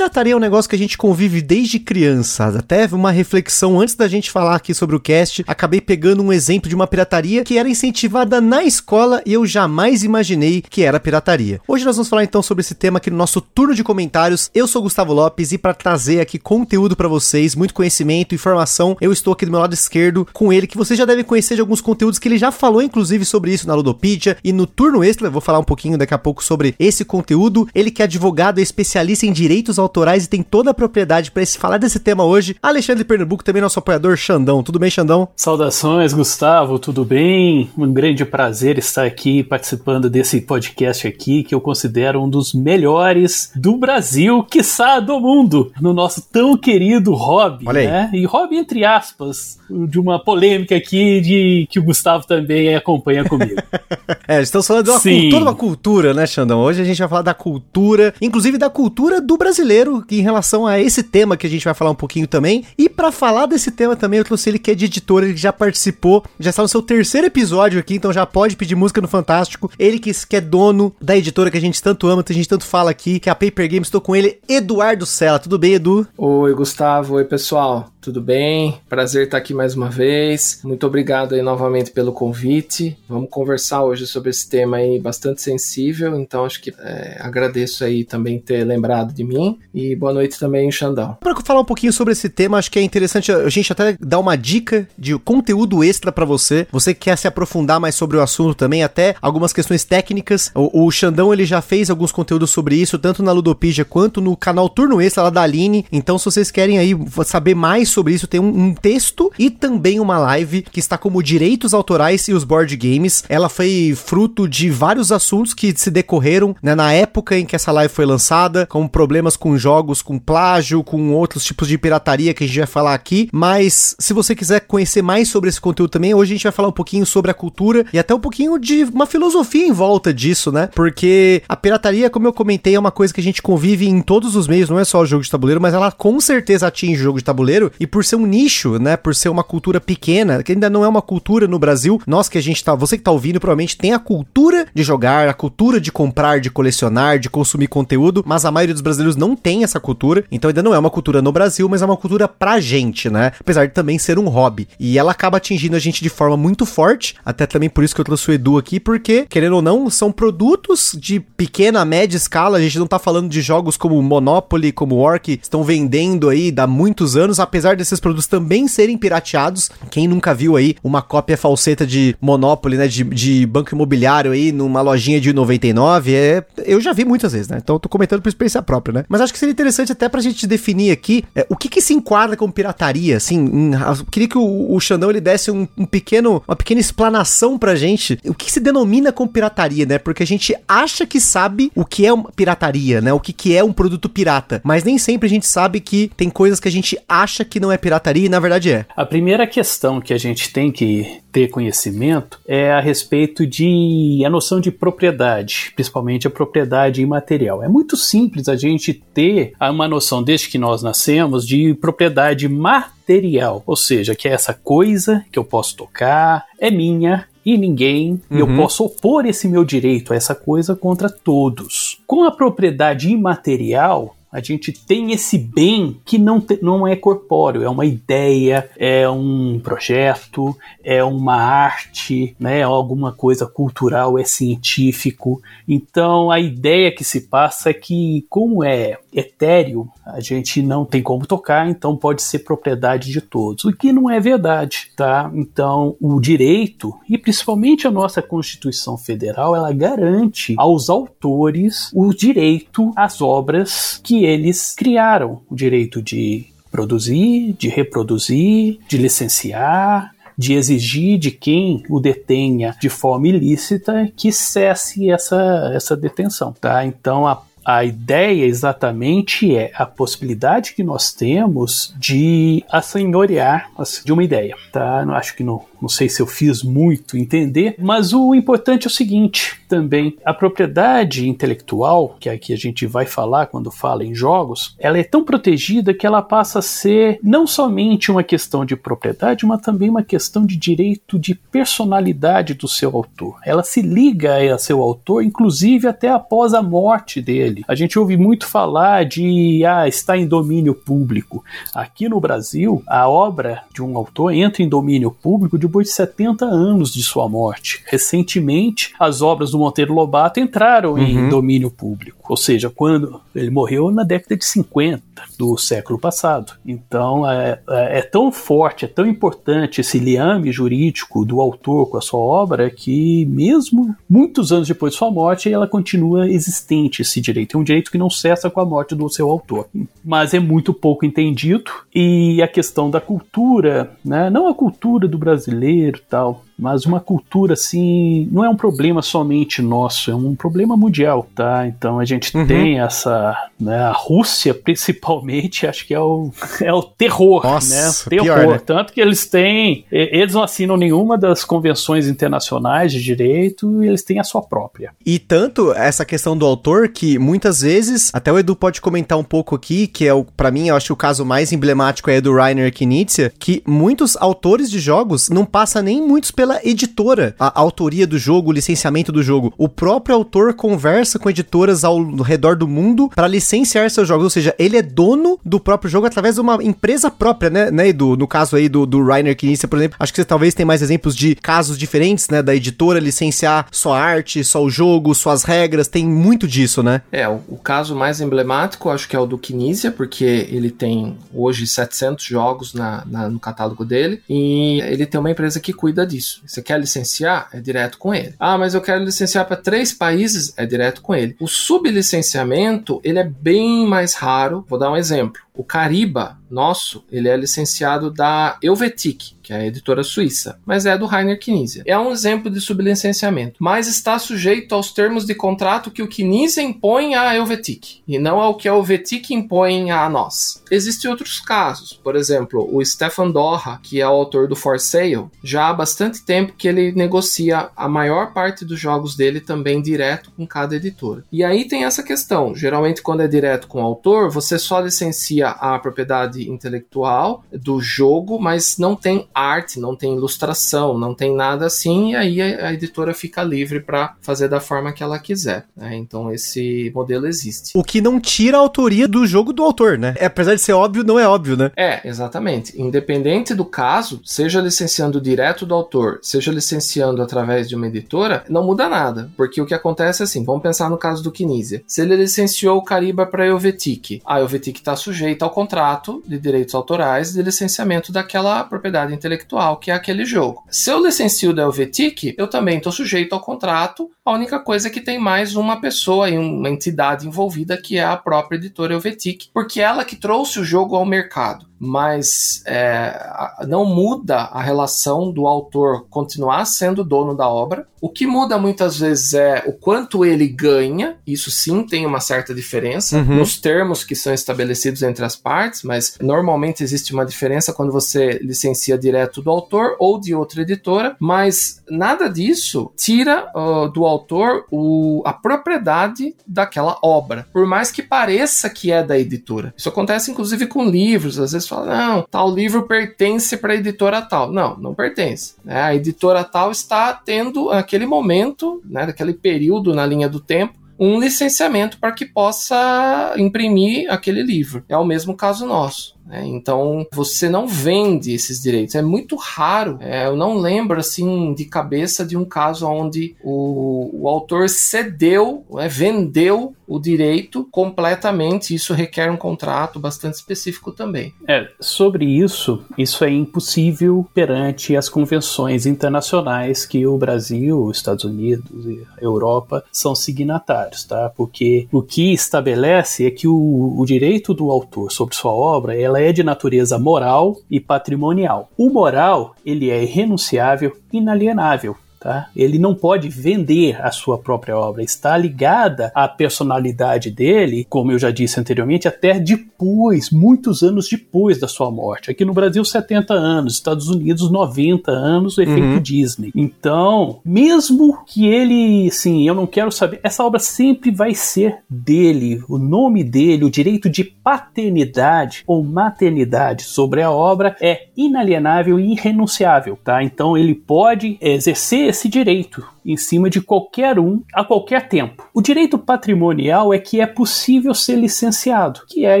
Pirataria 0.00 0.32
é 0.32 0.36
um 0.36 0.40
negócio 0.40 0.66
que 0.66 0.74
a 0.74 0.78
gente 0.78 0.96
convive 0.96 1.42
desde 1.42 1.78
criança. 1.78 2.46
Até 2.46 2.86
uma 2.86 3.10
reflexão 3.10 3.78
antes 3.78 3.94
da 3.94 4.08
gente 4.08 4.30
falar 4.30 4.56
aqui 4.56 4.72
sobre 4.72 4.96
o 4.96 5.00
cast, 5.00 5.44
acabei 5.46 5.78
pegando 5.78 6.22
um 6.22 6.32
exemplo 6.32 6.70
de 6.70 6.74
uma 6.74 6.86
pirataria 6.86 7.44
que 7.44 7.58
era 7.58 7.68
incentivada 7.68 8.40
na 8.40 8.64
escola 8.64 9.20
e 9.26 9.34
eu 9.34 9.44
jamais 9.44 10.02
imaginei 10.02 10.62
que 10.62 10.82
era 10.84 10.98
pirataria. 10.98 11.60
Hoje 11.68 11.84
nós 11.84 11.96
vamos 11.96 12.08
falar 12.08 12.24
então 12.24 12.42
sobre 12.42 12.62
esse 12.62 12.74
tema 12.74 12.96
aqui 12.96 13.10
no 13.10 13.16
nosso 13.18 13.42
turno 13.42 13.74
de 13.74 13.84
comentários. 13.84 14.50
Eu 14.54 14.66
sou 14.66 14.80
Gustavo 14.80 15.12
Lopes 15.12 15.52
e 15.52 15.58
para 15.58 15.74
trazer 15.74 16.18
aqui 16.18 16.38
conteúdo 16.38 16.96
para 16.96 17.06
vocês, 17.06 17.54
muito 17.54 17.74
conhecimento, 17.74 18.34
informação, 18.34 18.96
eu 19.02 19.12
estou 19.12 19.34
aqui 19.34 19.44
do 19.44 19.52
meu 19.52 19.60
lado 19.60 19.74
esquerdo 19.74 20.26
com 20.32 20.50
ele 20.50 20.66
que 20.66 20.78
vocês 20.78 20.96
já 20.96 21.04
devem 21.04 21.24
conhecer 21.24 21.56
de 21.56 21.60
alguns 21.60 21.82
conteúdos 21.82 22.18
que 22.18 22.26
ele 22.26 22.38
já 22.38 22.50
falou 22.50 22.80
inclusive 22.80 23.26
sobre 23.26 23.52
isso 23.52 23.68
na 23.68 23.74
Ludopedia 23.74 24.38
e 24.42 24.50
no 24.50 24.66
turno 24.66 25.04
extra, 25.04 25.26
eu 25.26 25.32
vou 25.32 25.42
falar 25.42 25.58
um 25.58 25.64
pouquinho 25.64 25.98
daqui 25.98 26.14
a 26.14 26.18
pouco 26.18 26.42
sobre 26.42 26.74
esse 26.78 27.04
conteúdo. 27.04 27.68
Ele 27.74 27.90
que 27.90 28.00
é 28.00 28.06
advogado, 28.06 28.60
é 28.60 28.62
especialista 28.62 29.26
em 29.26 29.32
direitos 29.32 29.78
autorais 29.78 29.89
e 30.24 30.26
tem 30.26 30.42
toda 30.42 30.70
a 30.70 30.74
propriedade 30.74 31.30
para 31.30 31.44
falar 31.46 31.78
desse 31.78 31.98
tema 31.98 32.24
hoje. 32.24 32.56
Alexandre 32.62 33.04
Pernambuco, 33.04 33.44
também 33.44 33.62
nosso 33.62 33.78
apoiador 33.78 34.16
Xandão. 34.16 34.62
Tudo 34.62 34.78
bem, 34.78 34.90
Xandão? 34.90 35.28
Saudações, 35.34 36.12
Gustavo, 36.12 36.78
tudo 36.78 37.04
bem? 37.04 37.70
Um 37.76 37.92
grande 37.92 38.24
prazer 38.24 38.78
estar 38.78 39.04
aqui 39.04 39.42
participando 39.42 40.08
desse 40.08 40.40
podcast 40.40 41.06
aqui, 41.06 41.42
que 41.42 41.54
eu 41.54 41.60
considero 41.60 42.22
um 42.22 42.28
dos 42.28 42.52
melhores 42.54 43.50
do 43.54 43.76
Brasil, 43.76 44.42
quiçá 44.44 45.00
do 45.00 45.18
mundo, 45.20 45.72
no 45.80 45.92
nosso 45.92 46.22
tão 46.30 46.56
querido 46.56 47.12
hobby, 47.14 47.64
Olha 47.66 47.80
aí. 47.80 47.86
né? 47.86 48.10
E 48.12 48.24
hobby 48.24 48.56
entre 48.56 48.84
aspas, 48.84 49.58
de 49.70 49.98
uma 49.98 50.22
polêmica 50.22 50.76
aqui 50.76 51.20
de 51.20 51.66
que 51.70 51.78
o 51.78 51.82
Gustavo 51.82 52.26
também 52.26 52.74
acompanha 52.74 53.24
comigo. 53.24 53.56
é, 54.28 54.42
estamos 54.42 54.66
falando 54.66 54.84
de 54.84 54.90
uma 54.90 55.00
cultura, 55.00 55.42
uma 55.42 55.54
cultura, 55.54 56.14
né, 56.14 56.26
Xandão? 56.26 56.60
Hoje 56.60 56.82
a 56.82 56.84
gente 56.84 56.98
vai 56.98 57.08
falar 57.08 57.22
da 57.22 57.34
cultura, 57.34 58.12
inclusive 58.20 58.58
da 58.58 58.68
cultura 58.68 59.20
do 59.20 59.36
brasileiro, 59.36 59.79
em 60.10 60.20
relação 60.20 60.66
a 60.66 60.80
esse 60.80 61.02
tema 61.02 61.36
que 61.36 61.46
a 61.46 61.50
gente 61.50 61.64
vai 61.64 61.74
falar 61.74 61.90
um 61.90 61.94
pouquinho 61.94 62.26
também. 62.26 62.64
E 62.76 62.88
para 62.88 63.12
falar 63.12 63.46
desse 63.46 63.70
tema 63.70 63.96
também, 63.96 64.18
eu 64.18 64.24
trouxe 64.24 64.50
ele 64.50 64.58
que 64.58 64.70
é 64.70 64.74
de 64.74 64.86
editor, 64.86 65.22
ele 65.22 65.36
já 65.36 65.52
participou, 65.52 66.24
já 66.38 66.50
está 66.50 66.62
no 66.62 66.68
seu 66.68 66.82
terceiro 66.82 67.26
episódio 67.26 67.78
aqui, 67.78 67.94
então 67.94 68.12
já 68.12 68.26
pode 68.26 68.56
pedir 68.56 68.74
música 68.74 69.00
no 69.00 69.08
Fantástico. 69.08 69.70
Ele 69.78 69.98
que, 69.98 70.12
que 70.26 70.36
é 70.36 70.40
dono 70.40 70.94
da 71.00 71.16
editora 71.16 71.50
que 71.50 71.58
a 71.58 71.60
gente 71.60 71.82
tanto 71.82 72.06
ama, 72.06 72.22
que 72.22 72.32
a 72.32 72.34
gente 72.34 72.48
tanto 72.48 72.64
fala 72.64 72.90
aqui, 72.90 73.20
que 73.20 73.28
é 73.28 73.32
a 73.32 73.34
Paper 73.34 73.68
Games. 73.68 73.88
Estou 73.88 74.00
com 74.00 74.14
ele, 74.14 74.38
Eduardo 74.48 75.06
Sela. 75.06 75.38
Tudo 75.38 75.58
bem, 75.58 75.74
Edu? 75.74 76.06
Oi, 76.16 76.54
Gustavo. 76.54 77.14
Oi, 77.14 77.24
pessoal. 77.24 77.90
Tudo 78.00 78.22
bem? 78.22 78.78
Prazer 78.88 79.24
estar 79.24 79.36
aqui 79.36 79.52
mais 79.52 79.74
uma 79.74 79.90
vez. 79.90 80.60
Muito 80.64 80.86
obrigado 80.86 81.34
aí 81.34 81.42
novamente 81.42 81.90
pelo 81.90 82.12
convite. 82.12 82.96
Vamos 83.06 83.28
conversar 83.28 83.84
hoje 83.84 84.06
sobre 84.06 84.30
esse 84.30 84.48
tema 84.48 84.78
aí 84.78 84.98
bastante 84.98 85.42
sensível, 85.42 86.18
então 86.18 86.46
acho 86.46 86.62
que 86.62 86.72
é, 86.78 87.18
agradeço 87.20 87.84
aí 87.84 88.02
também 88.02 88.38
ter 88.38 88.64
lembrado 88.64 89.12
de 89.12 89.22
mim 89.22 89.58
e 89.74 89.94
boa 89.94 90.14
noite 90.14 90.38
também, 90.38 90.72
Xandão. 90.72 91.18
Para 91.20 91.36
falar 91.42 91.60
um 91.60 91.64
pouquinho 91.64 91.92
sobre 91.92 92.12
esse 92.12 92.30
tema, 92.30 92.56
acho 92.56 92.70
que 92.70 92.78
é 92.78 92.82
interessante 92.82 93.30
a 93.30 93.48
gente 93.50 93.70
até 93.70 93.98
dar 94.00 94.18
uma 94.18 94.34
dica 94.34 94.88
de 94.96 95.18
conteúdo 95.18 95.84
extra 95.84 96.10
para 96.10 96.24
você. 96.24 96.66
Você 96.72 96.94
que 96.94 97.00
quer 97.00 97.18
se 97.18 97.28
aprofundar 97.28 97.78
mais 97.78 97.94
sobre 97.94 98.16
o 98.16 98.22
assunto 98.22 98.54
também, 98.54 98.82
até 98.82 99.14
algumas 99.20 99.52
questões 99.52 99.84
técnicas. 99.84 100.50
O, 100.54 100.86
o 100.86 100.90
Xandão 100.90 101.34
ele 101.34 101.44
já 101.44 101.60
fez 101.60 101.90
alguns 101.90 102.12
conteúdos 102.12 102.50
sobre 102.50 102.76
isso, 102.76 102.98
tanto 102.98 103.22
na 103.22 103.32
Ludopedia 103.32 103.84
quanto 103.84 104.22
no 104.22 104.36
canal 104.36 104.70
Turno 104.70 105.02
Extra 105.02 105.24
lá 105.24 105.30
da 105.30 105.42
Aline. 105.42 105.84
Então, 105.92 106.18
se 106.18 106.24
vocês 106.24 106.50
querem 106.50 106.78
aí 106.78 106.96
saber 107.26 107.54
mais 107.54 107.89
sobre 107.90 108.14
isso, 108.14 108.26
tem 108.26 108.40
um, 108.40 108.66
um, 108.66 108.74
texto 108.74 109.30
e 109.38 109.50
também 109.50 110.00
uma 110.00 110.18
live 110.18 110.62
que 110.62 110.80
está 110.80 110.96
como 110.96 111.22
Direitos 111.22 111.74
Autorais 111.74 112.28
e 112.28 112.32
os 112.32 112.44
Board 112.44 112.76
Games. 112.76 113.24
Ela 113.28 113.48
foi 113.48 113.94
fruto 113.96 114.48
de 114.48 114.70
vários 114.70 115.12
assuntos 115.12 115.54
que 115.54 115.74
se 115.76 115.90
decorreram 115.90 116.54
né, 116.62 116.74
na 116.74 116.92
época 116.92 117.38
em 117.38 117.44
que 117.44 117.56
essa 117.56 117.72
live 117.72 117.92
foi 117.92 118.06
lançada, 118.06 118.66
como 118.66 118.88
problemas 118.88 119.36
com 119.36 119.56
jogos, 119.56 120.02
com 120.02 120.18
plágio, 120.18 120.82
com 120.82 121.12
outros 121.12 121.44
tipos 121.44 121.68
de 121.68 121.78
pirataria 121.78 122.34
que 122.34 122.44
a 122.44 122.46
gente 122.46 122.58
vai 122.58 122.66
falar 122.66 122.94
aqui. 122.94 123.28
Mas 123.32 123.94
se 123.98 124.12
você 124.12 124.34
quiser 124.34 124.60
conhecer 124.60 125.02
mais 125.02 125.28
sobre 125.28 125.48
esse 125.48 125.60
conteúdo 125.60 125.90
também, 125.90 126.14
hoje 126.14 126.32
a 126.32 126.34
gente 126.36 126.44
vai 126.44 126.52
falar 126.52 126.68
um 126.68 126.72
pouquinho 126.72 127.04
sobre 127.04 127.30
a 127.30 127.34
cultura 127.34 127.84
e 127.92 127.98
até 127.98 128.14
um 128.14 128.20
pouquinho 128.20 128.58
de 128.58 128.84
uma 128.84 129.06
filosofia 129.06 129.66
em 129.66 129.72
volta 129.72 130.12
disso, 130.12 130.52
né? 130.52 130.68
Porque 130.74 131.42
a 131.48 131.56
pirataria, 131.56 132.10
como 132.10 132.26
eu 132.26 132.32
comentei, 132.32 132.74
é 132.74 132.78
uma 132.78 132.90
coisa 132.90 133.12
que 133.12 133.20
a 133.20 133.24
gente 133.24 133.42
convive 133.42 133.88
em 133.88 134.00
todos 134.00 134.36
os 134.36 134.46
meios, 134.46 134.68
não 134.68 134.78
é 134.78 134.84
só 134.84 135.00
o 135.00 135.06
jogo 135.06 135.22
de 135.22 135.30
tabuleiro, 135.30 135.60
mas 135.60 135.74
ela 135.74 135.90
com 135.92 136.20
certeza 136.20 136.66
atinge 136.66 137.00
o 137.00 137.04
jogo 137.04 137.18
de 137.18 137.24
tabuleiro 137.24 137.72
e 137.80 137.86
por 137.86 138.04
ser 138.04 138.16
um 138.16 138.26
nicho, 138.26 138.78
né, 138.78 138.96
por 138.96 139.14
ser 139.14 139.30
uma 139.30 139.42
cultura 139.42 139.80
pequena, 139.80 140.42
que 140.42 140.52
ainda 140.52 140.68
não 140.68 140.84
é 140.84 140.88
uma 140.88 141.00
cultura 141.00 141.48
no 141.48 141.58
Brasil, 141.58 142.00
nós 142.06 142.28
que 142.28 142.36
a 142.36 142.42
gente 142.42 142.62
tá, 142.62 142.74
você 142.74 142.98
que 142.98 143.02
tá 143.02 143.10
ouvindo 143.10 143.40
provavelmente 143.40 143.76
tem 143.76 143.94
a 143.94 143.98
cultura 143.98 144.66
de 144.74 144.82
jogar, 144.82 145.28
a 145.28 145.34
cultura 145.34 145.80
de 145.80 145.90
comprar, 145.90 146.40
de 146.40 146.50
colecionar, 146.50 147.18
de 147.18 147.30
consumir 147.30 147.68
conteúdo, 147.68 148.22
mas 148.26 148.44
a 148.44 148.50
maioria 148.50 148.74
dos 148.74 148.82
brasileiros 148.82 149.16
não 149.16 149.34
tem 149.34 149.64
essa 149.64 149.80
cultura, 149.80 150.24
então 150.30 150.48
ainda 150.48 150.62
não 150.62 150.74
é 150.74 150.78
uma 150.78 150.90
cultura 150.90 151.22
no 151.22 151.32
Brasil, 151.32 151.68
mas 151.68 151.80
é 151.80 151.86
uma 151.86 151.96
cultura 151.96 152.28
pra 152.28 152.60
gente, 152.60 153.08
né? 153.08 153.32
Apesar 153.40 153.66
de 153.66 153.72
também 153.72 153.98
ser 153.98 154.18
um 154.18 154.28
hobby. 154.28 154.68
E 154.78 154.98
ela 154.98 155.12
acaba 155.12 155.38
atingindo 155.38 155.74
a 155.74 155.78
gente 155.78 156.02
de 156.02 156.10
forma 156.10 156.36
muito 156.36 156.66
forte, 156.66 157.14
até 157.24 157.46
também 157.46 157.70
por 157.70 157.82
isso 157.82 157.94
que 157.94 158.00
eu 158.00 158.04
trouxe 158.04 158.30
o 158.30 158.34
Edu 158.34 158.58
aqui, 158.58 158.78
porque, 158.78 159.24
querendo 159.28 159.56
ou 159.56 159.62
não, 159.62 159.88
são 159.88 160.12
produtos 160.12 160.94
de 160.98 161.18
pequena, 161.18 161.84
média 161.84 162.16
escala, 162.16 162.58
a 162.58 162.60
gente 162.60 162.78
não 162.78 162.86
tá 162.86 162.98
falando 162.98 163.28
de 163.28 163.40
jogos 163.40 163.76
como 163.76 164.00
Monopoly, 164.02 164.72
como 164.72 165.00
que 165.18 165.40
estão 165.42 165.64
vendendo 165.64 166.28
aí 166.28 166.52
há 166.56 166.66
muitos 166.66 167.16
anos, 167.16 167.40
apesar 167.40 167.69
desses 167.76 168.00
produtos 168.00 168.26
também 168.26 168.68
serem 168.68 168.96
pirateados. 168.96 169.70
Quem 169.90 170.08
nunca 170.08 170.34
viu 170.34 170.56
aí 170.56 170.76
uma 170.82 171.02
cópia 171.02 171.36
falseta 171.36 171.86
de 171.86 172.16
Monopoly, 172.20 172.76
né, 172.76 172.88
de, 172.88 173.04
de 173.04 173.46
banco 173.46 173.74
imobiliário 173.74 174.32
aí 174.32 174.52
numa 174.52 174.80
lojinha 174.80 175.20
de 175.20 175.32
99, 175.32 176.14
é, 176.14 176.44
eu 176.64 176.80
já 176.80 176.92
vi 176.92 177.04
muitas 177.04 177.32
vezes, 177.32 177.48
né? 177.48 177.58
Então 177.62 177.76
eu 177.76 177.80
tô 177.80 177.88
comentando 177.88 178.22
por 178.22 178.28
experiência 178.28 178.62
própria, 178.62 178.94
né? 178.94 179.04
Mas 179.08 179.20
acho 179.20 179.32
que 179.32 179.38
seria 179.38 179.52
interessante 179.52 179.92
até 179.92 180.08
pra 180.08 180.20
gente 180.20 180.46
definir 180.46 180.90
aqui 180.90 181.24
é, 181.34 181.46
o 181.48 181.56
que 181.56 181.68
que 181.68 181.80
se 181.80 181.94
enquadra 181.94 182.36
como 182.36 182.52
pirataria, 182.52 183.16
assim, 183.16 183.38
em, 183.38 183.72
eu 183.74 184.06
queria 184.10 184.28
que 184.28 184.38
o, 184.38 184.74
o 184.74 184.80
Xandão 184.80 185.10
ele 185.10 185.20
desse 185.20 185.50
um, 185.50 185.66
um, 185.76 185.86
pequeno, 185.86 186.42
uma 186.46 186.56
pequena 186.56 186.80
explanação 186.80 187.58
pra 187.58 187.74
gente, 187.74 188.18
o 188.24 188.34
que 188.34 188.50
se 188.50 188.60
denomina 188.60 189.12
como 189.12 189.30
pirataria, 189.30 189.86
né? 189.86 189.98
Porque 189.98 190.22
a 190.22 190.26
gente 190.26 190.54
acha 190.66 191.06
que 191.06 191.20
sabe 191.20 191.70
o 191.74 191.84
que 191.84 192.06
é 192.06 192.10
pirataria, 192.34 193.00
né? 193.00 193.12
O 193.12 193.20
que 193.20 193.32
que 193.32 193.56
é 193.56 193.62
um 193.62 193.72
produto 193.72 194.08
pirata, 194.08 194.60
mas 194.64 194.84
nem 194.84 194.98
sempre 194.98 195.26
a 195.26 195.30
gente 195.30 195.46
sabe 195.46 195.80
que 195.80 196.10
tem 196.16 196.30
coisas 196.30 196.58
que 196.58 196.68
a 196.68 196.72
gente 196.72 196.98
acha 197.08 197.44
que 197.44 197.59
não 197.60 197.70
é 197.70 197.76
pirataria 197.76 198.26
e 198.26 198.28
na 198.28 198.40
verdade 198.40 198.72
é. 198.72 198.86
A 198.96 199.04
primeira 199.04 199.46
questão 199.46 200.00
que 200.00 200.12
a 200.12 200.18
gente 200.18 200.52
tem 200.52 200.72
que 200.72 201.20
ter 201.30 201.48
conhecimento 201.48 202.40
é 202.46 202.72
a 202.72 202.80
respeito 202.80 203.46
de 203.46 204.22
a 204.26 204.30
noção 204.30 204.60
de 204.60 204.70
propriedade, 204.70 205.72
principalmente 205.74 206.26
a 206.26 206.30
propriedade 206.30 207.02
imaterial. 207.02 207.62
É 207.62 207.68
muito 207.68 207.96
simples 207.96 208.48
a 208.48 208.56
gente 208.56 208.92
ter 208.92 209.52
uma 209.60 209.86
noção 209.86 210.22
desde 210.22 210.48
que 210.48 210.58
nós 210.58 210.82
nascemos 210.82 211.46
de 211.46 211.74
propriedade 211.74 212.48
material, 212.48 213.62
ou 213.66 213.76
seja, 213.76 214.14
que 214.14 214.28
é 214.28 214.32
essa 214.32 214.54
coisa 214.54 215.24
que 215.30 215.38
eu 215.38 215.44
posso 215.44 215.76
tocar, 215.76 216.46
é 216.58 216.70
minha, 216.70 217.26
e 217.44 217.56
ninguém, 217.56 218.20
uhum. 218.30 218.36
e 218.36 218.40
eu 218.40 218.46
posso 218.56 218.84
opor 218.84 219.26
esse 219.26 219.48
meu 219.48 219.64
direito 219.64 220.12
a 220.12 220.16
essa 220.16 220.34
coisa 220.34 220.76
contra 220.76 221.08
todos. 221.08 221.98
Com 222.06 222.24
a 222.24 222.30
propriedade 222.30 223.08
imaterial, 223.08 224.16
a 224.32 224.40
gente 224.40 224.72
tem 224.72 225.12
esse 225.12 225.36
bem 225.36 226.00
que 226.04 226.16
não, 226.18 226.40
te, 226.40 226.58
não 226.62 226.86
é 226.86 226.94
corpóreo, 226.94 227.62
é 227.64 227.68
uma 227.68 227.84
ideia, 227.84 228.70
é 228.76 229.08
um 229.08 229.58
projeto, 229.58 230.56
é 230.84 231.02
uma 231.02 231.34
arte, 231.34 232.36
né, 232.38 232.60
é 232.60 232.62
alguma 232.62 233.12
coisa 233.12 233.46
cultural, 233.46 234.18
é 234.18 234.24
científico. 234.24 235.42
Então 235.66 236.30
a 236.30 236.38
ideia 236.38 236.94
que 236.94 237.02
se 237.02 237.22
passa 237.22 237.70
é 237.70 237.74
que, 237.74 238.24
como 238.28 238.62
é 238.62 238.98
etéreo, 239.12 239.88
a 240.06 240.20
gente 240.20 240.62
não 240.62 240.84
tem 240.84 241.02
como 241.02 241.26
tocar, 241.26 241.68
então 241.68 241.96
pode 241.96 242.22
ser 242.22 242.40
propriedade 242.40 243.10
de 243.10 243.20
todos, 243.20 243.64
o 243.64 243.72
que 243.72 243.92
não 243.92 244.08
é 244.08 244.20
verdade, 244.20 244.90
tá? 244.96 245.30
Então 245.34 245.96
o 246.00 246.20
direito, 246.20 246.94
e 247.08 247.18
principalmente 247.18 247.86
a 247.86 247.90
nossa 247.90 248.22
Constituição 248.22 248.96
Federal, 248.96 249.56
ela 249.56 249.72
garante 249.72 250.54
aos 250.56 250.88
autores 250.88 251.90
o 251.92 252.12
direito 252.14 252.92
às 252.94 253.20
obras 253.20 254.00
que 254.02 254.19
eles 254.24 254.74
criaram, 254.74 255.42
o 255.50 255.54
direito 255.54 256.02
de 256.02 256.46
produzir, 256.70 257.54
de 257.58 257.68
reproduzir, 257.68 258.78
de 258.88 258.96
licenciar, 258.96 260.12
de 260.40 260.54
exigir 260.54 261.18
de 261.18 261.30
quem 261.30 261.82
o 261.88 262.00
detenha 262.00 262.74
de 262.80 262.88
forma 262.88 263.28
ilícita 263.28 264.10
que 264.16 264.32
cesse 264.32 265.10
essa, 265.10 265.70
essa 265.74 265.94
detenção, 265.94 266.54
tá? 266.58 266.84
Então 266.84 267.26
a 267.26 267.42
A 267.72 267.84
ideia 267.84 268.46
exatamente 268.46 269.54
é 269.54 269.70
a 269.76 269.86
possibilidade 269.86 270.74
que 270.74 270.82
nós 270.82 271.12
temos 271.12 271.94
de 271.96 272.64
assenhorear 272.68 273.70
de 274.04 274.12
uma 274.12 274.24
ideia, 274.24 274.56
tá? 274.72 275.06
Não 275.06 275.14
acho 275.14 275.36
que 275.36 275.44
não, 275.44 275.64
não 275.80 275.88
sei 275.88 276.08
se 276.08 276.20
eu 276.20 276.26
fiz 276.26 276.64
muito 276.64 277.16
entender, 277.16 277.76
mas 277.78 278.12
o 278.12 278.34
importante 278.34 278.86
é 278.86 278.88
o 278.88 278.92
seguinte 278.92 279.60
também, 279.68 280.16
a 280.24 280.34
propriedade 280.34 281.28
intelectual, 281.28 282.16
que 282.18 282.28
aqui 282.28 282.52
a 282.52 282.56
gente 282.56 282.86
vai 282.86 283.06
falar 283.06 283.46
quando 283.46 283.70
fala 283.70 284.04
em 284.04 284.12
jogos, 284.12 284.74
ela 284.76 284.98
é 284.98 285.04
tão 285.04 285.24
protegida 285.24 285.94
que 285.94 286.04
ela 286.04 286.20
passa 286.20 286.58
a 286.58 286.62
ser 286.62 287.20
não 287.22 287.46
somente 287.46 288.10
uma 288.10 288.24
questão 288.24 288.64
de 288.64 288.74
propriedade, 288.74 289.46
mas 289.46 289.62
também 289.62 289.88
uma 289.88 290.02
questão 290.02 290.44
de 290.44 290.56
direito 290.56 291.20
de 291.20 291.36
personalidade 291.36 292.54
do 292.54 292.66
seu 292.66 292.96
autor. 292.96 293.38
Ela 293.44 293.62
se 293.62 293.80
liga 293.80 294.52
a 294.52 294.58
seu 294.58 294.82
autor, 294.82 295.22
inclusive 295.22 295.86
até 295.86 296.10
após 296.10 296.52
a 296.52 296.60
morte 296.60 297.22
dele. 297.22 297.59
A 297.66 297.74
gente 297.74 297.98
ouve 297.98 298.16
muito 298.16 298.46
falar 298.46 299.04
de 299.04 299.64
ah, 299.64 299.86
está 299.86 300.16
em 300.16 300.26
domínio 300.26 300.74
público. 300.74 301.44
Aqui 301.74 302.08
no 302.08 302.20
Brasil, 302.20 302.82
a 302.86 303.08
obra 303.08 303.62
de 303.72 303.82
um 303.82 303.96
autor 303.96 304.32
entra 304.32 304.62
em 304.62 304.68
domínio 304.68 305.10
público 305.10 305.58
depois 305.58 305.88
de 305.88 305.92
70 305.94 306.44
anos 306.44 306.92
de 306.92 307.02
sua 307.02 307.28
morte. 307.28 307.82
Recentemente, 307.86 308.94
as 308.98 309.22
obras 309.22 309.50
do 309.50 309.58
Monteiro 309.58 309.94
Lobato 309.94 310.40
entraram 310.40 310.92
uhum. 310.92 310.98
em 310.98 311.28
domínio 311.28 311.70
público. 311.70 312.18
Ou 312.28 312.36
seja, 312.36 312.70
quando 312.70 313.20
ele 313.34 313.50
morreu 313.50 313.90
na 313.90 314.04
década 314.04 314.36
de 314.36 314.44
50 314.44 315.09
do 315.38 315.56
século 315.56 315.98
passado. 315.98 316.52
Então 316.64 317.28
é, 317.30 317.60
é, 317.68 317.98
é 317.98 318.02
tão 318.02 318.30
forte, 318.30 318.84
é 318.84 318.88
tão 318.88 319.06
importante 319.06 319.80
esse 319.80 319.98
liame 319.98 320.52
jurídico 320.52 321.24
do 321.24 321.40
autor 321.40 321.88
com 321.90 321.96
a 321.96 322.00
sua 322.00 322.20
obra 322.20 322.70
que, 322.70 323.24
mesmo 323.26 323.94
muitos 324.08 324.52
anos 324.52 324.68
depois 324.68 324.92
de 324.92 324.98
sua 324.98 325.10
morte, 325.10 325.52
ela 325.52 325.66
continua 325.66 326.28
existente, 326.28 327.02
esse 327.02 327.20
direito. 327.20 327.56
É 327.56 327.60
um 327.60 327.64
direito 327.64 327.90
que 327.90 327.98
não 327.98 328.10
cessa 328.10 328.50
com 328.50 328.60
a 328.60 328.64
morte 328.64 328.94
do 328.94 329.08
seu 329.08 329.28
autor. 329.28 329.66
Mas 330.04 330.34
é 330.34 330.38
muito 330.38 330.72
pouco 330.72 331.04
entendido. 331.04 331.70
E 331.94 332.42
a 332.42 332.48
questão 332.48 332.90
da 332.90 333.00
cultura, 333.00 333.96
né? 334.04 334.30
não 334.30 334.48
a 334.48 334.54
cultura 334.54 335.06
do 335.06 335.18
brasileiro 335.18 336.00
tal, 336.08 336.44
mas 336.60 336.84
uma 336.84 337.00
cultura 337.00 337.54
assim 337.54 338.28
não 338.30 338.44
é 338.44 338.48
um 338.48 338.56
problema 338.56 339.02
somente 339.02 339.62
nosso, 339.62 340.10
é 340.10 340.14
um 340.14 340.34
problema 340.34 340.76
mundial, 340.76 341.26
tá? 341.34 341.66
Então 341.66 341.98
a 341.98 342.04
gente 342.04 342.36
uhum. 342.36 342.46
tem 342.46 342.80
essa, 342.80 343.36
né, 343.58 343.78
a 343.80 343.92
Rússia 343.92 344.52
principalmente, 344.62 345.66
acho 345.66 345.86
que 345.86 345.94
é 345.94 346.00
o, 346.00 346.30
é 346.60 346.72
o 346.72 346.82
terror, 346.82 347.42
Nossa, 347.42 348.10
né? 348.10 348.20
Terror, 348.22 348.38
pior, 348.38 348.48
né? 348.52 348.60
tanto 348.64 348.92
que 348.92 349.00
eles 349.00 349.26
têm, 349.26 349.84
eles 349.90 350.34
não 350.34 350.42
assinam 350.42 350.76
nenhuma 350.76 351.16
das 351.16 351.44
convenções 351.44 352.06
internacionais 352.06 352.92
de 352.92 353.02
direito, 353.02 353.82
e 353.82 353.86
eles 353.86 354.02
têm 354.02 354.18
a 354.18 354.24
sua 354.24 354.42
própria. 354.42 354.92
E 355.04 355.18
tanto 355.18 355.72
essa 355.72 356.04
questão 356.04 356.36
do 356.36 356.46
autor 356.46 356.88
que 356.88 357.18
muitas 357.18 357.62
vezes, 357.62 358.10
até 358.12 358.32
o 358.32 358.38
Edu 358.38 358.54
pode 358.54 358.80
comentar 358.80 359.18
um 359.18 359.24
pouco 359.24 359.54
aqui, 359.54 359.86
que 359.86 360.06
é 360.06 360.14
o 360.14 360.24
para 360.24 360.50
mim, 360.50 360.68
eu 360.68 360.76
acho 360.76 360.86
que 360.86 360.92
o 360.92 360.96
caso 360.96 361.24
mais 361.24 361.52
emblemático 361.52 362.10
é 362.10 362.20
do 362.20 362.34
Rainer 362.34 362.72
Knizia, 362.72 363.32
que 363.38 363.62
muitos 363.66 364.16
autores 364.16 364.70
de 364.70 364.78
jogos 364.78 365.28
não 365.28 365.44
passa 365.44 365.82
nem 365.82 366.00
muitos 366.00 366.30
pela 366.30 366.49
pela 366.50 366.60
editora 366.64 367.34
a 367.38 367.60
autoria 367.60 368.06
do 368.06 368.18
jogo, 368.18 368.50
o 368.50 368.52
licenciamento 368.52 369.12
do 369.12 369.22
jogo. 369.22 369.54
O 369.56 369.68
próprio 369.68 370.16
autor 370.16 370.54
conversa 370.54 371.18
com 371.18 371.30
editoras 371.30 371.84
ao 371.84 372.02
redor 372.22 372.56
do 372.56 372.66
mundo 372.66 373.08
para 373.14 373.28
licenciar 373.28 373.88
seus 373.90 374.08
jogos, 374.08 374.24
ou 374.24 374.30
seja, 374.30 374.54
ele 374.58 374.76
é 374.76 374.82
dono 374.82 375.38
do 375.44 375.60
próprio 375.60 375.90
jogo 375.90 376.06
através 376.06 376.34
de 376.34 376.40
uma 376.40 376.62
empresa 376.62 377.10
própria, 377.10 377.50
né, 377.50 377.70
né 377.70 377.88
Edu? 377.88 378.16
No 378.16 378.26
caso 378.26 378.56
aí 378.56 378.68
do, 378.68 378.84
do 378.84 379.04
Rainer 379.04 379.36
Knizia, 379.36 379.68
por 379.68 379.78
exemplo, 379.78 379.96
acho 380.00 380.12
que 380.12 380.20
você 380.20 380.24
talvez 380.24 380.54
tem 380.54 380.66
mais 380.66 380.82
exemplos 380.82 381.14
de 381.14 381.34
casos 381.36 381.78
diferentes, 381.78 382.28
né, 382.28 382.42
da 382.42 382.54
editora 382.54 382.98
licenciar 382.98 383.66
sua 383.70 384.00
arte, 384.00 384.42
só 384.42 384.62
o 384.64 384.70
jogo, 384.70 385.14
suas 385.14 385.44
regras, 385.44 385.86
tem 385.86 386.06
muito 386.06 386.48
disso, 386.48 386.82
né? 386.82 387.02
É, 387.12 387.28
o, 387.28 387.40
o 387.48 387.56
caso 387.56 387.94
mais 387.94 388.20
emblemático 388.20 388.90
acho 388.90 389.08
que 389.08 389.14
é 389.14 389.18
o 389.18 389.26
do 389.26 389.38
Knizia, 389.38 389.92
porque 389.92 390.48
ele 390.50 390.70
tem 390.70 391.16
hoje 391.32 391.66
700 391.66 392.24
jogos 392.24 392.74
na, 392.74 393.04
na, 393.06 393.28
no 393.28 393.38
catálogo 393.38 393.84
dele 393.84 394.22
e 394.28 394.80
ele 394.82 395.06
tem 395.06 395.20
uma 395.20 395.30
empresa 395.30 395.60
que 395.60 395.72
cuida 395.72 396.06
disso. 396.06 396.39
Você 396.46 396.62
quer 396.62 396.78
licenciar? 396.78 397.48
É 397.52 397.60
direto 397.60 397.98
com 397.98 398.14
ele. 398.14 398.34
Ah, 398.38 398.58
mas 398.58 398.74
eu 398.74 398.80
quero 398.80 399.04
licenciar 399.04 399.46
para 399.46 399.56
três 399.56 399.92
países? 399.92 400.52
É 400.56 400.66
direto 400.66 401.02
com 401.02 401.14
ele. 401.14 401.36
O 401.40 401.46
sublicenciamento, 401.46 403.00
ele 403.04 403.18
é 403.18 403.24
bem 403.24 403.86
mais 403.86 404.14
raro. 404.14 404.64
Vou 404.68 404.78
dar 404.78 404.90
um 404.90 404.96
exemplo. 404.96 405.40
O 405.54 405.64
Cariba 405.64 406.38
nosso, 406.50 407.04
ele 407.10 407.28
é 407.28 407.36
licenciado 407.36 408.10
da 408.10 408.58
Helvetic, 408.60 409.36
que 409.40 409.52
é 409.52 409.56
a 409.56 409.66
editora 409.66 410.02
suíça, 410.02 410.58
mas 410.66 410.84
é 410.84 410.98
do 410.98 411.06
Rainer 411.06 411.38
Knizia. 411.38 411.82
É 411.86 411.96
um 411.96 412.10
exemplo 412.10 412.50
de 412.50 412.60
sublicenciamento, 412.60 413.56
mas 413.60 413.86
está 413.86 414.18
sujeito 414.18 414.74
aos 414.74 414.92
termos 414.92 415.24
de 415.24 415.34
contrato 415.34 415.90
que 415.90 416.02
o 416.02 416.08
Knizia 416.08 416.62
impõe 416.62 417.14
à 417.14 417.34
Helvetic, 417.34 418.02
e 418.06 418.18
não 418.18 418.40
ao 418.40 418.56
que 418.56 418.68
a 418.68 418.74
Helvetic 418.74 419.30
impõe 419.30 419.90
a 419.90 420.08
nós. 420.08 420.62
Existem 420.70 421.10
outros 421.10 421.40
casos, 421.40 421.92
por 421.92 422.16
exemplo, 422.16 422.68
o 422.72 422.84
Stefan 422.84 423.30
Dorra, 423.30 423.80
que 423.82 424.00
é 424.00 424.06
o 424.06 424.10
autor 424.10 424.48
do 424.48 424.56
For 424.56 424.80
Sale, 424.80 425.28
já 425.42 425.68
há 425.68 425.74
bastante 425.74 426.24
tempo 426.24 426.54
que 426.56 426.66
ele 426.66 426.92
negocia 426.92 427.70
a 427.76 427.88
maior 427.88 428.32
parte 428.32 428.64
dos 428.64 428.78
jogos 428.78 429.14
dele 429.16 429.40
também 429.40 429.80
direto 429.80 430.32
com 430.36 430.46
cada 430.46 430.74
editora. 430.76 431.24
E 431.30 431.44
aí 431.44 431.68
tem 431.68 431.84
essa 431.84 432.02
questão, 432.02 432.54
geralmente 432.54 433.02
quando 433.02 433.22
é 433.22 433.28
direto 433.28 433.68
com 433.68 433.80
o 433.80 433.84
autor, 433.84 434.30
você 434.30 434.58
só 434.58 434.80
licencia 434.80 435.39
a 435.48 435.78
propriedade 435.78 436.48
intelectual 436.50 437.44
do 437.52 437.80
jogo, 437.80 438.38
mas 438.40 438.78
não 438.78 438.94
tem 438.94 439.28
arte, 439.34 439.80
não 439.80 439.96
tem 439.96 440.14
ilustração, 440.14 440.98
não 440.98 441.14
tem 441.14 441.34
nada 441.34 441.66
assim, 441.66 442.12
e 442.12 442.16
aí 442.16 442.42
a, 442.42 442.72
editora 442.72 443.14
fica 443.14 443.42
livre 443.42 443.80
para 443.80 444.14
fazer 444.20 444.48
da 444.48 444.60
forma 444.60 444.92
que 444.92 445.02
ela 445.02 445.18
quiser. 445.18 445.66
Né? 445.76 445.96
Então 445.96 446.32
esse 446.32 446.90
modelo 446.94 447.26
existe. 447.26 447.76
O 447.76 447.82
que 447.82 448.00
não 448.00 448.20
tira 448.20 448.56
a 448.56 448.60
autoria 448.60 449.06
do 449.06 449.26
jogo 449.26 449.52
do 449.52 449.62
autor, 449.62 449.98
né? 449.98 450.14
É, 450.18 450.26
apesar 450.26 450.54
de 450.54 450.60
ser 450.60 450.72
óbvio, 450.72 451.04
não 451.04 451.18
é 451.18 451.26
óbvio, 451.26 451.56
né? 451.56 451.70
É, 451.76 452.06
exatamente. 452.06 452.80
Independente 452.80 453.54
do 453.54 453.64
caso, 453.64 454.20
seja 454.24 454.60
licenciando 454.60 455.20
direto 455.20 455.66
do 455.66 455.74
autor, 455.74 456.18
seja 456.22 456.52
licenciando 456.52 457.22
através 457.22 457.68
de 457.68 457.74
uma 457.74 457.86
editora, 457.86 458.44
não 458.48 458.64
muda 458.64 458.88
nada. 458.88 459.30
Porque 459.36 459.60
o 459.60 459.66
que 459.66 459.74
acontece 459.74 460.22
é 460.22 460.24
assim, 460.24 460.44
vamos 460.44 460.62
pensar 460.62 460.88
no 460.90 460.98
caso 460.98 461.22
do 461.22 461.32
Kinesia. 461.32 461.82
Se 461.86 462.02
ele 462.02 462.16
licenciou 462.16 462.78
o 462.78 462.84
Cariba 462.84 463.26
para 463.26 463.44
a 463.44 463.46
Helvetic, 463.46 464.20
a 464.24 464.40
Helvetic 464.40 464.76
está 464.76 464.96
sujeita 464.96 465.29
ao 465.38 465.50
contrato 465.50 466.22
de 466.26 466.38
direitos 466.38 466.74
autorais 466.74 467.32
de 467.32 467.42
licenciamento 467.42 468.12
daquela 468.12 468.62
propriedade 468.64 469.14
intelectual, 469.14 469.78
que 469.78 469.90
é 469.90 469.94
aquele 469.94 470.24
jogo. 470.24 470.64
Se 470.70 470.90
eu 470.90 471.04
licencio 471.04 471.52
da 471.52 471.62
Helvetic, 471.62 472.34
eu 472.36 472.48
também 472.48 472.78
estou 472.78 472.92
sujeito 472.92 473.34
ao 473.34 473.40
contrato. 473.40 474.10
A 474.24 474.32
única 474.32 474.58
coisa 474.58 474.88
é 474.88 474.90
que 474.90 475.00
tem 475.00 475.18
mais 475.18 475.54
uma 475.54 475.80
pessoa 475.80 476.28
e 476.28 476.36
uma 476.36 476.70
entidade 476.70 477.26
envolvida, 477.26 477.76
que 477.76 477.98
é 477.98 478.04
a 478.04 478.16
própria 478.16 478.56
editora 478.56 478.94
Helvetic, 478.94 479.50
porque 479.52 479.80
é 479.80 479.84
ela 479.84 480.04
que 480.04 480.16
trouxe 480.16 480.60
o 480.60 480.64
jogo 480.64 480.96
ao 480.96 481.06
mercado 481.06 481.69
mas 481.80 482.62
é, 482.66 483.18
não 483.66 483.86
muda 483.86 484.36
a 484.36 484.60
relação 484.60 485.32
do 485.32 485.46
autor 485.46 486.06
continuar 486.10 486.66
sendo 486.66 487.02
dono 487.02 487.34
da 487.34 487.48
obra. 487.48 487.86
O 488.02 488.08
que 488.08 488.26
muda 488.26 488.58
muitas 488.58 488.98
vezes 488.98 489.32
é 489.34 489.62
o 489.66 489.72
quanto 489.72 490.24
ele 490.24 490.46
ganha, 490.46 491.16
isso 491.26 491.50
sim 491.50 491.84
tem 491.84 492.04
uma 492.04 492.20
certa 492.20 492.54
diferença 492.54 493.16
uhum. 493.18 493.36
nos 493.36 493.58
termos 493.58 494.04
que 494.04 494.14
são 494.14 494.32
estabelecidos 494.32 495.02
entre 495.02 495.24
as 495.24 495.36
partes, 495.36 495.82
mas 495.82 496.16
normalmente 496.20 496.82
existe 496.82 497.12
uma 497.12 497.24
diferença 497.24 497.72
quando 497.72 497.92
você 497.92 498.38
licencia 498.42 498.98
direto 498.98 499.42
do 499.42 499.50
autor 499.50 499.96
ou 499.98 500.20
de 500.20 500.34
outra 500.34 500.62
editora, 500.62 501.16
mas 501.18 501.82
nada 501.88 502.28
disso 502.28 502.90
tira 502.96 503.50
uh, 503.54 503.88
do 503.90 504.04
autor 504.04 504.66
o, 504.70 505.22
a 505.24 505.32
propriedade 505.32 506.34
daquela 506.46 506.98
obra, 507.02 507.46
por 507.52 507.66
mais 507.66 507.90
que 507.90 508.02
pareça 508.02 508.68
que 508.68 508.90
é 508.90 509.02
da 509.02 509.18
editora. 509.18 509.74
Isso 509.76 509.88
acontece 509.88 510.30
inclusive 510.30 510.66
com 510.66 510.84
livros, 510.84 511.38
às 511.38 511.52
vezes 511.52 511.69
fala, 511.70 511.96
não, 511.96 512.22
tal 512.22 512.52
livro 512.52 512.86
pertence 512.86 513.56
para 513.56 513.72
a 513.72 513.76
editora 513.76 514.20
tal. 514.22 514.50
Não, 514.50 514.76
não 514.76 514.94
pertence. 514.94 515.54
Né? 515.64 515.80
A 515.80 515.94
editora 515.94 516.44
tal 516.44 516.70
está 516.70 517.12
tendo, 517.12 517.70
naquele 517.70 518.06
momento, 518.06 518.80
né, 518.84 519.06
naquele 519.06 519.32
período 519.32 519.94
na 519.94 520.04
linha 520.04 520.28
do 520.28 520.40
tempo, 520.40 520.74
um 521.00 521.18
licenciamento 521.18 521.98
para 521.98 522.12
que 522.12 522.26
possa 522.26 523.34
imprimir 523.38 524.12
aquele 524.12 524.42
livro. 524.42 524.84
É 524.86 524.96
o 524.98 525.04
mesmo 525.04 525.34
caso 525.34 525.64
nosso. 525.64 526.20
Né? 526.30 526.46
Então 526.46 527.04
você 527.12 527.48
não 527.48 527.66
vende 527.66 528.32
esses 528.32 528.62
direitos. 528.62 528.94
É 528.94 529.02
muito 529.02 529.34
raro. 529.34 529.98
É, 530.00 530.26
eu 530.26 530.36
não 530.36 530.58
lembro 530.58 531.00
assim 531.00 531.52
de 531.54 531.64
cabeça 531.64 532.24
de 532.24 532.36
um 532.36 532.44
caso 532.44 532.86
onde 532.86 533.34
o, 533.42 534.22
o 534.22 534.28
autor 534.28 534.68
cedeu, 534.68 535.64
né, 535.72 535.88
vendeu 535.88 536.74
o 536.86 536.98
direito 536.98 537.66
completamente. 537.70 538.74
Isso 538.74 538.94
requer 538.94 539.30
um 539.30 539.36
contrato 539.36 539.98
bastante 539.98 540.34
específico 540.34 540.92
também. 540.92 541.32
É, 541.48 541.68
sobre 541.80 542.24
isso, 542.24 542.84
isso 542.96 543.24
é 543.24 543.30
impossível 543.30 544.26
perante 544.32 544.96
as 544.96 545.08
convenções 545.08 545.86
internacionais 545.86 546.84
que 546.86 547.06
o 547.06 547.16
Brasil, 547.16 547.82
os 547.84 547.96
Estados 547.96 548.24
Unidos 548.24 548.86
e 548.86 549.04
a 549.18 549.22
Europa 549.22 549.84
são 549.92 550.14
signatários, 550.14 550.89
tá? 551.06 551.30
Porque 551.36 551.88
o 551.92 552.02
que 552.02 552.32
estabelece 552.32 553.26
é 553.26 553.30
que 553.30 553.46
o, 553.46 553.94
o 553.98 554.04
direito 554.04 554.52
do 554.54 554.70
autor 554.70 555.10
sobre 555.10 555.34
sua 555.34 555.52
obra 555.52 555.98
ela 555.98 556.20
é 556.20 556.32
de 556.32 556.42
natureza 556.42 556.98
moral 556.98 557.56
e 557.70 557.80
patrimonial. 557.80 558.68
O 558.76 558.90
moral, 558.90 559.54
ele 559.64 559.90
é 559.90 560.02
irrenunciável, 560.02 560.96
inalienável. 561.12 561.96
Tá? 562.20 562.50
Ele 562.54 562.78
não 562.78 562.94
pode 562.94 563.30
vender 563.30 563.98
a 564.04 564.10
sua 564.10 564.36
própria 564.36 564.76
obra, 564.76 565.02
está 565.02 565.36
ligada 565.38 566.12
à 566.14 566.28
personalidade 566.28 567.30
dele, 567.30 567.86
como 567.88 568.12
eu 568.12 568.18
já 568.18 568.30
disse 568.30 568.60
anteriormente, 568.60 569.08
até 569.08 569.40
depois, 569.40 570.30
muitos 570.30 570.82
anos 570.82 571.08
depois 571.08 571.58
da 571.58 571.66
sua 571.66 571.90
morte. 571.90 572.30
Aqui 572.30 572.44
no 572.44 572.52
Brasil, 572.52 572.84
70 572.84 573.32
anos, 573.32 573.74
Estados 573.74 574.08
Unidos, 574.08 574.50
90 574.50 575.10
anos, 575.10 575.56
o 575.56 575.62
efeito 575.62 575.80
uhum. 575.80 576.00
Disney. 576.00 576.52
Então, 576.54 577.40
mesmo 577.42 578.18
que 578.26 578.46
ele, 578.46 579.10
sim, 579.10 579.48
eu 579.48 579.54
não 579.54 579.66
quero 579.66 579.90
saber, 579.90 580.20
essa 580.22 580.44
obra 580.44 580.60
sempre 580.60 581.10
vai 581.10 581.34
ser 581.34 581.78
dele, 581.88 582.62
o 582.68 582.76
nome 582.76 583.24
dele, 583.24 583.64
o 583.64 583.70
direito 583.70 584.10
de 584.10 584.24
paternidade 584.24 585.64
ou 585.66 585.82
maternidade 585.82 586.82
sobre 586.82 587.22
a 587.22 587.30
obra 587.30 587.76
é 587.80 588.08
inalienável 588.14 589.00
e 589.00 589.12
irrenunciável, 589.12 589.98
tá? 590.04 590.22
Então 590.22 590.56
ele 590.56 590.74
pode 590.74 591.38
exercer 591.40 592.09
esse 592.10 592.28
direito 592.28 592.86
em 593.04 593.16
cima 593.16 593.48
de 593.48 593.60
qualquer 593.60 594.18
um 594.18 594.42
a 594.54 594.62
qualquer 594.64 595.08
tempo. 595.08 595.48
O 595.54 595.62
direito 595.62 595.98
patrimonial 595.98 596.92
é 596.92 596.98
que 596.98 597.20
é 597.20 597.26
possível 597.26 597.94
ser 597.94 598.16
licenciado, 598.16 599.00
que 599.08 599.24
é 599.24 599.40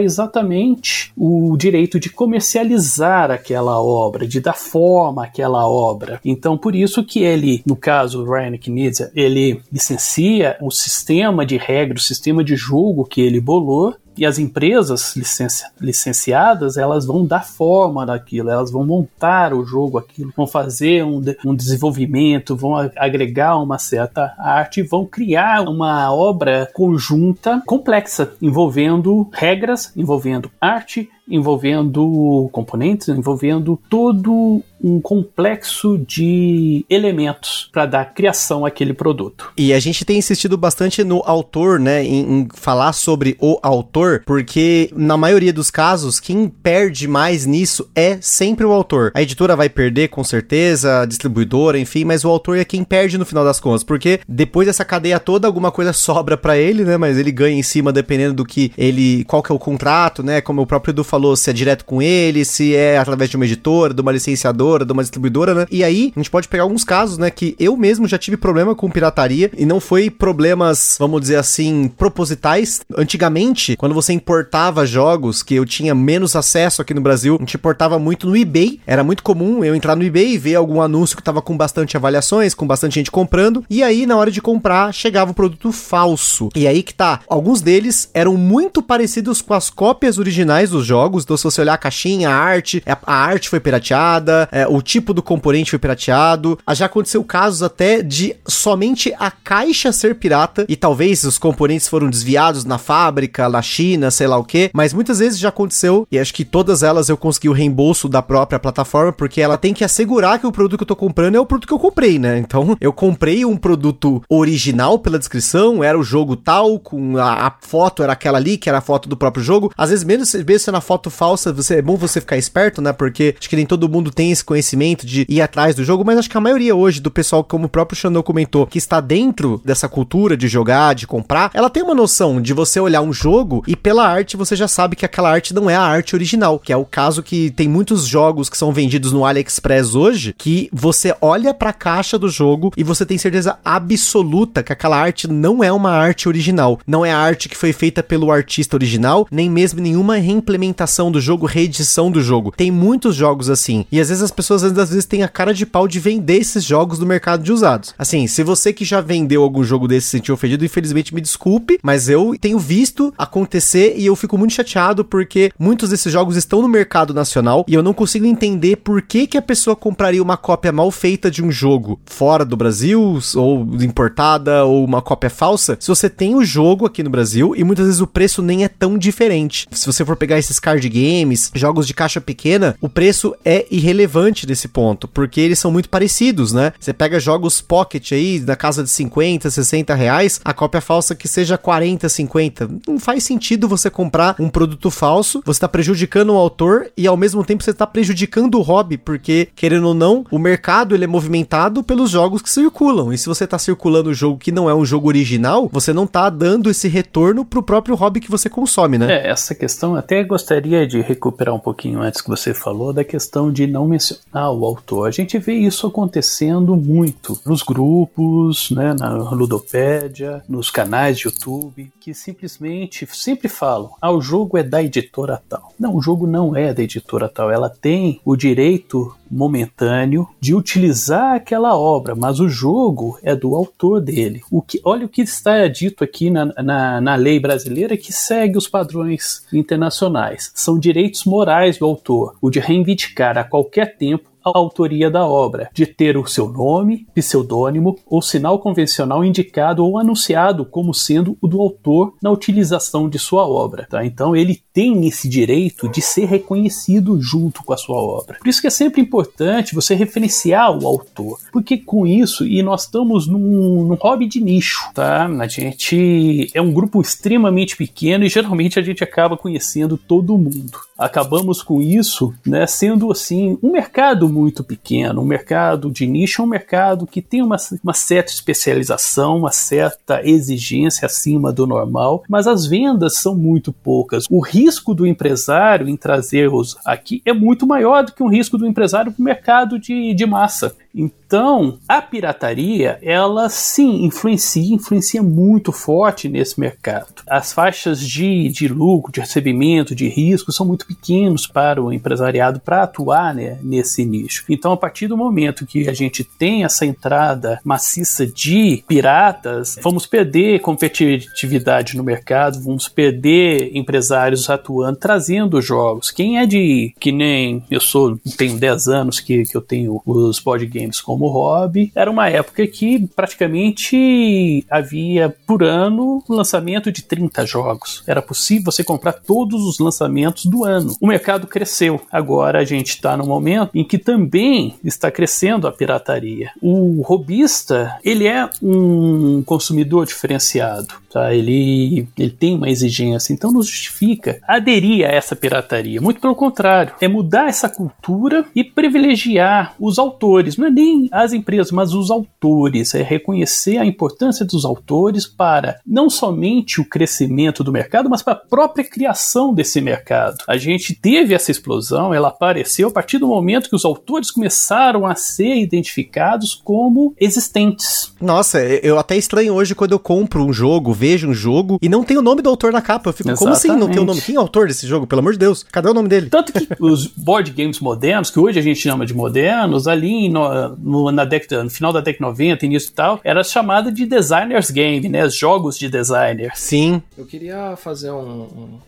exatamente 0.00 1.12
o 1.16 1.56
direito 1.56 2.00
de 2.00 2.08
comercializar 2.08 3.30
aquela 3.30 3.80
obra, 3.80 4.26
de 4.26 4.40
dar 4.40 4.56
forma 4.56 5.24
àquela 5.24 5.68
obra. 5.68 6.20
Então, 6.24 6.56
por 6.56 6.74
isso 6.74 7.04
que 7.04 7.20
ele, 7.20 7.62
no 7.66 7.76
caso 7.76 8.24
Ryan 8.24 8.56
Knizia, 8.56 9.10
ele 9.14 9.60
licencia 9.72 10.56
o 10.60 10.70
sistema 10.70 11.44
de 11.44 11.56
regra, 11.56 11.98
o 11.98 12.00
sistema 12.00 12.42
de 12.42 12.56
jogo 12.56 13.04
que 13.04 13.20
ele 13.20 13.40
bolou 13.40 13.94
e 14.16 14.26
as 14.26 14.38
empresas 14.38 15.14
licenci 15.16 15.64
licenciadas, 15.80 16.76
elas 16.76 17.06
vão 17.06 17.24
dar 17.24 17.44
forma 17.44 18.04
daquilo, 18.04 18.50
elas 18.50 18.70
vão 18.70 18.84
montar 18.84 19.54
o 19.54 19.64
jogo, 19.64 19.98
aquilo, 19.98 20.32
vão 20.36 20.46
fazer 20.46 21.04
um, 21.04 21.20
de 21.20 21.36
um 21.44 21.54
desenvolvimento, 21.54 22.56
vão 22.56 22.76
agregar 22.96 23.56
uma 23.58 23.78
certa 23.78 24.34
arte, 24.38 24.82
vão 24.82 25.06
criar 25.06 25.68
uma 25.68 26.12
obra 26.12 26.68
conjunta 26.74 27.62
complexa, 27.66 28.32
envolvendo 28.42 29.28
regras, 29.32 29.92
envolvendo 29.96 30.50
arte, 30.60 31.08
envolvendo 31.30 32.48
componentes, 32.52 33.08
envolvendo 33.08 33.78
todo 33.88 34.62
um 34.82 35.00
complexo 35.00 35.98
de 35.98 36.84
elementos 36.88 37.68
para 37.72 37.86
dar 37.86 38.14
criação 38.14 38.64
àquele 38.64 38.94
produto. 38.94 39.52
E 39.56 39.72
a 39.72 39.78
gente 39.78 40.04
tem 40.04 40.18
insistido 40.18 40.56
bastante 40.56 41.04
no 41.04 41.22
autor, 41.24 41.78
né, 41.78 42.02
em, 42.02 42.40
em, 42.40 42.48
falar 42.54 42.92
sobre 42.92 43.36
o 43.40 43.58
autor, 43.62 44.22
porque 44.24 44.90
na 44.96 45.16
maioria 45.16 45.52
dos 45.52 45.70
casos 45.70 46.18
quem 46.18 46.48
perde 46.48 47.06
mais 47.06 47.44
nisso 47.44 47.88
é 47.94 48.18
sempre 48.20 48.64
o 48.64 48.72
autor. 48.72 49.12
A 49.14 49.22
editora 49.22 49.54
vai 49.54 49.68
perder 49.68 50.08
com 50.08 50.24
certeza, 50.24 51.02
a 51.02 51.06
distribuidora, 51.06 51.78
enfim, 51.78 52.04
mas 52.04 52.24
o 52.24 52.28
autor 52.28 52.58
é 52.58 52.64
quem 52.64 52.82
perde 52.82 53.18
no 53.18 53.26
final 53.26 53.44
das 53.44 53.60
contas, 53.60 53.84
porque 53.84 54.20
depois 54.26 54.66
dessa 54.66 54.84
cadeia 54.84 55.20
toda 55.20 55.46
alguma 55.46 55.70
coisa 55.70 55.92
sobra 56.00 56.36
para 56.36 56.56
ele, 56.56 56.84
né, 56.84 56.96
mas 56.96 57.18
ele 57.18 57.30
ganha 57.30 57.58
em 57.58 57.62
cima 57.62 57.92
dependendo 57.92 58.34
do 58.34 58.44
que 58.46 58.72
ele, 58.78 59.24
qual 59.24 59.42
que 59.42 59.52
é 59.52 59.54
o 59.54 59.58
contrato, 59.58 60.22
né, 60.22 60.40
como 60.40 60.62
o 60.62 60.66
próprio 60.66 60.92
Edu 60.92 61.04
falou 61.04 61.19
falou 61.20 61.36
se 61.36 61.50
é 61.50 61.52
direto 61.52 61.84
com 61.84 62.00
ele, 62.00 62.46
se 62.46 62.74
é 62.74 62.96
através 62.96 63.28
de 63.28 63.36
uma 63.36 63.44
editora, 63.44 63.92
de 63.92 64.00
uma 64.00 64.10
licenciadora, 64.10 64.86
de 64.86 64.92
uma 64.92 65.02
distribuidora, 65.02 65.54
né? 65.54 65.66
E 65.70 65.84
aí, 65.84 66.12
a 66.16 66.18
gente 66.18 66.30
pode 66.30 66.48
pegar 66.48 66.62
alguns 66.62 66.82
casos, 66.82 67.18
né, 67.18 67.30
que 67.30 67.54
eu 67.60 67.76
mesmo 67.76 68.08
já 68.08 68.16
tive 68.16 68.38
problema 68.38 68.74
com 68.74 68.90
pirataria 68.90 69.50
e 69.56 69.66
não 69.66 69.78
foi 69.78 70.08
problemas, 70.08 70.96
vamos 70.98 71.20
dizer 71.20 71.36
assim, 71.36 71.90
propositais. 71.98 72.80
Antigamente, 72.96 73.76
quando 73.76 73.94
você 73.94 74.14
importava 74.14 74.86
jogos 74.86 75.42
que 75.42 75.54
eu 75.54 75.66
tinha 75.66 75.94
menos 75.94 76.34
acesso 76.34 76.80
aqui 76.80 76.94
no 76.94 77.02
Brasil, 77.02 77.36
a 77.36 77.38
gente 77.40 77.56
importava 77.56 77.98
muito 77.98 78.26
no 78.26 78.36
eBay. 78.36 78.80
Era 78.86 79.04
muito 79.04 79.22
comum 79.22 79.62
eu 79.62 79.74
entrar 79.74 79.94
no 79.94 80.02
eBay 80.02 80.32
e 80.32 80.38
ver 80.38 80.54
algum 80.54 80.80
anúncio 80.80 81.16
que 81.16 81.22
tava 81.22 81.42
com 81.42 81.54
bastante 81.54 81.96
avaliações, 81.96 82.54
com 82.54 82.66
bastante 82.66 82.94
gente 82.94 83.10
comprando, 83.10 83.62
e 83.68 83.82
aí 83.82 84.06
na 84.06 84.16
hora 84.16 84.30
de 84.30 84.40
comprar 84.40 84.92
chegava 84.94 85.30
um 85.30 85.34
produto 85.34 85.70
falso. 85.70 86.48
E 86.56 86.66
aí 86.66 86.82
que 86.82 86.94
tá, 86.94 87.20
alguns 87.28 87.60
deles 87.60 88.08
eram 88.14 88.36
muito 88.36 88.82
parecidos 88.82 89.42
com 89.42 89.52
as 89.52 89.68
cópias 89.68 90.16
originais 90.16 90.70
dos 90.70 90.86
jogos 90.86 91.09
jogos, 91.10 91.24
então 91.24 91.36
se 91.36 91.44
você 91.44 91.60
olhar 91.60 91.74
a 91.74 91.78
caixinha, 91.78 92.30
a 92.30 92.34
arte, 92.34 92.82
é, 92.86 92.92
a 92.92 93.14
arte 93.14 93.48
foi 93.48 93.58
pirateada, 93.58 94.48
é, 94.52 94.66
o 94.66 94.80
tipo 94.80 95.12
do 95.12 95.22
componente 95.22 95.70
foi 95.70 95.78
pirateado. 95.78 96.58
Ah, 96.64 96.74
já 96.74 96.86
aconteceu 96.86 97.22
casos 97.24 97.62
até 97.62 98.02
de 98.02 98.36
somente 98.46 99.12
a 99.18 99.30
caixa 99.30 99.92
ser 99.92 100.14
pirata 100.14 100.64
e 100.68 100.76
talvez 100.76 101.24
os 101.24 101.38
componentes 101.38 101.88
foram 101.88 102.08
desviados 102.08 102.64
na 102.64 102.78
fábrica, 102.78 103.48
na 103.48 103.60
China, 103.60 104.10
sei 104.10 104.26
lá 104.26 104.38
o 104.38 104.44
que, 104.44 104.70
mas 104.72 104.94
muitas 104.94 105.18
vezes 105.18 105.38
já 105.38 105.48
aconteceu 105.48 106.06
e 106.10 106.18
acho 106.18 106.32
que 106.32 106.44
todas 106.44 106.82
elas 106.82 107.08
eu 107.08 107.16
consegui 107.16 107.48
o 107.48 107.52
reembolso 107.52 108.08
da 108.08 108.22
própria 108.22 108.58
plataforma 108.58 109.12
porque 109.12 109.40
ela 109.40 109.58
tem 109.58 109.74
que 109.74 109.84
assegurar 109.84 110.38
que 110.38 110.46
o 110.46 110.52
produto 110.52 110.78
que 110.78 110.82
eu 110.82 110.88
tô 110.88 110.96
comprando 110.96 111.34
é 111.34 111.40
o 111.40 111.46
produto 111.46 111.66
que 111.66 111.74
eu 111.74 111.78
comprei, 111.78 112.18
né? 112.18 112.38
Então 112.38 112.76
eu 112.80 112.92
comprei 112.92 113.44
um 113.44 113.56
produto 113.56 114.22
original 114.28 114.98
pela 114.98 115.18
descrição, 115.18 115.82
era 115.82 115.98
o 115.98 116.02
jogo 116.02 116.36
tal, 116.36 116.78
com 116.78 117.16
a, 117.16 117.46
a 117.46 117.54
foto 117.60 118.02
era 118.02 118.12
aquela 118.12 118.38
ali, 118.38 118.56
que 118.56 118.68
era 118.68 118.78
a 118.78 118.82
foto 118.82 119.08
do 119.08 119.16
próprio 119.16 119.42
jogo. 119.42 119.72
Às 119.76 119.90
vezes 119.90 120.04
mesmo, 120.04 120.24
mesmo 120.46 120.60
sendo 120.60 120.76
a 120.76 120.80
foto 120.90 121.08
falsa, 121.08 121.52
você, 121.52 121.76
é 121.76 121.82
bom 121.82 121.94
você 121.94 122.20
ficar 122.20 122.36
esperto, 122.36 122.82
né? 122.82 122.92
Porque 122.92 123.36
acho 123.38 123.48
que 123.48 123.54
nem 123.54 123.64
todo 123.64 123.88
mundo 123.88 124.10
tem 124.10 124.32
esse 124.32 124.44
conhecimento 124.44 125.06
de 125.06 125.24
ir 125.28 125.40
atrás 125.40 125.76
do 125.76 125.84
jogo, 125.84 126.04
mas 126.04 126.18
acho 126.18 126.28
que 126.28 126.36
a 126.36 126.40
maioria 126.40 126.74
hoje 126.74 127.00
do 127.00 127.12
pessoal, 127.12 127.44
como 127.44 127.66
o 127.66 127.68
próprio 127.68 127.96
Xandão 127.96 128.24
comentou, 128.24 128.66
que 128.66 128.76
está 128.76 129.00
dentro 129.00 129.62
dessa 129.64 129.88
cultura 129.88 130.36
de 130.36 130.48
jogar, 130.48 130.96
de 130.96 131.06
comprar, 131.06 131.48
ela 131.54 131.70
tem 131.70 131.80
uma 131.80 131.94
noção 131.94 132.42
de 132.42 132.52
você 132.52 132.80
olhar 132.80 133.02
um 133.02 133.12
jogo 133.12 133.62
e 133.68 133.76
pela 133.76 134.04
arte 134.04 134.36
você 134.36 134.56
já 134.56 134.66
sabe 134.66 134.96
que 134.96 135.04
aquela 135.04 135.30
arte 135.30 135.54
não 135.54 135.70
é 135.70 135.76
a 135.76 135.80
arte 135.80 136.16
original, 136.16 136.58
que 136.58 136.72
é 136.72 136.76
o 136.76 136.84
caso 136.84 137.22
que 137.22 137.52
tem 137.52 137.68
muitos 137.68 138.04
jogos 138.04 138.50
que 138.50 138.58
são 138.58 138.72
vendidos 138.72 139.12
no 139.12 139.24
AliExpress 139.24 139.94
hoje, 139.94 140.34
que 140.36 140.68
você 140.72 141.14
olha 141.20 141.54
para 141.54 141.70
a 141.70 141.72
caixa 141.72 142.18
do 142.18 142.28
jogo 142.28 142.72
e 142.76 142.82
você 142.82 143.06
tem 143.06 143.16
certeza 143.16 143.60
absoluta 143.64 144.60
que 144.60 144.72
aquela 144.72 145.00
arte 145.00 145.28
não 145.28 145.62
é 145.62 145.70
uma 145.70 145.92
arte 145.92 146.26
original, 146.26 146.80
não 146.84 147.06
é 147.06 147.12
a 147.12 147.18
arte 147.18 147.48
que 147.48 147.56
foi 147.56 147.72
feita 147.72 148.02
pelo 148.02 148.32
artista 148.32 148.74
original, 148.74 149.28
nem 149.30 149.48
mesmo 149.48 149.80
nenhuma 149.80 150.16
reimplementação 150.16 150.79
do 151.10 151.20
jogo, 151.20 151.46
reedição 151.46 152.10
do 152.10 152.22
jogo. 152.22 152.52
Tem 152.56 152.70
muitos 152.70 153.14
jogos 153.14 153.48
assim. 153.50 153.84
E 153.90 154.00
às 154.00 154.08
vezes 154.08 154.22
as 154.22 154.30
pessoas 154.30 154.62
às 154.62 154.72
vezes 154.72 155.04
têm 155.04 155.22
a 155.22 155.28
cara 155.28 155.54
de 155.54 155.66
pau 155.66 155.86
de 155.86 155.98
vender 155.98 156.38
esses 156.38 156.64
jogos 156.64 156.98
no 156.98 157.06
mercado 157.06 157.42
de 157.42 157.52
usados. 157.52 157.94
Assim, 157.98 158.26
se 158.26 158.42
você 158.42 158.72
que 158.72 158.84
já 158.84 159.00
vendeu 159.00 159.42
algum 159.42 159.62
jogo 159.62 159.86
desse 159.86 160.06
se 160.06 160.10
sentiu 160.10 160.34
ofendido, 160.34 160.64
infelizmente 160.64 161.14
me 161.14 161.20
desculpe, 161.20 161.78
mas 161.82 162.08
eu 162.08 162.34
tenho 162.40 162.58
visto 162.58 163.12
acontecer 163.16 163.94
e 163.96 164.06
eu 164.06 164.16
fico 164.16 164.36
muito 164.36 164.54
chateado 164.54 165.04
porque 165.04 165.52
muitos 165.58 165.90
desses 165.90 166.12
jogos 166.12 166.36
estão 166.36 166.62
no 166.62 166.68
mercado 166.68 167.14
nacional 167.14 167.64
e 167.68 167.74
eu 167.74 167.82
não 167.82 167.94
consigo 167.94 168.26
entender 168.26 168.76
por 168.76 169.02
que 169.02 169.26
que 169.26 169.38
a 169.38 169.42
pessoa 169.42 169.76
compraria 169.76 170.22
uma 170.22 170.36
cópia 170.36 170.72
mal 170.72 170.90
feita 170.90 171.30
de 171.30 171.42
um 171.42 171.50
jogo 171.50 172.00
fora 172.06 172.44
do 172.44 172.56
Brasil 172.56 173.18
ou 173.34 173.66
importada 173.80 174.64
ou 174.64 174.84
uma 174.84 175.02
cópia 175.02 175.30
falsa, 175.30 175.76
se 175.80 175.88
você 175.88 176.08
tem 176.08 176.34
o 176.34 176.44
jogo 176.44 176.86
aqui 176.86 177.02
no 177.02 177.10
Brasil 177.10 177.54
e 177.56 177.64
muitas 177.64 177.86
vezes 177.86 178.00
o 178.00 178.06
preço 178.06 178.42
nem 178.42 178.64
é 178.64 178.68
tão 178.68 178.98
diferente. 178.98 179.66
Se 179.70 179.86
você 179.86 180.04
for 180.04 180.16
pegar 180.16 180.38
esses 180.38 180.58
card 180.70 180.88
games, 180.88 181.50
jogos 181.54 181.86
de 181.86 181.92
caixa 181.92 182.20
pequena, 182.20 182.76
o 182.80 182.88
preço 182.88 183.34
é 183.44 183.66
irrelevante 183.70 184.46
nesse 184.46 184.68
ponto, 184.68 185.08
porque 185.08 185.40
eles 185.40 185.58
são 185.58 185.72
muito 185.72 185.88
parecidos, 185.88 186.52
né? 186.52 186.72
Você 186.78 186.92
pega 186.92 187.18
jogos 187.18 187.60
pocket 187.60 188.12
aí, 188.12 188.38
na 188.40 188.54
casa 188.54 188.84
de 188.84 188.90
50, 188.90 189.50
60 189.50 189.94
reais, 189.94 190.40
a 190.44 190.54
cópia 190.54 190.80
falsa 190.80 191.14
que 191.14 191.26
seja 191.26 191.58
40, 191.58 192.08
50. 192.08 192.70
Não 192.86 193.00
faz 193.00 193.24
sentido 193.24 193.66
você 193.66 193.90
comprar 193.90 194.36
um 194.38 194.48
produto 194.48 194.90
falso, 194.90 195.42
você 195.44 195.60
tá 195.60 195.68
prejudicando 195.68 196.30
o 196.30 196.36
autor 196.36 196.90
e 196.96 197.06
ao 197.06 197.16
mesmo 197.16 197.44
tempo 197.44 197.64
você 197.64 197.74
tá 197.74 197.86
prejudicando 197.86 198.54
o 198.54 198.62
hobby, 198.62 198.96
porque, 198.96 199.48
querendo 199.56 199.88
ou 199.88 199.94
não, 199.94 200.24
o 200.30 200.38
mercado 200.38 200.94
ele 200.94 201.04
é 201.04 201.08
movimentado 201.08 201.82
pelos 201.82 202.10
jogos 202.10 202.42
que 202.42 202.50
circulam. 202.50 203.12
E 203.12 203.18
se 203.18 203.26
você 203.26 203.44
tá 203.44 203.58
circulando 203.58 204.10
um 204.10 204.14
jogo 204.14 204.38
que 204.38 204.52
não 204.52 204.70
é 204.70 204.74
um 204.74 204.84
jogo 204.84 205.08
original, 205.08 205.68
você 205.72 205.92
não 205.92 206.06
tá 206.06 206.30
dando 206.30 206.70
esse 206.70 206.86
retorno 206.86 207.44
pro 207.44 207.62
próprio 207.62 207.96
hobby 207.96 208.20
que 208.20 208.30
você 208.30 208.48
consome, 208.48 208.98
né? 208.98 209.12
É, 209.12 209.30
essa 209.30 209.52
questão 209.52 209.96
até 209.96 210.22
gostaria 210.22 210.59
gostaria 210.60 210.86
de 210.86 211.00
recuperar 211.00 211.54
um 211.54 211.58
pouquinho 211.58 212.02
antes 212.02 212.20
que 212.20 212.28
você 212.28 212.52
falou 212.52 212.92
da 212.92 213.02
questão 213.02 213.50
de 213.50 213.66
não 213.66 213.86
mencionar 213.86 214.52
o 214.52 214.66
autor. 214.66 215.08
A 215.08 215.10
gente 215.10 215.38
vê 215.38 215.54
isso 215.54 215.86
acontecendo 215.86 216.76
muito 216.76 217.40
nos 217.46 217.62
grupos, 217.62 218.70
né, 218.70 218.94
na 218.98 219.30
Ludopédia, 219.30 220.42
nos 220.46 220.70
canais 220.70 221.18
de 221.18 221.24
YouTube, 221.24 221.90
que 221.98 222.12
simplesmente 222.12 223.08
sempre 223.10 223.48
falam: 223.48 223.92
ah, 224.02 224.12
o 224.12 224.20
jogo 224.20 224.58
é 224.58 224.62
da 224.62 224.82
editora 224.82 225.42
tal. 225.48 225.72
Não, 225.78 225.96
o 225.96 226.02
jogo 226.02 226.26
não 226.26 226.54
é 226.54 226.74
da 226.74 226.82
editora 226.82 227.28
tal. 227.28 227.50
Ela 227.50 227.70
tem 227.70 228.20
o 228.22 228.36
direito 228.36 229.14
momentâneo 229.30 230.28
de 230.40 230.54
utilizar 230.54 231.34
aquela 231.34 231.78
obra, 231.78 232.14
mas 232.14 232.40
o 232.40 232.48
jogo 232.48 233.18
é 233.22 233.36
do 233.36 233.54
autor 233.54 234.00
dele. 234.00 234.42
O 234.50 234.60
que, 234.60 234.80
olha 234.84 235.06
o 235.06 235.08
que 235.08 235.22
está 235.22 235.68
dito 235.68 236.02
aqui 236.02 236.30
na, 236.30 236.46
na, 236.46 237.00
na 237.00 237.14
lei 237.14 237.38
brasileira 237.38 237.96
que 237.96 238.12
segue 238.12 238.58
os 238.58 238.66
padrões 238.66 239.46
internacionais. 239.52 240.49
São 240.54 240.78
direitos 240.78 241.24
morais 241.24 241.78
do 241.78 241.86
autor, 241.86 242.36
o 242.40 242.50
de 242.50 242.60
reivindicar 242.60 243.38
a 243.38 243.44
qualquer 243.44 243.96
tempo 243.96 244.30
a 244.44 244.56
autoria 244.56 245.10
da 245.10 245.26
obra, 245.26 245.70
de 245.72 245.86
ter 245.86 246.16
o 246.16 246.26
seu 246.26 246.48
nome, 246.48 247.06
pseudônimo 247.14 247.98
ou 248.06 248.22
sinal 248.22 248.58
convencional 248.58 249.24
indicado 249.24 249.84
ou 249.84 249.98
anunciado 249.98 250.64
como 250.64 250.94
sendo 250.94 251.36
o 251.40 251.48
do 251.48 251.60
autor 251.60 252.14
na 252.22 252.30
utilização 252.30 253.08
de 253.08 253.18
sua 253.18 253.46
obra. 253.46 253.86
Tá? 253.88 254.04
Então 254.04 254.34
ele 254.34 254.62
tem 254.72 255.06
esse 255.06 255.28
direito 255.28 255.88
de 255.88 256.00
ser 256.00 256.26
reconhecido 256.26 257.20
junto 257.20 257.62
com 257.64 257.72
a 257.72 257.76
sua 257.76 257.96
obra. 257.96 258.38
Por 258.38 258.48
isso 258.48 258.60
que 258.60 258.66
é 258.66 258.70
sempre 258.70 259.00
importante 259.00 259.74
você 259.74 259.94
referenciar 259.94 260.70
o 260.70 260.86
autor, 260.86 261.38
porque 261.52 261.76
com 261.76 262.06
isso, 262.06 262.46
e 262.46 262.62
nós 262.62 262.82
estamos 262.82 263.26
num, 263.26 263.84
num 263.84 263.94
hobby 263.94 264.26
de 264.26 264.40
nicho, 264.40 264.90
tá? 264.94 265.26
A 265.26 265.48
gente 265.48 266.50
é 266.54 266.62
um 266.62 266.72
grupo 266.72 267.00
extremamente 267.00 267.76
pequeno 267.76 268.24
e 268.24 268.28
geralmente 268.28 268.78
a 268.78 268.82
gente 268.82 269.02
acaba 269.02 269.36
conhecendo 269.36 269.96
todo 269.96 270.38
mundo. 270.38 270.78
Acabamos 270.96 271.62
com 271.62 271.80
isso, 271.80 272.32
né, 272.46 272.66
sendo 272.66 273.10
assim 273.10 273.58
um 273.62 273.72
mercado 273.72 274.28
muito 274.28 274.62
pequeno, 274.62 275.22
um 275.22 275.24
mercado 275.24 275.90
de 275.90 276.06
nicho, 276.06 276.42
um 276.42 276.46
mercado 276.46 277.06
que 277.06 277.22
tem 277.22 277.42
uma, 277.42 277.56
uma 277.82 277.94
certa 277.94 278.30
especialização, 278.30 279.38
uma 279.38 279.50
certa 279.50 280.20
exigência 280.22 281.06
acima 281.06 281.52
do 281.52 281.66
normal, 281.66 282.22
mas 282.28 282.46
as 282.46 282.66
vendas 282.66 283.16
são 283.16 283.34
muito 283.34 283.72
poucas. 283.72 284.26
O 284.30 284.40
risco 284.40 284.60
do 284.94 285.06
empresário 285.06 285.88
em 285.88 285.96
trazê-los 285.96 286.76
aqui 286.84 287.22
é 287.24 287.32
muito 287.32 287.66
maior 287.66 288.04
do 288.04 288.12
que 288.12 288.22
um 288.22 288.28
risco 288.28 288.56
do 288.56 288.66
empresário 288.66 289.12
para 289.12 289.20
o 289.20 289.24
mercado 289.24 289.78
de, 289.78 290.14
de 290.14 290.26
massa. 290.26 290.76
Então, 290.94 291.78
a 291.88 292.02
pirataria, 292.02 292.98
ela 293.02 293.48
sim 293.48 294.04
influencia, 294.04 294.74
influencia 294.74 295.22
muito 295.22 295.70
forte 295.72 296.28
nesse 296.28 296.58
mercado. 296.58 297.22
As 297.28 297.52
faixas 297.52 298.00
de, 298.00 298.48
de 298.48 298.66
lucro, 298.66 299.12
de 299.12 299.20
recebimento, 299.20 299.94
de 299.94 300.08
risco 300.08 300.52
são 300.52 300.66
muito 300.66 300.86
pequenos 300.86 301.46
para 301.46 301.80
o 301.80 301.92
empresariado 301.92 302.58
para 302.58 302.82
atuar 302.82 303.34
né, 303.34 303.58
nesse 303.62 304.04
nicho. 304.04 304.44
Então, 304.48 304.72
a 304.72 304.76
partir 304.76 305.06
do 305.06 305.16
momento 305.16 305.66
que 305.66 305.88
a 305.88 305.92
gente 305.92 306.24
tem 306.24 306.64
essa 306.64 306.84
entrada 306.84 307.60
maciça 307.64 308.26
de 308.26 308.82
piratas, 308.88 309.78
vamos 309.82 310.06
perder 310.06 310.60
competitividade 310.60 311.96
no 311.96 312.02
mercado, 312.02 312.60
vamos 312.60 312.88
perder 312.88 313.70
empresários 313.76 314.50
atuando, 314.50 314.96
trazendo 314.98 315.62
jogos. 315.62 316.10
Quem 316.10 316.38
é 316.38 316.46
de 316.46 316.92
que 316.98 317.12
nem 317.12 317.62
eu 317.70 317.80
sou, 317.80 318.18
tenho 318.36 318.58
10 318.58 318.88
anos 318.88 319.20
que, 319.20 319.44
que 319.44 319.56
eu 319.56 319.60
tenho 319.60 320.02
os 320.04 320.40
board 320.40 320.66
games 320.66 320.79
games 320.80 321.00
como 321.00 321.28
hobby. 321.28 321.92
Era 321.94 322.10
uma 322.10 322.28
época 322.28 322.66
que 322.66 323.06
praticamente 323.14 324.64
havia 324.70 325.34
por 325.46 325.62
ano 325.62 326.22
lançamento 326.28 326.90
de 326.90 327.02
30 327.02 327.46
jogos. 327.46 328.02
Era 328.06 328.22
possível 328.22 328.72
você 328.72 328.82
comprar 328.82 329.12
todos 329.12 329.64
os 329.64 329.78
lançamentos 329.78 330.46
do 330.46 330.64
ano. 330.64 330.96
O 331.00 331.06
mercado 331.06 331.46
cresceu. 331.46 332.00
Agora 332.10 332.60
a 332.60 332.64
gente 332.64 332.88
está 332.88 333.16
no 333.16 333.26
momento 333.26 333.70
em 333.74 333.84
que 333.84 333.98
também 333.98 334.76
está 334.84 335.10
crescendo 335.10 335.66
a 335.66 335.72
pirataria. 335.72 336.50
O 336.62 337.02
robista, 337.02 337.98
ele 338.04 338.26
é 338.26 338.48
um 338.62 339.42
consumidor 339.42 340.06
diferenciado, 340.06 340.94
tá? 341.12 341.34
Ele, 341.34 342.08
ele 342.18 342.30
tem 342.30 342.54
uma 342.54 342.70
exigência, 342.70 343.32
então 343.32 343.52
não 343.52 343.62
justifica 343.62 344.40
aderir 344.46 345.06
a 345.06 345.10
essa 345.10 345.36
pirataria. 345.36 346.00
Muito 346.00 346.20
pelo 346.20 346.34
contrário, 346.34 346.94
é 347.00 347.08
mudar 347.08 347.48
essa 347.48 347.68
cultura 347.68 348.44
e 348.54 348.64
privilegiar 348.64 349.74
os 349.78 349.98
autores. 349.98 350.56
Não 350.56 350.66
é 350.70 350.72
nem 350.72 351.08
as 351.12 351.32
empresas, 351.32 351.72
mas 351.72 351.92
os 351.92 352.10
autores. 352.10 352.94
É 352.94 353.02
reconhecer 353.02 353.78
a 353.78 353.84
importância 353.84 354.44
dos 354.44 354.64
autores 354.64 355.26
para 355.26 355.80
não 355.86 356.08
somente 356.08 356.80
o 356.80 356.84
crescimento 356.84 357.62
do 357.62 357.72
mercado, 357.72 358.08
mas 358.08 358.22
para 358.22 358.34
a 358.34 358.36
própria 358.36 358.84
criação 358.84 359.52
desse 359.52 359.80
mercado. 359.80 360.38
A 360.46 360.56
gente 360.56 360.94
teve 360.94 361.34
essa 361.34 361.50
explosão, 361.50 362.14
ela 362.14 362.28
apareceu 362.28 362.88
a 362.88 362.90
partir 362.90 363.18
do 363.18 363.26
momento 363.26 363.68
que 363.68 363.76
os 363.76 363.84
autores 363.84 364.30
começaram 364.30 365.06
a 365.06 365.14
ser 365.14 365.56
identificados 365.56 366.54
como 366.54 367.14
existentes. 367.18 368.12
Nossa, 368.20 368.60
eu 368.60 368.98
até 368.98 369.16
estranho 369.16 369.54
hoje 369.54 369.74
quando 369.74 369.92
eu 369.92 369.98
compro 369.98 370.44
um 370.44 370.52
jogo, 370.52 370.92
vejo 370.92 371.28
um 371.28 371.34
jogo 371.34 371.78
e 371.82 371.88
não 371.88 372.04
tem 372.04 372.16
o 372.16 372.22
nome 372.22 372.42
do 372.42 372.48
autor 372.48 372.72
na 372.72 372.82
capa. 372.82 373.08
Eu 373.08 373.12
fico, 373.12 373.30
Exatamente. 373.30 373.38
como 373.38 373.74
assim 373.74 373.80
não 373.80 373.90
tem 373.90 374.02
o 374.02 374.04
nome? 374.04 374.20
Quem 374.20 374.36
é 374.36 374.38
o 374.38 374.42
autor 374.42 374.68
desse 374.68 374.86
jogo? 374.86 375.06
Pelo 375.06 375.20
amor 375.20 375.32
de 375.32 375.38
Deus, 375.38 375.62
cadê 375.62 375.88
o 375.88 375.94
nome 375.94 376.08
dele? 376.08 376.28
Tanto 376.30 376.52
que 376.52 376.68
os 376.80 377.06
board 377.06 377.50
games 377.50 377.80
modernos, 377.80 378.30
que 378.30 378.38
hoje 378.38 378.58
a 378.58 378.62
gente 378.62 378.80
chama 378.80 379.06
de 379.06 379.14
modernos, 379.14 379.86
ali 379.88 380.28
no, 380.28 380.59
no, 380.68 381.10
na 381.10 381.24
década, 381.24 381.64
no 381.64 381.70
final 381.70 381.92
da 381.92 382.00
década 382.00 382.26
90, 382.26 382.66
início 382.66 382.90
e 382.90 382.92
tal, 382.92 383.20
era 383.24 383.42
chamada 383.42 383.90
de 383.90 384.06
designers 384.06 384.70
game, 384.70 385.08
né? 385.08 385.28
Jogos 385.28 385.78
de 385.78 385.88
designer. 385.88 386.52
Sim. 386.54 387.02
Eu 387.16 387.26
queria 387.26 387.76
fazer 387.76 388.10
um, 388.10 388.42
um 388.42 388.78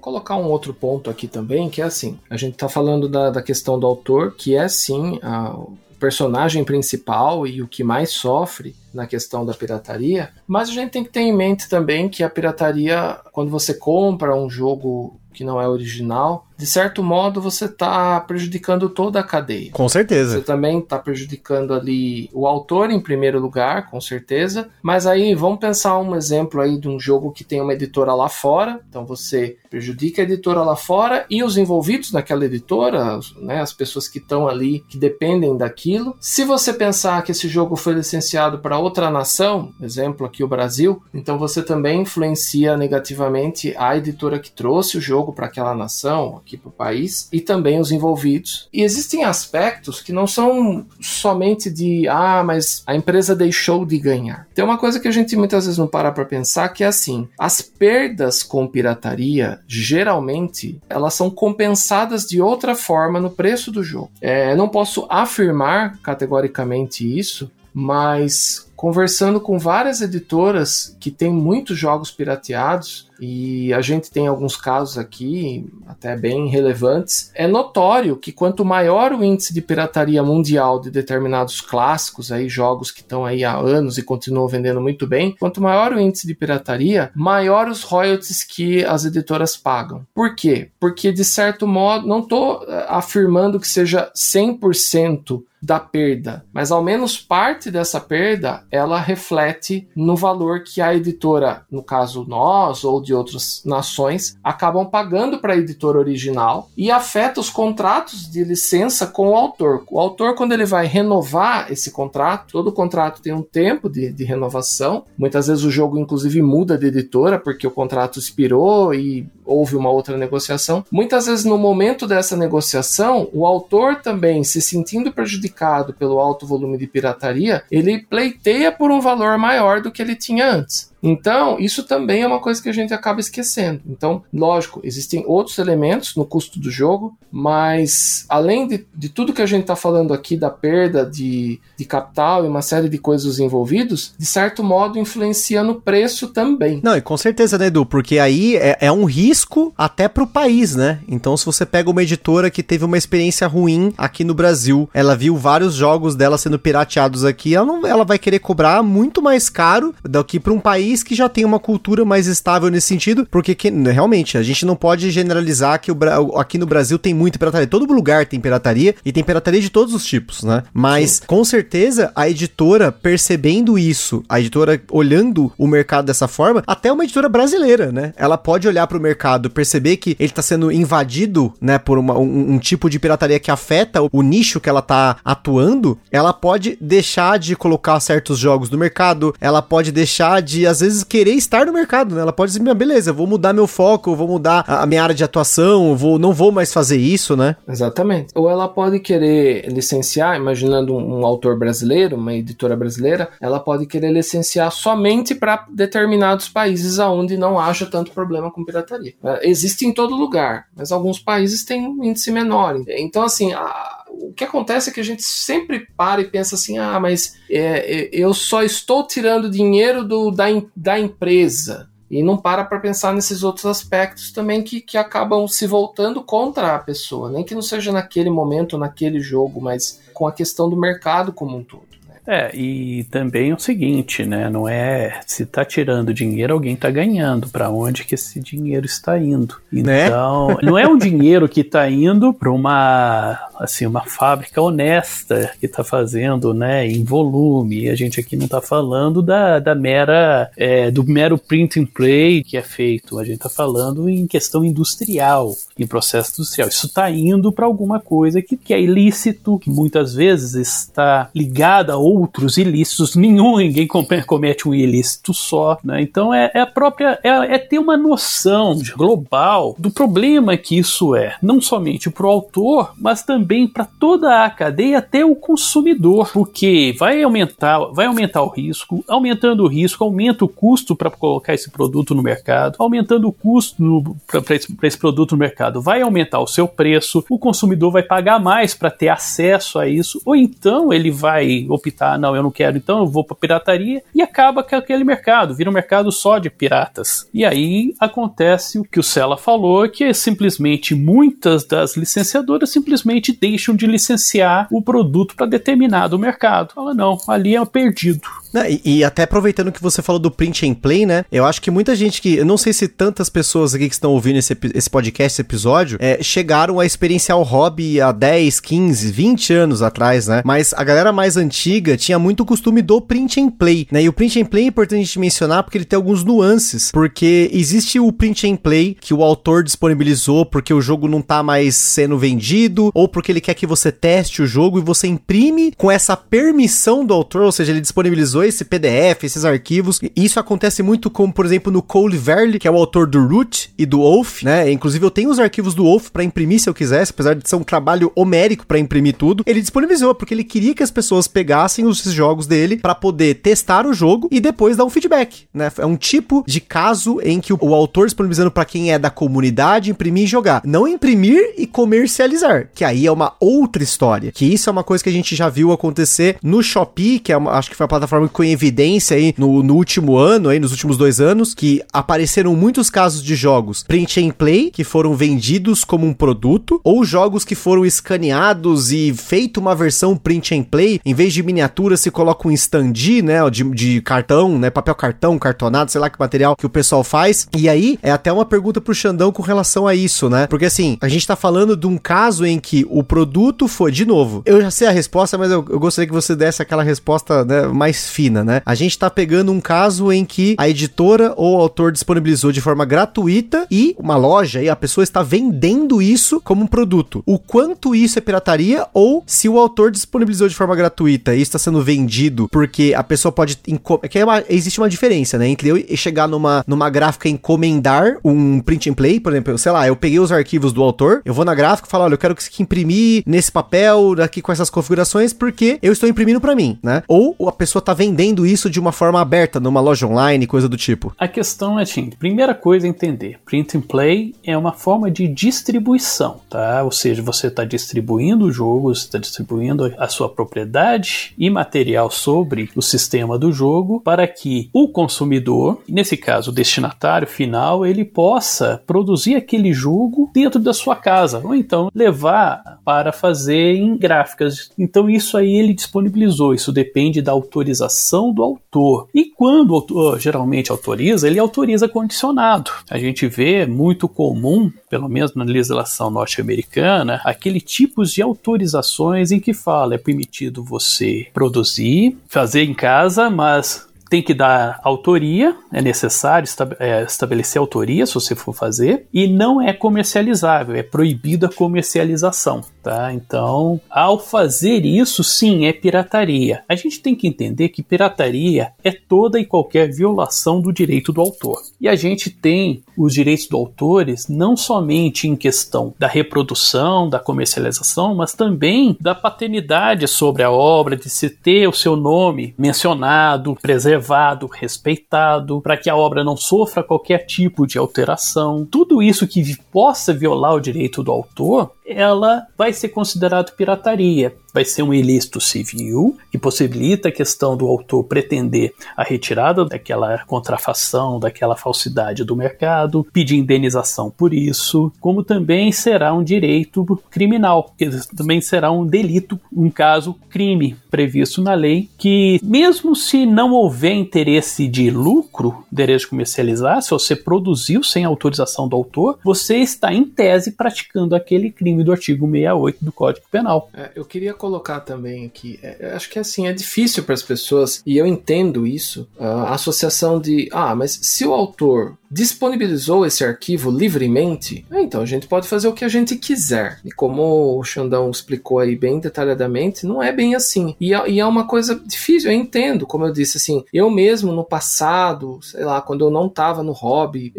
colocar 0.00 0.36
um 0.36 0.46
outro 0.46 0.72
ponto 0.72 1.10
aqui 1.10 1.26
também, 1.26 1.68
que 1.68 1.82
é 1.82 1.84
assim, 1.84 2.18
a 2.30 2.36
gente 2.36 2.56
tá 2.56 2.68
falando 2.68 3.08
da, 3.08 3.30
da 3.30 3.42
questão 3.42 3.78
do 3.78 3.86
autor, 3.86 4.34
que 4.36 4.54
é 4.54 4.68
sim 4.68 5.18
a, 5.22 5.50
o 5.50 5.76
personagem 5.98 6.64
principal 6.64 7.46
e 7.46 7.62
o 7.62 7.66
que 7.66 7.82
mais 7.82 8.10
sofre 8.10 8.76
na 8.92 9.06
questão 9.06 9.44
da 9.44 9.54
pirataria, 9.54 10.30
mas 10.46 10.68
a 10.68 10.72
gente 10.72 10.90
tem 10.90 11.02
que 11.02 11.10
ter 11.10 11.20
em 11.20 11.32
mente 11.32 11.68
também 11.68 12.08
que 12.08 12.22
a 12.22 12.30
pirataria, 12.30 13.18
quando 13.32 13.50
você 13.50 13.74
compra 13.74 14.36
um 14.36 14.48
jogo 14.48 15.18
que 15.32 15.42
não 15.42 15.60
é 15.60 15.68
original, 15.68 16.46
de 16.64 16.70
certo 16.70 17.02
modo 17.02 17.42
você 17.42 17.66
está 17.66 18.18
prejudicando 18.20 18.88
toda 18.88 19.20
a 19.20 19.22
cadeia. 19.22 19.70
Com 19.70 19.86
certeza. 19.86 20.38
Você 20.38 20.40
também 20.40 20.78
está 20.78 20.98
prejudicando 20.98 21.74
ali 21.74 22.30
o 22.32 22.46
autor 22.46 22.90
em 22.90 22.98
primeiro 22.98 23.38
lugar, 23.38 23.90
com 23.90 24.00
certeza. 24.00 24.70
Mas 24.82 25.06
aí 25.06 25.34
vamos 25.34 25.58
pensar 25.58 25.98
um 25.98 26.16
exemplo 26.16 26.62
aí 26.62 26.80
de 26.80 26.88
um 26.88 26.98
jogo 26.98 27.32
que 27.32 27.44
tem 27.44 27.60
uma 27.60 27.74
editora 27.74 28.14
lá 28.14 28.30
fora. 28.30 28.80
Então 28.88 29.04
você 29.04 29.58
prejudica 29.68 30.22
a 30.22 30.24
editora 30.24 30.62
lá 30.62 30.74
fora 30.74 31.26
e 31.28 31.44
os 31.44 31.58
envolvidos 31.58 32.12
naquela 32.12 32.46
editora, 32.46 33.20
né, 33.42 33.60
as 33.60 33.74
pessoas 33.74 34.08
que 34.08 34.18
estão 34.18 34.48
ali, 34.48 34.82
que 34.88 34.96
dependem 34.96 35.58
daquilo. 35.58 36.16
Se 36.18 36.44
você 36.44 36.72
pensar 36.72 37.22
que 37.24 37.32
esse 37.32 37.46
jogo 37.46 37.76
foi 37.76 37.92
licenciado 37.92 38.60
para 38.60 38.78
outra 38.78 39.10
nação, 39.10 39.70
exemplo 39.82 40.26
aqui 40.26 40.42
o 40.42 40.48
Brasil, 40.48 41.02
então 41.12 41.36
você 41.36 41.62
também 41.62 42.00
influencia 42.00 42.74
negativamente 42.74 43.74
a 43.76 43.94
editora 43.98 44.38
que 44.38 44.50
trouxe 44.50 44.96
o 44.96 45.00
jogo 45.00 45.30
para 45.30 45.44
aquela 45.44 45.74
nação 45.74 46.38
aqui 46.38 46.53
para 46.56 46.68
o 46.68 46.72
país 46.72 47.28
e 47.32 47.40
também 47.40 47.80
os 47.80 47.90
envolvidos. 47.90 48.68
E 48.72 48.82
existem 48.82 49.24
aspectos 49.24 50.00
que 50.00 50.12
não 50.12 50.26
são 50.26 50.86
somente 51.00 51.70
de 51.70 52.08
ah, 52.08 52.42
mas 52.44 52.82
a 52.86 52.94
empresa 52.94 53.34
deixou 53.34 53.84
de 53.84 53.98
ganhar. 53.98 54.46
Tem 54.54 54.64
uma 54.64 54.78
coisa 54.78 55.00
que 55.00 55.08
a 55.08 55.12
gente 55.12 55.36
muitas 55.36 55.64
vezes 55.64 55.78
não 55.78 55.86
para 55.86 56.12
para 56.12 56.24
pensar 56.24 56.68
que 56.70 56.84
é 56.84 56.86
assim: 56.86 57.28
as 57.38 57.60
perdas 57.60 58.42
com 58.42 58.66
pirataria 58.66 59.60
geralmente 59.66 60.80
elas 60.88 61.14
são 61.14 61.30
compensadas 61.30 62.24
de 62.26 62.40
outra 62.40 62.74
forma 62.74 63.20
no 63.20 63.30
preço 63.30 63.70
do 63.70 63.82
jogo. 63.82 64.10
É, 64.20 64.54
não 64.54 64.68
posso 64.68 65.06
afirmar 65.08 65.98
categoricamente 66.02 67.18
isso, 67.18 67.50
mas 67.72 68.70
conversando 68.76 69.40
com 69.40 69.58
várias 69.58 70.00
editoras 70.00 70.96
que 71.00 71.10
têm 71.10 71.32
muitos 71.32 71.78
jogos 71.78 72.10
pirateados, 72.10 73.08
e 73.20 73.72
a 73.72 73.80
gente 73.80 74.10
tem 74.10 74.26
alguns 74.26 74.56
casos 74.56 74.98
aqui, 74.98 75.66
até 75.86 76.16
bem 76.16 76.48
relevantes, 76.48 77.30
é 77.34 77.46
notório 77.46 78.16
que 78.16 78.32
quanto 78.32 78.64
maior 78.64 79.12
o 79.12 79.22
índice 79.22 79.54
de 79.54 79.60
pirataria 79.60 80.22
mundial 80.22 80.80
de 80.80 80.90
determinados 80.90 81.60
clássicos, 81.60 82.32
aí, 82.32 82.48
jogos 82.48 82.90
que 82.90 83.00
estão 83.00 83.24
aí 83.24 83.44
há 83.44 83.56
anos 83.56 83.98
e 83.98 84.02
continuam 84.02 84.48
vendendo 84.48 84.80
muito 84.80 85.06
bem, 85.06 85.34
quanto 85.38 85.62
maior 85.62 85.92
o 85.92 86.00
índice 86.00 86.26
de 86.26 86.34
pirataria, 86.34 87.10
maior 87.14 87.68
os 87.68 87.82
royalties 87.82 88.42
que 88.44 88.84
as 88.84 89.04
editoras 89.04 89.56
pagam. 89.56 90.06
Por 90.14 90.34
quê? 90.34 90.70
Porque, 90.80 91.12
de 91.12 91.24
certo 91.24 91.66
modo, 91.66 92.06
não 92.06 92.20
estou 92.20 92.64
eh, 92.66 92.86
afirmando 92.88 93.60
que 93.60 93.68
seja 93.68 94.10
100% 94.14 95.42
da 95.64 95.80
perda, 95.80 96.44
mas 96.52 96.70
ao 96.70 96.82
menos 96.82 97.18
parte 97.18 97.70
dessa 97.70 97.98
perda 97.98 98.64
ela 98.74 98.98
reflete 98.98 99.86
no 99.94 100.16
valor 100.16 100.64
que 100.64 100.80
a 100.80 100.92
editora, 100.92 101.62
no 101.70 101.80
caso 101.80 102.24
nós 102.26 102.82
ou 102.82 103.00
de 103.00 103.14
outras 103.14 103.62
nações, 103.64 104.36
acabam 104.42 104.84
pagando 104.84 105.38
para 105.38 105.52
a 105.52 105.56
editora 105.56 105.96
original 105.96 106.68
e 106.76 106.90
afeta 106.90 107.40
os 107.40 107.48
contratos 107.48 108.28
de 108.28 108.42
licença 108.42 109.06
com 109.06 109.28
o 109.28 109.36
autor. 109.36 109.84
O 109.88 110.00
autor, 110.00 110.34
quando 110.34 110.50
ele 110.50 110.64
vai 110.64 110.86
renovar 110.86 111.70
esse 111.70 111.92
contrato, 111.92 112.50
todo 112.50 112.72
contrato 112.72 113.22
tem 113.22 113.32
um 113.32 113.42
tempo 113.42 113.88
de, 113.88 114.10
de 114.10 114.24
renovação. 114.24 115.04
Muitas 115.16 115.46
vezes 115.46 115.62
o 115.62 115.70
jogo, 115.70 115.96
inclusive, 115.96 116.42
muda 116.42 116.76
de 116.76 116.86
editora 116.86 117.38
porque 117.38 117.68
o 117.68 117.70
contrato 117.70 118.18
expirou 118.18 118.92
e 118.92 119.28
houve 119.44 119.76
uma 119.76 119.90
outra 119.90 120.16
negociação. 120.16 120.84
Muitas 120.90 121.26
vezes, 121.26 121.44
no 121.44 121.58
momento 121.58 122.06
dessa 122.06 122.36
negociação, 122.36 123.28
o 123.32 123.46
autor 123.46 123.96
também, 123.96 124.42
se 124.44 124.60
sentindo 124.60 125.12
prejudicado 125.12 125.92
pelo 125.94 126.18
alto 126.18 126.46
volume 126.46 126.78
de 126.78 126.86
pirataria, 126.86 127.62
ele 127.70 127.98
pleiteia 127.98 128.72
por 128.72 128.90
um 128.90 129.00
valor 129.00 129.38
maior 129.38 129.80
do 129.80 129.90
que 129.90 130.02
ele 130.02 130.16
tinha 130.16 130.50
antes. 130.50 130.93
Então, 131.04 131.58
isso 131.60 131.84
também 131.84 132.22
é 132.22 132.26
uma 132.26 132.40
coisa 132.40 132.62
que 132.62 132.68
a 132.68 132.72
gente 132.72 132.94
acaba 132.94 133.20
esquecendo. 133.20 133.82
Então, 133.86 134.22
lógico, 134.32 134.80
existem 134.82 135.22
outros 135.26 135.58
elementos 135.58 136.16
no 136.16 136.24
custo 136.24 136.58
do 136.58 136.70
jogo, 136.70 137.16
mas 137.30 138.24
além 138.28 138.66
de, 138.66 138.86
de 138.94 139.10
tudo 139.10 139.34
que 139.34 139.42
a 139.42 139.46
gente 139.46 139.62
está 139.62 139.76
falando 139.76 140.14
aqui 140.14 140.34
da 140.34 140.48
perda 140.48 141.04
de, 141.04 141.60
de 141.76 141.84
capital 141.84 142.44
e 142.44 142.48
uma 142.48 142.62
série 142.62 142.88
de 142.88 142.96
coisas 142.96 143.38
envolvidos, 143.38 144.14
de 144.16 144.24
certo 144.24 144.64
modo 144.64 144.98
influencia 144.98 145.62
no 145.62 145.74
preço 145.74 146.28
também. 146.28 146.80
Não, 146.82 146.96
e 146.96 147.02
com 147.02 147.16
certeza, 147.18 147.58
né, 147.58 147.66
Edu? 147.66 147.84
Porque 147.84 148.18
aí 148.18 148.56
é, 148.56 148.78
é 148.80 148.92
um 148.92 149.04
risco 149.04 149.74
até 149.76 150.08
pro 150.08 150.26
país, 150.26 150.74
né? 150.74 151.00
Então, 151.06 151.36
se 151.36 151.44
você 151.44 151.66
pega 151.66 151.90
uma 151.90 152.02
editora 152.02 152.50
que 152.50 152.62
teve 152.62 152.84
uma 152.84 152.96
experiência 152.96 153.46
ruim 153.46 153.92
aqui 153.98 154.24
no 154.24 154.32
Brasil, 154.32 154.88
ela 154.94 155.14
viu 155.14 155.36
vários 155.36 155.74
jogos 155.74 156.16
dela 156.16 156.38
sendo 156.38 156.58
pirateados 156.58 157.24
aqui, 157.24 157.54
ela, 157.54 157.66
não, 157.66 157.86
ela 157.86 158.04
vai 158.04 158.18
querer 158.18 158.38
cobrar 158.38 158.82
muito 158.82 159.20
mais 159.20 159.50
caro 159.50 159.94
do 160.02 160.24
que 160.24 160.40
para 160.40 160.52
um 160.52 160.60
país 160.60 160.93
que 161.02 161.14
já 161.14 161.28
tem 161.28 161.44
uma 161.44 161.58
cultura 161.58 162.04
mais 162.04 162.26
estável 162.26 162.70
nesse 162.70 162.86
sentido, 162.86 163.26
porque 163.30 163.54
que, 163.54 163.70
realmente 163.70 164.38
a 164.38 164.42
gente 164.42 164.64
não 164.64 164.76
pode 164.76 165.10
generalizar 165.10 165.80
que 165.80 165.90
o, 165.90 165.96
aqui 166.38 166.58
no 166.58 166.66
Brasil 166.66 166.98
tem 166.98 167.14
muita 167.14 167.38
pirataria. 167.38 167.66
Todo 167.66 167.92
lugar 167.92 168.26
tem 168.26 168.40
pirataria 168.40 168.94
e 169.04 169.12
tem 169.12 169.24
pirataria 169.24 169.60
de 169.60 169.70
todos 169.70 169.94
os 169.94 170.04
tipos, 170.04 170.42
né? 170.42 170.62
Mas 170.72 171.10
Sim. 171.10 171.22
com 171.26 171.44
certeza 171.44 172.12
a 172.14 172.28
editora 172.28 172.92
percebendo 172.92 173.78
isso, 173.78 174.22
a 174.28 174.40
editora 174.40 174.80
olhando 174.90 175.52
o 175.58 175.66
mercado 175.66 176.06
dessa 176.06 176.28
forma, 176.28 176.62
até 176.66 176.92
uma 176.92 177.04
editora 177.04 177.28
brasileira, 177.28 177.90
né? 177.90 178.12
Ela 178.16 178.36
pode 178.36 178.68
olhar 178.68 178.86
para 178.86 178.98
o 178.98 179.00
mercado, 179.00 179.50
perceber 179.50 179.96
que 179.96 180.16
ele 180.18 180.30
está 180.30 180.42
sendo 180.42 180.70
invadido, 180.70 181.52
né, 181.60 181.78
por 181.78 181.98
uma, 181.98 182.18
um, 182.18 182.54
um, 182.54 182.58
tipo 182.58 182.90
de 182.90 182.98
pirataria 182.98 183.40
que 183.40 183.50
afeta 183.50 184.02
o, 184.02 184.08
o 184.12 184.22
nicho 184.22 184.60
que 184.60 184.68
ela 184.68 184.82
tá 184.82 185.16
atuando, 185.24 185.98
ela 186.10 186.32
pode 186.32 186.76
deixar 186.80 187.38
de 187.38 187.56
colocar 187.56 187.98
certos 188.00 188.38
jogos 188.38 188.70
no 188.70 188.78
mercado, 188.78 189.34
ela 189.40 189.62
pode 189.62 189.92
deixar 189.92 190.42
de, 190.42 190.66
às 190.66 190.80
vezes, 190.84 191.04
querer 191.04 191.32
estar 191.32 191.66
no 191.66 191.72
mercado, 191.72 192.14
né? 192.14 192.20
Ela 192.20 192.32
pode 192.32 192.52
dizer, 192.52 192.74
beleza, 192.74 193.12
vou 193.12 193.26
mudar 193.26 193.52
meu 193.52 193.66
foco, 193.66 194.14
vou 194.14 194.28
mudar 194.28 194.64
a, 194.66 194.86
minha 194.86 195.02
área 195.02 195.14
de 195.14 195.24
atuação, 195.24 195.96
vou, 195.96 196.18
não 196.18 196.32
vou 196.32 196.52
mais 196.52 196.72
fazer 196.72 196.96
isso, 196.96 197.36
né? 197.36 197.56
Exatamente. 197.68 198.32
Ou 198.34 198.48
ela 198.48 198.68
pode 198.68 199.00
querer 199.00 199.66
licenciar, 199.68 200.36
imaginando 200.36 200.94
um, 200.94 201.20
um 201.20 201.26
autor 201.26 201.58
brasileiro, 201.58 202.16
uma 202.16 202.34
editora 202.34 202.76
brasileira, 202.76 203.28
ela 203.40 203.58
pode 203.58 203.86
querer 203.86 204.12
licenciar 204.12 204.70
somente 204.70 205.34
para 205.34 205.66
determinados 205.70 206.48
países 206.48 206.98
aonde 206.98 207.36
não 207.36 207.58
haja 207.58 207.86
tanto 207.86 208.12
problema 208.12 208.50
com 208.50 208.64
pirataria. 208.64 209.14
É, 209.22 209.48
existe 209.48 209.86
em 209.86 209.92
todo 209.92 210.14
lugar, 210.14 210.66
mas 210.76 210.92
alguns 210.92 211.18
países 211.18 211.64
têm 211.64 211.86
um 211.86 212.04
índice 212.04 212.30
menor. 212.30 212.80
Então, 212.88 213.22
assim, 213.22 213.52
a, 213.52 214.03
o 214.28 214.32
que 214.32 214.44
acontece 214.44 214.90
é 214.90 214.92
que 214.92 215.00
a 215.00 215.04
gente 215.04 215.22
sempre 215.22 215.86
para 215.96 216.20
e 216.20 216.24
pensa 216.24 216.54
assim: 216.54 216.78
ah, 216.78 216.98
mas 217.00 217.36
é, 217.50 217.58
é 217.58 218.10
eu 218.12 218.32
só 218.32 218.62
estou 218.62 219.06
tirando 219.06 219.50
dinheiro 219.50 220.04
do, 220.04 220.30
da, 220.30 220.46
da 220.74 220.98
empresa 220.98 221.88
e 222.10 222.22
não 222.22 222.36
para 222.36 222.64
para 222.64 222.78
pensar 222.78 223.12
nesses 223.12 223.42
outros 223.42 223.66
aspectos 223.66 224.30
também 224.30 224.62
que, 224.62 224.80
que 224.80 224.96
acabam 224.96 225.48
se 225.48 225.66
voltando 225.66 226.22
contra 226.22 226.74
a 226.74 226.78
pessoa, 226.78 227.30
nem 227.30 227.42
que 227.42 227.54
não 227.54 227.62
seja 227.62 227.90
naquele 227.90 228.30
momento, 228.30 228.78
naquele 228.78 229.20
jogo, 229.20 229.60
mas 229.60 230.00
com 230.12 230.26
a 230.26 230.32
questão 230.32 230.68
do 230.68 230.76
mercado 230.76 231.32
como 231.32 231.56
um 231.56 231.64
todo. 231.64 231.88
É, 232.26 232.54
e 232.56 233.04
também 233.04 233.52
o 233.52 233.58
seguinte, 233.58 234.24
né? 234.24 234.48
Não 234.48 234.68
é 234.68 235.20
se 235.26 235.44
tá 235.44 235.64
tirando 235.64 236.14
dinheiro, 236.14 236.54
alguém 236.54 236.74
tá 236.74 236.90
ganhando. 236.90 237.48
Para 237.48 237.70
onde 237.70 238.04
que 238.04 238.14
esse 238.14 238.40
dinheiro 238.40 238.86
está 238.86 239.18
indo? 239.18 239.56
Né? 239.70 240.06
Então, 240.06 240.48
né? 240.48 240.56
não 240.62 240.78
é 240.78 240.86
um 240.86 240.96
dinheiro 240.96 241.48
que 241.48 241.62
tá 241.62 241.88
indo 241.88 242.32
para 242.32 242.50
uma 242.50 243.38
assim, 243.58 243.86
uma 243.86 244.02
fábrica 244.02 244.60
honesta 244.60 245.50
que 245.60 245.66
está 245.66 245.84
fazendo, 245.84 246.52
né, 246.52 246.86
em 246.86 247.04
volume. 247.04 247.88
A 247.88 247.94
gente 247.94 248.20
aqui 248.20 248.36
não 248.36 248.46
está 248.46 248.60
falando 248.60 249.22
da, 249.22 249.58
da 249.58 249.74
mera, 249.74 250.50
é, 250.56 250.90
do 250.90 251.04
mero 251.04 251.38
print 251.38 251.80
and 251.80 251.86
play 251.86 252.42
que 252.42 252.56
é 252.56 252.62
feito. 252.62 253.18
A 253.18 253.24
gente 253.24 253.36
está 253.36 253.48
falando 253.48 254.08
em 254.08 254.26
questão 254.26 254.64
industrial, 254.64 255.54
em 255.78 255.86
processo 255.86 256.32
industrial. 256.40 256.68
Isso 256.68 256.86
está 256.86 257.10
indo 257.10 257.52
para 257.52 257.66
alguma 257.66 258.00
coisa 258.00 258.42
que, 258.42 258.56
que 258.56 258.74
é 258.74 258.80
ilícito, 258.80 259.58
que 259.58 259.70
muitas 259.70 260.14
vezes 260.14 260.54
está 260.54 261.30
ligada 261.34 261.94
a 261.94 261.98
outros 262.14 262.56
ilícitos. 262.56 263.16
Nenhum, 263.16 263.56
ninguém 263.56 263.86
comete 263.86 264.68
um 264.68 264.74
ilícito 264.74 265.32
só, 265.34 265.78
né? 265.84 266.00
Então 266.00 266.32
é, 266.32 266.50
é 266.54 266.60
a 266.60 266.66
própria, 266.66 267.18
é, 267.22 267.28
é 267.54 267.58
ter 267.58 267.78
uma 267.78 267.96
noção 267.96 268.78
global 268.96 269.74
do 269.78 269.90
problema 269.90 270.56
que 270.56 270.78
isso 270.78 271.14
é, 271.14 271.36
não 271.42 271.60
somente 271.60 272.10
para 272.10 272.26
o 272.26 272.30
autor, 272.30 272.92
mas 272.98 273.22
também 273.22 273.66
para 273.66 273.84
toda 273.84 274.44
a 274.44 274.50
cadeia 274.50 274.98
até 274.98 275.24
o 275.24 275.34
consumidor, 275.34 276.30
porque 276.32 276.94
vai 276.98 277.22
aumentar, 277.22 277.78
vai 277.92 278.06
aumentar 278.06 278.42
o 278.42 278.48
risco, 278.48 279.04
aumentando 279.08 279.64
o 279.64 279.68
risco, 279.68 280.04
aumenta 280.04 280.44
o 280.44 280.48
custo 280.48 280.94
para 280.94 281.10
colocar 281.10 281.54
esse 281.54 281.70
produto 281.70 282.14
no 282.14 282.22
mercado, 282.22 282.76
aumentando 282.78 283.28
o 283.28 283.32
custo 283.32 284.16
para 284.26 284.56
esse, 284.56 284.74
esse 284.82 284.98
produto 284.98 285.32
no 285.32 285.38
mercado, 285.38 285.80
vai 285.80 286.02
aumentar 286.02 286.40
o 286.40 286.46
seu 286.46 286.66
preço, 286.68 287.24
o 287.28 287.38
consumidor 287.38 287.90
vai 287.90 288.02
pagar 288.02 288.40
mais 288.40 288.74
para 288.74 288.90
ter 288.90 289.08
acesso 289.08 289.78
a 289.78 289.88
isso, 289.88 290.20
ou 290.24 290.36
então 290.36 290.92
ele 290.92 291.10
vai 291.10 291.66
optar, 291.68 292.03
não, 292.18 292.34
eu 292.36 292.42
não 292.42 292.50
quero, 292.50 292.76
então 292.76 293.00
eu 293.00 293.06
vou 293.06 293.24
para 293.24 293.36
pirataria 293.36 294.02
e 294.14 294.22
acaba 294.22 294.62
com 294.62 294.76
aquele 294.76 295.04
mercado, 295.04 295.54
vira 295.54 295.70
um 295.70 295.72
mercado 295.72 296.10
só 296.12 296.38
de 296.38 296.50
piratas. 296.50 297.28
E 297.32 297.44
aí 297.44 297.94
acontece 297.98 298.78
o 298.78 298.84
que 298.84 299.00
o 299.00 299.02
Sela 299.02 299.36
falou, 299.36 299.88
que 299.88 300.04
é 300.04 300.12
simplesmente 300.12 300.94
muitas 300.94 301.64
das 301.64 301.96
licenciadoras 301.96 302.70
simplesmente 302.70 303.32
deixam 303.32 303.74
de 303.74 303.86
licenciar 303.86 304.68
o 304.70 304.82
produto 304.82 305.34
para 305.34 305.46
determinado 305.46 306.18
mercado. 306.18 306.74
Fala, 306.74 306.94
não, 306.94 307.18
ali 307.28 307.56
é 307.56 307.64
perdido. 307.64 308.28
E, 308.68 308.98
e, 308.98 309.04
até 309.04 309.24
aproveitando 309.24 309.72
que 309.72 309.82
você 309.82 310.02
falou 310.02 310.18
do 310.18 310.30
print 310.30 310.66
and 310.66 310.74
play, 310.74 311.04
né? 311.04 311.24
Eu 311.30 311.44
acho 311.44 311.60
que 311.60 311.70
muita 311.70 311.94
gente 311.94 312.20
que. 312.20 312.36
Eu 312.36 312.44
não 312.44 312.56
sei 312.56 312.72
se 312.72 312.88
tantas 312.88 313.28
pessoas 313.28 313.74
aqui 313.74 313.88
que 313.88 313.94
estão 313.94 314.12
ouvindo 314.12 314.38
esse, 314.38 314.56
esse 314.74 314.88
podcast, 314.88 315.34
esse 315.34 315.40
episódio, 315.40 315.98
é, 316.00 316.22
chegaram 316.22 316.78
a 316.78 316.86
experienciar 316.86 317.38
o 317.38 317.42
hobby 317.42 318.00
há 318.00 318.12
10, 318.12 318.60
15, 318.60 319.10
20 319.10 319.52
anos 319.52 319.82
atrás, 319.82 320.26
né? 320.26 320.42
Mas 320.44 320.72
a 320.72 320.84
galera 320.84 321.12
mais 321.12 321.36
antiga 321.36 321.96
tinha 321.96 322.18
muito 322.18 322.44
costume 322.44 322.82
do 322.82 323.00
print 323.00 323.40
and 323.40 323.50
play, 323.50 323.86
né? 323.90 324.02
E 324.02 324.08
o 324.08 324.12
print 324.12 324.40
and 324.40 324.46
play 324.46 324.64
é 324.64 324.68
importante 324.68 325.00
a 325.00 325.04
gente 325.04 325.18
mencionar 325.18 325.62
porque 325.62 325.78
ele 325.78 325.84
tem 325.84 325.96
alguns 325.96 326.22
nuances. 326.24 326.90
Porque 326.92 327.50
existe 327.52 327.98
o 327.98 328.12
print 328.12 328.46
and 328.46 328.56
play 328.56 328.96
que 329.00 329.12
o 329.12 329.22
autor 329.22 329.62
disponibilizou 329.62 330.46
porque 330.46 330.72
o 330.72 330.80
jogo 330.80 331.08
não 331.08 331.20
tá 331.20 331.42
mais 331.42 331.74
sendo 331.74 332.18
vendido, 332.18 332.90
ou 332.94 333.08
porque 333.08 333.32
ele 333.32 333.40
quer 333.40 333.54
que 333.54 333.66
você 333.66 333.90
teste 333.90 334.42
o 334.42 334.46
jogo 334.46 334.78
e 334.78 334.82
você 334.82 335.06
imprime 335.06 335.72
com 335.76 335.90
essa 335.90 336.16
permissão 336.16 337.04
do 337.04 337.12
autor, 337.12 337.42
ou 337.42 337.52
seja, 337.52 337.72
ele 337.72 337.80
disponibilizou 337.80 338.43
esse 338.46 338.64
PDF, 338.64 339.24
esses 339.24 339.44
arquivos. 339.44 340.00
Isso 340.14 340.38
acontece 340.40 340.82
muito 340.82 341.10
como, 341.10 341.32
por 341.32 341.46
exemplo, 341.46 341.72
no 341.72 341.82
Cole 341.82 342.16
Verle, 342.16 342.58
que 342.58 342.68
é 342.68 342.70
o 342.70 342.76
autor 342.76 343.06
do 343.06 343.26
Root 343.26 343.72
e 343.78 343.86
do 343.86 343.98
Wolf, 343.98 344.42
né? 344.42 344.70
Inclusive 344.70 345.04
eu 345.04 345.10
tenho 345.10 345.30
os 345.30 345.38
arquivos 345.38 345.74
do 345.74 345.84
Wolf 345.84 346.10
para 346.10 346.24
imprimir 346.24 346.60
se 346.60 346.68
eu 346.68 346.74
quisesse, 346.74 347.12
apesar 347.12 347.34
de 347.34 347.48
ser 347.48 347.56
um 347.56 347.62
trabalho 347.62 348.12
homérico 348.14 348.66
para 348.66 348.78
imprimir 348.78 349.14
tudo. 349.14 349.44
Ele 349.46 349.60
disponibilizou 349.60 350.14
porque 350.14 350.34
ele 350.34 350.44
queria 350.44 350.74
que 350.74 350.82
as 350.82 350.90
pessoas 350.90 351.28
pegassem 351.28 351.84
os 351.86 352.02
jogos 352.04 352.46
dele 352.46 352.76
para 352.76 352.94
poder 352.94 353.36
testar 353.36 353.86
o 353.86 353.92
jogo 353.92 354.28
e 354.30 354.40
depois 354.40 354.76
dar 354.76 354.84
um 354.84 354.90
feedback, 354.90 355.44
né? 355.52 355.70
É 355.78 355.86
um 355.86 355.96
tipo 355.96 356.44
de 356.46 356.60
caso 356.60 357.20
em 357.22 357.40
que 357.40 357.52
o, 357.52 357.58
o 357.60 357.74
autor 357.74 358.06
disponibilizando 358.06 358.50
para 358.50 358.64
quem 358.64 358.92
é 358.92 358.98
da 358.98 359.10
comunidade 359.10 359.90
imprimir 359.90 360.24
e 360.24 360.26
jogar, 360.26 360.62
não 360.64 360.86
imprimir 360.86 361.54
e 361.56 361.66
comercializar, 361.66 362.68
que 362.74 362.84
aí 362.84 363.06
é 363.06 363.12
uma 363.12 363.34
outra 363.40 363.82
história. 363.82 364.32
Que 364.32 364.46
isso 364.46 364.68
é 364.68 364.72
uma 364.72 364.84
coisa 364.84 365.02
que 365.02 365.10
a 365.10 365.12
gente 365.12 365.34
já 365.34 365.48
viu 365.48 365.72
acontecer 365.72 366.36
no 366.42 366.62
Shopee, 366.62 367.18
que 367.18 367.32
é 367.32 367.36
uma, 367.36 367.52
acho 367.52 367.70
que 367.70 367.76
foi 367.76 367.84
a 367.84 367.88
plataforma 367.88 368.28
em 368.42 368.52
evidência 368.52 369.16
aí 369.16 369.34
no, 369.36 369.62
no 369.62 369.74
último 369.74 370.16
ano, 370.16 370.48
aí 370.48 370.58
nos 370.58 370.72
últimos 370.72 370.96
dois 370.96 371.20
anos, 371.20 371.54
que 371.54 371.82
apareceram 371.92 372.56
muitos 372.56 372.90
casos 372.90 373.22
de 373.22 373.34
jogos 373.34 373.82
print 373.82 374.20
and 374.20 374.30
play 374.30 374.70
que 374.70 374.82
foram 374.82 375.14
vendidos 375.14 375.84
como 375.84 376.06
um 376.06 376.12
produto, 376.12 376.80
ou 376.82 377.04
jogos 377.04 377.44
que 377.44 377.54
foram 377.54 377.84
escaneados 377.84 378.92
e 378.92 379.12
feito 379.12 379.58
uma 379.58 379.74
versão 379.74 380.16
print 380.16 380.54
and 380.54 380.64
play, 380.64 381.00
em 381.04 381.14
vez 381.14 381.32
de 381.32 381.42
miniatura 381.42 381.96
se 381.96 382.10
coloca 382.10 382.48
um 382.48 382.52
stand, 382.52 382.92
né, 383.22 383.50
de, 383.50 383.64
de 383.70 384.00
cartão, 384.00 384.58
né, 384.58 384.70
papel 384.70 384.94
cartão, 384.94 385.38
cartonado, 385.38 385.90
sei 385.90 386.00
lá 386.00 386.08
que 386.08 386.18
material 386.18 386.56
que 386.56 386.66
o 386.66 386.70
pessoal 386.70 387.04
faz. 387.04 387.46
E 387.56 387.68
aí 387.68 387.98
é 388.02 388.10
até 388.10 388.32
uma 388.32 388.44
pergunta 388.44 388.80
pro 388.80 388.94
Xandão 388.94 389.30
com 389.30 389.42
relação 389.42 389.86
a 389.86 389.94
isso, 389.94 390.28
né? 390.30 390.46
Porque 390.46 390.64
assim, 390.64 390.96
a 391.00 391.08
gente 391.08 391.26
tá 391.26 391.36
falando 391.36 391.76
de 391.76 391.86
um 391.86 391.98
caso 391.98 392.46
em 392.46 392.58
que 392.58 392.86
o 392.88 393.02
produto 393.02 393.68
foi, 393.68 393.92
de 393.92 394.04
novo, 394.04 394.42
eu 394.46 394.60
já 394.60 394.70
sei 394.70 394.88
a 394.88 394.90
resposta, 394.90 395.36
mas 395.36 395.50
eu, 395.50 395.64
eu 395.68 395.78
gostaria 395.78 396.06
que 396.08 396.14
você 396.14 396.34
desse 396.34 396.62
aquela 396.62 396.82
resposta 396.82 397.44
né, 397.44 397.66
mais 397.66 398.08
fina 398.08 398.23
fina, 398.24 398.42
né? 398.42 398.62
A 398.64 398.74
gente 398.74 398.98
tá 398.98 399.10
pegando 399.10 399.52
um 399.52 399.60
caso 399.60 400.10
em 400.10 400.24
que 400.24 400.54
a 400.56 400.66
editora 400.66 401.34
ou 401.36 401.58
o 401.58 401.60
autor 401.60 401.92
disponibilizou 401.92 402.50
de 402.50 402.60
forma 402.60 402.84
gratuita 402.84 403.66
e 403.70 403.94
uma 403.98 404.16
loja 404.16 404.62
e 404.62 404.68
a 404.68 404.76
pessoa 404.76 405.04
está 405.04 405.22
vendendo 405.22 406.00
isso 406.00 406.40
como 406.40 406.62
um 406.62 406.66
produto. 406.66 407.22
O 407.26 407.38
quanto 407.38 407.94
isso 407.94 408.18
é 408.18 408.22
pirataria 408.22 408.86
ou 408.94 409.22
se 409.26 409.46
o 409.46 409.58
autor 409.58 409.90
disponibilizou 409.90 410.48
de 410.48 410.54
forma 410.54 410.74
gratuita 410.74 411.34
e 411.34 411.42
está 411.42 411.58
sendo 411.58 411.82
vendido 411.82 412.48
porque 412.48 412.94
a 412.96 413.04
pessoa 413.04 413.30
pode 413.30 413.58
é 414.02 414.08
que 414.08 414.18
é 414.18 414.24
uma, 414.24 414.42
existe 414.48 414.80
uma 414.80 414.88
diferença, 414.88 415.36
né, 415.36 415.48
entre 415.48 415.68
eu 415.68 415.96
chegar 415.96 416.26
numa 416.26 416.64
numa 416.66 416.88
gráfica 416.88 417.28
e 417.28 417.32
encomendar 417.32 418.16
um 418.24 418.60
print 418.60 418.88
and 418.88 418.94
play, 418.94 419.20
por 419.20 419.32
exemplo, 419.32 419.58
sei 419.58 419.72
lá, 419.72 419.86
eu 419.86 419.96
peguei 419.96 420.18
os 420.18 420.32
arquivos 420.32 420.72
do 420.72 420.82
autor, 420.82 421.20
eu 421.24 421.34
vou 421.34 421.44
na 421.44 421.54
gráfica 421.54 421.86
e 421.86 421.90
falo, 421.90 422.04
olha, 422.04 422.14
eu 422.14 422.18
quero 422.18 422.34
que 422.34 422.62
imprimir 422.62 423.22
nesse 423.26 423.52
papel, 423.52 424.14
aqui 424.22 424.40
com 424.40 424.50
essas 424.50 424.70
configurações 424.70 425.32
porque 425.32 425.78
eu 425.82 425.92
estou 425.92 426.08
imprimindo 426.08 426.40
para 426.40 426.54
mim, 426.54 426.78
né? 426.82 427.02
Ou 427.06 427.36
a 427.46 427.52
pessoa 427.52 427.82
tá 427.82 427.92
vendendo 427.92 428.13
vendendo 428.14 428.46
isso 428.46 428.70
de 428.70 428.78
uma 428.78 428.92
forma 428.92 429.20
aberta, 429.20 429.58
numa 429.58 429.80
loja 429.80 430.06
online, 430.06 430.46
coisa 430.46 430.68
do 430.68 430.76
tipo? 430.76 431.12
A 431.18 431.26
questão 431.26 431.80
é 431.80 431.82
assim, 431.82 432.10
primeira 432.10 432.54
coisa 432.54 432.86
é 432.86 432.90
entender, 432.90 433.40
print 433.44 433.76
and 433.76 433.80
play 433.80 434.32
é 434.44 434.56
uma 434.56 434.72
forma 434.72 435.10
de 435.10 435.26
distribuição, 435.26 436.40
tá? 436.48 436.84
Ou 436.84 436.92
seja, 436.92 437.20
você 437.20 437.48
está 437.48 437.64
distribuindo 437.64 438.44
o 438.44 438.52
jogo, 438.52 438.94
você 438.94 439.06
está 439.06 439.18
distribuindo 439.18 439.92
a 439.98 440.06
sua 440.06 440.28
propriedade 440.28 441.34
imaterial 441.36 442.08
sobre 442.08 442.70
o 442.76 442.82
sistema 442.82 443.36
do 443.36 443.50
jogo 443.50 444.00
para 444.00 444.28
que 444.28 444.70
o 444.72 444.86
consumidor, 444.86 445.82
nesse 445.88 446.16
caso 446.16 446.52
o 446.52 446.54
destinatário 446.54 447.26
final, 447.26 447.84
ele 447.84 448.04
possa 448.04 448.80
produzir 448.86 449.34
aquele 449.34 449.72
jogo 449.72 450.30
dentro 450.32 450.60
da 450.60 450.72
sua 450.72 450.94
casa, 450.94 451.40
ou 451.42 451.52
então 451.52 451.90
levar 451.92 452.78
para 452.84 453.10
fazer 453.10 453.74
em 453.74 453.96
gráficas. 453.96 454.70
Então 454.78 455.10
isso 455.10 455.36
aí 455.36 455.52
ele 455.52 455.74
disponibilizou, 455.74 456.54
isso 456.54 456.70
depende 456.70 457.20
da 457.20 457.32
autorização 457.32 457.93
do 458.32 458.42
autor. 458.42 459.08
E 459.14 459.26
quando 459.26 459.70
o 459.70 459.74
autor 459.74 460.18
geralmente 460.18 460.70
autoriza, 460.70 461.26
ele 461.26 461.38
autoriza 461.38 461.88
condicionado. 461.88 462.70
A 462.90 462.98
gente 462.98 463.26
vê 463.26 463.66
muito 463.66 464.08
comum, 464.08 464.70
pelo 464.88 465.08
menos 465.08 465.34
na 465.34 465.44
legislação 465.44 466.10
norte-americana, 466.10 467.20
aquele 467.24 467.60
tipos 467.60 468.12
de 468.12 468.22
autorizações 468.22 469.30
em 469.30 469.40
que 469.40 469.54
fala 469.54 469.94
é 469.94 469.98
permitido 469.98 470.62
você 470.62 471.28
produzir, 471.32 472.16
fazer 472.28 472.64
em 472.64 472.74
casa, 472.74 473.30
mas 473.30 473.86
tem 474.08 474.22
que 474.22 474.34
dar 474.34 474.80
autoria, 474.84 475.56
é 475.72 475.82
necessário 475.82 476.48
é, 476.78 477.02
estabelecer 477.02 477.58
autoria 477.58 478.06
se 478.06 478.14
você 478.14 478.34
for 478.34 478.54
fazer, 478.54 479.06
e 479.12 479.26
não 479.26 479.60
é 479.60 479.72
comercializável, 479.72 480.76
é 480.76 480.82
proibida 480.82 481.46
a 481.46 481.52
comercialização, 481.52 482.62
tá? 482.84 483.12
Então, 483.14 483.80
ao 483.88 484.18
fazer 484.18 484.84
isso, 484.84 485.24
sim, 485.24 485.64
é 485.64 485.72
pirataria. 485.72 486.62
A 486.68 486.76
gente 486.76 487.00
tem 487.00 487.14
que 487.14 487.26
entender 487.26 487.70
que 487.70 487.82
pirataria 487.82 488.72
é 488.84 488.92
toda 488.92 489.40
e 489.40 489.46
qualquer 489.46 489.90
violação 489.90 490.60
do 490.60 490.70
direito 490.70 491.10
do 491.10 491.22
autor. 491.22 491.62
E 491.80 491.88
a 491.88 491.96
gente 491.96 492.28
tem 492.28 492.82
os 492.96 493.14
direitos 493.14 493.48
do 493.48 493.56
autores 493.56 494.28
não 494.28 494.54
somente 494.56 495.26
em 495.26 495.34
questão 495.34 495.94
da 495.98 496.06
reprodução, 496.06 497.08
da 497.08 497.18
comercialização, 497.18 498.14
mas 498.14 498.34
também 498.34 498.96
da 499.00 499.14
paternidade 499.14 500.06
sobre 500.06 500.42
a 500.42 500.50
obra, 500.50 500.94
de 500.94 501.08
se 501.08 501.30
ter 501.30 501.66
o 501.66 501.72
seu 501.72 501.96
nome 501.96 502.54
mencionado, 502.58 503.56
preservado, 503.60 504.46
respeitado, 504.46 505.62
para 505.62 505.78
que 505.78 505.88
a 505.88 505.96
obra 505.96 506.22
não 506.22 506.36
sofra 506.36 506.82
qualquer 506.82 507.24
tipo 507.24 507.66
de 507.66 507.78
alteração. 507.78 508.66
Tudo 508.70 509.02
isso 509.02 509.26
que 509.26 509.56
possa 509.72 510.12
violar 510.12 510.54
o 510.54 510.60
direito 510.60 511.02
do 511.02 511.10
autor, 511.10 511.72
ela 511.86 512.46
vai 512.58 512.73
ser 512.74 512.88
considerado 512.90 513.52
pirataria 513.56 514.36
vai 514.54 514.64
ser 514.64 514.84
um 514.84 514.94
ilícito 514.94 515.40
civil 515.40 516.16
que 516.30 516.38
possibilita 516.38 517.08
a 517.08 517.12
questão 517.12 517.56
do 517.56 517.66
autor 517.66 518.04
pretender 518.04 518.72
a 518.96 519.02
retirada 519.02 519.64
daquela 519.64 520.24
contrafação, 520.24 521.18
daquela 521.18 521.56
falsidade 521.56 522.22
do 522.22 522.36
mercado, 522.36 523.04
pedir 523.12 523.36
indenização 523.36 524.10
por 524.10 524.32
isso, 524.32 524.92
como 525.00 525.24
também 525.24 525.72
será 525.72 526.14
um 526.14 526.22
direito 526.22 526.86
criminal, 527.10 527.74
também 528.16 528.40
será 528.40 528.70
um 528.70 528.86
delito, 528.86 529.38
um 529.52 529.68
caso 529.68 530.14
crime 530.30 530.76
previsto 530.90 531.42
na 531.42 531.54
lei, 531.54 531.88
que 531.98 532.38
mesmo 532.42 532.94
se 532.94 533.26
não 533.26 533.52
houver 533.52 533.92
interesse 533.92 534.68
de 534.68 534.90
lucro, 534.90 535.64
interesse 535.72 536.04
de 536.04 536.10
comercializar, 536.10 536.80
se 536.82 536.90
você 536.90 537.16
produziu 537.16 537.82
sem 537.82 538.04
autorização 538.04 538.68
do 538.68 538.76
autor, 538.76 539.18
você 539.24 539.56
está 539.56 539.92
em 539.92 540.04
tese 540.04 540.52
praticando 540.52 541.16
aquele 541.16 541.50
crime 541.50 541.82
do 541.82 541.90
artigo 541.90 542.26
68 542.30 542.84
do 542.84 542.92
Código 542.92 543.26
Penal. 543.30 543.68
É, 543.74 543.90
eu 543.96 544.04
queria 544.04 544.32
colocar 544.44 544.80
também 544.80 545.24
aqui, 545.24 545.58
é, 545.62 545.94
acho 545.94 546.10
que 546.10 546.18
assim, 546.18 546.46
é 546.46 546.52
difícil 546.52 547.02
para 547.02 547.14
as 547.14 547.22
pessoas, 547.22 547.82
e 547.86 547.96
eu 547.96 548.06
entendo 548.06 548.66
isso, 548.66 549.08
a 549.18 549.54
associação 549.54 550.20
de, 550.20 550.50
ah, 550.52 550.74
mas 550.74 550.98
se 551.00 551.24
o 551.24 551.32
autor 551.32 551.96
disponibilizou 552.14 553.04
esse 553.04 553.24
arquivo 553.24 553.72
livremente, 553.72 554.64
é, 554.70 554.80
então 554.80 555.02
a 555.02 555.06
gente 555.06 555.26
pode 555.26 555.48
fazer 555.48 555.66
o 555.66 555.72
que 555.72 555.84
a 555.84 555.88
gente 555.88 556.14
quiser. 556.14 556.78
E 556.84 556.92
como 556.92 557.58
o 557.58 557.64
Xandão 557.64 558.08
explicou 558.08 558.60
aí 558.60 558.76
bem 558.76 559.00
detalhadamente, 559.00 559.84
não 559.84 560.00
é 560.00 560.12
bem 560.12 560.36
assim. 560.36 560.76
E 560.80 560.94
é, 560.94 561.10
e 561.10 561.18
é 561.18 561.26
uma 561.26 561.44
coisa 561.44 561.74
difícil, 561.84 562.30
eu 562.30 562.36
entendo, 562.36 562.86
como 562.86 563.04
eu 563.04 563.12
disse, 563.12 563.36
assim, 563.38 563.64
eu 563.72 563.90
mesmo 563.90 564.30
no 564.30 564.44
passado, 564.44 565.40
sei 565.42 565.64
lá, 565.64 565.80
quando 565.82 566.04
eu 566.04 566.10
não 566.10 566.26
estava 566.28 566.62
no 566.62 566.70
hobby, 566.70 567.32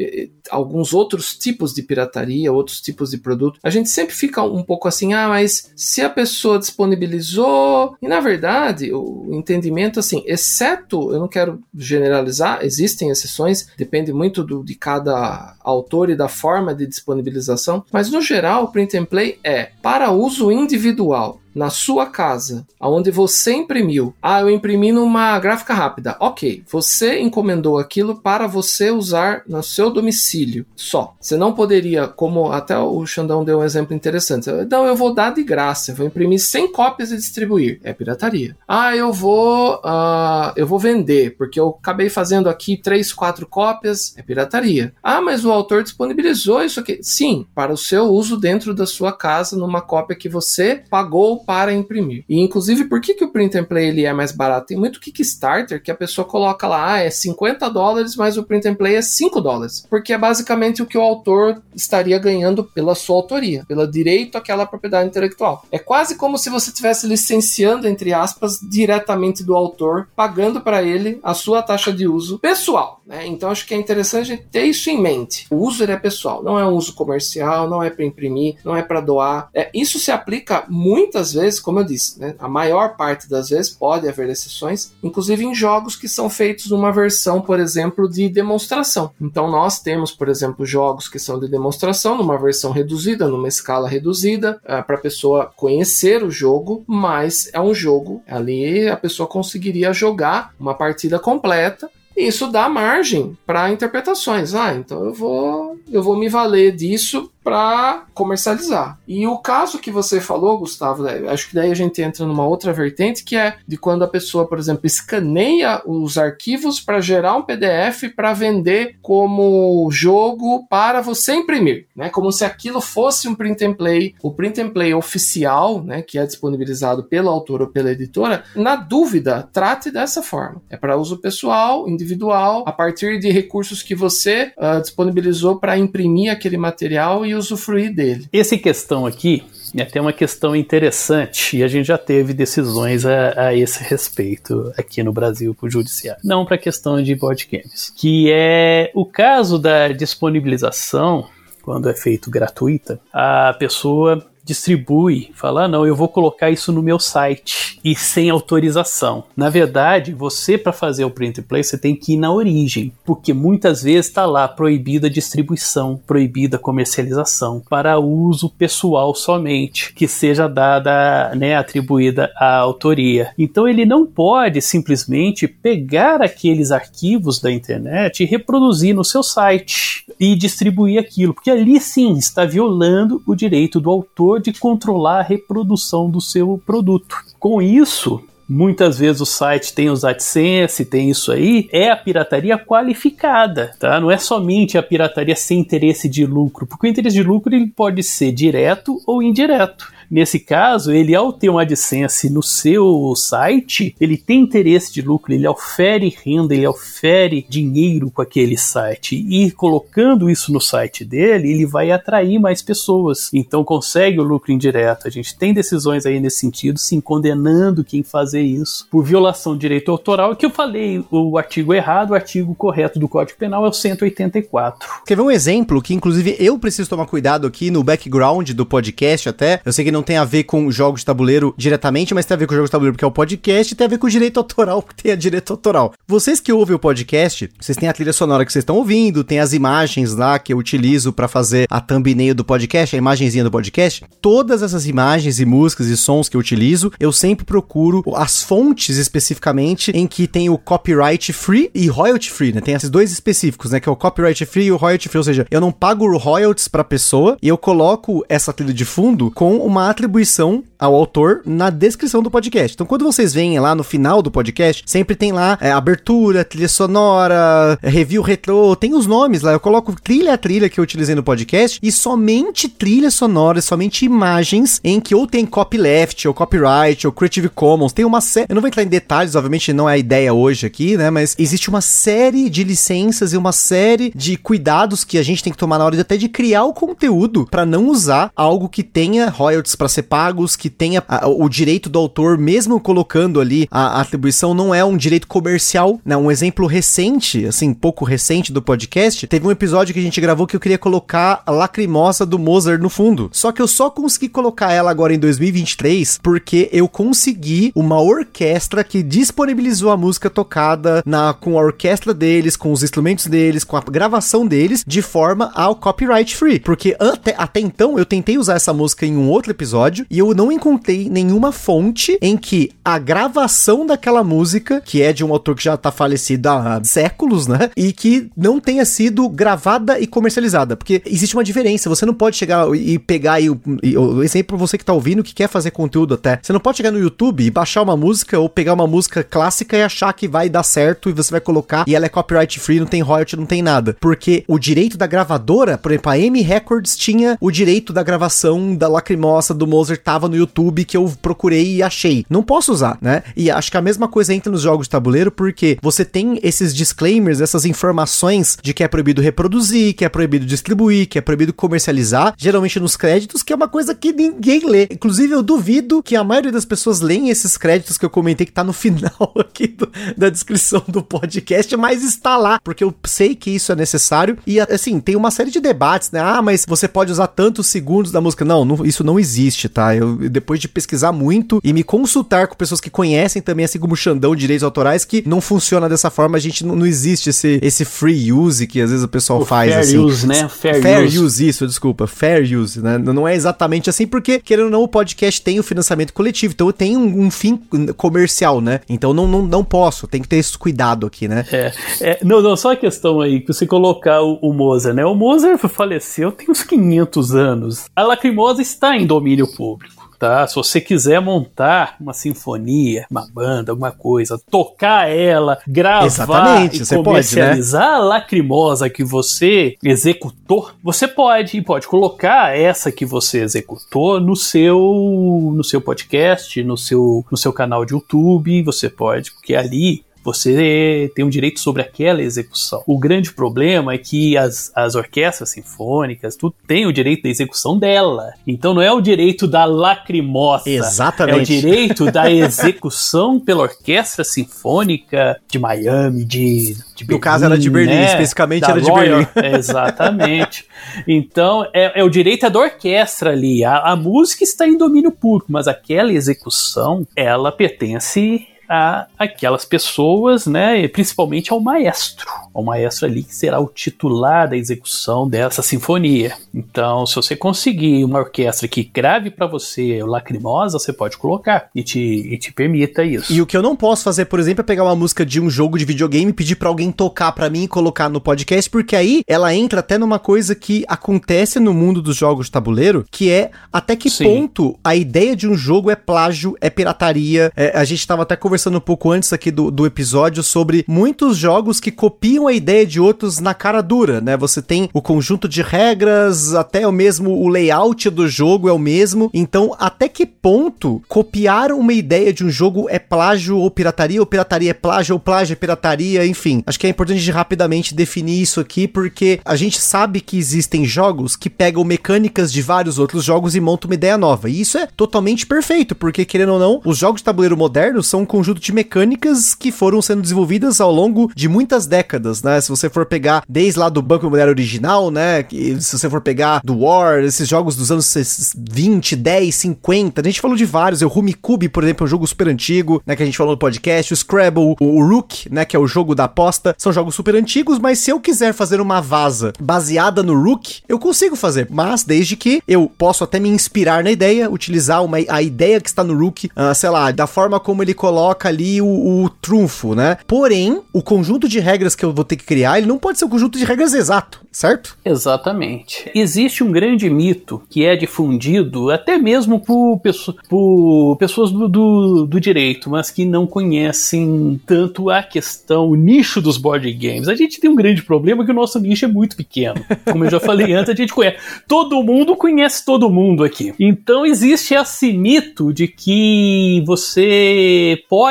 alguns 0.50 0.94
outros 0.94 1.38
tipos 1.38 1.74
de 1.74 1.82
pirataria, 1.82 2.52
outros 2.52 2.82
tipos 2.82 3.12
de 3.12 3.18
produto, 3.18 3.60
a 3.64 3.70
gente 3.70 3.90
sempre 3.90 4.14
fica 4.14 4.44
um 4.44 4.62
pouco 4.62 4.90
assim, 4.90 5.14
ah, 5.14 5.30
mas 5.30 5.72
se 5.74 6.02
a 6.02 6.10
pessoa 6.10 6.60
disponibilizou, 6.60 7.96
e 8.02 8.08
na 8.10 8.20
verdade, 8.20 8.92
o 8.94 9.30
entendimento 9.32 10.02
assim, 10.02 10.22
exceto, 10.26 11.14
eu 11.14 11.20
não 11.20 11.30
quero 11.30 11.62
generalizar, 11.74 12.60
existem 12.62 13.10
exceções, 13.10 13.68
depende 13.78 14.12
muito 14.12 14.44
do, 14.44 14.65
de 14.66 14.76
cada 14.76 15.56
autor 15.62 16.10
e 16.10 16.16
da 16.16 16.28
forma 16.28 16.74
de 16.74 16.88
disponibilização, 16.88 17.86
mas 17.92 18.10
no 18.10 18.22
geral, 18.22 18.64
o 18.64 18.68
print 18.72 18.98
and 18.98 19.06
play 19.06 19.40
é 19.44 19.70
para 19.82 20.12
uso 20.12 20.52
individual 20.52 21.40
na 21.56 21.70
sua 21.70 22.08
casa, 22.08 22.68
aonde 22.80 23.10
você 23.10 23.54
imprimiu. 23.54 24.14
Ah, 24.22 24.42
eu 24.42 24.50
imprimi 24.50 24.92
numa 24.92 25.40
gráfica 25.40 25.74
rápida. 25.74 26.18
Ok, 26.20 26.64
você 26.70 27.20
encomendou 27.20 27.80
aquilo 27.80 28.18
para 28.18 28.46
você 28.46 28.92
usar 28.92 29.44
no 29.48 29.64
seu 29.64 29.90
domicílio 29.90 30.66
só. 30.76 31.16
Você 31.20 31.38
não 31.38 31.54
poderia, 31.54 32.08
como 32.08 32.52
até 32.52 32.78
o 32.78 33.06
Xandão 33.06 33.46
deu 33.46 33.60
um 33.60 33.64
exemplo 33.64 33.96
interessante. 33.96 34.50
Não, 34.70 34.86
eu 34.86 34.96
vou 34.96 35.14
dar 35.14 35.34
de 35.34 35.44
graça, 35.44 35.94
vou 35.94 36.06
imprimir 36.06 36.40
100 36.40 36.72
cópias 36.74 37.12
e 37.12 37.16
distribuir. 37.16 37.80
É 37.84 37.94
pirataria. 37.94 38.58
Ah, 38.68 38.96
eu 38.96 39.14
vou, 39.14 39.76
uh, 39.76 40.52
eu 40.58 40.68
vou 40.68 40.78
vender 40.78 41.38
porque 41.38 41.60
eu 41.60 41.78
acabei 41.80 42.10
fazendo 42.10 42.50
aqui 42.50 42.76
3, 42.76 43.14
4 43.14 43.48
cópias. 43.48 44.14
É 44.18 44.22
pirataria. 44.22 44.94
Ah, 45.02 45.22
mas 45.22 45.46
o 45.46 45.52
autor 45.52 45.84
disponibilizou 45.84 46.64
isso 46.64 46.80
aqui. 46.80 47.00
Sim, 47.02 47.46
para 47.56 47.72
o 47.72 47.78
seu 47.78 48.06
uso 48.06 48.38
dentro 48.38 48.74
da 48.74 48.86
sua 48.86 49.14
casa 49.14 49.56
numa 49.56 49.82
cópia 49.82 50.16
que 50.16 50.28
você 50.28 50.84
pagou 50.90 51.45
para 51.46 51.74
imprimir. 51.74 52.24
E 52.28 52.40
inclusive, 52.40 52.86
por 52.86 53.00
que, 53.02 53.14
que 53.14 53.24
o 53.24 53.30
print 53.30 53.58
and 53.58 53.66
play 53.66 53.90
ele 53.90 54.06
é 54.06 54.14
mais 54.14 54.32
barato? 54.32 54.68
Tem 54.68 54.78
muito 54.78 55.00
Kickstarter 55.00 55.82
que 55.82 55.92
a 55.92 55.96
pessoa 55.96 56.28
coloca 56.28 56.68
lá, 56.68 56.94
ah, 56.94 57.00
é 57.00 57.10
50 57.10 57.70
dólares, 57.70 58.16
mas 58.16 58.38
o 58.38 58.44
print 58.44 58.68
and 58.68 58.76
play 58.76 58.96
é 58.96 59.02
5 59.02 59.42
dólares. 59.42 59.86
Porque 59.90 60.14
é 60.14 60.18
basicamente 60.18 60.82
o 60.82 60.86
que 60.86 60.98
o 60.98 61.02
autor 61.02 61.62
estaria 61.76 62.18
ganhando 62.18 62.64
pela 62.64 62.96
sua 62.96 63.18
autoria, 63.18 63.64
pelo 63.68 63.86
direito 63.88 64.38
àquela 64.38 64.66
propriedade 64.66 65.08
intelectual. 65.08 65.66
É 65.72 65.80
quase 65.80 66.16
como 66.16 66.38
se 66.38 66.50
você 66.50 66.70
estivesse 66.70 67.08
licenciando, 67.08 67.88
entre 67.88 68.14
aspas, 68.14 68.60
diretamente 68.60 69.44
do 69.44 69.56
autor, 69.56 70.08
pagando 70.16 70.62
para 70.62 70.82
ele 70.82 71.20
a 71.24 71.34
sua 71.34 71.62
taxa 71.62 71.92
de 71.92 72.08
uso 72.08 72.40
pessoal. 72.40 73.02
Né? 73.06 73.28
Então 73.28 73.50
acho 73.50 73.66
que 73.66 73.74
é 73.74 73.78
interessante 73.78 74.32
a 74.32 74.36
gente 74.36 74.48
ter 74.48 74.64
isso 74.64 74.90
em 74.90 75.00
mente. 75.00 75.46
O 75.50 75.58
uso 75.58 75.84
é 75.84 75.96
pessoal, 75.96 76.44
não 76.44 76.58
é 76.58 76.66
um 76.66 76.74
uso 76.74 76.94
comercial, 76.94 77.70
não 77.70 77.84
é 77.84 77.90
para 77.90 78.06
imprimir, 78.06 78.56
não 78.64 78.76
é 78.76 78.82
para 78.82 79.02
doar. 79.02 79.50
É, 79.54 79.70
isso 79.74 80.00
se 80.00 80.12
aplica 80.12 80.66
muitas 80.68 81.34
vezes, 81.36 81.60
como 81.60 81.80
eu 81.80 81.84
disse, 81.84 82.20
né? 82.20 82.36
a 82.40 82.48
maior 82.48 82.96
parte 82.98 83.30
das 83.30 83.50
vezes 83.50 83.70
pode 83.70 84.08
haver 84.08 84.30
exceções, 84.30 84.94
inclusive 85.04 85.46
em 85.46 85.54
jogos 85.54 85.96
que 85.96 86.08
são 86.08 86.30
feitos 86.30 86.72
numa 86.72 86.92
versão, 86.92 87.40
por 87.40 87.60
exemplo, 87.60 88.10
de 88.10 88.28
demonstração. 88.28 89.12
Então 89.22 89.50
nós 89.50 89.80
temos, 89.80 90.12
por 90.12 90.28
exemplo, 90.28 90.66
jogos 90.66 91.08
que 91.08 91.20
são 91.20 91.40
de 91.40 91.48
demonstração 91.48 92.18
numa 92.18 92.38
versão 92.38 92.72
reduzida, 92.72 93.28
numa 93.28 93.48
escala 93.48 93.88
reduzida, 93.88 94.60
uh, 94.64 94.84
para 94.84 94.96
a 94.96 95.02
pessoa 95.02 95.52
conhecer 95.56 96.24
o 96.24 96.32
jogo, 96.32 96.84
mas 96.88 97.50
é 97.54 97.62
um 97.62 97.74
jogo 97.74 98.24
ali 98.28 98.88
a 98.88 98.98
pessoa 98.98 99.28
conseguiria 99.28 99.94
jogar 99.94 100.54
uma 100.60 100.74
partida 100.74 101.20
completa 101.20 101.90
isso 102.16 102.48
dá 102.48 102.70
margem 102.70 103.38
para 103.46 103.70
interpretações. 103.72 104.56
Ah, 104.56 104.74
então 104.74 105.04
eu 105.06 105.14
vou 105.14 105.78
eu 105.92 106.02
vou 106.02 106.18
me 106.18 106.30
valer 106.30 106.74
disso 106.74 107.30
para 107.46 108.06
comercializar. 108.16 108.98
E 109.08 109.28
o 109.28 109.38
caso 109.38 109.78
que 109.78 109.92
você 109.92 110.20
falou, 110.20 110.58
Gustavo, 110.58 111.04
né, 111.04 111.30
acho 111.30 111.48
que 111.48 111.54
daí 111.54 111.70
a 111.70 111.76
gente 111.76 112.02
entra 112.02 112.26
numa 112.26 112.44
outra 112.44 112.74
vertente 112.74 113.24
que 113.24 113.36
é 113.36 113.58
de 113.68 113.78
quando 113.78 114.04
a 114.04 114.08
pessoa, 114.08 114.48
por 114.48 114.58
exemplo, 114.58 114.88
escaneia 114.88 115.80
os 115.86 116.18
arquivos 116.18 116.80
para 116.80 117.00
gerar 117.00 117.36
um 117.36 117.44
PDF 117.44 118.16
para 118.16 118.34
vender 118.34 118.98
como 119.00 119.88
jogo 119.92 120.66
para 120.68 121.02
você 121.02 121.36
imprimir, 121.36 121.86
né? 121.96 122.10
Como 122.10 122.32
se 122.32 122.44
aquilo 122.44 122.82
fosse 122.82 123.28
um 123.28 123.36
print 123.36 123.64
and 123.64 123.74
play, 123.76 124.16
o 124.24 124.32
print 124.32 124.60
and 124.62 124.70
play 124.70 124.96
oficial, 124.96 125.84
né, 125.84 126.02
que 126.02 126.18
é 126.18 126.26
disponibilizado 126.26 127.04
pelo 127.04 127.30
autor 127.30 127.62
ou 127.62 127.68
pela 127.68 127.92
editora. 127.92 128.44
Na 128.56 128.76
dúvida, 128.76 129.48
trate 129.54 129.92
dessa 129.92 130.24
forma. 130.24 130.64
É 130.68 130.76
para 130.76 130.98
uso 130.98 131.18
pessoal, 131.18 131.88
individual, 131.88 132.64
a 132.66 132.72
partir 132.72 133.20
de 133.20 133.30
recursos 133.30 133.84
que 133.84 133.94
você 133.94 134.52
uh, 134.58 134.82
disponibilizou 134.82 135.60
para 135.60 135.78
imprimir 135.78 136.32
aquele 136.32 136.58
material 136.58 137.24
e 137.24 137.35
usufruir 137.36 137.94
dele. 137.94 138.28
Essa 138.32 138.58
questão 138.58 139.06
aqui 139.06 139.44
é 139.76 139.82
até 139.82 140.00
uma 140.00 140.14
questão 140.14 140.56
interessante 140.56 141.58
e 141.58 141.64
a 141.64 141.68
gente 141.68 141.86
já 141.86 141.98
teve 141.98 142.34
decisões 142.34 143.06
a, 143.06 143.48
a 143.48 143.56
esse 143.56 143.84
respeito 143.84 144.72
aqui 144.78 145.04
no 145.04 145.12
Brasil 145.12 145.54
para 145.54 145.68
o 145.68 145.70
judiciário. 145.70 146.22
Não 146.24 146.46
para 146.46 146.56
a 146.56 146.60
questão 146.60 147.02
de 147.02 147.16
board 147.16 147.48
games, 147.52 147.92
que 147.96 148.32
é 148.32 148.92
o 148.94 149.06
caso 149.06 149.60
da 149.60 149.90
disponibilização 149.90 151.28
quando 151.62 151.90
é 151.90 151.96
feito 151.96 152.30
gratuita, 152.30 153.00
a 153.12 153.56
pessoa 153.58 154.24
distribui, 154.46 155.32
fala, 155.34 155.64
ah, 155.64 155.68
não, 155.68 155.88
eu 155.88 155.96
vou 155.96 156.08
colocar 156.08 156.52
isso 156.52 156.72
no 156.72 156.84
meu 156.84 157.00
site 157.00 157.80
e 157.84 157.96
sem 157.96 158.30
autorização. 158.30 159.24
Na 159.36 159.50
verdade, 159.50 160.14
você 160.14 160.58
para 160.58 160.72
fazer 160.72 161.04
o 161.04 161.10
print 161.10 161.42
play, 161.42 161.64
você 161.64 161.78
tem 161.78 161.96
que 161.96 162.14
ir 162.14 162.18
na 162.18 162.32
origem, 162.32 162.94
porque 163.04 163.34
muitas 163.34 163.82
vezes 163.82 164.08
está 164.08 164.26
lá 164.26 164.48
proibida 164.48 165.08
a 165.08 165.10
distribuição, 165.10 166.00
proibida 166.06 166.58
a 166.58 166.60
comercialização 166.60 167.62
para 167.68 168.00
uso 168.00 168.50
pessoal 168.50 169.16
somente, 169.16 169.94
que 169.94 170.08
seja 170.08 170.48
dada, 170.48 171.34
né, 171.36 171.56
atribuída 171.56 172.32
à 172.36 172.58
autoria. 172.58 173.34
Então 173.38 173.68
ele 173.68 173.86
não 173.86 174.06
pode 174.06 174.62
simplesmente 174.62 175.48
pegar 175.48 176.22
aqueles 176.22 176.72
arquivos 176.72 177.40
da 177.40 177.52
internet 177.52 178.22
e 178.22 178.26
reproduzir 178.28 178.96
no 178.96 179.04
seu 179.04 179.24
site 179.24 180.05
e 180.20 180.36
distribuir 180.36 181.00
aquilo, 181.00 181.34
porque 181.34 181.52
ali 181.52 181.80
sim 181.80 182.14
está 182.14 182.46
violando 182.46 183.22
o 183.26 183.36
direito 183.36 183.80
do 183.80 183.90
autor 183.90 184.42
de 184.42 184.54
controlar 184.54 185.20
a 185.20 185.24
reprodução 185.24 186.10
do 186.10 186.22
seu 186.22 186.62
produto. 186.66 187.18
Com 187.40 187.62
isso, 187.62 188.22
muitas 188.48 189.00
vezes 189.00 189.22
o 189.22 189.26
site 189.26 189.74
tem 189.74 189.90
os 189.90 190.06
AdSense, 190.06 190.86
tem 190.86 191.10
isso 191.10 191.32
aí, 191.32 191.68
é 191.72 191.90
a 191.90 191.98
pirataria 191.98 192.58
qualificada, 192.58 193.72
tá? 193.80 194.00
Não 194.00 194.12
é 194.12 194.18
somente 194.18 194.78
a 194.78 194.84
pirataria 194.84 195.36
sem 195.36 195.60
interesse 195.60 196.08
de 196.08 196.26
lucro, 196.26 196.66
porque 196.66 196.88
o 196.88 196.90
interesse 196.90 197.16
de 197.16 197.24
lucro 197.24 197.54
ele 197.54 197.68
pode 197.68 198.04
ser 198.04 198.32
direto 198.32 199.02
ou 199.06 199.22
indireto. 199.22 199.95
Nesse 200.10 200.40
caso, 200.40 200.92
ele 200.92 201.16
ao 201.16 201.34
ter 201.34 201.50
um 201.50 201.60
AdSense 201.60 202.30
no 202.30 202.44
seu 202.44 203.14
site, 203.16 203.96
ele 204.00 204.18
tem 204.18 204.42
interesse 204.42 204.94
de 204.94 205.02
lucro, 205.02 205.34
ele 205.34 205.48
ofere 205.48 206.16
renda, 206.24 206.54
ele 206.54 206.68
ofere 206.68 207.46
dinheiro 207.50 208.10
com 208.12 208.22
aquele 208.22 208.58
site. 208.58 209.16
E 209.16 209.52
colocando 209.52 210.30
isso 210.30 210.52
no 210.52 210.62
site 210.62 211.04
dele, 211.04 211.52
ele 211.52 211.66
vai 211.66 211.92
atrair 211.92 212.40
mais 212.40 212.62
pessoas. 212.62 213.30
Então 213.34 213.64
consegue 213.64 214.20
o 214.20 214.24
lucro 214.24 214.52
indireto. 214.52 215.08
A 215.08 215.12
gente 215.12 215.38
tem 215.38 215.54
decisões 215.54 216.06
aí 216.06 216.20
nesse 216.20 216.38
sentido, 216.38 216.80
sim, 216.80 217.02
condenando 217.02 217.84
quem 217.84 218.04
fazer 218.04 218.42
isso 218.42 218.88
por 218.90 219.04
violação 219.04 219.54
de 219.54 219.62
direito 219.62 219.92
autoral. 219.92 220.36
Que 220.36 220.46
eu 220.46 220.50
falei 220.50 221.04
o 221.10 221.38
artigo 221.38 221.74
errado, 221.74 222.12
o 222.12 222.16
artigo 222.16 222.54
correto 222.56 223.00
do 223.00 223.08
Código 223.08 223.38
Penal 223.38 223.66
é 223.66 223.70
o 223.70 223.74
184. 223.74 224.88
Quer 225.06 225.16
ver 225.16 225.22
um 225.22 225.32
exemplo 225.32 225.82
que, 225.82 225.94
inclusive, 225.94 226.36
eu 226.40 226.58
preciso 226.60 226.90
tomar 226.90 227.06
cuidado 227.06 227.48
aqui 227.48 227.72
no 227.72 227.84
background 227.84 228.52
do 228.52 228.66
podcast 228.66 229.30
até? 229.30 229.62
Eu 229.66 229.74
sei 229.74 229.86
que 229.86 229.92
não 229.96 230.04
tem 230.04 230.18
a 230.18 230.26
ver 230.26 230.44
com 230.44 230.70
jogos 230.70 231.02
de 231.02 231.06
tabuleiro 231.06 231.54
diretamente, 231.58 232.14
mas 232.14 232.26
tem 232.26 232.36
a 232.36 232.38
ver 232.38 232.48
com 232.48 232.54
jogos 232.54 232.70
de 232.70 232.72
tabuleiro 232.74 232.94
porque 232.94 233.06
é 233.06 233.08
o 233.08 233.12
podcast 233.12 233.74
e 233.74 233.78
tem 233.78 233.86
a 233.86 233.90
ver 233.90 233.98
com 233.98 234.08
direito 234.08 234.38
autoral 234.38 234.82
porque 234.84 235.04
tem 235.04 235.12
a 235.12 235.16
direito 235.16 235.52
autoral. 235.52 235.94
Vocês 236.08 236.40
que 236.40 236.52
ouvem 236.52 236.76
o 236.76 236.80
podcast, 236.80 237.50
vocês 237.60 237.78
têm 237.78 237.88
a 237.88 237.94
trilha 237.94 238.14
sonora 238.14 238.46
que 238.46 238.52
vocês 238.52 238.62
estão 238.62 238.76
ouvindo, 238.76 239.24
tem 239.24 239.40
as 239.40 239.54
imagens 239.54 240.14
lá 240.14 240.38
que 240.38 240.54
eu 240.54 240.58
utilizo 240.58 241.14
para 241.14 241.28
fazer 241.28 241.66
a 241.70 241.80
thumbnail 241.80 242.36
do 242.36 242.44
podcast, 242.44 242.96
a 242.96 242.98
imagenzinha 242.98 243.44
do 243.44 243.52
podcast. 243.52 244.04
Todas 244.22 244.62
essas 244.62 244.86
imagens 244.86 245.40
e 245.40 245.46
músicas 245.46 245.88
e 245.88 245.96
sons 245.96 246.28
que 246.28 246.36
eu 246.36 246.42
utilizo, 246.42 246.92
eu 247.00 247.12
sempre 247.12 247.46
procuro 247.46 248.04
as 248.16 248.44
fontes 248.44 248.98
especificamente 248.98 249.92
em 249.92 250.06
que 250.06 250.28
tem 250.28 250.50
o 250.50 250.58
copyright 250.58 251.32
free 251.32 251.72
e 251.74 251.88
royalty 251.88 252.30
free, 252.30 252.52
né? 252.52 252.62
Tem 252.62 252.76
esses 252.76 252.90
dois 252.90 253.12
específicos, 253.12 253.72
né? 253.72 253.80
Que 253.80 253.88
é 253.88 253.92
o 253.92 253.96
copyright 253.96 254.46
free 254.46 254.66
e 254.66 254.72
o 254.72 254.78
royalty 254.78 255.08
free, 255.08 255.20
ou 255.20 255.24
seja, 255.24 255.48
eu 255.50 255.62
não 255.62 255.72
pago 255.72 256.06
royalties 256.18 256.68
pra 256.68 256.84
pessoa 256.84 257.38
e 257.42 257.48
eu 257.48 257.58
coloco 257.58 258.26
essa 258.28 258.52
trilha 258.52 258.74
de 258.74 258.86
fundo 258.86 259.32
com 259.32 259.58
uma 259.58 259.85
atribuição 259.90 260.64
ao 260.78 260.94
autor 260.94 261.42
na 261.46 261.70
descrição 261.70 262.22
do 262.22 262.32
podcast. 262.32 262.76
Então, 262.76 262.86
quando 262.86 263.06
vocês 263.06 263.34
veem 263.34 263.60
lá 263.60 263.74
no 263.74 263.84
final 263.84 264.22
do 264.22 264.32
podcast, 264.32 264.84
sempre 264.86 265.16
tem 265.16 265.32
lá 265.32 265.58
é, 265.62 265.72
abertura, 265.72 266.44
trilha 266.44 266.68
sonora, 266.68 267.78
review 267.82 268.22
retrô, 268.22 268.76
tem 268.76 268.94
os 268.94 269.08
nomes 269.08 269.42
lá. 269.42 269.54
Eu 269.54 269.60
coloco 269.60 269.96
trilha 270.02 270.34
a 270.34 270.38
trilha 270.38 270.70
que 270.70 270.80
eu 270.80 270.84
utilizei 270.84 271.16
no 271.16 271.24
podcast 271.24 271.80
e 271.82 271.92
somente 271.92 272.68
trilha 272.68 273.10
sonora, 273.10 273.62
somente 273.62 274.06
imagens 274.06 274.80
em 274.84 275.00
que 275.00 275.16
ou 275.16 275.26
tem 275.28 275.46
copyleft, 275.46 276.28
ou 276.28 276.34
copyright, 276.34 277.08
ou 277.08 277.14
Creative 277.14 277.50
Commons. 277.50 277.94
Tem 277.94 278.06
uma 278.06 278.22
série. 278.22 278.48
Eu 278.50 278.56
não 278.56 278.62
vou 278.62 278.68
entrar 278.68 278.84
em 278.84 278.88
detalhes, 278.88 279.36
obviamente 279.36 279.74
não 279.74 279.90
é 279.90 279.94
a 279.94 279.98
ideia 279.98 280.34
hoje 280.34 280.66
aqui, 280.66 280.98
né? 280.98 281.10
Mas 281.10 281.36
existe 281.38 281.70
uma 281.70 281.82
série 281.82 282.50
de 282.50 282.64
licenças 282.64 283.34
e 283.34 283.38
uma 283.38 283.52
série 283.52 284.12
de 284.16 284.38
cuidados 284.38 285.04
que 285.04 285.18
a 285.18 285.24
gente 285.24 285.44
tem 285.44 285.52
que 285.54 285.60
tomar 285.60 285.78
na 285.78 285.86
hora 285.86 285.96
de 285.96 286.02
até 286.02 286.18
de 286.18 286.30
criar 286.30 286.66
o 286.66 286.74
conteúdo 286.74 287.48
para 287.50 287.66
não 287.66 287.88
usar 287.88 288.32
algo 288.36 288.70
que 288.70 288.84
tenha 288.84 289.30
royalties 289.30 289.75
para 289.76 289.90
ser 289.90 290.04
pagos, 290.04 290.56
que 290.56 290.70
tenha 290.70 291.04
a, 291.08 291.28
o 291.28 291.48
direito 291.50 291.90
do 291.90 292.00
autor, 292.00 292.38
mesmo 292.38 292.80
colocando 292.80 293.40
ali 293.40 293.68
a, 293.70 293.98
a, 293.98 294.02
atribuição, 294.02 294.54
não 294.54 294.74
é 294.74 294.84
um 294.84 294.98
direito 294.98 295.28
comercial, 295.28 296.00
né? 296.06 296.16
Um 296.16 296.32
exemplo 296.32 296.68
recente, 296.68 297.46
assim, 297.46 297.74
pouco 297.74 298.06
recente 298.06 298.52
do 298.52 298.62
podcast, 298.62 299.28
teve 299.28 299.48
um 299.48 299.52
episódio 299.52 299.94
que 299.94 300.00
a 300.00 300.04
gente 300.04 300.22
gravou 300.22 300.48
que 300.48 300.56
eu 300.56 300.60
queria 300.60 300.78
colocar 300.78 301.42
a 301.46 301.52
lacrimosa 301.52 302.26
do 302.26 302.40
Mozart 302.40 302.82
no 302.82 302.90
fundo. 302.90 303.30
Só 303.32 303.52
que 303.52 303.62
eu 303.62 303.68
só 303.68 303.90
consegui 303.90 304.30
colocar 304.30 304.72
ela 304.72 304.92
agora 304.92 305.14
em 305.14 305.20
2023 305.20 306.20
porque 306.22 306.70
eu 306.72 306.88
consegui 306.88 307.72
uma 307.76 308.02
orquestra 308.02 308.84
que 308.84 309.04
disponibilizou 309.04 309.92
a 309.92 309.98
música 309.98 310.30
tocada 310.30 311.04
na 311.06 311.34
com 311.34 311.58
a 311.60 311.62
orquestra 311.62 312.14
deles, 312.14 312.56
com 312.56 312.72
os 312.72 312.84
instrumentos 312.84 313.28
deles, 313.28 313.64
com 313.64 313.78
a 313.78 313.82
gravação 313.82 314.46
deles, 314.48 314.84
de 314.86 315.02
forma 315.02 315.52
ao 315.54 315.76
copyright 315.76 316.36
free. 316.36 316.60
Porque 316.60 316.96
até, 317.00 317.36
até 317.38 317.60
então 317.60 317.98
eu 317.98 318.06
tentei 318.06 318.38
usar 318.38 318.56
essa 318.56 318.74
música 318.74 319.06
em 319.06 319.16
um 319.16 319.30
outro 319.30 319.52
episódio 319.52 319.65
e 320.10 320.20
eu 320.20 320.34
não 320.34 320.52
encontrei 320.52 321.10
nenhuma 321.10 321.52
fonte 321.52 322.18
em 322.22 322.38
que 322.38 322.72
a 322.84 323.00
gravação 323.00 323.86
daquela 323.86 324.24
música, 324.24 324.82
que 324.82 325.02
é 325.02 325.12
de 325.12 325.24
um 325.24 325.32
autor 325.32 325.56
que 325.56 325.64
já 325.64 325.78
tá 325.78 325.92
falecido 325.92 326.50
há 326.50 326.82
séculos, 326.84 327.48
né? 327.48 327.70
E 327.76 327.92
que 327.92 328.30
não 328.36 328.60
tenha 328.60 328.86
sido 328.86 329.28
gravada 329.30 330.00
e 330.00 330.08
comercializada. 330.08 330.76
Porque 330.76 331.02
existe 331.06 331.36
uma 331.36 331.44
diferença. 331.44 331.90
Você 331.90 332.06
não 332.06 332.14
pode 332.14 332.38
chegar 332.38 332.68
e 332.76 333.00
pegar 333.00 333.34
aí 333.34 333.50
o, 333.50 334.24
exemplo 334.24 334.58
você 334.58 334.78
que 334.78 334.86
tá 334.86 334.94
ouvindo 334.94 335.24
que 335.24 335.34
quer 335.34 335.48
fazer 335.48 335.72
conteúdo 335.72 336.14
até. 336.14 336.40
Você 336.42 336.54
não 336.54 336.60
pode 336.60 336.78
chegar 336.78 336.92
no 336.92 337.00
YouTube 337.00 337.44
e 337.44 337.52
baixar 337.52 337.82
uma 337.82 337.98
música 337.98 338.40
ou 338.40 338.48
pegar 338.48 338.74
uma 338.74 338.88
música 338.88 339.24
clássica 339.24 339.78
e 339.78 339.82
achar 339.82 340.14
que 340.14 340.28
vai 340.28 340.50
dar 340.50 340.64
certo 340.64 341.10
e 341.10 341.14
você 341.14 341.32
vai 341.32 341.42
colocar 341.42 341.86
e 341.88 341.96
ela 341.96 342.06
é 342.06 342.10
copyright 342.10 342.60
free, 342.60 342.80
não 342.80 342.88
tem 342.88 343.02
royalty, 343.02 343.36
não 343.36 343.46
tem 343.46 343.62
nada. 343.62 343.98
Porque 344.00 344.44
o 344.48 344.60
direito 344.60 344.98
da 344.98 345.08
gravadora, 345.08 345.78
por 345.78 345.92
exemplo, 345.92 346.12
a 346.12 346.20
M 346.20 346.42
Records 346.42 346.96
tinha 346.96 347.38
o 347.42 347.50
direito 347.50 347.92
da 347.92 348.04
gravação 348.04 348.76
da 348.76 348.88
Lacrimosa 348.88 349.54
do 349.56 349.68
Mozart 349.68 350.02
tava 350.02 350.28
no 350.28 350.36
YouTube 350.36 350.86
que 350.86 350.98
eu 350.98 351.12
procurei 351.22 351.76
e 351.76 351.84
achei. 351.84 352.26
Não 352.30 352.44
posso 352.44 352.72
usar, 352.72 352.98
né? 353.02 353.24
E 353.36 353.50
acho 353.50 353.72
que 353.72 353.78
a 353.78 353.82
mesma 353.82 354.08
coisa 354.08 354.34
entra 354.34 354.52
nos 354.52 354.62
jogos 354.62 354.88
de 354.88 354.92
tabuleiro 354.92 355.32
porque 355.32 355.78
você 355.82 356.04
tem 356.04 356.40
esses 356.44 356.74
disclaimers, 356.74 357.42
essas 357.42 357.66
informações 357.66 358.58
de 358.62 358.74
que 358.74 358.84
é 358.84 358.88
proibido 358.88 359.22
reproduzir, 359.22 359.94
que 359.96 360.06
é 360.06 360.10
proibido 360.10 360.46
distribuir, 360.46 361.08
que 361.08 361.18
é 361.18 361.22
proibido 361.22 361.54
comercializar, 361.54 362.34
geralmente 362.38 362.80
nos 362.80 362.96
créditos, 362.96 363.44
que 363.44 363.54
é 363.54 363.56
uma 363.56 363.68
coisa 363.68 363.94
que 363.96 364.12
ninguém 364.14 364.68
lê. 364.68 364.88
Inclusive, 364.92 365.34
eu 365.34 365.44
duvido 365.44 366.02
que 366.04 366.16
a 366.16 366.24
maioria 366.24 366.52
das 366.52 366.66
pessoas 366.66 367.02
leem 367.02 367.30
esses 367.30 367.58
créditos 367.58 367.98
que 367.98 368.06
eu 368.06 368.10
comentei 368.10 368.46
que 368.46 368.52
tá 368.52 368.64
no 368.64 368.74
final 368.74 369.34
aqui 369.40 369.68
do, 369.68 369.90
da 370.18 370.30
descrição 370.30 370.84
do 370.88 371.04
podcast, 371.04 371.76
mas 371.78 372.04
está 372.04 372.38
lá, 372.38 372.60
porque 372.64 372.84
eu 372.84 372.94
sei 373.06 373.36
que 373.36 373.52
isso 373.52 373.72
é 373.72 373.76
necessário. 373.76 374.38
E 374.46 374.60
assim, 374.60 375.00
tem 375.00 375.16
uma 375.16 375.32
série 375.32 375.52
de 375.52 375.60
debates, 375.60 376.12
né? 376.12 376.20
Ah, 376.20 376.42
mas 376.42 376.66
você 376.68 376.88
pode 376.88 377.12
usar 377.12 377.28
tantos 377.28 377.68
segundos 377.68 378.12
da 378.12 378.22
música. 378.22 378.46
Não, 378.46 378.66
não 378.66 378.86
isso 378.86 379.04
não 379.04 379.20
existe, 379.20 379.45
tá? 379.70 379.96
Eu, 379.96 380.16
depois 380.16 380.60
de 380.60 380.68
pesquisar 380.68 381.12
muito 381.12 381.60
e 381.64 381.74
me 381.74 381.84
consultar 381.84 382.48
com 382.48 382.56
pessoas 382.56 382.82
que 382.82 382.90
conhecem 382.90 383.42
também, 383.42 383.66
assim 383.66 383.80
como 383.80 383.94
o 383.94 383.98
Xandão, 383.98 384.36
direitos 384.36 384.64
autorais, 384.64 385.06
que 385.06 385.24
não 385.26 385.40
funciona 385.42 385.88
dessa 385.88 386.10
forma, 386.10 386.38
a 386.38 386.40
gente 386.40 386.66
não, 386.66 386.76
não 386.76 386.86
existe 386.86 387.30
esse, 387.30 387.60
esse 387.62 387.86
free 387.86 388.32
use 388.32 388.68
que 388.68 388.82
às 388.82 388.90
vezes 388.90 389.04
o 389.04 389.08
pessoal 389.08 389.42
o 389.42 389.46
faz 389.46 389.72
fair 389.72 389.80
assim. 389.80 389.98
Use, 389.98 390.28
né? 390.28 390.50
Fair, 390.50 390.82
fair 390.82 391.06
use. 391.06 391.20
use. 391.20 391.48
isso, 391.48 391.68
desculpa. 391.68 392.08
Fair 392.08 392.44
use, 392.58 392.82
né? 392.82 392.98
Não 392.98 393.28
é 393.28 393.36
exatamente 393.36 393.90
assim, 393.90 394.08
porque, 394.08 394.40
querendo 394.40 394.66
ou 394.66 394.72
não, 394.72 394.84
o 394.84 394.88
podcast 394.88 395.42
tem 395.42 395.60
o 395.60 395.64
financiamento 395.64 396.14
coletivo, 396.14 396.54
então 396.54 396.72
tem 396.72 396.98
um, 396.98 397.26
um 397.26 397.32
fim 397.32 397.60
comercial, 397.96 398.62
né? 398.62 398.82
Então 398.90 399.14
não, 399.14 399.28
não, 399.28 399.42
não 399.46 399.64
posso, 399.64 400.08
tem 400.08 400.22
que 400.22 400.28
ter 400.28 400.38
esse 400.38 400.58
cuidado 400.58 401.06
aqui, 401.06 401.28
né? 401.28 401.46
É, 401.52 401.72
é 402.02 402.20
não, 402.24 402.42
não, 402.42 402.56
só 402.56 402.72
a 402.72 402.76
questão 402.76 403.22
aí, 403.22 403.42
que 403.42 403.54
você 403.54 403.66
colocar 403.66 404.22
o, 404.22 404.40
o 404.42 404.54
Mozart, 404.54 404.96
né? 404.96 405.06
O 405.06 405.16
Mozart 405.16 405.60
faleceu 405.68 406.32
tem 406.32 406.50
uns 406.50 406.64
500 406.64 407.36
anos. 407.36 407.86
A 407.96 408.04
Lacrimosa 408.04 408.62
está 408.62 408.96
em 408.96 409.06
domínio 409.06 409.35
público 409.44 410.06
tá? 410.18 410.48
Se 410.48 410.56
você 410.56 410.82
quiser 410.82 411.22
montar 411.22 411.96
uma 412.00 412.14
sinfonia, 412.14 413.06
uma 413.10 413.28
banda, 413.28 413.72
alguma 413.72 413.92
coisa, 413.92 414.40
tocar 414.50 415.10
ela, 415.10 415.60
gravar 415.68 416.06
Exatamente, 416.06 416.84
e 416.84 417.04
comercializar 417.04 417.82
pode, 417.82 417.94
né? 417.94 417.98
a 417.98 418.04
lacrimosa 418.04 418.90
que 418.90 419.04
você 419.04 419.78
executou, 419.84 420.72
você 420.84 421.08
pode 421.08 421.58
e 421.58 421.62
pode 421.62 421.88
colocar 421.88 422.58
essa 422.58 422.92
que 422.92 423.06
você 423.06 423.42
executou 423.42 424.20
no 424.20 424.36
seu 424.36 425.52
no 425.56 425.64
seu 425.64 425.82
podcast, 425.82 426.64
no 426.64 426.78
seu 426.78 427.26
no 427.30 427.38
seu 427.38 427.54
canal 427.54 427.86
de 427.86 427.94
YouTube, 427.94 428.64
você 428.64 428.90
pode, 428.90 429.32
porque 429.32 429.56
ali 429.56 430.05
você 430.26 431.12
tem 431.16 431.24
um 431.24 431.30
direito 431.30 431.60
sobre 431.60 431.84
aquela 431.84 432.22
execução. 432.22 432.84
O 432.88 432.98
grande 432.98 433.32
problema 433.32 433.94
é 433.94 433.98
que 433.98 434.36
as, 434.36 434.72
as 434.76 434.96
orquestras 434.96 435.52
sinfônicas, 435.52 436.36
tu 436.36 436.54
tem 436.68 436.88
o 436.88 436.92
direito 436.92 437.24
da 437.24 437.30
execução 437.30 437.78
dela. 437.78 438.34
Então 438.48 438.74
não 438.74 438.82
é 438.82 438.92
o 438.92 439.00
direito 439.00 439.48
da 439.48 439.66
lacrimosa. 439.66 440.68
Exatamente. 440.68 441.54
É 441.54 441.58
o 441.58 441.62
direito 441.62 442.12
da 442.12 442.32
execução 442.32 443.40
pela 443.46 443.62
orquestra 443.62 444.24
sinfônica 444.24 445.40
de 445.48 445.60
Miami, 445.60 446.26
de, 446.26 446.76
de 446.96 447.08
No 447.08 447.20
caso 447.20 447.46
era 447.46 447.58
de 447.58 447.70
Berlim, 447.70 447.94
né? 447.94 448.06
especificamente 448.06 448.62
Da 448.62 448.72
era 448.72 448.82
de 448.82 448.90
Royal. 448.90 449.28
Berlim. 449.36 449.56
Exatamente. 449.56 450.66
Então, 451.08 451.68
é, 451.72 452.00
é 452.00 452.04
o 452.04 452.10
direito 452.10 452.48
é 452.48 452.50
da 452.50 452.60
orquestra 452.60 453.30
ali. 453.30 453.64
A, 453.64 453.78
a 453.92 453.96
música 453.96 454.44
está 454.44 454.68
em 454.68 454.76
domínio 454.76 455.12
público, 455.12 455.52
mas 455.52 455.68
aquela 455.68 456.12
execução, 456.12 457.08
ela 457.16 457.52
pertence 457.52 458.48
a 458.70 459.08
aquelas 459.18 459.66
pessoas, 459.66 460.46
né, 460.46 460.80
e 460.80 460.88
principalmente 460.88 461.52
ao 461.52 461.60
maestro, 461.60 462.26
ao 462.54 462.64
maestro 462.64 463.06
ali 463.06 463.24
que 463.24 463.36
será 463.36 463.60
o 463.60 463.68
titular 463.68 464.50
da 464.50 464.58
execução 464.58 465.28
dessa 465.28 465.62
sinfonia. 465.62 466.34
Então, 466.54 467.06
se 467.06 467.16
você 467.16 467.36
conseguir 467.36 468.04
uma 468.04 468.20
orquestra 468.20 468.68
que 468.68 468.84
grave 468.84 469.30
para 469.30 469.48
você 469.48 470.02
o 470.02 470.08
Lacrimosa, 470.08 470.80
você 470.80 470.92
pode 470.92 471.18
colocar 471.18 471.70
e 471.74 471.84
te, 471.84 472.00
e 472.00 472.38
te 472.38 472.52
permita 472.54 473.04
isso. 473.04 473.32
E 473.32 473.42
o 473.42 473.46
que 473.46 473.56
eu 473.56 473.62
não 473.62 473.76
posso 473.76 474.04
fazer, 474.04 474.26
por 474.26 474.40
exemplo, 474.40 474.62
é 474.62 474.64
pegar 474.64 474.84
uma 474.84 474.96
música 474.96 475.26
de 475.26 475.40
um 475.40 475.50
jogo 475.50 475.78
de 475.78 475.86
videogame 475.86 476.32
e 476.32 476.34
pedir 476.34 476.56
pra 476.56 476.70
alguém 476.70 476.92
tocar 476.92 477.32
pra 477.32 477.50
mim 477.50 477.64
e 477.64 477.68
colocar 477.68 478.10
no 478.10 478.22
podcast, 478.22 478.70
porque 478.70 478.96
aí 478.96 479.22
ela 479.28 479.54
entra 479.54 479.80
até 479.80 479.98
numa 479.98 480.20
coisa 480.20 480.56
que 480.56 480.84
acontece 480.88 481.60
no 481.60 481.74
mundo 481.74 482.02
dos 482.02 482.16
jogos 482.16 482.48
de 482.48 482.52
tabuleiro, 482.52 483.06
que 483.10 483.30
é 483.30 483.52
até 483.72 483.96
que 483.96 484.10
Sim. 484.10 484.24
ponto 484.24 484.80
a 484.84 484.96
ideia 484.96 485.36
de 485.36 485.48
um 485.48 485.56
jogo 485.56 485.90
é 485.92 485.96
plágio, 485.96 486.56
é 486.62 486.70
pirataria. 486.70 487.52
É, 487.56 487.78
a 487.78 487.84
gente 487.84 488.06
tava 488.06 488.24
até 488.24 488.36
conversando 488.36 488.55
um 488.76 488.80
pouco 488.80 489.12
antes 489.12 489.32
aqui 489.34 489.52
do, 489.52 489.70
do 489.70 489.86
episódio 489.86 490.42
sobre 490.44 490.86
muitos 490.88 491.38
jogos 491.38 491.80
que 491.80 491.92
copiam 491.92 492.48
a 492.48 492.54
ideia 492.54 492.86
de 492.86 493.00
outros 493.00 493.40
na 493.40 493.54
cara 493.54 493.82
dura, 493.82 494.22
né? 494.22 494.38
Você 494.38 494.62
tem 494.62 494.90
o 494.94 495.02
conjunto 495.02 495.48
de 495.48 495.62
regras, 495.62 496.54
até 496.54 496.88
o 496.88 496.92
mesmo 496.92 497.32
o 497.32 497.48
layout 497.48 498.10
do 498.10 498.28
jogo 498.28 498.70
é 498.70 498.74
o 498.74 498.80
mesmo. 498.80 499.30
Então, 499.34 499.76
até 499.80 500.08
que 500.08 500.26
ponto 500.26 501.02
copiar 501.08 501.72
uma 501.72 501.94
ideia 501.94 502.34
de 502.34 502.44
um 502.44 502.50
jogo 502.50 502.88
é 502.90 503.00
plágio 503.00 503.58
ou 503.58 503.70
pirataria, 503.70 504.20
ou 504.20 504.26
pirataria 504.26 504.72
é 504.72 504.74
plágio, 504.74 505.14
ou 505.16 505.20
plágio 505.20 505.54
é 505.54 505.56
pirataria, 505.56 506.26
enfim. 506.26 506.64
Acho 506.66 506.80
que 506.80 506.88
é 506.88 506.90
importante 506.90 507.22
de 507.22 507.32
rapidamente 507.32 507.94
definir 507.94 508.42
isso 508.42 508.60
aqui, 508.60 508.88
porque 508.88 509.40
a 509.44 509.56
gente 509.56 509.80
sabe 509.80 510.22
que 510.22 510.38
existem 510.38 510.86
jogos 510.86 511.36
que 511.36 511.50
pegam 511.50 511.84
mecânicas 511.84 512.52
de 512.52 512.62
vários 512.62 513.00
outros 513.00 513.24
jogos 513.24 513.56
e 513.56 513.60
montam 513.60 513.90
uma 513.90 513.96
ideia 513.96 514.18
nova. 514.18 514.50
E 514.50 514.62
isso 514.62 514.78
é 514.78 514.88
totalmente 514.88 515.46
perfeito, 515.46 515.96
porque 515.96 516.26
querendo 516.26 516.54
ou 516.54 516.60
não, 516.60 516.82
os 516.86 516.98
jogos 516.98 517.22
de 517.22 517.26
tabuleiro 517.26 517.58
modernos 517.58 518.08
são 518.08 518.22
um 518.22 518.26
conjunto 518.46 518.62
de 518.62 518.72
mecânicas 518.72 519.56
que 519.56 519.72
foram 519.72 520.02
sendo 520.04 520.22
desenvolvidas 520.22 520.80
ao 520.80 520.92
longo 520.92 521.32
de 521.36 521.50
muitas 521.50 521.88
décadas, 521.88 522.44
né? 522.44 522.62
Se 522.62 522.70
você 522.70 522.88
for 522.90 523.04
pegar 523.04 523.44
desde 523.50 523.80
lá 523.80 523.90
do 523.90 524.04
Banco 524.04 524.26
Imobiliário 524.26 524.52
original, 524.52 525.10
né? 525.10 525.44
Se 525.80 525.98
você 525.98 526.08
for 526.08 526.22
pegar 526.22 526.62
do 526.64 526.78
War, 526.82 527.24
esses 527.24 527.48
jogos 527.50 527.76
dos 527.76 527.92
anos 527.92 528.14
20, 528.56 529.16
10, 529.16 529.56
50, 529.56 530.22
a 530.22 530.24
gente 530.24 530.40
falou 530.40 530.56
de 530.56 530.66
vários. 530.66 531.02
O 531.02 531.08
Rumicube, 531.08 531.70
por 531.70 531.84
exemplo, 531.84 532.04
é 532.04 532.06
um 532.06 532.10
jogo 532.10 532.28
super 532.28 532.48
antigo, 532.48 533.02
né? 533.04 533.16
Que 533.16 533.24
a 533.24 533.26
gente 533.26 533.38
falou 533.38 533.54
no 533.54 533.58
podcast. 533.58 534.14
O 534.14 534.16
Scrabble, 534.16 534.76
o 534.80 535.04
Rook, 535.04 535.52
né? 535.52 535.66
Que 535.66 535.76
é 535.76 535.80
o 535.80 535.88
jogo 535.88 536.14
da 536.14 536.26
aposta. 536.26 536.76
São 536.78 536.94
jogos 536.94 537.16
super 537.16 537.36
antigos, 537.36 537.80
mas 537.80 537.98
se 537.98 538.12
eu 538.12 538.20
quiser 538.20 538.54
fazer 538.54 538.80
uma 538.80 539.02
vaza 539.02 539.54
baseada 539.60 540.22
no 540.22 540.40
Rook, 540.40 540.84
eu 540.88 541.00
consigo 541.00 541.36
fazer. 541.36 541.68
Mas 541.72 542.04
desde 542.04 542.36
que 542.36 542.62
eu 542.68 542.92
posso 542.96 543.24
até 543.24 543.40
me 543.40 543.50
inspirar 543.50 544.04
na 544.04 544.12
ideia, 544.12 544.52
utilizar 544.52 545.04
uma, 545.04 545.18
a 545.30 545.42
ideia 545.42 545.82
que 545.82 545.90
está 545.90 546.04
no 546.04 546.16
Rook, 546.16 546.52
ah, 546.56 546.76
sei 546.76 546.90
lá, 546.92 547.10
da 547.10 547.26
forma 547.26 547.60
como 547.60 547.82
ele 547.82 547.96
coloca 548.36 548.50
ali 548.50 548.82
o, 548.82 548.86
o 549.24 549.30
trunfo, 549.30 549.96
né? 549.96 550.18
Porém, 550.28 550.82
o 550.94 551.02
conjunto 551.02 551.48
de 551.48 551.60
regras 551.60 551.96
que 551.96 552.04
eu 552.04 552.14
vou 552.14 552.26
ter 552.26 552.36
que 552.36 552.44
criar, 552.44 552.78
ele 552.78 552.88
não 552.88 552.98
pode 552.98 553.18
ser 553.18 553.26
um 553.26 553.30
conjunto 553.30 553.58
de 553.58 553.64
regras 553.66 553.94
exato, 553.94 554.42
certo? 554.52 554.98
Exatamente. 555.06 556.10
Existe 556.14 556.64
um 556.64 556.72
grande 556.72 557.10
mito 557.10 557.62
que 557.70 557.86
é 557.86 557.96
difundido 557.96 558.90
até 558.92 559.18
mesmo 559.18 559.60
por, 559.60 560.02
por 560.50 561.16
pessoas 561.18 561.52
do, 561.52 561.68
do- 561.68 562.26
do 562.26 562.40
direito, 562.40 562.90
mas 562.90 563.10
que 563.10 563.26
não 563.26 563.48
conhecem 563.48 564.60
tanto 564.66 565.10
a 565.10 565.24
questão, 565.24 565.90
o 565.90 565.96
nicho 565.96 566.42
dos 566.42 566.58
board 566.58 566.92
games. 566.94 567.28
A 567.28 567.36
gente 567.36 567.60
tem 567.60 567.70
um 567.70 567.76
grande 567.76 568.04
problema 568.04 568.44
que 568.46 568.52
o 568.52 568.56
nosso 568.56 568.80
nicho 568.80 569.06
é 569.06 569.08
muito 569.08 569.36
pequeno. 569.38 569.84
Como 570.12 570.26
eu 570.26 570.32
já 570.32 570.40
falei 570.40 570.74
antes, 570.74 570.90
a 570.90 570.96
gente 570.96 571.14
conhece. 571.14 571.38
Todo 571.68 572.04
mundo 572.04 572.36
conhece 572.36 572.84
todo 572.86 573.10
mundo 573.10 573.44
aqui. 573.44 573.74
Então 573.80 574.26
existe 574.26 574.74
esse 574.74 575.14
mito 575.14 575.72
de 575.74 575.88
que 575.88 576.84
você 576.86 577.98
pode 578.10 578.25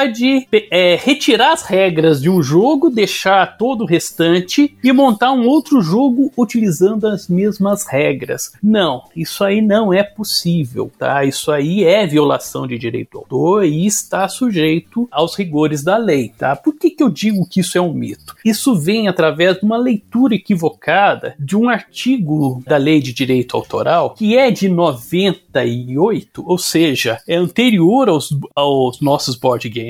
é, 0.70 0.97
retirar 0.97 1.53
as 1.53 1.62
regras 1.62 2.20
de 2.20 2.28
um 2.30 2.42
jogo, 2.42 2.90
deixar 2.90 3.57
todo 3.57 3.82
o 3.82 3.86
restante 3.86 4.76
e 4.82 4.92
montar 4.92 5.32
um 5.32 5.47
outro 5.47 5.80
jogo 5.80 6.32
utilizando 6.36 7.07
as 7.07 7.28
mesmas 7.28 7.86
regras. 7.86 8.53
Não, 8.62 9.05
isso 9.14 9.45
aí 9.45 9.61
não 9.61 9.92
é 9.92 10.03
possível, 10.03 10.90
tá? 10.99 11.24
Isso 11.24 11.51
aí 11.51 11.84
é 11.84 12.07
violação 12.07 12.66
de 12.66 12.78
direito 12.78 13.18
autor 13.18 13.64
e 13.64 13.86
está 13.86 14.28
sujeito 14.28 15.09
aos 15.11 15.36
rigores 15.36 15.82
da 15.82 15.97
lei, 15.97 16.32
tá? 16.36 16.57
Por 16.57 16.74
que, 16.76 16.90
que 16.90 17.03
eu 17.03 17.11
digo 17.11 17.47
que 17.49 17.61
isso 17.61 17.78
é 17.78 17.80
um 17.80 17.92
mito? 17.92 18.34
Isso 18.45 18.74
vem 18.74 19.09
através 19.09 19.59
de 19.59 19.64
uma 19.64 19.76
leitura 19.76 20.34
equivocada 20.34 21.34
de 21.38 21.57
um 21.57 21.68
artigo 21.68 22.62
da 22.66 22.76
lei 22.76 23.01
de 23.01 23.12
direito 23.12 23.57
autoral 23.57 24.14
que 24.14 24.36
é 24.36 24.51
de 24.51 24.68
98, 24.68 26.45
ou 26.47 26.59
seja, 26.59 27.18
é 27.26 27.36
anterior 27.36 28.09
aos, 28.09 28.30
aos 28.55 29.01
nossos 29.01 29.36
board 29.36 29.68
games 29.68 29.84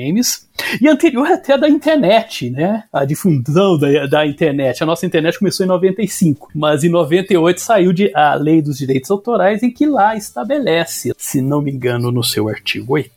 e 0.81 0.87
anterior 0.87 1.27
até 1.27 1.57
da 1.57 1.69
internet, 1.69 2.49
né? 2.49 2.83
A 2.91 3.05
difusão 3.05 3.77
da, 3.77 4.05
da 4.07 4.25
internet. 4.25 4.81
A 4.81 4.85
nossa 4.85 5.05
internet 5.05 5.39
começou 5.39 5.65
em 5.65 5.69
95, 5.69 6.49
mas 6.53 6.83
em 6.83 6.89
98 6.89 7.61
saiu 7.61 7.93
de, 7.93 8.11
a 8.15 8.35
lei 8.35 8.61
dos 8.61 8.77
direitos 8.77 9.11
autorais 9.11 9.63
em 9.63 9.71
que 9.71 9.85
lá 9.85 10.15
estabelece, 10.15 11.13
se 11.17 11.41
não 11.41 11.61
me 11.61 11.71
engano, 11.71 12.11
no 12.11 12.23
seu 12.23 12.47
artigo 12.47 12.93
8 12.93 13.15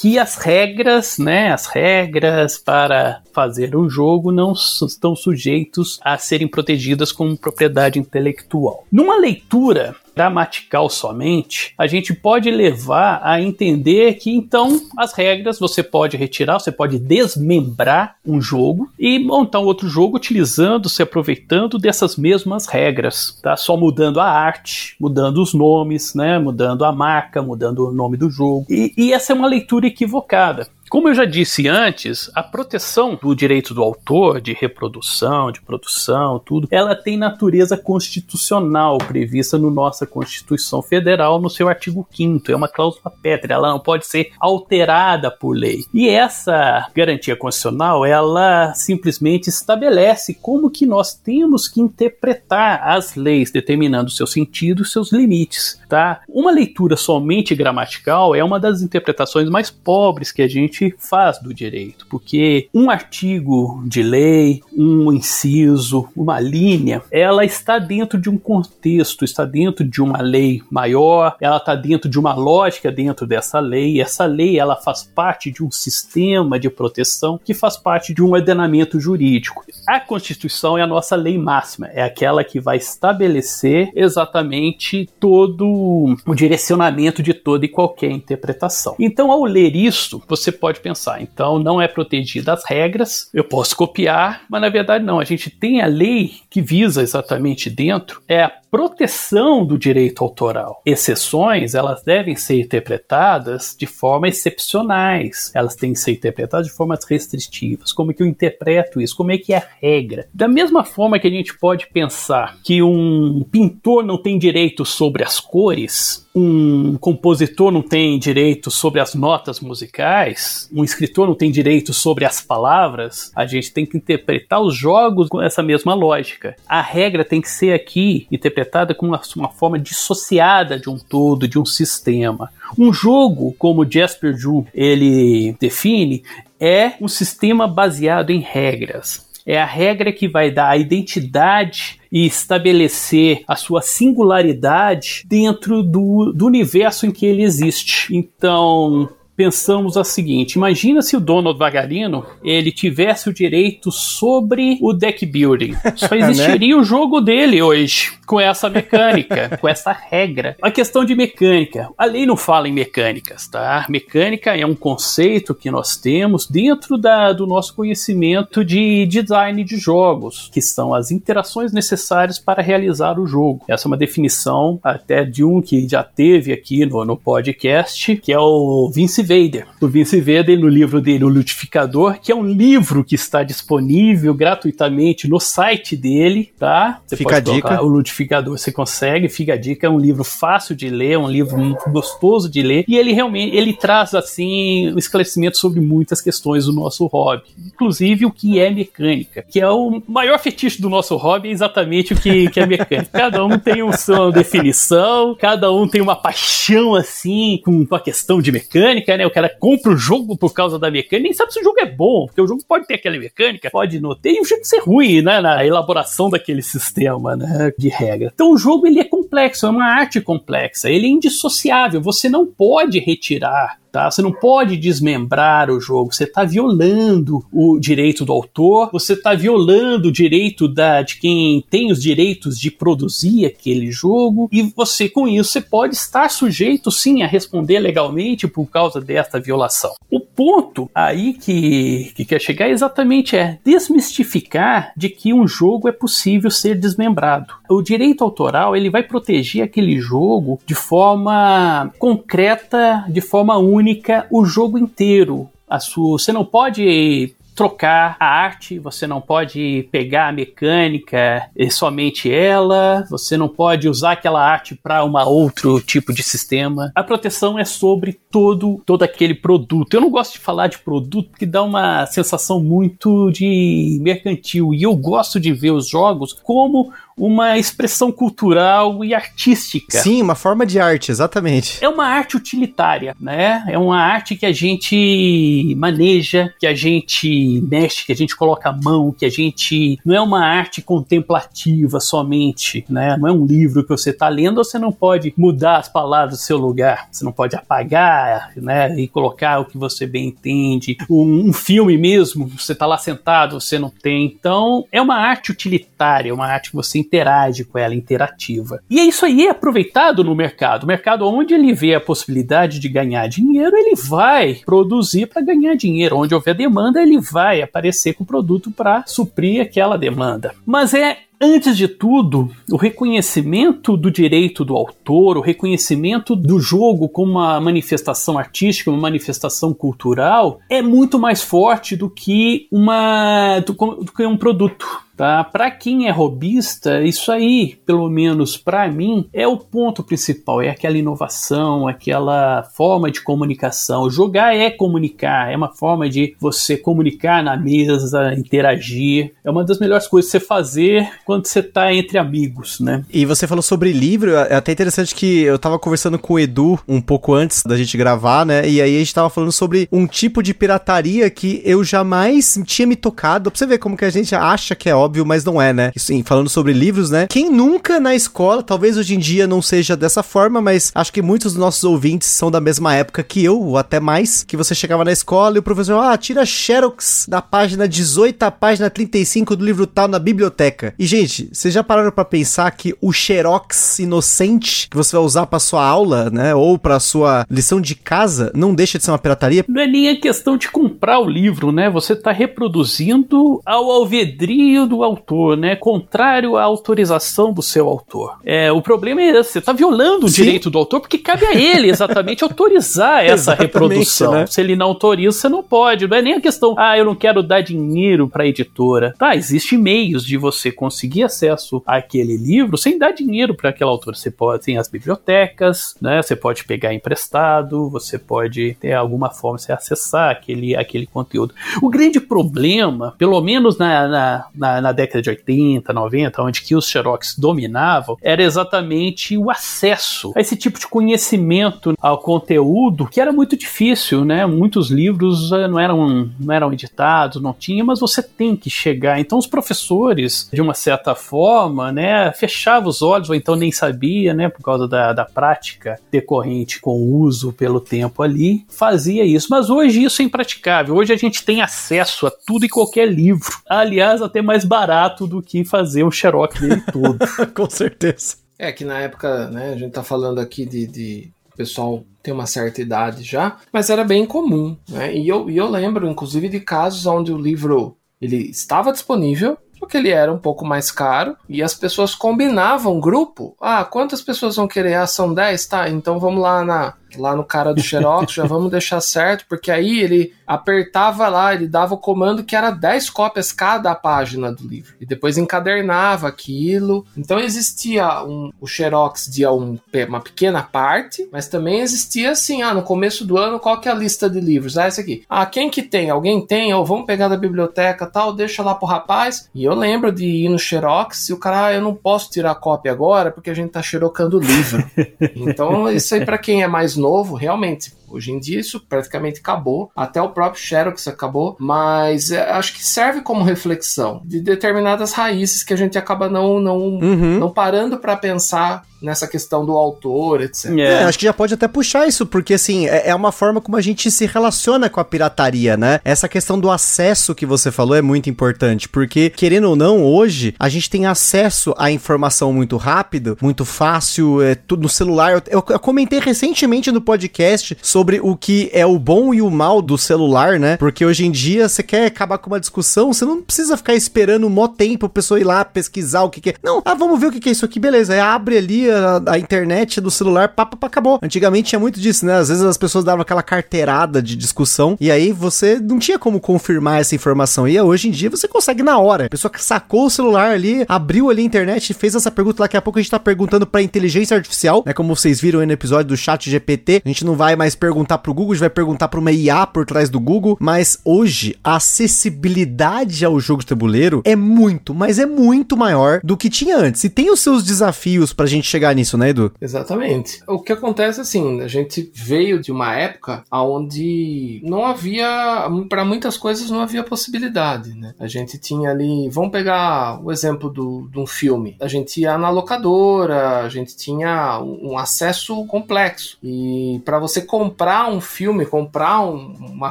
que 0.00 0.18
as 0.18 0.36
regras, 0.36 1.18
né, 1.18 1.52
as 1.52 1.66
regras 1.66 2.58
para 2.58 3.22
fazer 3.32 3.76
um 3.76 3.88
jogo 3.88 4.32
não 4.32 4.52
estão 4.52 5.14
sujeitos 5.14 5.98
a 6.02 6.18
serem 6.18 6.48
protegidas 6.48 7.12
como 7.12 7.36
propriedade 7.36 7.98
intelectual. 7.98 8.84
Numa 8.90 9.16
leitura 9.16 9.94
gramatical 10.14 10.88
somente, 10.88 11.74
a 11.76 11.86
gente 11.86 12.14
pode 12.14 12.50
levar 12.50 13.20
a 13.22 13.40
entender 13.40 14.14
que 14.14 14.30
então 14.30 14.80
as 14.96 15.12
regras 15.12 15.58
você 15.58 15.82
pode 15.82 16.16
retirar, 16.16 16.58
você 16.58 16.72
pode 16.72 16.98
desmembrar 16.98 18.16
um 18.24 18.40
jogo 18.40 18.90
e 18.98 19.18
montar 19.18 19.60
um 19.60 19.64
outro 19.64 19.88
jogo 19.88 20.16
utilizando, 20.16 20.88
se 20.88 21.02
aproveitando 21.02 21.78
dessas 21.78 22.16
mesmas 22.16 22.66
regras, 22.66 23.38
tá? 23.42 23.56
Só 23.56 23.76
mudando 23.76 24.20
a 24.20 24.26
arte, 24.26 24.96
mudando 25.00 25.42
os 25.42 25.52
nomes, 25.52 26.14
né? 26.14 26.38
Mudando 26.38 26.84
a 26.84 26.92
marca, 26.92 27.42
mudando 27.42 27.88
o 27.88 27.92
nome 27.92 28.16
do 28.16 28.30
jogo. 28.30 28.66
E, 28.70 28.92
e 28.96 29.12
essa 29.12 29.32
é 29.32 29.36
uma 29.36 29.48
leitura 29.48 29.86
equivocada. 29.86 30.68
Como 30.94 31.08
eu 31.08 31.14
já 31.14 31.24
disse 31.24 31.66
antes, 31.66 32.30
a 32.36 32.40
proteção 32.40 33.18
do 33.20 33.34
direito 33.34 33.74
do 33.74 33.82
autor, 33.82 34.40
de 34.40 34.52
reprodução, 34.52 35.50
de 35.50 35.60
produção, 35.60 36.38
tudo, 36.38 36.68
ela 36.70 36.94
tem 36.94 37.16
natureza 37.16 37.76
constitucional 37.76 38.98
prevista 38.98 39.58
no 39.58 39.72
nossa 39.72 40.06
Constituição 40.06 40.80
Federal, 40.80 41.40
no 41.40 41.50
seu 41.50 41.68
artigo 41.68 42.06
5 42.12 42.48
É 42.48 42.54
uma 42.54 42.68
cláusula 42.68 43.10
pétrea, 43.10 43.56
ela 43.56 43.70
não 43.70 43.80
pode 43.80 44.06
ser 44.06 44.30
alterada 44.38 45.32
por 45.32 45.56
lei. 45.56 45.84
E 45.92 46.08
essa 46.08 46.88
garantia 46.94 47.34
constitucional, 47.34 48.06
ela 48.06 48.72
simplesmente 48.74 49.48
estabelece 49.48 50.32
como 50.34 50.70
que 50.70 50.86
nós 50.86 51.12
temos 51.12 51.66
que 51.66 51.80
interpretar 51.80 52.86
as 52.86 53.16
leis, 53.16 53.50
determinando 53.50 54.12
seu 54.12 54.28
sentido 54.28 54.84
e 54.84 54.86
seus 54.86 55.10
limites, 55.10 55.76
tá? 55.88 56.20
Uma 56.28 56.52
leitura 56.52 56.96
somente 56.96 57.52
gramatical 57.52 58.32
é 58.32 58.44
uma 58.44 58.60
das 58.60 58.80
interpretações 58.80 59.50
mais 59.50 59.72
pobres 59.72 60.30
que 60.30 60.40
a 60.40 60.46
gente 60.46 60.83
faz 60.98 61.38
do 61.38 61.54
direito, 61.54 62.06
porque 62.08 62.68
um 62.74 62.90
artigo 62.90 63.82
de 63.86 64.02
lei, 64.02 64.62
um 64.76 65.12
inciso, 65.12 66.08
uma 66.16 66.40
linha, 66.40 67.02
ela 67.10 67.44
está 67.44 67.78
dentro 67.78 68.20
de 68.20 68.28
um 68.28 68.38
contexto, 68.38 69.24
está 69.24 69.44
dentro 69.44 69.84
de 69.84 70.02
uma 70.02 70.20
lei 70.20 70.62
maior, 70.70 71.36
ela 71.40 71.56
está 71.58 71.74
dentro 71.74 72.08
de 72.08 72.18
uma 72.18 72.34
lógica 72.34 72.90
dentro 72.90 73.26
dessa 73.26 73.60
lei, 73.60 74.00
essa 74.00 74.24
lei 74.26 74.58
ela 74.58 74.76
faz 74.76 75.02
parte 75.02 75.50
de 75.50 75.62
um 75.62 75.70
sistema 75.70 76.58
de 76.58 76.68
proteção 76.70 77.38
que 77.42 77.54
faz 77.54 77.76
parte 77.76 78.12
de 78.12 78.22
um 78.22 78.32
ordenamento 78.32 78.98
jurídico. 78.98 79.64
A 79.86 80.00
Constituição 80.00 80.78
é 80.78 80.82
a 80.82 80.86
nossa 80.86 81.16
lei 81.16 81.38
máxima, 81.38 81.88
é 81.88 82.02
aquela 82.02 82.42
que 82.44 82.60
vai 82.60 82.76
estabelecer 82.76 83.90
exatamente 83.94 85.08
todo 85.18 86.16
o 86.26 86.34
direcionamento 86.34 87.22
de 87.22 87.34
toda 87.34 87.64
e 87.64 87.68
qualquer 87.68 88.10
interpretação. 88.10 88.94
Então, 88.98 89.30
ao 89.30 89.44
ler 89.44 89.74
isso, 89.76 90.22
você 90.28 90.50
pode 90.64 90.80
pensar. 90.80 91.20
Então, 91.20 91.58
não 91.58 91.78
é 91.78 91.86
protegida 91.86 92.54
as 92.54 92.64
regras, 92.64 93.28
eu 93.34 93.44
posso 93.44 93.76
copiar, 93.76 94.46
mas 94.48 94.62
na 94.62 94.70
verdade 94.70 95.04
não. 95.04 95.20
A 95.20 95.24
gente 95.24 95.50
tem 95.50 95.82
a 95.82 95.86
lei 95.86 96.36
que 96.48 96.62
visa 96.62 97.02
exatamente 97.02 97.68
dentro 97.68 98.22
é 98.26 98.44
a 98.44 98.52
proteção 98.70 99.62
do 99.62 99.76
direito 99.76 100.24
autoral. 100.24 100.80
Exceções, 100.86 101.74
elas 101.74 102.02
devem 102.02 102.34
ser 102.34 102.58
interpretadas 102.58 103.76
de 103.78 103.86
forma 103.86 104.26
excepcionais. 104.26 105.52
Elas 105.54 105.76
têm 105.76 105.92
que 105.92 105.98
ser 105.98 106.12
interpretadas 106.12 106.68
de 106.68 106.72
formas 106.72 107.04
restritivas. 107.04 107.92
Como 107.92 108.10
é 108.10 108.14
que 108.14 108.22
eu 108.22 108.26
interpreto 108.26 109.02
isso? 109.02 109.14
Como 109.14 109.32
é 109.32 109.36
que 109.36 109.52
é 109.52 109.58
a 109.58 109.68
regra? 109.82 110.28
Da 110.32 110.48
mesma 110.48 110.82
forma 110.82 111.18
que 111.18 111.28
a 111.28 111.30
gente 111.30 111.58
pode 111.58 111.88
pensar 111.88 112.56
que 112.64 112.82
um 112.82 113.44
pintor 113.52 114.02
não 114.02 114.16
tem 114.16 114.38
direito 114.38 114.86
sobre 114.86 115.22
as 115.22 115.38
cores, 115.38 116.23
um 116.34 116.96
compositor 116.96 117.70
não 117.70 117.80
tem 117.80 118.18
direito 118.18 118.68
sobre 118.68 119.00
as 119.00 119.14
notas 119.14 119.60
musicais, 119.60 120.68
um 120.72 120.82
escritor 120.82 121.28
não 121.28 121.34
tem 121.34 121.50
direito 121.50 121.92
sobre 121.92 122.24
as 122.24 122.40
palavras, 122.40 123.30
a 123.36 123.46
gente 123.46 123.72
tem 123.72 123.86
que 123.86 123.96
interpretar 123.96 124.60
os 124.60 124.74
jogos 124.74 125.28
com 125.28 125.40
essa 125.40 125.62
mesma 125.62 125.94
lógica. 125.94 126.56
A 126.68 126.80
regra 126.80 127.24
tem 127.24 127.40
que 127.40 127.48
ser 127.48 127.72
aqui 127.72 128.26
interpretada 128.32 128.94
como 128.94 129.16
uma, 129.36 129.48
forma 129.48 129.78
dissociada 129.78 130.78
de 130.78 130.90
um 130.90 130.98
todo, 130.98 131.46
de 131.46 131.58
um 131.58 131.64
sistema. 131.64 132.50
Um 132.76 132.92
jogo, 132.92 133.54
como 133.56 133.88
Jasper 133.88 134.36
Ju 134.36 134.66
ele 134.74 135.56
define, 135.60 136.24
é 136.58 136.94
um 137.00 137.06
sistema 137.08 137.68
baseado 137.68 138.30
em 138.30 138.40
regras. 138.40 139.24
É 139.46 139.60
a 139.60 139.66
regra 139.66 140.12
que 140.12 140.26
vai 140.26 140.50
dar 140.50 140.70
a 140.70 140.76
identidade 140.76 142.00
e 142.10 142.26
estabelecer 142.26 143.42
a 143.46 143.56
sua 143.56 143.82
singularidade 143.82 145.22
dentro 145.26 145.82
do, 145.82 146.32
do 146.34 146.46
universo 146.46 147.06
em 147.06 147.10
que 147.10 147.26
ele 147.26 147.42
existe. 147.42 148.14
Então, 148.16 149.10
pensamos 149.36 149.96
a 149.96 150.04
seguinte: 150.04 150.54
imagina 150.54 151.02
se 151.02 151.16
o 151.16 151.20
Donald 151.20 151.58
Vagarino 151.58 152.24
ele 152.42 152.70
tivesse 152.70 153.28
o 153.28 153.34
direito 153.34 153.90
sobre 153.90 154.78
o 154.80 154.92
deck 154.92 155.24
building. 155.26 155.74
Só 155.96 156.14
existiria 156.16 156.74
né? 156.74 156.80
o 156.80 156.84
jogo 156.84 157.20
dele 157.20 157.60
hoje 157.62 158.12
com 158.26 158.40
essa 158.40 158.68
mecânica, 158.70 159.56
com 159.60 159.68
essa 159.68 159.92
regra. 159.92 160.56
A 160.60 160.70
questão 160.70 161.04
de 161.04 161.14
mecânica. 161.14 161.90
A 161.96 162.04
lei 162.04 162.26
não 162.26 162.36
fala 162.36 162.68
em 162.68 162.72
mecânicas, 162.72 163.46
tá? 163.48 163.86
Mecânica 163.88 164.56
é 164.56 164.64
um 164.64 164.74
conceito 164.74 165.54
que 165.54 165.70
nós 165.70 165.96
temos 165.96 166.46
dentro 166.46 166.96
da, 166.96 167.32
do 167.32 167.46
nosso 167.46 167.74
conhecimento 167.74 168.64
de 168.64 169.06
design 169.06 169.62
de 169.64 169.76
jogos, 169.76 170.50
que 170.52 170.60
são 170.60 170.94
as 170.94 171.10
interações 171.10 171.72
necessárias 171.72 172.38
para 172.38 172.62
realizar 172.62 173.18
o 173.18 173.26
jogo. 173.26 173.64
Essa 173.68 173.86
é 173.86 173.88
uma 173.88 173.96
definição 173.96 174.78
até 174.82 175.24
de 175.24 175.44
um 175.44 175.60
que 175.60 175.86
já 175.88 176.02
teve 176.02 176.52
aqui 176.52 176.86
no, 176.86 177.04
no 177.04 177.16
podcast, 177.16 178.16
que 178.16 178.32
é 178.32 178.38
o 178.38 178.90
Vince 178.92 179.22
Vader. 179.24 179.66
O 179.80 179.88
Vince 179.88 180.20
Vader, 180.20 180.58
no 180.58 180.68
livro 180.68 181.00
dele, 181.00 181.24
O 181.24 181.28
Lutificador, 181.28 182.20
que 182.20 182.30
é 182.30 182.34
um 182.34 182.46
livro 182.46 183.04
que 183.04 183.14
está 183.14 183.42
disponível 183.42 184.32
gratuitamente 184.32 185.28
no 185.28 185.40
site 185.40 185.96
dele, 185.96 186.52
tá? 186.58 187.00
Você 187.06 187.16
Fica 187.16 187.36
a 187.36 187.40
dica. 187.40 187.82
O 187.82 187.86
Lutificador, 187.86 188.56
você 188.56 188.70
consegue. 188.70 189.28
Fica 189.28 189.54
a 189.54 189.56
dica, 189.56 189.86
é 189.86 189.90
um 189.90 189.98
livro 189.98 190.24
fácil 190.24 190.74
de 190.76 190.88
ler, 190.88 191.18
um 191.18 191.28
livro 191.28 191.58
muito 191.58 191.90
gostoso 191.90 192.48
de 192.48 192.62
ler. 192.62 192.84
E 192.86 192.96
ele 192.96 193.12
realmente, 193.12 193.56
ele 193.56 193.72
traz, 193.72 194.14
assim, 194.14 194.92
um 194.92 194.98
esclarecimento 194.98 195.58
sobre 195.58 195.80
muitas 195.80 196.20
questões 196.20 196.66
do 196.66 196.72
nosso 196.72 197.06
hobby. 197.06 197.44
Inclusive 197.66 198.26
o 198.26 198.30
que 198.30 198.58
é 198.58 198.70
mecânica, 198.70 199.44
que 199.48 199.60
é 199.60 199.68
o 199.68 200.02
maior 200.06 200.38
fetiche 200.38 200.80
do 200.80 200.88
nosso 200.88 201.16
hobby, 201.16 201.48
é 201.48 201.52
exatamente 201.52 202.12
o 202.12 202.16
que, 202.16 202.50
que 202.50 202.60
é 202.60 202.66
mecânica. 202.66 203.10
Cada 203.12 203.44
um 203.44 203.58
tem 203.58 203.82
uma 203.82 203.96
sua 203.96 204.30
definição, 204.30 205.36
cada 205.38 205.72
um 205.72 205.88
tem 205.88 206.00
uma 206.00 206.16
paixão, 206.16 206.94
assim, 206.94 207.60
com 207.64 207.86
a 207.90 208.00
questão 208.00 208.40
de 208.40 208.52
mecânica, 208.52 209.13
né? 209.16 209.26
O 209.26 209.30
cara 209.30 209.48
compra 209.48 209.92
o 209.92 209.96
jogo 209.96 210.36
por 210.36 210.52
causa 210.52 210.78
da 210.78 210.90
mecânica, 210.90 211.22
nem 211.22 211.32
sabe 211.32 211.52
se 211.52 211.60
o 211.60 211.64
jogo 211.64 211.80
é 211.80 211.86
bom, 211.86 212.26
porque 212.26 212.40
o 212.40 212.46
jogo 212.46 212.62
pode 212.66 212.86
ter 212.86 212.94
aquela 212.94 213.18
mecânica, 213.18 213.70
pode 213.70 214.00
não 214.00 214.14
ter, 214.14 214.32
e 214.32 214.40
o 214.40 214.44
jogo 214.44 214.64
ser 214.64 214.80
ruim, 214.80 215.22
né? 215.22 215.40
Na 215.40 215.64
elaboração 215.64 216.30
daquele 216.30 216.62
sistema, 216.62 217.36
né? 217.36 217.72
De 217.78 217.88
regra. 217.88 218.30
Então 218.34 218.52
o 218.52 218.58
jogo 218.58 218.86
ele 218.86 219.00
é 219.00 219.04
complexo, 219.04 219.66
é 219.66 219.70
uma 219.70 219.86
arte 219.86 220.20
complexa, 220.20 220.90
ele 220.90 221.06
é 221.06 221.10
indissociável, 221.10 222.00
você 222.00 222.28
não 222.28 222.46
pode 222.46 222.98
retirar 222.98 223.78
Tá? 223.94 224.10
Você 224.10 224.20
não 224.20 224.32
pode 224.32 224.76
desmembrar 224.76 225.70
o 225.70 225.80
jogo, 225.80 226.12
você 226.12 226.24
está 226.24 226.42
violando 226.42 227.46
o 227.52 227.78
direito 227.78 228.24
do 228.24 228.32
autor, 228.32 228.90
você 228.90 229.12
está 229.12 229.34
violando 229.34 230.08
o 230.08 230.12
direito 230.12 230.66
da, 230.66 231.00
de 231.00 231.16
quem 231.16 231.64
tem 231.70 231.92
os 231.92 232.02
direitos 232.02 232.58
de 232.58 232.72
produzir 232.72 233.46
aquele 233.46 233.92
jogo, 233.92 234.48
e 234.50 234.62
você, 234.74 235.08
com 235.08 235.28
isso, 235.28 235.52
você 235.52 235.60
pode 235.60 235.94
estar 235.94 236.28
sujeito 236.28 236.90
sim 236.90 237.22
a 237.22 237.28
responder 237.28 237.78
legalmente 237.78 238.48
por 238.48 238.66
causa 238.66 239.00
desta 239.00 239.38
violação. 239.38 239.94
O 240.10 240.18
ponto 240.18 240.90
aí 240.92 241.34
que, 241.34 242.10
que 242.16 242.24
quer 242.24 242.40
chegar 242.40 242.68
exatamente 242.68 243.36
é 243.36 243.60
desmistificar 243.64 244.92
de 244.96 245.08
que 245.08 245.32
um 245.32 245.46
jogo 245.46 245.88
é 245.88 245.92
possível 245.92 246.50
ser 246.50 246.74
desmembrado. 246.74 247.54
O 247.70 247.80
direito 247.80 248.24
autoral 248.24 248.74
ele 248.74 248.90
vai 248.90 249.04
proteger 249.04 249.62
aquele 249.62 250.00
jogo 250.00 250.58
de 250.66 250.74
forma 250.74 251.92
concreta, 251.96 253.04
de 253.08 253.20
forma 253.20 253.56
única 253.56 253.83
única 253.84 254.26
o 254.30 254.46
jogo 254.46 254.78
inteiro. 254.78 255.50
Sua, 255.80 256.18
você 256.18 256.32
não 256.32 256.44
pode 256.44 257.34
trocar 257.54 258.16
a 258.18 258.26
arte, 258.26 258.78
você 258.78 259.06
não 259.06 259.20
pode 259.20 259.88
pegar 259.92 260.28
a 260.28 260.32
mecânica 260.32 261.48
e 261.54 261.70
somente 261.70 262.30
ela, 262.30 263.06
você 263.08 263.36
não 263.36 263.48
pode 263.48 263.88
usar 263.88 264.12
aquela 264.12 264.44
arte 264.44 264.74
para 264.74 265.04
um 265.04 265.16
outro 265.16 265.80
tipo 265.80 266.12
de 266.12 266.22
sistema. 266.22 266.90
A 266.94 267.02
proteção 267.02 267.58
é 267.58 267.64
sobre 267.64 268.12
todo 268.30 268.82
todo 268.84 269.02
aquele 269.02 269.34
produto. 269.34 269.94
Eu 269.94 270.00
não 270.00 270.10
gosto 270.10 270.32
de 270.32 270.40
falar 270.40 270.66
de 270.66 270.78
produto 270.78 271.30
porque 271.30 271.46
dá 271.46 271.62
uma 271.62 272.06
sensação 272.06 272.60
muito 272.60 273.30
de 273.30 273.98
mercantil 274.00 274.74
e 274.74 274.82
eu 274.82 274.94
gosto 274.96 275.38
de 275.38 275.52
ver 275.52 275.70
os 275.70 275.88
jogos 275.88 276.32
como 276.32 276.92
uma 277.16 277.58
expressão 277.58 278.10
cultural 278.10 279.04
e 279.04 279.14
artística. 279.14 279.98
Sim, 279.98 280.22
uma 280.22 280.34
forma 280.34 280.66
de 280.66 280.80
arte, 280.80 281.10
exatamente. 281.10 281.84
É 281.84 281.88
uma 281.88 282.06
arte 282.06 282.36
utilitária, 282.36 283.14
né? 283.20 283.64
É 283.68 283.78
uma 283.78 283.98
arte 283.98 284.36
que 284.36 284.46
a 284.46 284.52
gente 284.52 285.74
maneja, 285.76 286.52
que 286.58 286.66
a 286.66 286.74
gente 286.74 287.62
mexe, 287.68 288.04
que 288.04 288.12
a 288.12 288.16
gente 288.16 288.36
coloca 288.36 288.68
a 288.68 288.72
mão, 288.72 289.12
que 289.12 289.24
a 289.24 289.30
gente. 289.30 289.98
Não 290.04 290.14
é 290.14 290.20
uma 290.20 290.44
arte 290.44 290.82
contemplativa 290.82 292.00
somente, 292.00 292.84
né? 292.88 293.16
Não 293.16 293.28
é 293.28 293.32
um 293.32 293.44
livro 293.44 293.82
que 293.82 293.90
você 293.90 294.10
está 294.10 294.28
lendo, 294.28 294.62
você 294.62 294.78
não 294.78 294.92
pode 294.92 295.32
mudar 295.36 295.78
as 295.78 295.88
palavras 295.88 296.38
do 296.38 296.42
seu 296.42 296.58
lugar, 296.58 297.08
você 297.10 297.24
não 297.24 297.32
pode 297.32 297.54
apagar, 297.54 298.52
né? 298.56 298.98
E 298.98 299.06
colocar 299.06 299.60
o 299.60 299.64
que 299.64 299.78
você 299.78 300.06
bem 300.06 300.28
entende. 300.28 300.96
Um, 301.08 301.48
um 301.48 301.52
filme 301.52 301.96
mesmo, 301.96 302.46
você 302.46 302.72
está 302.72 302.86
lá 302.86 302.98
sentado, 302.98 303.60
você 303.60 303.78
não 303.78 303.90
tem. 303.90 304.24
Então, 304.26 304.84
é 304.90 305.00
uma 305.00 305.16
arte 305.16 305.52
utilitária, 305.52 306.34
uma 306.34 306.46
arte 306.46 306.70
que 306.70 306.76
você 306.76 307.03
interage 307.04 307.64
com 307.64 307.78
ela, 307.78 307.94
interativa. 307.94 308.80
E 308.88 308.98
é 308.98 309.04
isso 309.04 309.24
aí 309.24 309.46
é 309.46 309.50
aproveitado 309.50 310.24
no 310.24 310.34
mercado. 310.34 310.84
O 310.84 310.86
mercado 310.86 311.26
onde 311.26 311.54
ele 311.54 311.72
vê 311.72 311.94
a 311.94 312.00
possibilidade 312.00 312.78
de 312.78 312.88
ganhar 312.88 313.26
dinheiro, 313.28 313.76
ele 313.76 313.94
vai 313.96 314.60
produzir 314.66 315.26
para 315.26 315.42
ganhar 315.42 315.74
dinheiro. 315.74 316.16
Onde 316.16 316.34
houver 316.34 316.54
demanda, 316.54 317.02
ele 317.02 317.18
vai 317.20 317.62
aparecer 317.62 318.14
com 318.14 318.24
o 318.24 318.26
produto 318.26 318.70
para 318.70 319.04
suprir 319.06 319.62
aquela 319.62 319.96
demanda. 319.96 320.54
Mas 320.66 320.94
é 320.94 321.18
Antes 321.40 321.76
de 321.76 321.88
tudo, 321.88 322.50
o 322.70 322.76
reconhecimento 322.76 323.96
do 323.96 324.10
direito 324.10 324.64
do 324.64 324.74
autor, 324.74 325.36
o 325.36 325.42
reconhecimento 325.42 326.34
do 326.34 326.58
jogo 326.58 327.08
como 327.08 327.32
uma 327.32 327.60
manifestação 327.60 328.38
artística, 328.38 328.90
uma 328.90 328.98
manifestação 328.98 329.74
cultural, 329.74 330.60
é 330.70 330.80
muito 330.80 331.18
mais 331.18 331.42
forte 331.42 331.96
do 331.96 332.08
que 332.08 332.66
uma 332.70 333.60
do, 333.60 333.74
do 333.74 334.12
que 334.12 334.24
um 334.24 334.38
produto. 334.38 335.03
Tá? 335.16 335.44
Para 335.44 335.70
quem 335.70 336.08
é 336.08 336.10
robista, 336.10 337.02
isso 337.02 337.30
aí, 337.30 337.78
pelo 337.86 338.08
menos 338.10 338.56
para 338.56 338.90
mim, 338.90 339.28
é 339.32 339.46
o 339.46 339.56
ponto 339.56 340.02
principal, 340.02 340.60
é 340.60 340.70
aquela 340.70 340.98
inovação, 340.98 341.86
aquela 341.86 342.64
forma 342.74 343.10
de 343.10 343.20
comunicação. 343.20 344.10
Jogar 344.10 344.56
é 344.56 344.70
comunicar, 344.70 345.52
é 345.52 345.56
uma 345.56 345.72
forma 345.72 346.08
de 346.08 346.34
você 346.40 346.76
comunicar 346.76 347.44
na 347.44 347.56
mesa, 347.56 348.34
interagir. 348.34 349.32
É 349.44 349.50
uma 349.50 349.64
das 349.64 349.78
melhores 349.78 350.06
coisas 350.08 350.30
você 350.30 350.40
fazer 350.40 351.08
quando 351.24 351.46
você 351.46 351.62
tá 351.62 351.92
entre 351.94 352.18
amigos, 352.18 352.80
né? 352.80 353.04
E 353.12 353.24
você 353.24 353.46
falou 353.46 353.62
sobre 353.62 353.92
livro, 353.92 354.34
é 354.34 354.56
até 354.56 354.72
interessante 354.72 355.14
que 355.14 355.42
eu 355.42 355.58
tava 355.58 355.78
conversando 355.78 356.18
com 356.18 356.34
o 356.34 356.40
Edu 356.40 356.78
um 356.88 357.00
pouco 357.00 357.34
antes 357.34 357.62
da 357.62 357.76
gente 357.76 357.96
gravar, 357.96 358.44
né? 358.44 358.68
E 358.68 358.82
aí 358.82 358.96
a 358.96 358.98
gente 358.98 359.14
tava 359.14 359.30
falando 359.30 359.52
sobre 359.52 359.88
um 359.92 360.06
tipo 360.06 360.42
de 360.42 360.52
pirataria 360.52 361.30
que 361.30 361.62
eu 361.64 361.84
jamais 361.84 362.58
tinha 362.64 362.86
me 362.86 362.96
tocado. 362.96 363.50
Pra 363.50 363.58
você 363.58 363.66
ver 363.66 363.78
como 363.78 363.96
que 363.96 364.04
a 364.04 364.10
gente 364.10 364.34
acha 364.34 364.74
que 364.74 364.88
é 364.88 364.94
óbvio, 364.94 365.03
mas 365.24 365.44
não 365.44 365.60
é, 365.60 365.72
né? 365.72 365.92
Sim, 365.96 366.22
falando 366.22 366.48
sobre 366.48 366.72
livros, 366.72 367.10
né? 367.10 367.26
Quem 367.28 367.50
nunca 367.50 367.98
na 368.00 368.14
escola, 368.14 368.62
talvez 368.62 368.96
hoje 368.96 369.14
em 369.14 369.18
dia 369.18 369.46
não 369.46 369.60
seja 369.60 369.96
dessa 369.96 370.22
forma, 370.22 370.60
mas 370.60 370.90
acho 370.94 371.12
que 371.12 371.22
muitos 371.22 371.52
dos 371.52 371.60
nossos 371.60 371.84
ouvintes 371.84 372.28
são 372.28 372.50
da 372.50 372.60
mesma 372.60 372.94
época 372.94 373.22
que 373.22 373.44
eu, 373.44 373.60
ou 373.60 373.78
até 373.78 374.00
mais, 374.00 374.44
que 374.44 374.56
você 374.56 374.74
chegava 374.74 375.04
na 375.04 375.12
escola 375.12 375.56
e 375.56 375.58
o 375.58 375.62
professor, 375.62 375.98
ah, 375.98 376.16
tira 376.16 376.46
xerox 376.46 377.26
da 377.28 377.42
página 377.42 377.88
18 377.88 378.42
à 378.42 378.50
página 378.50 378.90
35 378.90 379.56
do 379.56 379.64
livro 379.64 379.86
tal 379.86 380.08
na 380.08 380.18
biblioteca. 380.18 380.94
E, 380.98 381.06
gente, 381.06 381.48
vocês 381.52 381.72
já 381.72 381.82
pararam 381.82 382.10
para 382.10 382.24
pensar 382.24 382.70
que 382.70 382.94
o 383.00 383.12
xerox 383.12 383.98
inocente 383.98 384.88
que 384.88 384.96
você 384.96 385.16
vai 385.16 385.24
usar 385.24 385.46
para 385.46 385.58
sua 385.58 385.84
aula, 385.84 386.30
né, 386.30 386.54
ou 386.54 386.78
para 386.78 387.00
sua 387.00 387.46
lição 387.50 387.80
de 387.80 387.94
casa, 387.94 388.52
não 388.54 388.74
deixa 388.74 388.98
de 388.98 389.04
ser 389.04 389.10
uma 389.10 389.18
pirataria? 389.18 389.64
Não 389.68 389.82
é 389.82 389.86
nem 389.86 390.08
a 390.08 390.20
questão 390.20 390.56
de 390.56 390.70
comprar 390.70 391.18
o 391.18 391.28
livro, 391.28 391.72
né? 391.72 391.90
Você 391.90 392.14
tá 392.14 392.32
reproduzindo 392.32 393.60
ao 393.64 393.90
alvedrio 393.90 394.86
do 394.86 394.93
autor, 395.02 395.56
né? 395.56 395.76
Contrário 395.76 396.56
à 396.56 396.62
autorização 396.62 397.52
do 397.52 397.62
seu 397.62 397.88
autor. 397.88 398.38
É, 398.44 398.70
o 398.70 398.80
problema 398.80 399.20
é 399.22 399.30
esse, 399.30 399.52
você 399.52 399.60
tá 399.60 399.72
violando 399.72 400.26
o 400.26 400.28
Sim. 400.28 400.42
direito 400.42 400.70
do 400.70 400.78
autor 400.78 401.00
porque 401.00 401.18
cabe 401.18 401.46
a 401.46 401.54
ele 401.54 401.88
exatamente 401.88 402.44
autorizar 402.44 403.24
essa 403.26 403.54
reprodução. 403.54 404.32
Né? 404.32 404.46
Se 404.46 404.60
ele 404.60 404.76
não 404.76 404.86
autoriza, 404.86 405.38
você 405.38 405.48
não 405.48 405.62
pode. 405.62 406.06
Não 406.06 406.16
é 406.16 406.22
nem 406.22 406.34
a 406.34 406.40
questão, 406.40 406.74
ah, 406.78 406.96
eu 406.96 407.04
não 407.04 407.14
quero 407.14 407.42
dar 407.42 407.60
dinheiro 407.60 408.28
para 408.28 408.44
a 408.44 408.46
editora. 408.46 409.14
Tá, 409.18 409.34
existem 409.34 409.78
meios 409.78 410.24
de 410.24 410.36
você 410.36 410.70
conseguir 410.70 411.24
acesso 411.24 411.82
àquele 411.86 412.36
livro 412.36 412.76
sem 412.76 412.98
dar 412.98 413.12
dinheiro 413.12 413.54
para 413.54 413.70
aquela 413.70 413.90
autora. 413.90 414.16
Você 414.16 414.30
pode, 414.30 414.64
tem 414.64 414.78
as 414.78 414.88
bibliotecas, 414.88 415.94
né? 416.00 416.22
Você 416.22 416.36
pode 416.36 416.64
pegar 416.64 416.92
emprestado, 416.92 417.88
você 417.88 418.18
pode 418.18 418.76
ter 418.80 418.92
alguma 418.92 419.30
forma 419.30 419.58
de 419.58 419.72
acessar 419.72 420.30
aquele, 420.30 420.76
aquele 420.76 421.06
conteúdo. 421.06 421.54
O 421.82 421.88
grande 421.88 422.20
problema, 422.20 423.14
pelo 423.18 423.40
menos 423.40 423.78
na, 423.78 424.08
na, 424.08 424.46
na, 424.54 424.83
na 424.84 424.92
década 424.92 425.22
de 425.22 425.30
80, 425.30 425.92
90, 425.92 426.42
onde 426.42 426.62
que 426.62 426.76
os 426.76 426.86
Xerox 426.86 427.36
dominavam, 427.38 428.18
era 428.22 428.42
exatamente 428.42 429.36
o 429.38 429.50
acesso 429.50 430.32
a 430.36 430.40
esse 430.40 430.56
tipo 430.56 430.78
de 430.78 430.86
conhecimento 430.86 431.94
ao 432.00 432.18
conteúdo 432.18 433.06
que 433.06 433.20
era 433.20 433.32
muito 433.32 433.56
difícil, 433.56 434.24
né? 434.24 434.44
Muitos 434.44 434.90
livros 434.90 435.50
eh, 435.52 435.66
não 435.66 435.80
eram, 435.80 436.30
não 436.38 436.54
eram 436.54 436.72
editados, 436.72 437.40
não 437.40 437.54
tinha, 437.54 437.82
mas 437.82 437.98
você 437.98 438.22
tem 438.22 438.54
que 438.54 438.68
chegar. 438.68 439.18
Então 439.18 439.38
os 439.38 439.46
professores, 439.46 440.50
de 440.52 440.60
uma 440.60 440.74
certa 440.74 441.14
forma, 441.14 441.90
né, 441.90 442.30
fechavam 442.32 442.90
os 442.90 443.00
olhos 443.00 443.30
ou 443.30 443.34
então 443.34 443.56
nem 443.56 443.72
sabia, 443.72 444.34
né, 444.34 444.50
por 444.50 444.62
causa 444.62 444.86
da, 444.86 445.12
da 445.12 445.24
prática 445.24 445.98
decorrente 446.10 446.80
com 446.80 446.90
o 446.90 447.20
uso 447.20 447.52
pelo 447.52 447.80
tempo 447.80 448.22
ali, 448.22 448.66
fazia 448.68 449.24
isso. 449.24 449.48
Mas 449.50 449.70
hoje 449.70 450.04
isso 450.04 450.20
é 450.20 450.24
impraticável. 450.24 450.94
Hoje 450.94 451.12
a 451.12 451.16
gente 451.16 451.42
tem 451.42 451.62
acesso 451.62 452.26
a 452.26 452.30
tudo 452.30 452.66
e 452.66 452.68
qualquer 452.68 453.10
livro. 453.10 453.50
Aliás, 453.66 454.20
até 454.20 454.42
mais 454.42 454.64
barato 454.74 455.26
do 455.26 455.40
que 455.40 455.64
fazer 455.64 456.04
um 456.04 456.10
xerox 456.10 456.60
dele 456.60 456.82
todo. 456.92 457.18
com 457.54 457.70
certeza. 457.70 458.36
É 458.58 458.72
que 458.72 458.84
na 458.84 458.98
época, 458.98 459.48
né, 459.48 459.72
a 459.72 459.76
gente 459.76 459.92
tá 459.92 460.02
falando 460.02 460.40
aqui 460.40 460.66
de, 460.66 460.86
de 460.86 461.32
pessoal 461.56 462.04
tem 462.22 462.32
uma 462.32 462.46
certa 462.46 462.80
idade 462.80 463.22
já, 463.22 463.58
mas 463.72 463.90
era 463.90 464.02
bem 464.02 464.24
comum, 464.26 464.76
né? 464.88 465.14
E 465.14 465.28
eu, 465.28 465.48
e 465.50 465.56
eu 465.56 465.68
lembro, 465.68 466.08
inclusive, 466.08 466.48
de 466.48 466.58
casos 466.58 467.04
onde 467.06 467.32
o 467.32 467.38
livro 467.38 467.96
ele 468.20 468.50
estava 468.50 468.92
disponível, 468.92 469.58
só 469.78 469.86
que 469.86 469.96
ele 469.96 470.08
era 470.08 470.32
um 470.32 470.38
pouco 470.38 470.64
mais 470.64 470.90
caro 470.90 471.36
e 471.48 471.62
as 471.62 471.74
pessoas 471.74 472.14
combinavam 472.14 472.98
grupo. 472.98 473.54
Ah, 473.60 473.84
quantas 473.84 474.22
pessoas 474.22 474.56
vão 474.56 474.66
querer? 474.66 474.94
Ah, 474.94 475.06
são 475.06 475.34
10? 475.34 475.66
Tá, 475.66 475.88
então 475.90 476.18
vamos 476.18 476.42
lá 476.42 476.64
na 476.64 476.94
lá 477.18 477.34
no 477.34 477.44
cara 477.44 477.72
do 477.72 477.82
Xerox, 477.82 478.32
já 478.32 478.44
vamos 478.44 478.70
deixar 478.70 479.00
certo, 479.00 479.44
porque 479.48 479.70
aí 479.70 480.00
ele 480.00 480.32
apertava 480.46 481.28
lá, 481.28 481.54
ele 481.54 481.66
dava 481.66 481.94
o 481.94 481.98
comando 481.98 482.44
que 482.44 482.54
era 482.54 482.70
10 482.70 483.10
cópias 483.10 483.52
cada 483.52 483.94
página 483.94 484.52
do 484.52 484.66
livro. 484.66 484.94
E 485.00 485.06
depois 485.06 485.38
encadernava 485.38 486.28
aquilo. 486.28 487.04
Então 487.16 487.38
existia 487.38 488.22
um, 488.24 488.50
o 488.60 488.66
Xerox 488.66 489.28
de 489.30 489.46
um, 489.46 489.78
uma 490.08 490.20
pequena 490.20 490.62
parte, 490.62 491.28
mas 491.32 491.48
também 491.48 491.80
existia 491.80 492.32
assim, 492.32 492.62
ah, 492.62 492.74
no 492.74 492.82
começo 492.82 493.24
do 493.24 493.38
ano, 493.38 493.58
qual 493.58 493.80
que 493.80 493.88
é 493.88 493.92
a 493.92 493.94
lista 493.94 494.28
de 494.28 494.40
livros? 494.40 494.76
Ah, 494.76 494.88
esse 494.88 495.00
aqui. 495.00 495.24
Ah, 495.28 495.46
quem 495.46 495.70
que 495.70 495.82
tem? 495.82 496.10
Alguém 496.10 496.44
tem? 496.46 496.74
Ou 496.74 496.84
vamos 496.84 497.06
pegar 497.06 497.28
da 497.28 497.36
biblioteca 497.36 498.06
tal, 498.06 498.32
deixa 498.32 498.62
lá 498.62 498.74
pro 498.74 498.86
rapaz. 498.86 499.48
E 499.54 499.64
eu 499.64 499.74
lembro 499.74 500.12
de 500.12 500.26
ir 500.26 500.48
no 500.48 500.58
Xerox 500.58 501.28
e 501.28 501.32
o 501.32 501.38
cara, 501.38 501.66
ah, 501.66 501.72
eu 501.72 501.80
não 501.80 501.94
posso 501.94 502.30
tirar 502.30 502.52
a 502.52 502.56
cópia 502.56 502.92
agora 502.92 503.30
porque 503.30 503.50
a 503.50 503.54
gente 503.54 503.70
tá 503.70 503.82
xerocando 503.82 504.38
o 504.38 504.40
livro. 504.40 504.84
então, 505.36 505.90
isso 505.90 506.14
aí 506.14 506.24
para 506.24 506.38
quem 506.38 506.62
é 506.62 506.66
mais 506.66 506.96
novo, 506.96 507.03
realmente, 507.36 507.92
Hoje 508.14 508.32
em 508.32 508.38
dia 508.38 508.60
isso 508.60 508.80
praticamente 508.80 509.40
acabou, 509.40 509.90
até 509.94 510.20
o 510.20 510.30
próprio 510.30 510.62
Xerox 510.62 511.06
acabou, 511.08 511.56
mas 511.58 512.30
é, 512.30 512.50
acho 512.52 512.74
que 512.74 512.84
serve 512.84 513.20
como 513.20 513.44
reflexão 513.44 514.22
de 514.24 514.40
determinadas 514.40 515.12
raízes 515.12 515.62
que 515.62 515.74
a 515.74 515.76
gente 515.76 515.98
acaba 515.98 516.28
não 516.28 516.60
não, 516.60 516.78
uhum. 516.78 517.38
não 517.38 517.50
parando 517.50 517.98
para 517.98 518.16
pensar 518.16 518.84
nessa 519.04 519.28
questão 519.28 519.64
do 519.64 519.72
autor, 519.72 520.40
etc. 520.40 520.70
É. 520.70 520.80
é, 520.80 521.04
acho 521.04 521.18
que 521.18 521.26
já 521.26 521.32
pode 521.32 521.54
até 521.54 521.68
puxar 521.68 522.08
isso, 522.08 522.24
porque 522.24 522.54
assim, 522.54 522.86
é, 522.86 523.10
é 523.10 523.14
uma 523.14 523.30
forma 523.30 523.60
como 523.60 523.76
a 523.76 523.80
gente 523.80 524.10
se 524.10 524.26
relaciona 524.26 524.88
com 524.88 524.98
a 524.98 525.04
pirataria, 525.04 525.76
né? 525.76 526.00
Essa 526.04 526.28
questão 526.28 526.58
do 526.58 526.70
acesso 526.70 527.34
que 527.34 527.44
você 527.44 527.70
falou 527.70 527.94
é 527.94 528.02
muito 528.02 528.30
importante, 528.30 528.88
porque, 528.88 529.28
querendo 529.30 529.68
ou 529.68 529.76
não, 529.76 530.02
hoje 530.02 530.54
a 530.58 530.68
gente 530.68 530.88
tem 530.88 531.06
acesso 531.06 531.74
à 531.76 531.90
informação 531.90 532.52
muito 532.52 532.76
rápido, 532.76 533.36
muito 533.42 533.64
fácil, 533.64 534.40
é 534.40 534.54
tudo 534.54 534.82
no 534.82 534.88
celular. 534.88 535.32
Eu, 535.32 535.42
eu, 535.48 535.64
eu 535.68 535.78
comentei 535.78 536.18
recentemente 536.18 536.90
no 536.90 537.00
podcast 537.00 537.76
sobre 537.82 538.03
o 538.22 538.36
que 538.36 538.70
é 538.72 538.86
o 538.86 538.98
bom 538.98 539.34
e 539.34 539.40
o 539.40 539.50
mal 539.50 539.80
do 539.80 539.96
celular, 539.96 540.58
né? 540.58 540.76
Porque 540.76 541.04
hoje 541.04 541.24
em 541.24 541.30
dia 541.30 541.68
você 541.68 541.82
quer 541.82 542.06
acabar 542.06 542.38
com 542.38 542.50
uma 542.50 542.60
discussão, 542.60 543.12
você 543.12 543.24
não 543.24 543.42
precisa 543.42 543.76
ficar 543.76 543.94
esperando 543.94 544.46
um 544.46 544.50
mó 544.50 544.68
tempo 544.68 545.06
a 545.06 545.08
pessoa 545.08 545.40
ir 545.40 545.44
lá 545.44 545.64
pesquisar 545.64 546.22
o 546.22 546.30
que, 546.30 546.40
que 546.40 546.50
é. 546.50 546.54
Não, 546.62 546.82
ah, 546.84 546.94
vamos 546.94 547.18
ver 547.18 547.26
o 547.26 547.32
que, 547.32 547.40
que 547.40 547.48
é 547.48 547.52
isso 547.52 547.64
aqui, 547.64 547.80
beleza. 547.80 548.12
Aí 548.12 548.20
abre 548.20 548.58
ali 548.58 548.90
a, 548.90 549.22
a 549.28 549.38
internet 549.38 550.00
do 550.00 550.10
celular, 550.10 550.48
papo, 550.48 550.78
acabou. 550.84 551.18
Antigamente 551.22 551.70
tinha 551.70 551.80
muito 551.80 551.98
disso, 551.98 552.26
né? 552.26 552.36
Às 552.36 552.48
vezes 552.48 552.62
as 552.62 552.76
pessoas 552.76 553.04
davam 553.04 553.22
aquela 553.22 553.42
carteirada 553.42 554.22
de 554.22 554.36
discussão 554.36 554.96
e 555.00 555.10
aí 555.10 555.32
você 555.32 555.78
não 555.78 555.98
tinha 555.98 556.18
como 556.18 556.40
confirmar 556.40 557.00
essa 557.00 557.14
informação. 557.14 557.66
E 557.66 557.80
hoje 557.80 558.08
em 558.08 558.10
dia 558.10 558.30
você 558.30 558.46
consegue 558.46 558.82
na 558.82 558.98
hora. 558.98 559.26
A 559.26 559.30
pessoa 559.30 559.50
que 559.50 559.62
sacou 559.62 560.06
o 560.06 560.10
celular 560.10 560.50
ali, 560.50 560.84
abriu 560.88 561.30
ali 561.30 561.42
a 561.42 561.44
internet 561.44 561.94
fez 561.94 562.14
essa 562.14 562.30
pergunta. 562.30 562.62
Daqui 562.62 562.76
a 562.76 562.82
pouco 562.82 562.98
a 562.98 563.02
gente 563.02 563.10
tá 563.10 563.18
perguntando 563.18 563.66
pra 563.66 563.82
inteligência 563.82 564.36
artificial, 564.36 564.82
né? 564.86 564.92
Como 564.92 565.14
vocês 565.14 565.40
viram 565.40 565.60
aí 565.60 565.66
no 565.66 565.72
episódio 565.72 566.08
do 566.08 566.16
chat 566.16 566.50
GPT. 566.50 567.02
A 567.04 567.08
gente 567.08 567.24
não 567.24 567.34
vai 567.34 567.56
mais 567.56 567.74
perguntar 567.74 567.93
pro 568.18 568.34
Google, 568.34 568.52
a 568.52 568.54
gente 568.54 568.60
vai 568.60 568.70
perguntar 568.70 569.08
pra 569.08 569.20
uma 569.20 569.30
IA 569.30 569.66
por 569.66 569.84
trás 569.84 570.08
do 570.08 570.18
Google. 570.18 570.56
Mas 570.58 570.98
hoje 571.04 571.56
a 571.62 571.76
acessibilidade 571.76 573.24
ao 573.24 573.38
jogo 573.38 573.60
de 573.60 573.66
tabuleiro 573.66 574.22
é 574.24 574.34
muito, 574.34 574.94
mas 574.94 575.18
é 575.18 575.26
muito 575.26 575.76
maior 575.76 576.20
do 576.24 576.36
que 576.36 576.48
tinha 576.48 576.76
antes. 576.76 577.04
E 577.04 577.10
tem 577.10 577.30
os 577.30 577.40
seus 577.40 577.62
desafios 577.62 578.32
pra 578.32 578.46
gente 578.46 578.66
chegar 578.66 578.94
nisso, 578.94 579.18
né, 579.18 579.28
Edu? 579.28 579.52
Exatamente. 579.60 580.40
O 580.46 580.60
que 580.60 580.72
acontece 580.72 581.20
assim, 581.20 581.60
a 581.60 581.68
gente 581.68 582.10
veio 582.14 582.60
de 582.60 582.72
uma 582.72 582.94
época 582.94 583.44
onde 583.52 584.60
não 584.64 584.86
havia, 584.86 585.68
para 585.88 586.04
muitas 586.04 586.36
coisas 586.36 586.70
não 586.70 586.80
havia 586.80 587.02
possibilidade, 587.02 587.94
né? 587.94 588.14
A 588.18 588.26
gente 588.26 588.58
tinha 588.58 588.90
ali, 588.90 589.28
vamos 589.28 589.50
pegar 589.50 590.18
o 590.24 590.32
exemplo 590.32 590.70
do, 590.70 591.08
de 591.10 591.18
um 591.18 591.26
filme. 591.26 591.76
A 591.80 591.88
gente 591.88 592.20
ia 592.20 592.38
na 592.38 592.50
locadora, 592.50 593.60
a 593.60 593.68
gente 593.68 593.96
tinha 593.96 594.60
um 594.62 594.96
acesso 594.96 595.66
complexo. 595.66 596.38
E 596.42 597.00
para 597.04 597.18
você 597.18 597.42
comprar 597.42 597.73
um 598.10 598.20
filme, 598.20 598.66
comprar 598.66 599.20
um, 599.22 599.54
uma 599.60 599.90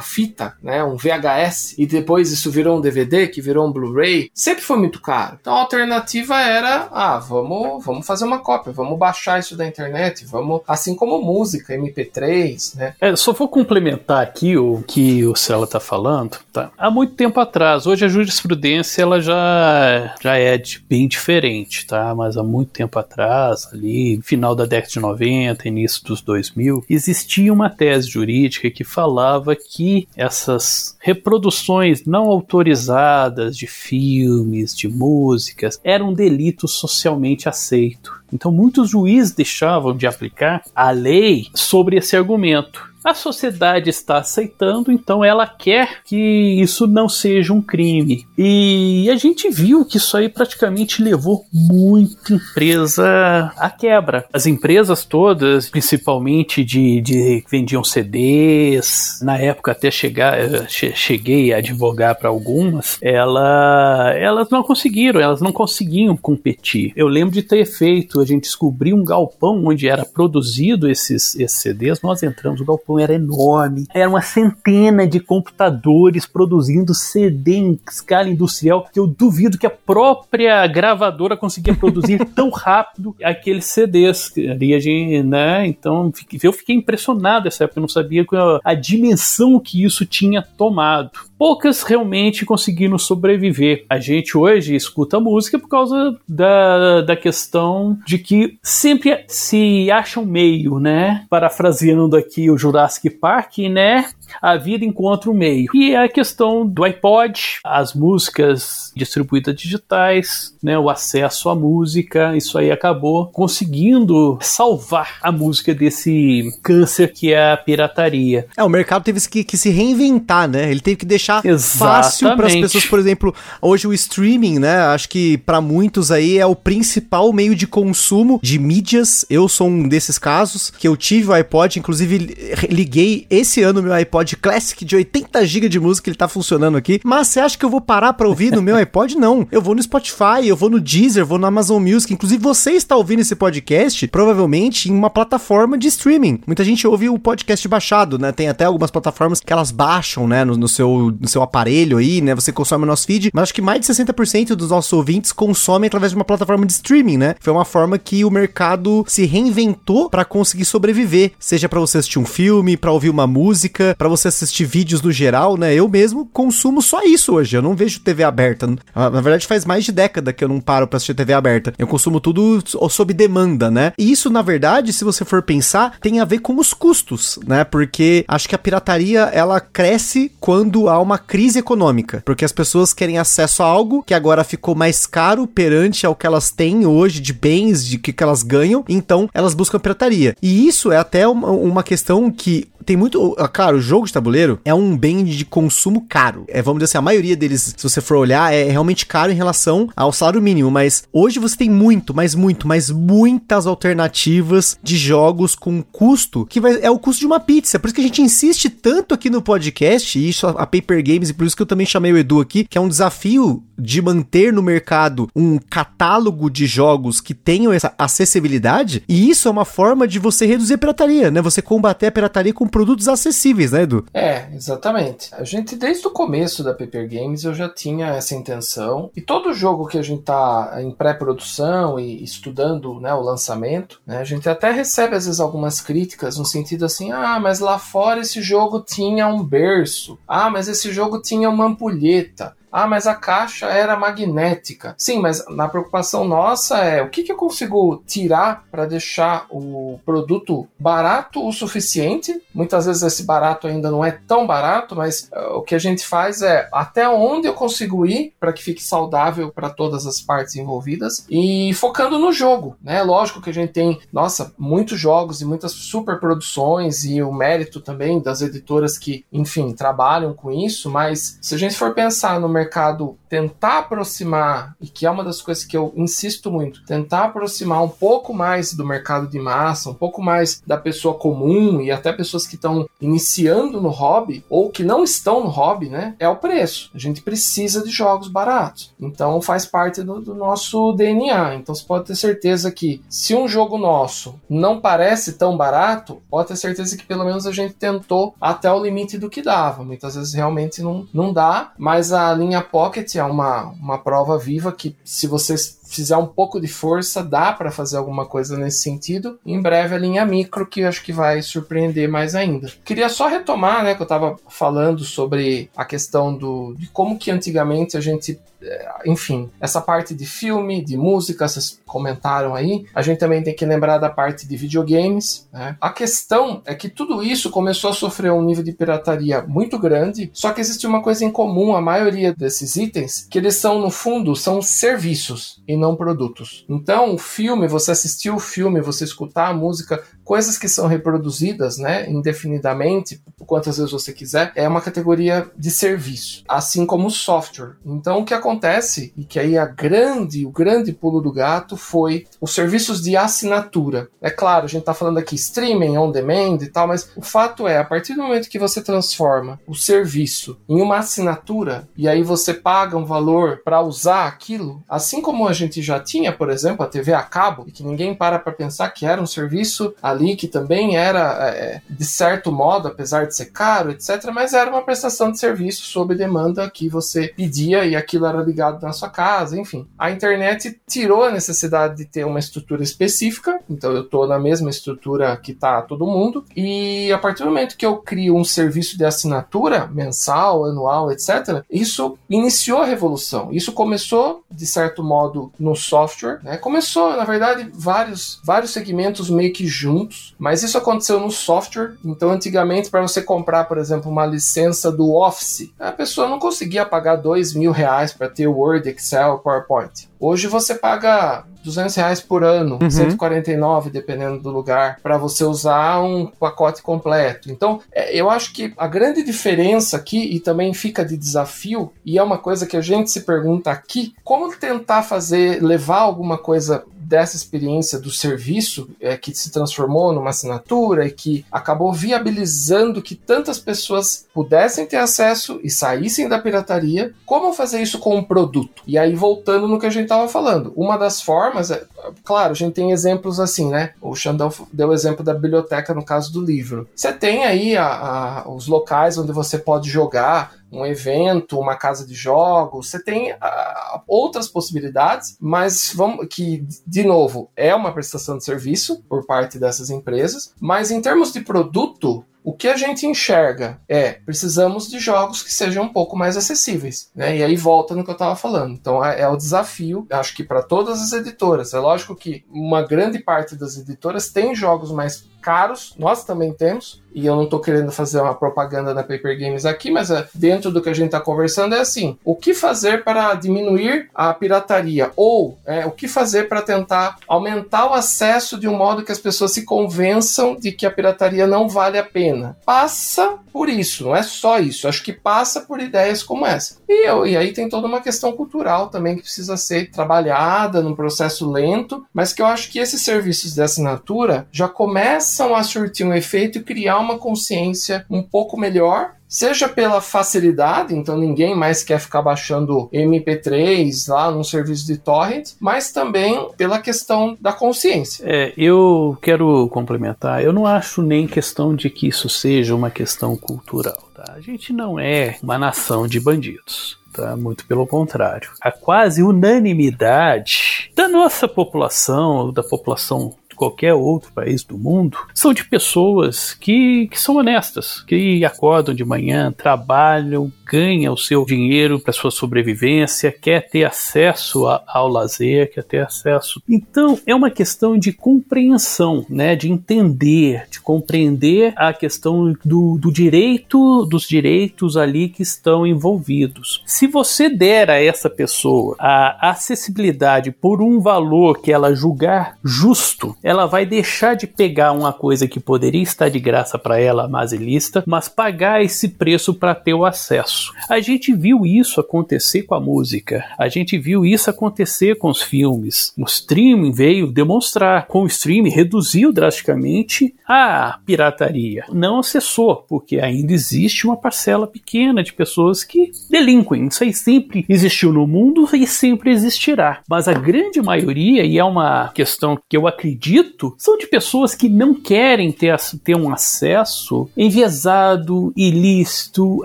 fita, 0.00 0.56
né, 0.62 0.82
um 0.82 0.96
VHS, 0.96 1.74
e 1.78 1.86
depois 1.86 2.32
isso 2.32 2.50
virou 2.50 2.78
um 2.78 2.80
DVD, 2.80 3.28
que 3.28 3.40
virou 3.40 3.66
um 3.66 3.72
Blu-ray, 3.72 4.30
sempre 4.34 4.62
foi 4.62 4.76
muito 4.76 5.00
caro. 5.00 5.38
Então 5.40 5.54
a 5.54 5.60
alternativa 5.60 6.40
era, 6.40 6.88
ah, 6.92 7.18
vamos, 7.18 7.84
vamos 7.84 8.06
fazer 8.06 8.24
uma 8.24 8.38
cópia, 8.38 8.72
vamos 8.72 8.98
baixar 8.98 9.38
isso 9.38 9.56
da 9.56 9.66
internet, 9.66 10.24
vamos, 10.26 10.62
assim 10.66 10.94
como 10.94 11.20
música, 11.22 11.74
MP3, 11.74 12.76
né? 12.76 12.94
É, 13.00 13.14
só 13.16 13.32
vou 13.32 13.48
complementar 13.48 14.22
aqui 14.22 14.56
o 14.56 14.82
que 14.86 15.24
o 15.24 15.34
Cela 15.34 15.66
tá 15.66 15.80
falando, 15.80 16.38
tá? 16.52 16.70
Há 16.76 16.90
muito 16.90 17.14
tempo 17.14 17.40
atrás, 17.40 17.86
hoje 17.86 18.04
a 18.04 18.08
jurisprudência 18.08 19.02
ela 19.02 19.20
já, 19.20 20.14
já 20.20 20.36
é 20.36 20.56
de, 20.56 20.84
bem 20.88 21.06
diferente, 21.08 21.86
tá? 21.86 22.14
Mas 22.14 22.36
há 22.36 22.42
muito 22.42 22.70
tempo 22.70 22.98
atrás, 22.98 23.68
ali, 23.72 24.20
final 24.22 24.54
da 24.54 24.64
década 24.64 24.92
de 24.92 25.00
90, 25.00 25.68
início 25.68 26.04
dos 26.04 26.20
2000, 26.20 26.84
existia 26.88 27.52
uma 27.52 27.70
tese 27.74 28.08
jurídica 28.08 28.70
que 28.70 28.84
falava 28.84 29.54
que 29.56 30.08
essas 30.16 30.96
reproduções 31.00 32.04
não 32.04 32.24
autorizadas 32.24 33.56
de 33.56 33.66
filmes, 33.66 34.76
de 34.76 34.88
músicas, 34.88 35.80
eram 35.82 36.10
um 36.10 36.14
delito 36.14 36.66
socialmente 36.68 37.48
aceito. 37.48 38.12
Então 38.32 38.50
muitos 38.50 38.90
juízes 38.90 39.32
deixavam 39.32 39.96
de 39.96 40.06
aplicar 40.06 40.62
a 40.74 40.90
lei 40.90 41.46
sobre 41.54 41.96
esse 41.96 42.16
argumento 42.16 42.93
A 43.04 43.12
sociedade 43.12 43.90
está 43.90 44.16
aceitando, 44.16 44.90
então 44.90 45.22
ela 45.22 45.46
quer 45.46 46.02
que 46.04 46.16
isso 46.16 46.86
não 46.86 47.06
seja 47.06 47.52
um 47.52 47.60
crime. 47.60 48.26
E 48.38 49.10
a 49.10 49.16
gente 49.16 49.50
viu 49.50 49.84
que 49.84 49.98
isso 49.98 50.16
aí 50.16 50.26
praticamente 50.26 51.02
levou 51.02 51.44
muita 51.52 52.32
empresa 52.32 53.52
à 53.58 53.68
quebra. 53.68 54.24
As 54.32 54.46
empresas 54.46 55.04
todas, 55.04 55.68
principalmente 55.68 56.64
de, 56.64 57.02
de 57.02 57.42
que 57.42 57.50
vendiam 57.50 57.84
CDs, 57.84 59.20
na 59.22 59.36
época 59.36 59.72
até 59.72 59.90
chegar, 59.90 60.38
eh, 60.38 60.66
cheguei 60.68 61.52
a 61.52 61.58
advogar 61.58 62.14
para 62.14 62.30
algumas, 62.30 62.96
ela, 63.02 64.14
elas 64.16 64.48
não 64.48 64.62
conseguiram, 64.62 65.20
elas 65.20 65.42
não 65.42 65.52
conseguiam 65.52 66.16
competir. 66.16 66.92
Eu 66.96 67.08
lembro 67.08 67.34
de 67.34 67.42
ter 67.42 67.66
feito, 67.66 68.18
a 68.18 68.24
gente 68.24 68.44
descobriu 68.44 68.96
um 68.96 69.04
galpão 69.04 69.66
onde 69.66 69.90
era 69.90 70.06
produzido 70.06 70.90
esses, 70.90 71.34
esses 71.34 71.60
CDs, 71.60 72.00
nós 72.00 72.22
entramos, 72.22 72.62
o 72.62 72.64
galpão 72.64 72.93
era 72.98 73.14
enorme, 73.14 73.86
era 73.92 74.08
uma 74.08 74.22
centena 74.22 75.06
de 75.06 75.20
computadores 75.20 76.26
produzindo 76.26 76.94
CD 76.94 77.56
em 77.56 77.80
escala 77.90 78.28
industrial, 78.28 78.88
que 78.92 78.98
eu 78.98 79.06
duvido 79.06 79.58
que 79.58 79.66
a 79.66 79.70
própria 79.70 80.66
gravadora 80.66 81.36
conseguia 81.36 81.74
produzir 81.74 82.24
tão 82.34 82.50
rápido 82.50 83.14
aqueles 83.22 83.66
CDs. 83.66 84.32
E 84.36 84.74
a 84.74 84.78
gente, 84.78 85.22
né, 85.22 85.66
então 85.66 86.12
eu 86.42 86.52
fiquei 86.52 86.76
impressionado 86.76 87.44
nessa 87.44 87.64
época, 87.64 87.78
eu 87.78 87.82
não 87.82 87.88
sabia 87.88 88.24
a 88.64 88.74
dimensão 88.74 89.58
que 89.60 89.84
isso 89.84 90.04
tinha 90.06 90.42
tomado 90.42 91.10
poucas 91.38 91.82
realmente 91.82 92.44
conseguiram 92.44 92.98
sobreviver. 92.98 93.84
A 93.88 93.98
gente 93.98 94.36
hoje 94.36 94.74
escuta 94.74 95.20
música 95.20 95.58
por 95.58 95.68
causa 95.68 96.16
da, 96.28 97.02
da 97.02 97.16
questão 97.16 97.98
de 98.06 98.18
que 98.18 98.58
sempre 98.62 99.24
se 99.28 99.90
acha 99.90 100.20
um 100.20 100.26
meio, 100.26 100.78
né? 100.78 101.24
Parafraseando 101.28 102.16
aqui 102.16 102.50
o 102.50 102.58
Jurassic 102.58 103.10
Park, 103.10 103.58
né? 103.70 104.06
A 104.40 104.56
vida 104.56 104.84
encontra 104.84 105.30
um 105.30 105.34
meio. 105.34 105.68
E 105.74 105.92
é 105.92 106.04
a 106.04 106.08
questão 106.08 106.66
do 106.66 106.84
iPod, 106.84 107.58
as 107.64 107.94
músicas 107.94 108.92
distribuídas 108.94 109.54
digitais, 109.54 110.54
né? 110.62 110.78
O 110.78 110.88
acesso 110.88 111.48
à 111.48 111.54
música, 111.54 112.36
isso 112.36 112.56
aí 112.58 112.70
acabou 112.70 113.26
conseguindo 113.26 114.38
salvar 114.40 115.18
a 115.22 115.32
música 115.32 115.74
desse 115.74 116.50
câncer 116.62 117.12
que 117.12 117.32
é 117.32 117.52
a 117.52 117.56
pirataria. 117.56 118.46
É, 118.56 118.62
o 118.62 118.68
mercado 118.68 119.02
teve 119.02 119.20
que, 119.28 119.42
que 119.42 119.56
se 119.56 119.70
reinventar, 119.70 120.48
né? 120.48 120.70
Ele 120.70 120.80
teve 120.80 120.96
que 120.96 121.06
deixar 121.06 121.24
deixar 121.24 121.44
Exatamente. 121.44 121.78
fácil 121.78 122.36
para 122.36 122.46
as 122.46 122.54
pessoas, 122.54 122.84
por 122.84 122.98
exemplo, 122.98 123.34
hoje 123.60 123.86
o 123.86 123.92
streaming, 123.92 124.58
né? 124.58 124.76
Acho 124.78 125.08
que 125.08 125.38
para 125.38 125.60
muitos 125.60 126.10
aí 126.10 126.38
é 126.38 126.46
o 126.46 126.54
principal 126.54 127.32
meio 127.32 127.54
de 127.54 127.66
consumo 127.66 128.38
de 128.42 128.58
mídias. 128.58 129.24
Eu 129.30 129.48
sou 129.48 129.68
um 129.68 129.88
desses 129.88 130.18
casos 130.18 130.70
que 130.70 130.86
eu 130.86 130.96
tive 130.96 131.30
o 131.30 131.32
iPod, 131.32 131.78
inclusive 131.78 132.36
liguei 132.68 133.26
esse 133.30 133.62
ano 133.62 133.82
meu 133.82 133.92
iPod 133.92 134.13
Classic 134.40 134.84
de 134.84 134.96
80 134.96 135.44
GB 135.44 135.68
de 135.68 135.80
música, 135.80 136.08
ele 136.08 136.16
tá 136.16 136.28
funcionando 136.28 136.76
aqui. 136.76 137.00
Mas 137.04 137.28
você 137.28 137.40
acha 137.40 137.58
que 137.58 137.64
eu 137.64 137.70
vou 137.70 137.80
parar 137.80 138.12
para 138.12 138.28
ouvir 138.28 138.52
no 138.52 138.62
meu 138.62 138.76
iPod? 138.76 139.16
Não. 139.16 139.46
Eu 139.50 139.60
vou 139.60 139.74
no 139.74 139.82
Spotify, 139.82 140.46
eu 140.46 140.56
vou 140.56 140.70
no 140.70 140.80
Deezer, 140.80 141.26
vou 141.26 141.38
no 141.38 141.46
Amazon 141.46 141.82
Music. 141.82 142.12
Inclusive 142.12 142.42
você 142.42 142.72
está 142.72 142.96
ouvindo 142.96 143.20
esse 143.20 143.34
podcast 143.34 144.06
provavelmente 144.08 144.90
em 144.90 144.94
uma 144.94 145.10
plataforma 145.10 145.76
de 145.76 145.88
streaming. 145.88 146.40
Muita 146.46 146.64
gente 146.64 146.86
ouve 146.86 147.08
o 147.08 147.18
podcast 147.18 147.66
baixado, 147.66 148.18
né? 148.18 148.30
Tem 148.30 148.48
até 148.48 148.64
algumas 148.64 148.90
plataformas 148.90 149.40
que 149.40 149.52
elas 149.52 149.70
baixam, 149.70 150.28
né, 150.28 150.44
no, 150.44 150.56
no 150.56 150.68
seu 150.68 151.14
no 151.20 151.28
seu 151.28 151.42
aparelho 151.42 151.98
aí, 151.98 152.20
né? 152.20 152.34
Você 152.34 152.52
consome 152.52 152.84
o 152.84 152.86
nosso 152.86 153.06
feed, 153.06 153.30
mas 153.32 153.44
acho 153.44 153.54
que 153.54 153.62
mais 153.62 153.80
de 153.80 153.86
60% 153.86 154.54
dos 154.54 154.70
nossos 154.70 154.92
ouvintes 154.92 155.32
consomem 155.32 155.88
através 155.88 156.12
de 156.12 156.16
uma 156.16 156.24
plataforma 156.24 156.66
de 156.66 156.72
streaming, 156.72 157.16
né? 157.16 157.34
Foi 157.40 157.52
uma 157.52 157.64
forma 157.64 157.98
que 157.98 158.24
o 158.24 158.30
mercado 158.30 159.04
se 159.08 159.24
reinventou 159.24 160.08
para 160.08 160.24
conseguir 160.24 160.64
sobreviver, 160.64 161.32
seja 161.38 161.68
para 161.68 161.80
você 161.80 161.98
assistir 161.98 162.18
um 162.18 162.26
filme, 162.26 162.76
para 162.76 162.92
ouvir 162.92 163.10
uma 163.10 163.26
música, 163.26 163.94
para 164.04 164.10
você 164.10 164.28
assistir 164.28 164.66
vídeos 164.66 165.00
no 165.00 165.10
geral, 165.10 165.56
né? 165.56 165.74
Eu 165.74 165.88
mesmo 165.88 166.26
consumo 166.26 166.82
só 166.82 167.02
isso 167.04 167.32
hoje. 167.32 167.56
Eu 167.56 167.62
não 167.62 167.74
vejo 167.74 168.00
TV 168.00 168.22
aberta. 168.22 168.66
Na 168.94 169.08
verdade, 169.08 169.46
faz 169.46 169.64
mais 169.64 169.82
de 169.82 169.92
década 169.92 170.30
que 170.30 170.44
eu 170.44 170.48
não 170.48 170.60
paro 170.60 170.86
para 170.86 170.98
assistir 170.98 171.14
TV 171.14 171.32
aberta. 171.32 171.72
Eu 171.78 171.86
consumo 171.86 172.20
tudo 172.20 172.62
sob 172.90 173.14
demanda, 173.14 173.70
né? 173.70 173.94
E 173.96 174.12
isso, 174.12 174.28
na 174.28 174.42
verdade, 174.42 174.92
se 174.92 175.04
você 175.04 175.24
for 175.24 175.40
pensar, 175.40 175.98
tem 176.02 176.20
a 176.20 176.26
ver 176.26 176.40
com 176.40 176.54
os 176.58 176.74
custos, 176.74 177.38
né? 177.46 177.64
Porque 177.64 178.26
acho 178.28 178.46
que 178.46 178.54
a 178.54 178.58
pirataria 178.58 179.20
ela 179.32 179.58
cresce 179.58 180.30
quando 180.38 180.90
há 180.90 181.00
uma 181.00 181.16
crise 181.16 181.60
econômica, 181.60 182.22
porque 182.26 182.44
as 182.44 182.52
pessoas 182.52 182.92
querem 182.92 183.16
acesso 183.16 183.62
a 183.62 183.66
algo 183.66 184.02
que 184.02 184.12
agora 184.12 184.44
ficou 184.44 184.74
mais 184.74 185.06
caro 185.06 185.46
perante 185.46 186.04
ao 186.04 186.14
que 186.14 186.26
elas 186.26 186.50
têm 186.50 186.84
hoje 186.84 187.20
de 187.20 187.32
bens, 187.32 187.86
de 187.86 187.96
que, 187.96 188.12
que 188.12 188.22
elas 188.22 188.42
ganham, 188.42 188.84
então 188.86 189.30
elas 189.32 189.54
buscam 189.54 189.78
pirataria. 189.78 190.36
E 190.42 190.68
isso 190.68 190.92
é 190.92 190.98
até 190.98 191.26
uma, 191.26 191.82
questão 191.82 192.30
que 192.30 192.68
tem 192.84 192.96
muito. 192.96 193.34
Ah, 193.38 193.48
claro, 193.48 193.80
jogo 193.94 194.06
de 194.06 194.12
tabuleiro 194.12 194.58
é 194.64 194.74
um 194.74 194.96
bem 194.96 195.24
de 195.24 195.44
consumo 195.44 196.04
caro. 196.08 196.44
É, 196.48 196.60
vamos 196.60 196.80
dizer 196.80 196.90
assim, 196.90 196.98
a 196.98 197.02
maioria 197.02 197.36
deles, 197.36 197.74
se 197.76 197.82
você 197.82 198.00
for 198.00 198.16
olhar, 198.16 198.52
é 198.52 198.64
realmente 198.64 199.06
caro 199.06 199.30
em 199.30 199.36
relação 199.36 199.88
ao 199.94 200.12
salário 200.12 200.42
mínimo. 200.42 200.68
Mas 200.68 201.04
hoje 201.12 201.38
você 201.38 201.56
tem 201.56 201.70
muito, 201.70 202.12
mas 202.12 202.34
muito, 202.34 202.66
mas 202.66 202.90
muitas 202.90 203.68
alternativas 203.68 204.76
de 204.82 204.96
jogos 204.96 205.54
com 205.54 205.80
custo 205.80 206.44
que 206.46 206.60
vai, 206.60 206.80
é 206.82 206.90
o 206.90 206.98
custo 206.98 207.20
de 207.20 207.26
uma 207.26 207.38
pizza. 207.38 207.78
Por 207.78 207.86
isso 207.86 207.94
que 207.94 208.00
a 208.00 208.04
gente 208.04 208.20
insiste 208.20 208.68
tanto 208.68 209.14
aqui 209.14 209.30
no 209.30 209.40
podcast, 209.40 210.18
e 210.18 210.28
isso 210.28 210.48
a 210.48 210.66
Paper 210.66 211.02
Games, 211.04 211.30
e 211.30 211.34
por 211.34 211.46
isso 211.46 211.54
que 211.54 211.62
eu 211.62 211.66
também 211.66 211.86
chamei 211.86 212.12
o 212.12 212.18
Edu 212.18 212.40
aqui, 212.40 212.64
que 212.64 212.76
é 212.76 212.80
um 212.80 212.88
desafio 212.88 213.62
de 213.78 214.00
manter 214.00 214.52
no 214.52 214.62
mercado 214.62 215.28
um 215.34 215.58
catálogo 215.58 216.48
de 216.48 216.66
jogos 216.66 217.20
que 217.20 217.34
tenham 217.34 217.72
essa 217.72 217.92
acessibilidade. 217.98 219.02
E 219.08 219.30
isso 219.30 219.48
é 219.48 219.50
uma 219.50 219.64
forma 219.64 220.06
de 220.06 220.18
você 220.18 220.46
reduzir 220.46 220.74
a 220.74 220.78
pirataria, 220.78 221.30
né? 221.30 221.40
Você 221.42 221.62
combater 221.62 222.06
a 222.06 222.12
pirataria 222.12 222.52
com 222.52 222.66
produtos 222.66 223.08
acessíveis, 223.08 223.72
né, 223.72 223.83
É, 224.12 224.48
exatamente. 224.54 225.30
A 225.34 225.44
gente, 225.44 225.76
desde 225.76 226.06
o 226.06 226.10
começo 226.10 226.62
da 226.62 226.74
Paper 226.74 227.08
Games, 227.08 227.44
eu 227.44 227.54
já 227.54 227.68
tinha 227.68 228.08
essa 228.08 228.34
intenção. 228.34 229.10
E 229.16 229.20
todo 229.20 229.52
jogo 229.52 229.86
que 229.86 229.98
a 229.98 230.02
gente 230.02 230.22
tá 230.22 230.78
em 230.80 230.90
pré-produção 230.90 231.98
e 231.98 232.22
estudando 232.22 233.00
né, 233.00 233.12
o 233.14 233.20
lançamento, 233.20 234.00
né, 234.06 234.18
a 234.18 234.24
gente 234.24 234.48
até 234.48 234.70
recebe 234.70 235.16
às 235.16 235.26
vezes 235.26 235.40
algumas 235.40 235.80
críticas 235.80 236.38
no 236.38 236.44
sentido 236.44 236.84
assim: 236.84 237.12
ah, 237.12 237.38
mas 237.40 237.60
lá 237.60 237.78
fora 237.78 238.20
esse 238.20 238.40
jogo 238.42 238.80
tinha 238.80 239.28
um 239.28 239.42
berço. 239.42 240.18
Ah, 240.26 240.50
mas 240.50 240.68
esse 240.68 240.92
jogo 240.92 241.20
tinha 241.20 241.48
uma 241.48 241.66
ampulheta. 241.66 242.56
Ah, 242.76 242.88
mas 242.88 243.06
a 243.06 243.14
caixa 243.14 243.66
era 243.66 243.96
magnética. 243.96 244.96
Sim, 244.98 245.20
mas 245.20 245.46
na 245.48 245.68
preocupação 245.68 246.24
nossa 246.24 246.78
é 246.78 247.00
o 247.00 247.08
que, 247.08 247.22
que 247.22 247.30
eu 247.30 247.36
consigo 247.36 248.02
tirar 248.04 248.64
para 248.68 248.84
deixar 248.84 249.46
o 249.48 250.00
produto 250.04 250.66
barato 250.76 251.46
o 251.46 251.52
suficiente. 251.52 252.34
Muitas 252.52 252.86
vezes 252.86 253.04
esse 253.04 253.22
barato 253.22 253.68
ainda 253.68 253.92
não 253.92 254.04
é 254.04 254.10
tão 254.10 254.44
barato, 254.44 254.96
mas 254.96 255.30
uh, 255.32 255.58
o 255.58 255.62
que 255.62 255.76
a 255.76 255.78
gente 255.78 256.04
faz 256.04 256.42
é 256.42 256.68
até 256.72 257.08
onde 257.08 257.46
eu 257.46 257.54
consigo 257.54 258.04
ir 258.04 258.32
para 258.40 258.52
que 258.52 258.64
fique 258.64 258.82
saudável 258.82 259.52
para 259.52 259.70
todas 259.70 260.04
as 260.04 260.20
partes 260.20 260.56
envolvidas 260.56 261.24
e 261.30 261.72
focando 261.74 262.18
no 262.18 262.32
jogo, 262.32 262.76
né? 262.82 263.04
Lógico 263.04 263.40
que 263.40 263.50
a 263.50 263.54
gente 263.54 263.72
tem, 263.72 264.00
nossa, 264.12 264.52
muitos 264.58 264.98
jogos 264.98 265.40
e 265.40 265.44
muitas 265.44 265.70
super 265.70 266.18
produções 266.18 267.04
e 267.04 267.22
o 267.22 267.32
mérito 267.32 267.80
também 267.80 268.20
das 268.20 268.42
editoras 268.42 268.98
que, 268.98 269.24
enfim, 269.32 269.72
trabalham 269.72 270.34
com 270.34 270.50
isso, 270.50 270.90
mas 270.90 271.38
se 271.40 271.54
a 271.54 271.58
gente 271.58 271.76
for 271.76 271.94
pensar 271.94 272.40
no 272.40 272.48
mercado 272.48 272.63
mercado 272.64 273.16
tentar 273.28 273.78
aproximar, 273.78 274.76
e 274.80 274.86
que 274.86 275.04
é 275.04 275.10
uma 275.10 275.24
das 275.24 275.42
coisas 275.42 275.64
que 275.64 275.76
eu 275.76 275.92
insisto 275.96 276.50
muito, 276.50 276.84
tentar 276.84 277.24
aproximar 277.24 277.82
um 277.82 277.88
pouco 277.88 278.32
mais 278.32 278.72
do 278.72 278.86
mercado 278.86 279.28
de 279.28 279.40
massa, 279.40 279.90
um 279.90 279.94
pouco 279.94 280.22
mais 280.22 280.62
da 280.64 280.76
pessoa 280.76 281.14
comum 281.14 281.80
e 281.80 281.90
até 281.90 282.12
pessoas 282.12 282.46
que 282.46 282.54
estão 282.54 282.88
iniciando 283.00 283.80
no 283.80 283.88
hobby 283.88 284.44
ou 284.48 284.70
que 284.70 284.84
não 284.84 285.02
estão 285.02 285.42
no 285.42 285.48
hobby, 285.48 285.88
né? 285.88 286.14
É 286.18 286.28
o 286.28 286.36
preço. 286.36 286.90
A 286.94 286.98
gente 286.98 287.22
precisa 287.22 287.82
de 287.82 287.90
jogos 287.90 288.28
baratos. 288.28 288.94
Então 289.00 289.42
faz 289.42 289.66
parte 289.66 290.02
do, 290.02 290.20
do 290.20 290.34
nosso 290.34 290.92
DNA. 290.92 291.56
Então 291.56 291.74
você 291.74 291.84
pode 291.84 292.06
ter 292.06 292.14
certeza 292.14 292.70
que 292.70 293.02
se 293.08 293.34
um 293.34 293.48
jogo 293.48 293.76
nosso 293.76 294.40
não 294.48 294.80
parece 294.80 295.32
tão 295.32 295.56
barato, 295.56 296.22
pode 296.30 296.48
ter 296.48 296.56
certeza 296.56 296.96
que 296.96 297.04
pelo 297.04 297.24
menos 297.24 297.46
a 297.46 297.52
gente 297.52 297.74
tentou 297.74 298.34
até 298.40 298.70
o 298.70 298.80
limite 298.80 299.18
do 299.18 299.28
que 299.28 299.42
dava. 299.42 299.82
Muitas 299.82 300.14
vezes 300.14 300.32
realmente 300.32 300.80
não, 300.82 301.06
não 301.12 301.32
dá, 301.32 301.72
mas 301.76 302.12
a 302.12 302.32
linha 302.32 302.53
linha 302.54 302.62
Pocket 302.62 303.16
é 303.16 303.24
uma, 303.24 303.64
uma 303.64 303.98
prova 303.98 304.38
viva 304.38 304.72
que, 304.72 304.96
se 305.04 305.26
vocês 305.26 305.80
fizer 305.94 306.16
um 306.16 306.26
pouco 306.26 306.60
de 306.60 306.68
força, 306.68 307.22
dá 307.22 307.52
para 307.52 307.70
fazer 307.70 307.96
alguma 307.96 308.26
coisa 308.26 308.56
nesse 308.56 308.82
sentido. 308.82 309.38
Em 309.44 309.60
breve 309.60 309.94
a 309.94 309.98
linha 309.98 310.24
micro, 310.24 310.66
que 310.66 310.82
acho 310.82 311.02
que 311.02 311.12
vai 311.12 311.42
surpreender 311.42 312.08
mais 312.08 312.34
ainda. 312.34 312.72
Queria 312.84 313.08
só 313.08 313.28
retomar, 313.28 313.84
né, 313.84 313.94
que 313.94 314.02
eu 314.02 314.04
estava 314.04 314.36
falando 314.48 315.04
sobre 315.04 315.70
a 315.76 315.84
questão 315.84 316.36
do, 316.36 316.74
de 316.78 316.88
como 316.88 317.18
que 317.18 317.30
antigamente 317.30 317.96
a 317.96 318.00
gente 318.00 318.38
eh, 318.64 318.88
enfim, 319.06 319.50
essa 319.60 319.80
parte 319.80 320.14
de 320.14 320.24
filme, 320.24 320.82
de 320.82 320.96
música, 320.96 321.46
vocês 321.46 321.80
comentaram 321.86 322.54
aí. 322.54 322.86
A 322.94 323.02
gente 323.02 323.18
também 323.18 323.42
tem 323.42 323.54
que 323.54 323.66
lembrar 323.66 323.98
da 323.98 324.08
parte 324.08 324.48
de 324.48 324.56
videogames. 324.56 325.46
Né? 325.52 325.76
A 325.80 325.90
questão 325.90 326.62
é 326.64 326.74
que 326.74 326.88
tudo 326.88 327.22
isso 327.22 327.50
começou 327.50 327.90
a 327.90 327.94
sofrer 327.94 328.32
um 328.32 328.42
nível 328.42 328.64
de 328.64 328.72
pirataria 328.72 329.42
muito 329.42 329.78
grande, 329.78 330.30
só 330.32 330.52
que 330.52 330.60
existe 330.60 330.86
uma 330.86 331.02
coisa 331.02 331.24
em 331.24 331.30
comum, 331.30 331.76
a 331.76 331.80
maioria 331.80 332.32
desses 332.32 332.76
itens, 332.76 333.26
que 333.30 333.38
eles 333.38 333.56
são, 333.56 333.80
no 333.80 333.90
fundo, 333.90 334.34
são 334.34 334.62
serviços 334.62 335.62
e 335.68 335.76
produtos. 335.96 336.64
Então, 336.68 337.14
o 337.14 337.18
filme, 337.18 337.66
você 337.66 337.90
assistir 337.90 338.30
o 338.30 338.38
filme, 338.38 338.80
você 338.80 339.02
escutar 339.02 339.48
a 339.48 339.52
música, 339.52 340.00
coisas 340.22 340.56
que 340.56 340.68
são 340.68 340.86
reproduzidas, 340.86 341.78
né, 341.78 342.08
indefinidamente, 342.08 343.20
quantas 343.44 343.76
vezes 343.76 343.90
você 343.90 344.12
quiser, 344.12 344.52
é 344.54 344.68
uma 344.68 344.80
categoria 344.80 345.50
de 345.58 345.70
serviço, 345.70 346.44
assim 346.48 346.86
como 346.86 347.08
o 347.08 347.10
software. 347.10 347.76
Então, 347.84 348.20
o 348.20 348.24
que 348.24 348.34
acontece, 348.34 349.12
e 349.16 349.24
que 349.24 349.40
aí 349.40 349.58
a 349.58 349.66
grande, 349.66 350.46
o 350.46 350.50
grande 350.50 350.92
pulo 350.92 351.20
do 351.20 351.32
gato 351.32 351.76
foi 351.76 352.26
os 352.40 352.54
serviços 352.54 353.02
de 353.02 353.16
assinatura. 353.16 354.08
É 354.22 354.30
claro, 354.30 354.66
a 354.66 354.68
gente 354.68 354.80
está 354.80 354.94
falando 354.94 355.18
aqui 355.18 355.34
streaming, 355.34 355.96
on 355.96 356.10
demand 356.10 356.58
e 356.62 356.68
tal, 356.68 356.86
mas 356.86 357.10
o 357.16 357.22
fato 357.22 357.66
é, 357.66 357.78
a 357.78 357.84
partir 357.84 358.14
do 358.14 358.22
momento 358.22 358.48
que 358.48 358.58
você 358.58 358.80
transforma 358.80 359.58
o 359.66 359.74
serviço 359.74 360.58
em 360.68 360.80
uma 360.80 360.98
assinatura 360.98 361.88
e 361.96 362.08
aí 362.08 362.22
você 362.22 362.54
paga 362.54 362.96
um 362.96 363.04
valor 363.04 363.62
para 363.64 363.82
usar 363.82 364.26
aquilo, 364.26 364.82
assim 364.88 365.20
como 365.20 365.48
a 365.48 365.52
gente 365.52 365.73
já 365.82 366.00
tinha, 366.00 366.32
por 366.32 366.50
exemplo, 366.50 366.84
a 366.84 366.88
TV 366.88 367.12
a 367.12 367.22
cabo, 367.22 367.64
e 367.66 367.72
que 367.72 367.82
ninguém 367.82 368.14
para 368.14 368.38
para 368.38 368.52
pensar 368.52 368.90
que 368.90 369.06
era 369.06 369.20
um 369.20 369.26
serviço 369.26 369.94
ali 370.02 370.36
que 370.36 370.48
também 370.48 370.96
era, 370.96 371.48
é, 371.48 371.80
de 371.88 372.04
certo 372.04 372.52
modo, 372.52 372.88
apesar 372.88 373.26
de 373.26 373.36
ser 373.36 373.46
caro, 373.46 373.90
etc., 373.90 374.30
mas 374.32 374.52
era 374.52 374.70
uma 374.70 374.82
prestação 374.82 375.30
de 375.30 375.38
serviço 375.38 375.82
sob 375.82 376.14
demanda 376.14 376.68
que 376.70 376.88
você 376.88 377.32
pedia 377.36 377.84
e 377.84 377.96
aquilo 377.96 378.26
era 378.26 378.42
ligado 378.42 378.82
na 378.82 378.92
sua 378.92 379.08
casa, 379.08 379.58
enfim. 379.58 379.86
A 379.98 380.10
internet 380.10 380.80
tirou 380.86 381.24
a 381.24 381.30
necessidade 381.30 381.96
de 381.96 382.04
ter 382.04 382.24
uma 382.24 382.38
estrutura 382.38 382.82
específica, 382.82 383.58
então 383.68 383.92
eu 383.92 384.02
estou 384.02 384.26
na 384.26 384.38
mesma 384.38 384.70
estrutura 384.70 385.36
que 385.36 385.52
está 385.52 385.82
todo 385.82 386.06
mundo, 386.06 386.44
e 386.56 387.12
a 387.12 387.18
partir 387.18 387.42
do 387.42 387.48
momento 387.48 387.76
que 387.76 387.86
eu 387.86 387.96
crio 387.96 388.36
um 388.36 388.44
serviço 388.44 388.96
de 388.96 389.04
assinatura 389.04 389.86
mensal, 389.86 390.64
anual, 390.64 391.10
etc., 391.10 391.62
isso 391.70 392.18
iniciou 392.28 392.82
a 392.82 392.86
revolução. 392.86 393.52
Isso 393.52 393.72
começou, 393.72 394.42
de 394.50 394.66
certo 394.66 395.02
modo, 395.02 395.52
no 395.58 395.74
software, 395.74 396.40
né? 396.42 396.56
Começou, 396.56 397.16
na 397.16 397.24
verdade, 397.24 397.70
vários, 397.72 398.40
vários 398.44 398.72
segmentos 398.72 399.30
meio 399.30 399.52
que 399.52 399.66
juntos, 399.66 400.34
mas 400.38 400.62
isso 400.62 400.76
aconteceu 400.78 401.20
no 401.20 401.30
software. 401.30 401.94
Então, 402.04 402.30
antigamente, 402.30 402.90
para 402.90 403.02
você 403.02 403.22
comprar, 403.22 403.64
por 403.64 403.78
exemplo, 403.78 404.10
uma 404.10 404.26
licença 404.26 404.90
do 404.90 405.14
Office, 405.14 405.72
a 405.78 405.92
pessoa 405.92 406.28
não 406.28 406.38
conseguia 406.38 406.84
pagar 406.84 407.16
dois 407.16 407.54
mil 407.54 407.72
reais 407.72 408.12
para 408.12 408.28
ter 408.28 408.46
Word, 408.46 408.88
Excel, 408.88 409.38
PowerPoint. 409.38 410.08
Hoje 410.18 410.46
você 410.46 410.74
paga 410.74 411.44
200 411.64 411.94
reais 411.94 412.20
por 412.20 412.44
ano, 412.44 412.78
uhum. 412.80 412.90
149 412.90 413.90
dependendo 413.90 414.38
do 414.38 414.50
lugar, 414.50 414.98
para 415.02 415.16
você 415.16 415.44
usar 415.44 416.00
um 416.00 416.26
pacote 416.26 416.82
completo. 416.82 417.50
Então, 417.50 417.80
é, 417.92 418.14
eu 418.14 418.30
acho 418.30 418.52
que 418.52 418.72
a 418.76 418.86
grande 418.86 419.22
diferença 419.22 419.96
aqui, 419.96 420.34
e 420.34 420.40
também 420.40 420.72
fica 420.74 421.04
de 421.04 421.16
desafio, 421.16 421.92
e 422.04 422.18
é 422.18 422.22
uma 422.22 422.38
coisa 422.38 422.66
que 422.66 422.76
a 422.76 422.80
gente 422.80 423.10
se 423.10 423.22
pergunta 423.22 423.70
aqui, 423.70 424.14
como 424.22 424.54
tentar 424.54 425.02
fazer, 425.02 425.62
levar 425.62 426.00
alguma 426.00 426.38
coisa 426.38 426.84
dessa 427.04 427.36
experiência 427.36 427.98
do 427.98 428.10
serviço 428.10 428.88
é, 429.00 429.16
que 429.16 429.34
se 429.34 429.50
transformou 429.50 430.12
numa 430.12 430.30
assinatura 430.30 431.06
e 431.06 431.10
que 431.10 431.44
acabou 431.50 431.92
viabilizando 431.92 433.02
que 433.02 433.14
tantas 433.14 433.58
pessoas 433.58 434.26
pudessem 434.32 434.86
ter 434.86 434.96
acesso 434.96 435.60
e 435.62 435.70
saíssem 435.70 436.28
da 436.28 436.38
pirataria, 436.38 437.12
como 437.26 437.52
fazer 437.52 437.80
isso 437.82 437.98
com 437.98 438.16
um 438.16 438.24
produto? 438.24 438.82
E 438.86 438.98
aí, 438.98 439.14
voltando 439.14 439.68
no 439.68 439.78
que 439.78 439.86
a 439.86 439.90
gente 439.90 440.04
estava 440.04 440.28
falando, 440.28 440.72
uma 440.74 440.96
das 440.96 441.20
formas, 441.20 441.70
é, 441.70 441.84
claro, 442.24 442.52
a 442.52 442.54
gente 442.54 442.74
tem 442.74 442.90
exemplos 442.90 443.38
assim, 443.38 443.68
né? 443.68 443.92
O 444.00 444.14
Xandão 444.14 444.52
deu 444.72 444.88
o 444.88 444.94
exemplo 444.94 445.24
da 445.24 445.34
biblioteca 445.34 445.94
no 445.94 446.04
caso 446.04 446.32
do 446.32 446.40
livro. 446.40 446.88
Você 446.94 447.12
tem 447.12 447.44
aí 447.44 447.76
a, 447.76 447.86
a, 447.86 448.50
os 448.50 448.66
locais 448.66 449.18
onde 449.18 449.32
você 449.32 449.58
pode 449.58 449.90
jogar 449.90 450.54
um 450.74 450.86
evento, 450.86 451.58
uma 451.58 451.76
casa 451.76 452.06
de 452.06 452.14
jogos, 452.14 452.90
você 452.90 453.02
tem 453.02 453.32
uh, 453.32 454.00
outras 454.06 454.48
possibilidades, 454.48 455.36
mas 455.40 455.92
vamos 455.94 456.26
que 456.28 456.66
de 456.86 457.04
novo 457.04 457.50
é 457.56 457.74
uma 457.74 457.92
prestação 457.92 458.36
de 458.36 458.44
serviço 458.44 459.02
por 459.08 459.26
parte 459.26 459.58
dessas 459.58 459.90
empresas, 459.90 460.54
mas 460.60 460.90
em 460.90 461.00
termos 461.00 461.32
de 461.32 461.40
produto, 461.40 462.24
o 462.44 462.52
que 462.52 462.68
a 462.68 462.76
gente 462.76 463.06
enxerga 463.06 463.80
é 463.88 464.12
precisamos 464.12 464.90
de 464.90 464.98
jogos 464.98 465.42
que 465.42 465.52
sejam 465.52 465.84
um 465.84 465.88
pouco 465.88 466.14
mais 466.14 466.36
acessíveis, 466.36 467.10
né? 467.14 467.38
E 467.38 467.42
aí 467.42 467.56
volta 467.56 467.94
no 467.94 468.04
que 468.04 468.10
eu 468.10 468.14
estava 468.14 468.36
falando. 468.36 468.74
Então 468.74 469.02
é, 469.02 469.22
é, 469.22 469.28
o 469.28 469.36
desafio, 469.36 470.06
acho 470.10 470.36
que 470.36 470.44
para 470.44 470.62
todas 470.62 471.00
as 471.00 471.12
editoras. 471.14 471.72
É 471.72 471.78
lógico 471.78 472.14
que 472.14 472.44
uma 472.50 472.82
grande 472.82 473.18
parte 473.18 473.56
das 473.56 473.78
editoras 473.78 474.28
tem 474.30 474.54
jogos 474.54 474.92
mais 474.92 475.24
caros, 475.44 475.94
nós 475.98 476.24
também 476.24 476.54
temos, 476.54 477.02
e 477.14 477.26
eu 477.26 477.36
não 477.36 477.44
estou 477.44 477.60
querendo 477.60 477.92
fazer 477.92 478.18
uma 478.18 478.34
propaganda 478.34 478.94
da 478.94 479.02
Paper 479.02 479.38
Games 479.38 479.66
aqui, 479.66 479.90
mas 479.90 480.10
é, 480.10 480.26
dentro 480.34 480.70
do 480.70 480.80
que 480.80 480.88
a 480.88 480.94
gente 480.94 481.06
está 481.06 481.20
conversando 481.20 481.74
é 481.74 481.80
assim: 481.80 482.18
o 482.24 482.34
que 482.34 482.54
fazer 482.54 483.04
para 483.04 483.34
diminuir 483.34 484.08
a 484.14 484.32
pirataria? 484.32 485.12
Ou 485.14 485.58
é, 485.66 485.84
o 485.84 485.90
que 485.90 486.08
fazer 486.08 486.48
para 486.48 486.62
tentar 486.62 487.18
aumentar 487.28 487.90
o 487.90 487.92
acesso 487.92 488.58
de 488.58 488.66
um 488.66 488.76
modo 488.76 489.04
que 489.04 489.12
as 489.12 489.18
pessoas 489.18 489.52
se 489.52 489.64
convençam 489.64 490.56
de 490.56 490.72
que 490.72 490.86
a 490.86 490.90
pirataria 490.90 491.46
não 491.46 491.68
vale 491.68 491.98
a 491.98 492.02
pena? 492.02 492.33
Passa 492.64 493.38
por 493.52 493.68
isso, 493.68 494.04
não 494.04 494.16
é 494.16 494.22
só 494.22 494.58
isso. 494.58 494.88
Acho 494.88 495.02
que 495.02 495.12
passa 495.12 495.60
por 495.60 495.80
ideias 495.80 496.22
como 496.22 496.46
essa. 496.46 496.78
E, 496.88 497.08
eu, 497.08 497.26
e 497.26 497.36
aí 497.36 497.52
tem 497.52 497.68
toda 497.68 497.86
uma 497.86 498.00
questão 498.00 498.32
cultural 498.32 498.88
também 498.88 499.16
que 499.16 499.22
precisa 499.22 499.56
ser 499.56 499.90
trabalhada 499.90 500.82
num 500.82 500.94
processo 500.94 501.50
lento, 501.50 502.04
mas 502.12 502.32
que 502.32 502.42
eu 502.42 502.46
acho 502.46 502.70
que 502.70 502.78
esses 502.78 503.02
serviços 503.02 503.54
de 503.54 503.62
assinatura 503.62 504.46
já 504.50 504.68
começam 504.68 505.04
começam 505.04 505.54
a 505.54 505.62
surtir 505.62 506.06
um 506.06 506.14
efeito 506.14 506.58
e 506.58 506.62
criar 506.62 506.98
uma 506.98 507.18
consciência 507.18 508.06
um 508.08 508.22
pouco 508.22 508.56
melhor 508.56 509.12
seja 509.34 509.68
pela 509.68 510.00
facilidade, 510.00 510.94
então 510.94 511.18
ninguém 511.18 511.56
mais 511.56 511.82
quer 511.82 511.98
ficar 511.98 512.22
baixando 512.22 512.88
MP3 512.92 514.08
lá 514.08 514.30
num 514.30 514.44
serviço 514.44 514.86
de 514.86 514.96
torrent, 514.96 515.50
mas 515.58 515.90
também 515.90 516.50
pela 516.56 516.78
questão 516.78 517.36
da 517.40 517.52
consciência. 517.52 518.24
É, 518.24 518.52
eu 518.56 519.18
quero 519.20 519.68
complementar, 519.70 520.40
eu 520.40 520.52
não 520.52 520.64
acho 520.64 521.02
nem 521.02 521.26
questão 521.26 521.74
de 521.74 521.90
que 521.90 522.06
isso 522.06 522.28
seja 522.28 522.76
uma 522.76 522.90
questão 522.90 523.36
cultural, 523.36 524.08
tá? 524.14 524.34
A 524.36 524.40
gente 524.40 524.72
não 524.72 525.00
é 525.00 525.36
uma 525.42 525.58
nação 525.58 526.06
de 526.06 526.20
bandidos. 526.20 527.02
Tá? 527.12 527.36
Muito 527.36 527.64
pelo 527.66 527.86
contrário. 527.86 528.50
A 528.60 528.72
quase 528.72 529.22
unanimidade 529.22 530.90
da 530.96 531.06
nossa 531.06 531.46
população, 531.46 532.52
da 532.52 532.60
população 532.60 533.36
qualquer 533.54 533.94
outro 533.94 534.32
país 534.32 534.62
do 534.62 534.76
mundo, 534.76 535.18
são 535.34 535.52
de 535.52 535.64
pessoas 535.64 536.54
que, 536.54 537.08
que 537.08 537.20
são 537.20 537.36
honestas, 537.36 538.02
que 538.06 538.44
acordam 538.44 538.94
de 538.94 539.04
manhã, 539.04 539.52
trabalham, 539.52 540.52
ganha 540.66 541.12
o 541.12 541.16
seu 541.16 541.44
dinheiro 541.44 542.00
para 542.00 542.12
sua 542.12 542.30
sobrevivência, 542.30 543.32
quer 543.32 543.68
ter 543.68 543.84
acesso 543.84 544.66
a, 544.66 544.82
ao 544.86 545.08
lazer, 545.08 545.72
quer 545.72 545.84
ter 545.84 546.04
acesso. 546.04 546.62
Então, 546.68 547.18
é 547.26 547.34
uma 547.34 547.50
questão 547.50 547.98
de 547.98 548.12
compreensão, 548.12 549.24
né, 549.28 549.54
de 549.54 549.70
entender, 549.70 550.66
de 550.70 550.80
compreender 550.80 551.72
a 551.76 551.92
questão 551.92 552.54
do, 552.64 552.98
do 552.98 553.12
direito, 553.12 554.04
dos 554.06 554.26
direitos 554.26 554.96
ali 554.96 555.28
que 555.28 555.42
estão 555.42 555.86
envolvidos. 555.86 556.82
Se 556.86 557.06
você 557.06 557.48
der 557.48 557.90
a 557.90 558.02
essa 558.02 558.28
pessoa 558.30 558.96
a 558.98 559.50
acessibilidade 559.50 560.50
por 560.50 560.80
um 560.80 561.00
valor 561.00 561.60
que 561.60 561.72
ela 561.72 561.94
julgar 561.94 562.56
justo, 562.64 563.36
ela 563.44 563.66
vai 563.66 563.84
deixar 563.84 564.34
de 564.34 564.46
pegar 564.46 564.92
uma 564.92 565.12
coisa 565.12 565.46
que 565.46 565.60
poderia 565.60 566.02
estar 566.02 566.30
de 566.30 566.40
graça 566.40 566.78
para 566.78 566.98
ela, 566.98 567.28
mas 567.28 567.52
ilícita, 567.52 568.02
mas 568.06 568.26
pagar 568.26 568.82
esse 568.82 569.10
preço 569.10 569.52
para 569.52 569.74
ter 569.74 569.92
o 569.92 570.06
acesso. 570.06 570.72
A 570.88 570.98
gente 570.98 571.34
viu 571.34 571.66
isso 571.66 572.00
acontecer 572.00 572.62
com 572.62 572.74
a 572.74 572.80
música, 572.80 573.44
a 573.58 573.68
gente 573.68 573.98
viu 573.98 574.24
isso 574.24 574.48
acontecer 574.48 575.18
com 575.18 575.28
os 575.28 575.42
filmes. 575.42 576.14
O 576.16 576.24
streaming 576.24 576.90
veio 576.90 577.30
demonstrar, 577.30 578.06
com 578.06 578.22
o 578.22 578.26
streaming 578.26 578.70
reduziu 578.70 579.30
drasticamente 579.30 580.34
a 580.48 580.98
pirataria. 581.04 581.84
Não 581.92 582.20
acessou, 582.20 582.76
porque 582.88 583.18
ainda 583.18 583.52
existe 583.52 584.06
uma 584.06 584.16
parcela 584.16 584.66
pequena 584.66 585.22
de 585.22 585.34
pessoas 585.34 585.84
que 585.84 586.10
delinquem. 586.30 586.86
Isso 586.86 587.04
aí 587.04 587.12
sempre 587.12 587.66
existiu 587.68 588.10
no 588.10 588.26
mundo 588.26 588.66
e 588.72 588.86
sempre 588.86 589.30
existirá. 589.30 590.00
Mas 590.08 590.28
a 590.28 590.32
grande 590.32 590.80
maioria, 590.80 591.44
e 591.44 591.58
é 591.58 591.64
uma 591.64 592.08
questão 592.14 592.58
que 592.68 592.76
eu 592.76 592.86
acredito, 592.86 593.33
são 593.78 593.96
de 593.98 594.06
pessoas 594.06 594.54
que 594.54 594.68
não 594.68 594.94
querem 594.94 595.50
ter, 595.50 595.76
ter 596.02 596.16
um 596.16 596.32
acesso 596.32 597.28
enviesado, 597.36 598.52
ilícito 598.56 599.64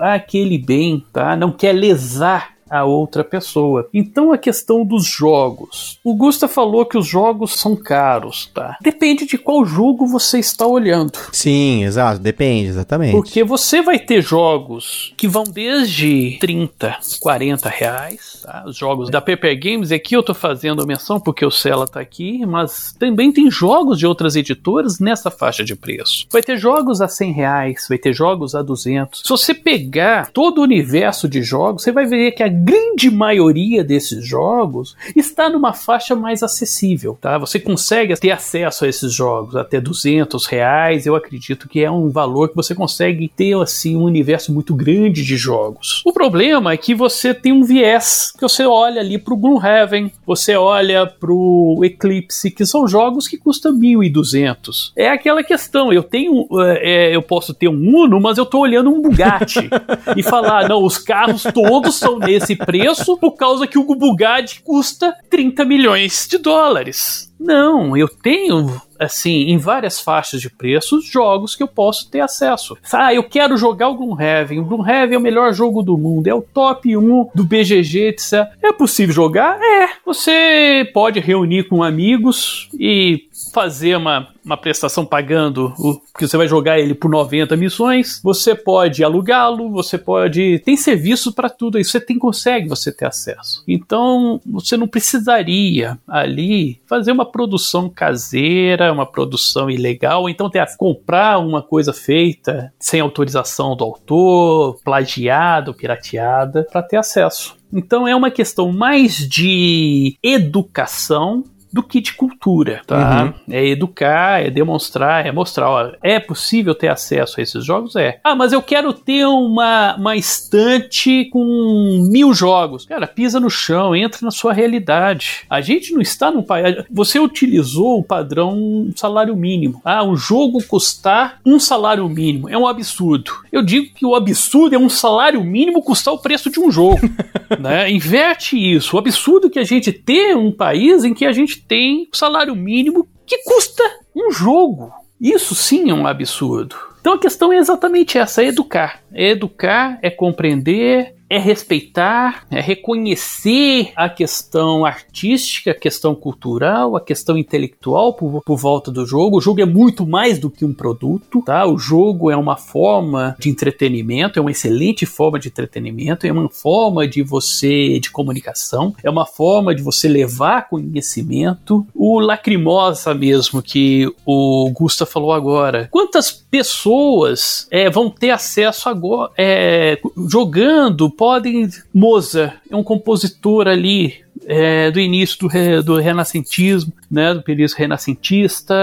àquele 0.00 0.58
bem 0.58 1.04
tá? 1.12 1.36
Não 1.36 1.52
quer 1.52 1.72
lesar 1.72 2.49
a 2.70 2.84
outra 2.84 3.24
pessoa. 3.24 3.88
Então 3.92 4.32
a 4.32 4.38
questão 4.38 4.84
dos 4.84 5.04
jogos. 5.06 5.98
O 6.04 6.14
Gusta 6.14 6.46
falou 6.46 6.86
que 6.86 6.96
os 6.96 7.06
jogos 7.06 7.58
são 7.58 7.74
caros, 7.74 8.50
tá? 8.54 8.76
Depende 8.80 9.26
de 9.26 9.36
qual 9.36 9.64
jogo 9.64 10.06
você 10.06 10.38
está 10.38 10.66
olhando. 10.66 11.18
Sim, 11.32 11.84
exato, 11.84 12.20
depende, 12.20 12.68
exatamente. 12.68 13.12
Porque 13.12 13.42
você 13.42 13.82
vai 13.82 13.98
ter 13.98 14.22
jogos 14.22 15.12
que 15.16 15.26
vão 15.26 15.44
desde 15.44 16.38
30, 16.40 16.98
40 17.20 17.68
reais, 17.68 18.40
tá? 18.42 18.64
Os 18.66 18.76
jogos 18.76 19.10
da 19.10 19.20
Pepper 19.20 19.58
Games, 19.58 19.90
aqui 19.90 20.14
eu 20.14 20.22
tô 20.22 20.34
fazendo 20.34 20.86
menção 20.86 21.18
porque 21.18 21.44
o 21.44 21.50
Cela 21.50 21.86
tá 21.86 22.00
aqui, 22.00 22.44
mas 22.46 22.94
também 22.98 23.32
tem 23.32 23.50
jogos 23.50 23.98
de 23.98 24.06
outras 24.06 24.36
editoras 24.36 25.00
nessa 25.00 25.30
faixa 25.30 25.64
de 25.64 25.74
preço. 25.74 26.26
Vai 26.30 26.42
ter 26.42 26.56
jogos 26.56 27.00
a 27.00 27.08
100 27.08 27.32
reais, 27.32 27.86
vai 27.88 27.98
ter 27.98 28.12
jogos 28.12 28.54
a 28.54 28.62
200. 28.62 29.22
Se 29.22 29.28
você 29.28 29.54
pegar 29.54 30.30
todo 30.32 30.58
o 30.58 30.62
universo 30.62 31.28
de 31.28 31.42
jogos, 31.42 31.82
você 31.82 31.92
vai 31.92 32.06
ver 32.06 32.32
que 32.32 32.42
a 32.42 32.48
grande 32.64 33.10
maioria 33.10 33.82
desses 33.82 34.24
jogos 34.24 34.96
está 35.16 35.48
numa 35.48 35.72
faixa 35.72 36.14
mais 36.14 36.42
acessível, 36.42 37.16
tá? 37.20 37.38
Você 37.38 37.58
consegue 37.58 38.14
ter 38.16 38.30
acesso 38.30 38.84
a 38.84 38.88
esses 38.88 39.12
jogos 39.12 39.56
até 39.56 39.80
200 39.80 40.46
reais, 40.46 41.06
eu 41.06 41.14
acredito 41.14 41.68
que 41.68 41.82
é 41.82 41.90
um 41.90 42.10
valor 42.10 42.48
que 42.48 42.56
você 42.56 42.74
consegue 42.74 43.30
ter, 43.34 43.56
assim, 43.56 43.96
um 43.96 44.02
universo 44.02 44.52
muito 44.52 44.74
grande 44.74 45.24
de 45.24 45.36
jogos. 45.36 46.02
O 46.04 46.12
problema 46.12 46.72
é 46.72 46.76
que 46.76 46.94
você 46.94 47.32
tem 47.32 47.52
um 47.52 47.64
viés, 47.64 48.32
que 48.32 48.42
você 48.42 48.64
olha 48.64 49.00
ali 49.00 49.18
pro 49.18 49.36
Gloomhaven, 49.36 50.12
você 50.26 50.56
olha 50.56 51.06
pro 51.06 51.80
Eclipse, 51.82 52.50
que 52.50 52.66
são 52.66 52.86
jogos 52.86 53.26
que 53.26 53.38
custam 53.38 53.72
1.200. 53.72 54.92
É 54.96 55.08
aquela 55.08 55.42
questão, 55.42 55.92
eu 55.92 56.02
tenho, 56.02 56.46
é, 56.80 57.14
eu 57.14 57.22
posso 57.22 57.54
ter 57.54 57.68
um 57.68 57.80
Uno, 57.90 58.20
mas 58.20 58.38
eu 58.38 58.46
tô 58.46 58.60
olhando 58.60 58.90
um 58.90 59.00
Bugatti 59.00 59.68
e 60.16 60.22
falar, 60.22 60.68
não, 60.68 60.84
os 60.84 60.98
carros 60.98 61.42
todos 61.42 61.96
são 61.96 62.18
nesse 62.18 62.49
preço 62.56 63.16
por 63.16 63.32
causa 63.32 63.66
que 63.66 63.78
o 63.78 63.84
Bugatti 63.84 64.62
custa 64.62 65.14
30 65.28 65.64
milhões 65.64 66.26
de 66.28 66.38
dólares. 66.38 67.30
Não, 67.38 67.96
eu 67.96 68.06
tenho 68.06 68.80
assim, 68.98 69.50
em 69.50 69.56
várias 69.56 69.98
faixas 69.98 70.42
de 70.42 70.50
preços, 70.50 71.06
jogos 71.06 71.56
que 71.56 71.62
eu 71.62 71.68
posso 71.68 72.10
ter 72.10 72.20
acesso. 72.20 72.76
Ah, 72.92 73.14
eu 73.14 73.24
quero 73.24 73.56
jogar 73.56 73.88
o 73.88 73.94
Gloomhaven. 73.94 74.60
O 74.60 74.64
Gloomhaven 74.64 75.14
é 75.14 75.18
o 75.18 75.22
melhor 75.22 75.54
jogo 75.54 75.82
do 75.82 75.96
mundo, 75.96 76.26
é 76.26 76.34
o 76.34 76.42
top 76.42 76.94
1 76.94 77.30
do 77.34 77.42
BGG, 77.42 78.08
etc. 78.08 78.46
É 78.62 78.72
possível 78.72 79.14
jogar? 79.14 79.58
É. 79.58 79.88
Você 80.04 80.88
pode 80.92 81.18
reunir 81.18 81.64
com 81.64 81.82
amigos 81.82 82.68
e 82.78 83.26
fazer 83.52 83.96
uma, 83.96 84.28
uma 84.44 84.56
prestação 84.56 85.04
pagando 85.04 85.74
o 85.78 86.00
você 86.20 86.36
vai 86.36 86.46
jogar 86.46 86.78
ele 86.78 86.94
por 86.94 87.10
90 87.10 87.56
missões. 87.56 88.20
Você 88.22 88.54
pode 88.54 89.02
alugá-lo, 89.02 89.70
você 89.70 89.96
pode. 89.96 90.58
Tem 90.64 90.76
serviço 90.76 91.32
para 91.32 91.48
tudo 91.48 91.78
aí. 91.78 91.84
Você 91.84 92.00
tem, 92.00 92.18
consegue 92.18 92.68
você 92.68 92.92
ter 92.92 93.06
acesso. 93.06 93.64
Então 93.66 94.40
você 94.44 94.76
não 94.76 94.86
precisaria 94.86 95.98
ali 96.06 96.80
fazer 96.86 97.12
uma 97.12 97.24
produção 97.24 97.88
caseira, 97.88 98.92
uma 98.92 99.06
produção 99.06 99.70
ilegal, 99.70 100.28
então 100.28 100.50
ter, 100.50 100.64
comprar 100.76 101.38
uma 101.38 101.62
coisa 101.62 101.92
feita 101.92 102.72
sem 102.78 103.00
autorização 103.00 103.74
do 103.74 103.84
autor, 103.84 104.78
plagiada 104.84 105.70
ou 105.70 105.76
pirateada, 105.76 106.66
para 106.70 106.82
ter 106.82 106.96
acesso. 106.96 107.56
Então 107.72 108.06
é 108.06 108.14
uma 108.14 108.30
questão 108.30 108.72
mais 108.72 109.16
de 109.16 110.16
educação 110.22 111.44
do 111.72 111.82
que 111.82 112.00
de 112.00 112.12
cultura, 112.14 112.82
tá? 112.86 113.24
Uhum. 113.24 113.54
É 113.54 113.66
educar, 113.66 114.44
é 114.44 114.50
demonstrar, 114.50 115.26
é 115.26 115.32
mostrar, 115.32 115.70
ó, 115.70 115.92
é 116.02 116.18
possível 116.18 116.74
ter 116.74 116.88
acesso 116.88 117.38
a 117.38 117.42
esses 117.42 117.64
jogos? 117.64 117.96
É. 117.96 118.18
Ah, 118.24 118.34
mas 118.34 118.52
eu 118.52 118.62
quero 118.62 118.92
ter 118.92 119.26
uma, 119.26 119.96
uma 119.96 120.16
estante 120.16 121.26
com 121.26 122.06
mil 122.10 122.34
jogos. 122.34 122.86
Cara, 122.86 123.06
pisa 123.06 123.38
no 123.38 123.50
chão, 123.50 123.94
entra 123.94 124.20
na 124.22 124.30
sua 124.30 124.52
realidade. 124.52 125.44
A 125.48 125.60
gente 125.60 125.92
não 125.92 126.00
está 126.00 126.30
num 126.30 126.42
país... 126.42 126.84
Você 126.90 127.18
utilizou 127.18 127.98
o 127.98 128.04
padrão 128.04 128.90
salário 128.96 129.36
mínimo. 129.36 129.80
Ah, 129.84 130.02
um 130.02 130.16
jogo 130.16 130.62
custar 130.64 131.40
um 131.44 131.58
salário 131.58 132.08
mínimo. 132.08 132.48
É 132.48 132.58
um 132.58 132.66
absurdo. 132.66 133.32
Eu 133.52 133.62
digo 133.62 133.94
que 133.94 134.04
o 134.04 134.14
absurdo 134.14 134.74
é 134.74 134.78
um 134.78 134.88
salário 134.88 135.42
mínimo 135.44 135.82
custar 135.82 136.12
o 136.14 136.18
preço 136.18 136.50
de 136.50 136.58
um 136.58 136.70
jogo. 136.70 137.00
né? 137.58 137.90
Inverte 137.90 138.56
isso. 138.56 138.96
O 138.96 138.98
absurdo 138.98 139.46
é 139.46 139.50
que 139.50 139.58
a 139.58 139.64
gente 139.64 139.92
tem 139.92 140.34
um 140.34 140.50
país 140.50 141.04
em 141.04 141.14
que 141.14 141.24
a 141.24 141.32
gente 141.32 141.59
tem 141.60 142.08
o 142.12 142.16
salário 142.16 142.54
mínimo 142.56 143.08
que 143.26 143.38
custa 143.44 143.82
um 144.14 144.30
jogo. 144.32 144.92
Isso 145.20 145.54
sim 145.54 145.90
é 145.90 145.94
um 145.94 146.06
absurdo. 146.06 146.76
Então 147.00 147.14
a 147.14 147.18
questão 147.18 147.52
é 147.52 147.58
exatamente 147.58 148.18
essa: 148.18 148.42
é 148.42 148.46
educar. 148.46 149.02
É 149.12 149.30
educar, 149.30 149.98
é 150.02 150.10
compreender, 150.10 151.14
é 151.30 151.38
respeitar, 151.38 152.44
é 152.50 152.60
reconhecer 152.60 153.92
a 153.94 154.08
questão 154.08 154.84
artística, 154.84 155.70
a 155.70 155.74
questão 155.74 156.12
cultural, 156.12 156.96
a 156.96 157.00
questão 157.00 157.38
intelectual 157.38 158.14
por, 158.14 158.42
por, 158.42 158.56
volta 158.56 158.90
do 158.90 159.06
jogo. 159.06 159.38
O 159.38 159.40
jogo 159.40 159.60
é 159.60 159.64
muito 159.64 160.04
mais 160.04 160.40
do 160.40 160.50
que 160.50 160.64
um 160.64 160.74
produto, 160.74 161.40
tá? 161.46 161.64
O 161.64 161.78
jogo 161.78 162.32
é 162.32 162.36
uma 162.36 162.56
forma 162.56 163.36
de 163.38 163.48
entretenimento, 163.48 164.40
é 164.40 164.42
uma 164.42 164.50
excelente 164.50 165.06
forma 165.06 165.38
de 165.38 165.46
entretenimento, 165.46 166.26
é 166.26 166.32
uma 166.32 166.48
forma 166.50 167.06
de 167.06 167.22
você 167.22 168.00
de 168.00 168.10
comunicação, 168.10 168.92
é 169.04 169.08
uma 169.08 169.24
forma 169.24 169.72
de 169.72 169.82
você 169.82 170.08
levar 170.08 170.68
conhecimento. 170.68 171.86
O 171.94 172.18
lacrimosa 172.18 173.14
mesmo 173.14 173.62
que 173.62 174.12
o 174.26 174.68
Gusta 174.72 175.06
falou 175.06 175.32
agora. 175.32 175.86
Quantas 175.92 176.32
pessoas 176.32 177.68
é, 177.70 177.88
vão 177.88 178.10
ter 178.10 178.30
acesso 178.30 178.88
agora 178.88 179.30
é, 179.38 180.00
jogando 180.28 181.08
podem. 181.20 181.68
Mozart 181.92 182.56
é 182.70 182.74
um 182.74 182.82
compositor 182.82 183.68
ali 183.68 184.24
é, 184.46 184.90
do 184.90 184.98
início 184.98 185.38
do, 185.38 185.82
do 185.82 185.98
renascentismo, 185.98 186.94
né, 187.10 187.34
do 187.34 187.42
período 187.42 187.72
renascentista. 187.72 188.74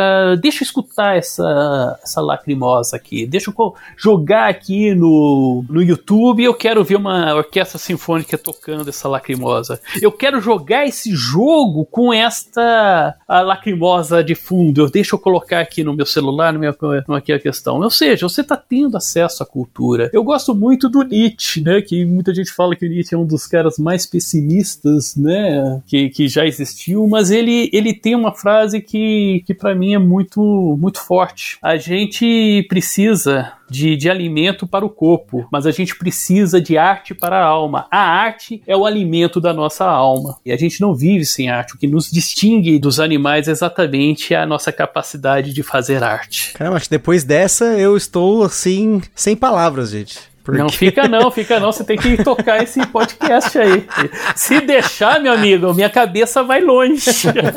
Deixa 0.41 0.63
eu 0.63 0.65
escutar 0.65 1.17
essa, 1.17 1.99
essa 2.03 2.21
lacrimosa 2.21 2.95
aqui. 2.95 3.25
Deixa 3.25 3.51
eu 3.51 3.75
jogar 3.95 4.49
aqui 4.49 4.93
no, 4.93 5.63
no 5.69 5.81
YouTube. 5.81 6.43
Eu 6.43 6.53
quero 6.53 6.83
ver 6.83 6.95
uma 6.95 7.33
orquestra 7.33 7.77
sinfônica 7.77 8.37
tocando 8.37 8.89
essa 8.89 9.07
lacrimosa. 9.07 9.79
Eu 10.01 10.11
quero 10.11 10.41
jogar 10.41 10.85
esse 10.85 11.15
jogo 11.15 11.85
com 11.85 12.13
esta 12.13 13.15
lacrimosa 13.27 14.23
de 14.23 14.35
fundo. 14.35 14.81
Eu 14.81 14.89
deixo 14.89 15.15
eu 15.15 15.19
colocar 15.19 15.59
aqui 15.59 15.83
no 15.83 15.93
meu 15.93 16.05
celular, 16.05 16.51
no 16.51 16.59
meu 16.59 16.75
aqui 17.15 17.31
a 17.31 17.39
questão. 17.39 17.79
Ou 17.79 17.89
seja, 17.89 18.27
você 18.27 18.41
está 18.41 18.57
tendo 18.57 18.97
acesso 18.97 19.43
à 19.43 19.45
cultura. 19.45 20.09
Eu 20.11 20.23
gosto 20.23 20.53
muito 20.53 20.89
do 20.89 21.03
Nietzsche, 21.03 21.61
né, 21.61 21.81
que 21.81 22.05
muita 22.05 22.33
gente 22.33 22.51
fala 22.51 22.75
que 22.75 22.85
o 22.85 22.89
Nietzsche 22.89 23.15
é 23.15 23.17
um 23.17 23.25
dos 23.25 23.47
caras 23.47 23.77
mais 23.77 24.05
pessimistas, 24.05 25.15
né, 25.15 25.81
que, 25.87 26.09
que 26.09 26.27
já 26.27 26.45
existiu, 26.45 27.07
mas 27.07 27.31
ele, 27.31 27.69
ele 27.71 27.93
tem 27.93 28.16
uma 28.17 28.33
frase 28.33 28.81
que, 28.81 29.43
que 29.45 29.53
para 29.53 29.75
mim 29.75 29.93
é 29.93 29.99
muito, 29.99 30.77
muito 30.79 30.99
forte. 30.99 31.57
A 31.61 31.77
gente 31.77 32.65
precisa 32.67 33.53
de, 33.69 33.95
de 33.95 34.09
alimento 34.09 34.65
para 34.65 34.85
o 34.85 34.89
corpo, 34.89 35.47
mas 35.51 35.65
a 35.65 35.71
gente 35.71 35.97
precisa 35.97 36.61
de 36.61 36.77
arte 36.77 37.13
para 37.13 37.37
a 37.37 37.45
alma. 37.45 37.87
A 37.91 37.99
arte 37.99 38.61
é 38.65 38.75
o 38.75 38.85
alimento 38.85 39.39
da 39.39 39.53
nossa 39.53 39.85
alma. 39.85 40.37
E 40.45 40.51
a 40.51 40.57
gente 40.57 40.81
não 40.81 40.95
vive 40.95 41.25
sem 41.25 41.49
arte. 41.49 41.75
O 41.75 41.77
que 41.77 41.87
nos 41.87 42.09
distingue 42.09 42.79
dos 42.79 42.99
animais 42.99 43.47
é 43.47 43.51
exatamente 43.51 44.33
a 44.33 44.45
nossa 44.45 44.71
capacidade 44.71 45.53
de 45.53 45.63
fazer 45.63 46.03
arte. 46.03 46.53
Caramba, 46.53 46.77
acho 46.77 46.85
que 46.85 46.91
depois 46.91 47.23
dessa 47.23 47.65
eu 47.77 47.97
estou 47.97 48.43
assim, 48.43 49.01
sem 49.13 49.35
palavras, 49.35 49.91
gente. 49.91 50.19
Porque... 50.47 50.61
Não 50.61 50.69
fica 50.69 51.09
não, 51.09 51.29
fica 51.29 51.59
não. 51.59 51.73
Você 51.73 51.83
tem 51.83 51.97
que 51.97 52.23
tocar 52.23 52.63
esse 52.63 52.79
podcast 52.87 53.59
aí. 53.59 53.85
Se 54.33 54.61
deixar, 54.61 55.19
meu 55.19 55.33
amigo, 55.33 55.73
minha 55.73 55.89
cabeça 55.89 56.41
vai 56.41 56.61
longe. 56.61 57.03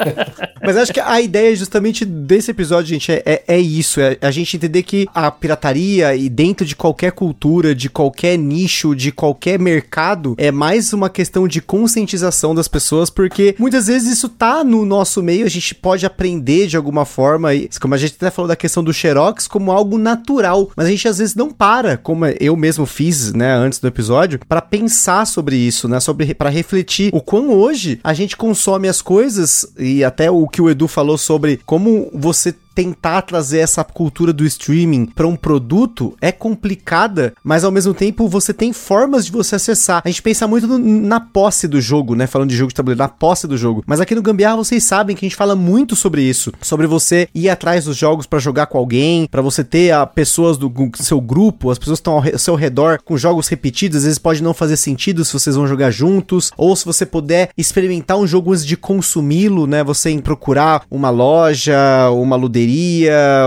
Mas 0.60 0.76
acho 0.76 0.92
que 0.92 0.98
a 0.98 1.20
ideia 1.20 1.54
justamente 1.54 2.04
desse 2.04 2.50
episódio, 2.50 2.88
gente, 2.88 3.12
é, 3.12 3.22
é, 3.24 3.42
é 3.46 3.60
isso. 3.60 4.00
É 4.00 4.18
a 4.20 4.32
gente 4.32 4.56
entender 4.56 4.82
que 4.82 5.06
a 5.14 5.30
pirataria 5.30 6.16
e 6.16 6.28
dentro 6.28 6.66
de 6.66 6.74
qualquer 6.74 7.12
cultura, 7.12 7.76
de 7.76 7.88
qualquer 7.88 8.36
nicho, 8.36 8.92
de 8.96 9.12
qualquer 9.12 9.56
mercado, 9.56 10.34
é 10.36 10.50
mais 10.50 10.92
uma 10.92 11.08
questão 11.08 11.46
de 11.46 11.60
conscientização 11.60 12.56
das 12.56 12.66
pessoas, 12.66 13.08
porque 13.08 13.54
muitas 13.56 13.86
vezes 13.86 14.14
isso 14.14 14.28
tá 14.28 14.64
no 14.64 14.84
nosso 14.84 15.22
meio, 15.22 15.46
a 15.46 15.50
gente 15.50 15.76
pode 15.76 16.04
aprender 16.04 16.66
de 16.66 16.76
alguma 16.76 17.04
forma, 17.04 17.54
e, 17.54 17.70
como 17.80 17.94
a 17.94 17.98
gente 17.98 18.14
até 18.16 18.32
falou 18.32 18.48
da 18.48 18.56
questão 18.56 18.82
do 18.82 18.92
Xerox, 18.92 19.46
como 19.46 19.70
algo 19.70 19.96
natural, 19.96 20.70
mas 20.74 20.86
a 20.86 20.90
gente 20.90 21.06
às 21.06 21.18
vezes 21.18 21.36
não 21.36 21.50
para, 21.52 21.96
como 21.96 22.26
eu 22.26 22.56
mesmo 22.56 22.79
mesmo 22.80 22.86
fiz, 22.86 23.32
né, 23.32 23.52
antes 23.54 23.78
do 23.78 23.86
episódio, 23.86 24.40
para 24.48 24.60
pensar 24.60 25.26
sobre 25.26 25.56
isso, 25.56 25.88
né, 25.88 26.00
sobre 26.00 26.34
para 26.34 26.48
refletir 26.48 27.10
o 27.12 27.20
quão 27.20 27.50
hoje 27.50 28.00
a 28.02 28.14
gente 28.14 28.36
consome 28.36 28.88
as 28.88 29.02
coisas 29.02 29.66
e 29.78 30.02
até 30.02 30.30
o 30.30 30.46
que 30.48 30.62
o 30.62 30.70
Edu 30.70 30.88
falou 30.88 31.18
sobre 31.18 31.60
como 31.66 32.10
você 32.14 32.54
tentar 32.80 33.20
trazer 33.20 33.58
essa 33.58 33.84
cultura 33.84 34.32
do 34.32 34.42
streaming 34.46 35.04
para 35.04 35.26
um 35.26 35.36
produto 35.36 36.16
é 36.18 36.32
complicada, 36.32 37.34
mas 37.44 37.62
ao 37.62 37.70
mesmo 37.70 37.92
tempo 37.92 38.26
você 38.26 38.54
tem 38.54 38.72
formas 38.72 39.26
de 39.26 39.32
você 39.32 39.56
acessar. 39.56 40.00
A 40.02 40.08
gente 40.08 40.22
pensa 40.22 40.48
muito 40.48 40.66
no, 40.66 40.78
na 40.78 41.20
posse 41.20 41.68
do 41.68 41.78
jogo, 41.78 42.14
né? 42.14 42.26
Falando 42.26 42.48
de 42.48 42.56
jogo 42.56 42.70
de 42.70 42.74
tabuleiro, 42.74 42.98
na 42.98 43.08
posse 43.08 43.46
do 43.46 43.58
jogo. 43.58 43.84
Mas 43.86 44.00
aqui 44.00 44.14
no 44.14 44.22
Gambiarra 44.22 44.56
vocês 44.56 44.82
sabem 44.82 45.14
que 45.14 45.26
a 45.26 45.28
gente 45.28 45.36
fala 45.36 45.54
muito 45.54 45.94
sobre 45.94 46.22
isso, 46.22 46.50
sobre 46.62 46.86
você 46.86 47.28
ir 47.34 47.50
atrás 47.50 47.84
dos 47.84 47.98
jogos 47.98 48.26
para 48.26 48.38
jogar 48.38 48.64
com 48.64 48.78
alguém, 48.78 49.26
para 49.26 49.42
você 49.42 49.62
ter 49.62 49.90
a 49.90 50.06
pessoas 50.06 50.56
do 50.56 50.72
seu 50.94 51.20
grupo, 51.20 51.70
as 51.70 51.78
pessoas 51.78 51.98
estão 51.98 52.14
ao, 52.14 52.24
ao 52.24 52.38
seu 52.38 52.54
redor 52.54 52.98
com 53.04 53.18
jogos 53.18 53.46
repetidos, 53.48 53.98
às 53.98 54.04
vezes 54.04 54.18
pode 54.18 54.42
não 54.42 54.54
fazer 54.54 54.78
sentido 54.78 55.22
se 55.22 55.34
vocês 55.34 55.54
vão 55.54 55.66
jogar 55.66 55.90
juntos, 55.90 56.50
ou 56.56 56.74
se 56.74 56.86
você 56.86 57.04
puder 57.04 57.50
experimentar 57.58 58.16
um 58.16 58.26
jogo 58.26 58.52
antes 58.52 58.64
de 58.64 58.76
consumi-lo, 58.76 59.66
né? 59.66 59.84
Você 59.84 60.08
em 60.08 60.18
procurar 60.18 60.84
uma 60.90 61.10
loja, 61.10 61.76
uma 62.10 62.36
luderia 62.36 62.69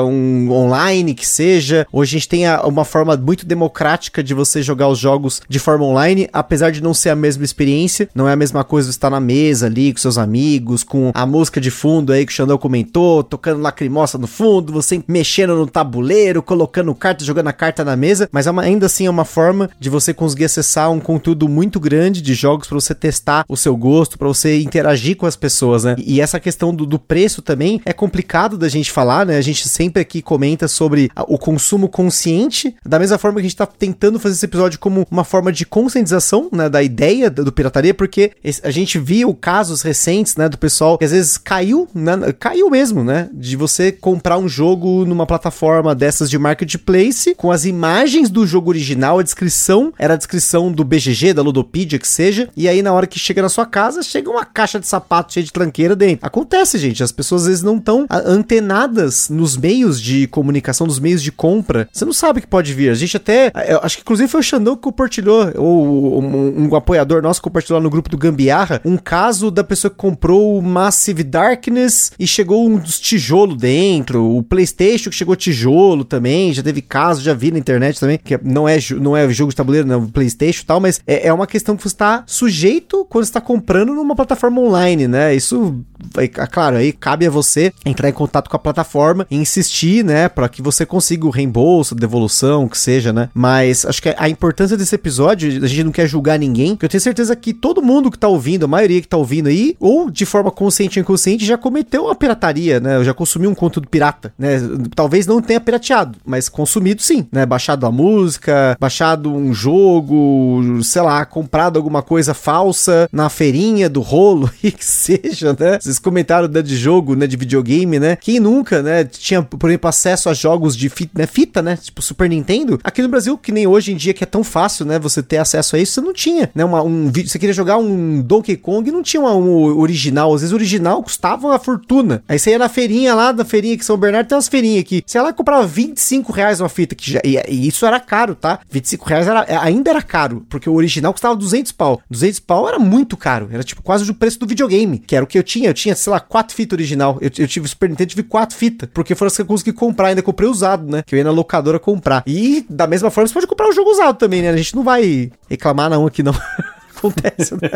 um 0.06 0.52
online 0.52 1.14
que 1.14 1.28
seja. 1.28 1.86
Hoje 1.92 2.16
a 2.16 2.20
gente 2.20 2.30
tem 2.30 2.48
a, 2.48 2.62
uma 2.64 2.86
forma 2.86 3.16
muito 3.18 3.46
democrática 3.46 4.24
de 4.24 4.34
você 4.34 4.62
jogar 4.62 4.88
os 4.88 5.00
jogos 5.00 5.42
de 5.48 5.60
forma 5.60 5.86
online, 5.86 6.30
apesar 6.32 6.72
de 6.72 6.82
não 6.82 6.94
ser 6.94 7.10
a 7.10 7.16
mesma 7.16 7.44
experiência, 7.44 8.10
não 8.14 8.28
é 8.28 8.34
a 8.34 8.36
mesma 8.36 8.64
coisa 8.64 8.90
estar 8.90 9.10
na 9.10 9.20
mesa 9.20 9.68
ali 9.68 9.94
com 9.94 10.00
seus 10.00 10.18
amigos, 10.18 10.84
com 10.84 11.12
a 11.14 11.26
música 11.26 11.60
de 11.60 11.72
fundo 11.72 12.12
aí 12.12 12.26
que 12.26 12.32
o 12.32 12.36
Xandão 12.36 12.58
comentou, 12.58 13.24
tocando 13.24 13.62
lacrimosa 13.62 14.18
no 14.18 14.28
fundo, 14.28 14.74
você 14.74 15.04
mexendo 15.08 15.56
no 15.56 15.68
tabuleiro, 15.68 16.42
colocando 16.42 16.94
cartas, 16.96 17.26
jogando 17.26 17.48
a 17.48 17.54
carta 17.54 17.84
na 17.84 17.96
mesa, 17.96 18.30
mas 18.32 18.48
é 18.48 18.52
uma, 18.52 18.62
ainda 18.62 18.86
assim 18.86 19.06
é 19.06 19.10
uma 19.10 19.26
forma 19.26 19.70
de 19.80 19.90
você 19.90 20.14
conseguir 20.14 20.46
acessar 20.46 20.92
um 20.92 21.00
conteúdo 21.00 21.48
muito 21.48 21.80
grande 21.80 22.22
de 22.22 22.34
jogos 22.34 22.68
para 22.68 22.80
você 22.80 22.96
testar 22.96 23.46
o 23.48 23.58
seu 23.58 23.76
gosto, 23.76 24.18
para 24.18 24.28
você 24.28 24.60
interagir 24.62 25.16
com 25.16 25.26
as 25.26 25.36
pessoas, 25.36 25.84
né? 25.84 25.96
E 25.98 26.22
essa 26.22 26.40
questão 26.40 26.74
do, 26.74 26.86
do 26.86 27.00
preço 27.00 27.42
também 27.42 27.82
é 27.86 27.94
complicado 27.94 28.58
da 28.58 28.70
gente 28.70 28.92
falar, 28.92 29.13
né? 29.26 29.38
A 29.38 29.42
gente 29.42 29.68
sempre 29.70 30.02
aqui 30.02 30.22
comenta 30.22 30.68
sobre 30.68 31.10
o 31.28 31.38
consumo 31.38 31.88
consciente, 31.88 32.76
da 32.86 32.98
mesma 33.00 33.18
forma 33.18 33.36
que 33.36 33.46
a 33.46 33.50
gente 33.50 33.56
tá 33.56 33.66
tentando 33.66 34.20
fazer 34.20 34.36
esse 34.36 34.46
episódio 34.46 34.80
como 34.80 35.06
uma 35.12 35.24
forma 35.24 35.52
de 35.52 35.66
conscientização, 35.66 36.50
né, 36.52 36.70
da 36.70 36.82
ideia 36.82 37.30
do 37.30 37.52
pirataria, 37.52 37.94
porque 37.94 38.32
a 38.64 38.72
gente 38.72 38.98
viu 38.98 39.34
casos 39.34 39.82
recentes, 39.82 40.36
né, 40.36 40.50
do 40.50 40.58
pessoal 40.58 40.98
que 40.98 41.06
às 41.06 41.12
vezes 41.12 41.38
caiu, 41.38 41.88
né, 41.94 42.34
caiu 42.40 42.70
mesmo, 42.70 43.04
né, 43.04 43.30
de 43.34 43.56
você 43.56 43.92
comprar 43.92 44.38
um 44.38 44.48
jogo 44.48 45.06
numa 45.06 45.26
plataforma 45.26 45.94
dessas 45.94 46.30
de 46.30 46.38
marketplace 46.38 47.36
com 47.36 47.52
as 47.52 47.66
imagens 47.66 48.30
do 48.30 48.48
jogo 48.48 48.70
original, 48.70 49.20
a 49.20 49.24
descrição 49.24 49.94
era 49.98 50.14
a 50.14 50.18
descrição 50.18 50.72
do 50.72 50.84
BGG, 50.84 51.34
da 51.34 51.42
Ludopedia, 51.42 52.00
que 52.00 52.08
seja, 52.08 52.50
e 52.56 52.68
aí 52.68 52.82
na 52.82 52.94
hora 52.94 53.08
que 53.08 53.20
chega 53.20 53.42
na 53.42 53.50
sua 53.50 53.66
casa, 53.66 54.02
chega 54.02 54.30
uma 54.30 54.46
caixa 54.46 54.80
de 54.80 54.88
sapato 54.88 55.34
cheia 55.34 55.44
de 55.44 55.52
tranqueira 55.52 55.96
dentro. 55.96 56.26
Acontece, 56.26 56.78
gente, 56.78 57.04
as 57.04 57.12
pessoas 57.12 57.44
às 57.44 57.48
vezes 57.48 57.64
não 57.64 57.78
estão 57.78 58.06
antenadas 58.10 58.93
nos 59.30 59.58
meios 59.58 60.02
de 60.02 60.28
comunicação, 60.28 60.88
nos 60.88 61.00
meios 61.00 61.22
de 61.22 61.32
compra. 61.32 61.88
Você 61.92 62.06
não 62.06 62.14
sabe 62.14 62.40
o 62.40 62.42
que 62.42 62.48
pode 62.48 62.74
vir. 62.74 62.90
A 62.90 62.94
gente 62.94 63.18
até, 63.18 63.52
eu 63.68 63.80
acho 63.82 63.98
que 63.98 64.02
inclusive 64.02 64.30
foi 64.30 64.40
o 64.40 64.44
Xandão 64.44 64.76
que 64.76 64.82
compartilhou, 64.82 65.52
ou 65.56 66.22
um, 66.22 66.70
um 66.70 66.76
apoiador 66.76 67.22
nosso 67.22 67.42
compartilhou 67.42 67.80
lá 67.80 67.84
no 67.84 67.90
grupo 67.90 68.10
do 68.10 68.18
Gambiarra, 68.18 68.82
um 68.86 68.98
caso 68.98 69.50
da 69.50 69.64
pessoa 69.64 69.92
que 69.92 69.98
comprou 69.98 70.58
o 70.58 70.62
Massive 70.62 71.24
Darkness 71.24 72.12
e 72.20 72.28
chegou 72.28 72.68
um 72.68 72.78
dos 72.78 73.00
tijolos 73.00 73.58
dentro, 73.58 74.38
o 74.38 74.44
PlayStation 74.44 75.10
que 75.10 75.16
chegou 75.16 75.36
tijolo 75.36 76.04
também, 76.04 76.54
já 76.54 76.64
teve 76.64 76.82
caso, 76.82 77.22
já 77.22 77.34
vi 77.34 77.52
na 77.52 77.60
internet 77.60 78.00
também, 78.00 78.18
que 78.18 78.40
não 78.44 78.68
é, 78.68 78.78
não 79.00 79.16
é 79.16 79.30
jogo 79.30 79.52
de 79.52 79.56
tabuleiro, 79.56 79.88
não, 79.88 80.08
PlayStation 80.08 80.62
e 80.62 80.66
tal, 80.66 80.80
mas 80.80 81.02
é, 81.08 81.28
é 81.28 81.34
uma 81.34 81.48
questão 81.48 81.76
que 81.76 81.84
você 81.84 81.90
está 81.90 82.24
sujeito 82.26 83.06
quando 83.10 83.24
está 83.24 83.42
comprando 83.42 83.94
numa 83.94 84.16
plataforma 84.16 84.62
online, 84.62 85.08
né? 85.08 85.36
Isso, 85.36 85.84
é, 86.18 86.28
claro, 86.28 86.78
aí 86.78 86.92
cabe 86.92 87.26
a 87.26 87.30
você 87.30 87.74
entrar 87.86 88.10
em 88.10 88.14
contato 88.14 88.50
com 88.50 88.56
a 88.56 88.60
plataforma 88.60 88.83
e 89.30 89.36
insistir, 89.36 90.04
né, 90.04 90.30
para 90.30 90.50
que 90.50 90.62
você 90.62 90.86
consiga 90.86 91.26
o 91.26 91.30
reembolso, 91.30 91.96
devolução, 91.96 92.68
que 92.68 92.78
seja, 92.78 93.14
né? 93.14 93.30
Mas 93.34 93.86
acho 93.86 94.02
que 94.02 94.14
a 94.18 94.30
importância 94.30 94.78
desse 94.78 94.96
episódio, 94.96 95.64
a 95.64 95.68
gente 95.68 95.84
não 95.84 95.92
quer 95.92 96.08
julgar 96.08 96.38
ninguém, 96.38 96.78
eu 96.82 96.90
tenho 96.90 97.02
certeza 97.02 97.36
que 97.36 97.54
todo 97.54 97.82
mundo 97.82 98.12
que 98.12 98.18
tá 98.18 98.28
ouvindo, 98.28 98.66
a 98.66 98.68
maioria 98.68 99.02
que 99.02 99.08
tá 99.08 99.18
ouvindo 99.18 99.48
aí, 99.48 99.76
ou 99.80 100.10
de 100.10 100.26
forma 100.26 100.52
consciente 100.52 101.00
ou 101.00 101.02
inconsciente, 101.02 101.46
já 101.46 101.58
cometeu 101.58 102.06
uma 102.06 102.16
pirataria, 102.16 102.80
né? 102.80 103.04
Já 103.04 103.14
consumiu 103.14 103.50
um 103.50 103.56
conteúdo 103.56 103.88
pirata, 103.88 104.34
né? 104.38 104.60
Talvez 104.96 105.26
não 105.28 105.42
tenha 105.42 105.60
pirateado, 105.60 106.18
mas 106.26 106.50
consumido 106.50 107.02
sim, 107.02 107.28
né? 107.32 107.46
Baixado 107.46 107.86
a 107.86 107.92
música, 107.92 108.76
baixado 108.80 109.34
um 109.34 109.54
jogo, 109.54 110.82
sei 110.84 111.02
lá, 111.02 111.26
comprado 111.26 111.78
alguma 111.78 112.02
coisa 112.02 112.34
falsa 112.34 113.08
na 113.12 113.30
feirinha 113.30 113.90
do 113.90 114.02
rolo, 114.02 114.50
e 114.64 114.72
que 114.72 114.86
seja, 114.86 115.56
né? 115.58 115.80
Vocês 115.80 116.00
comentaram 116.00 116.48
né, 116.48 116.62
de 116.62 116.76
jogo, 116.76 117.16
né? 117.16 117.28
De 117.28 117.38
videogame, 117.38 118.00
né? 118.00 118.16
Quem 118.16 118.40
nunca, 118.40 118.73
né? 118.82 119.04
Tinha, 119.04 119.42
por 119.44 119.70
exemplo, 119.70 119.90
acesso 119.90 120.30
a 120.30 120.34
jogos 120.34 120.76
de 120.76 120.90
fita, 120.90 121.12
né? 121.16 121.28
Fita, 121.28 121.62
né? 121.62 121.78
Tipo 121.78 122.02
Super 122.02 122.30
Nintendo. 122.30 122.80
Aqui 122.84 123.02
no 123.02 123.10
Brasil, 123.10 123.38
que 123.38 123.52
nem 123.52 123.68
hoje 123.68 123.92
em 123.92 123.96
dia, 123.96 124.14
que 124.14 124.24
é 124.24 124.28
tão 124.28 124.44
fácil, 124.44 124.86
né? 124.86 124.98
Você 125.00 125.22
ter 125.22 125.38
acesso 125.38 125.76
a 125.76 125.80
isso, 125.80 125.94
você 125.94 126.02
não 126.02 126.14
tinha, 126.14 126.50
né? 126.56 126.64
Uma, 126.66 126.82
um 126.82 127.12
vídeo, 127.12 127.30
você 127.30 127.40
queria 127.40 127.54
jogar 127.54 127.78
um 127.78 128.22
Donkey 128.22 128.58
Kong, 128.58 128.90
não 128.92 129.04
tinha 129.04 129.22
uma, 129.22 129.36
um 129.36 129.78
original. 129.78 130.34
Às 130.34 130.42
vezes 130.42 130.52
o 130.52 130.56
original 130.56 131.02
custava 131.04 131.48
uma 131.48 131.60
fortuna. 131.60 132.24
Aí 132.28 132.40
você 132.40 132.52
ia 132.52 132.60
na 132.60 132.70
feirinha 132.70 133.14
lá, 133.14 133.32
da 133.32 133.46
feirinha 133.46 133.78
que 133.78 133.86
São 133.86 133.98
Bernardo, 133.98 134.28
tem 134.28 134.36
umas 134.36 134.48
feirinhas 134.48 134.82
aqui. 134.82 135.04
Você 135.06 135.18
ia 135.18 135.22
lá 135.22 135.30
e 135.30 135.34
comprava 135.34 135.66
25 135.66 136.32
reais 136.32 136.60
uma 136.60 136.70
fita, 136.70 136.96
que 136.96 137.12
já, 137.12 137.22
e, 137.24 137.38
e, 137.48 137.68
isso 137.68 137.86
era 137.86 138.00
caro, 138.00 138.36
tá? 138.36 138.60
25 138.70 139.06
reais 139.08 139.28
era, 139.28 139.42
é, 139.42 139.58
ainda 139.58 139.90
era 139.90 140.02
caro, 140.02 140.46
porque 140.50 140.70
o 140.70 140.74
original 140.74 141.12
custava 141.12 141.36
200 141.36 141.72
pau. 141.72 142.02
200 142.10 142.40
pau 142.40 142.68
era 142.68 142.80
muito 142.80 143.18
caro, 143.18 143.50
era 143.52 143.64
tipo 143.64 143.82
quase 143.82 144.10
o 144.10 144.14
preço 144.14 144.40
do 144.40 144.48
videogame, 144.48 145.00
que 145.00 145.16
era 145.16 145.24
o 145.24 145.28
que 145.28 145.38
eu 145.38 145.44
tinha. 145.44 145.70
Eu 145.70 145.74
tinha, 145.74 145.96
sei 145.96 146.12
lá, 146.12 146.20
quatro 146.20 146.56
fitas 146.56 146.78
original. 146.78 147.18
Eu, 147.22 147.30
eu 147.38 147.48
tive 147.48 147.68
Super 147.68 147.90
Nintendo, 147.90 148.10
tive 148.10 148.24
quatro 148.24 148.56
fitas, 148.56 148.63
porque 148.72 149.16
foram 149.16 149.28
as 149.28 149.36
que 149.36 149.42
eu 149.42 149.46
consegui 149.46 149.74
comprar. 149.74 150.08
Ainda 150.08 150.22
comprei 150.22 150.50
usado, 150.50 150.90
né? 150.90 151.04
Que 151.06 151.16
eu 151.16 151.18
ia 151.18 151.24
na 151.24 151.32
locadora 151.32 151.80
comprar. 151.80 152.24
E 152.26 152.66
da 152.70 152.88
mesma 152.88 153.10
forma, 153.10 153.28
você 153.28 153.34
pode 153.34 153.48
comprar 153.48 153.68
o 153.68 153.70
um 153.70 153.74
jogo 153.74 153.92
usado 153.92 154.18
também, 154.18 154.42
né? 154.42 154.50
A 154.50 154.58
gente 154.58 154.76
não 154.76 154.84
vai 154.84 155.32
reclamar, 155.50 155.90
não, 155.90 156.06
aqui 156.06 156.24
não. 156.24 156.34
acontece, 157.04 157.54
né? 157.56 157.70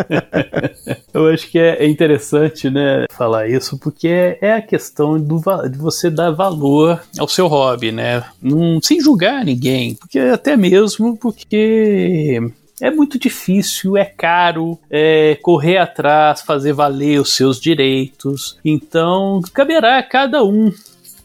Eu 1.14 1.28
acho 1.28 1.50
que 1.50 1.60
é 1.60 1.88
interessante, 1.88 2.70
né, 2.70 3.06
falar 3.12 3.50
isso, 3.50 3.78
porque 3.78 4.38
é 4.42 4.54
a 4.54 4.62
questão 4.62 5.20
do, 5.20 5.42
de 5.70 5.78
você 5.78 6.10
dar 6.10 6.32
valor 6.32 7.02
ao 7.20 7.28
seu 7.28 7.48
hobby, 7.48 7.92
né? 7.92 8.24
Não, 8.42 8.80
sem 8.82 9.02
julgar 9.02 9.44
ninguém, 9.44 9.96
porque 9.96 10.20
até 10.20 10.56
mesmo 10.56 11.18
porque 11.18 12.40
é 12.82 12.92
muito 12.92 13.18
difícil, 13.18 13.98
é 13.98 14.06
caro, 14.06 14.80
é 14.90 15.38
correr 15.42 15.78
atrás, 15.78 16.42
fazer 16.42 16.74
valer 16.74 17.20
os 17.20 17.34
seus 17.34 17.60
direitos. 17.60 18.58
Então, 18.64 19.42
caberá 19.54 19.98
a 19.98 20.04
cada 20.04 20.44
um 20.44 20.72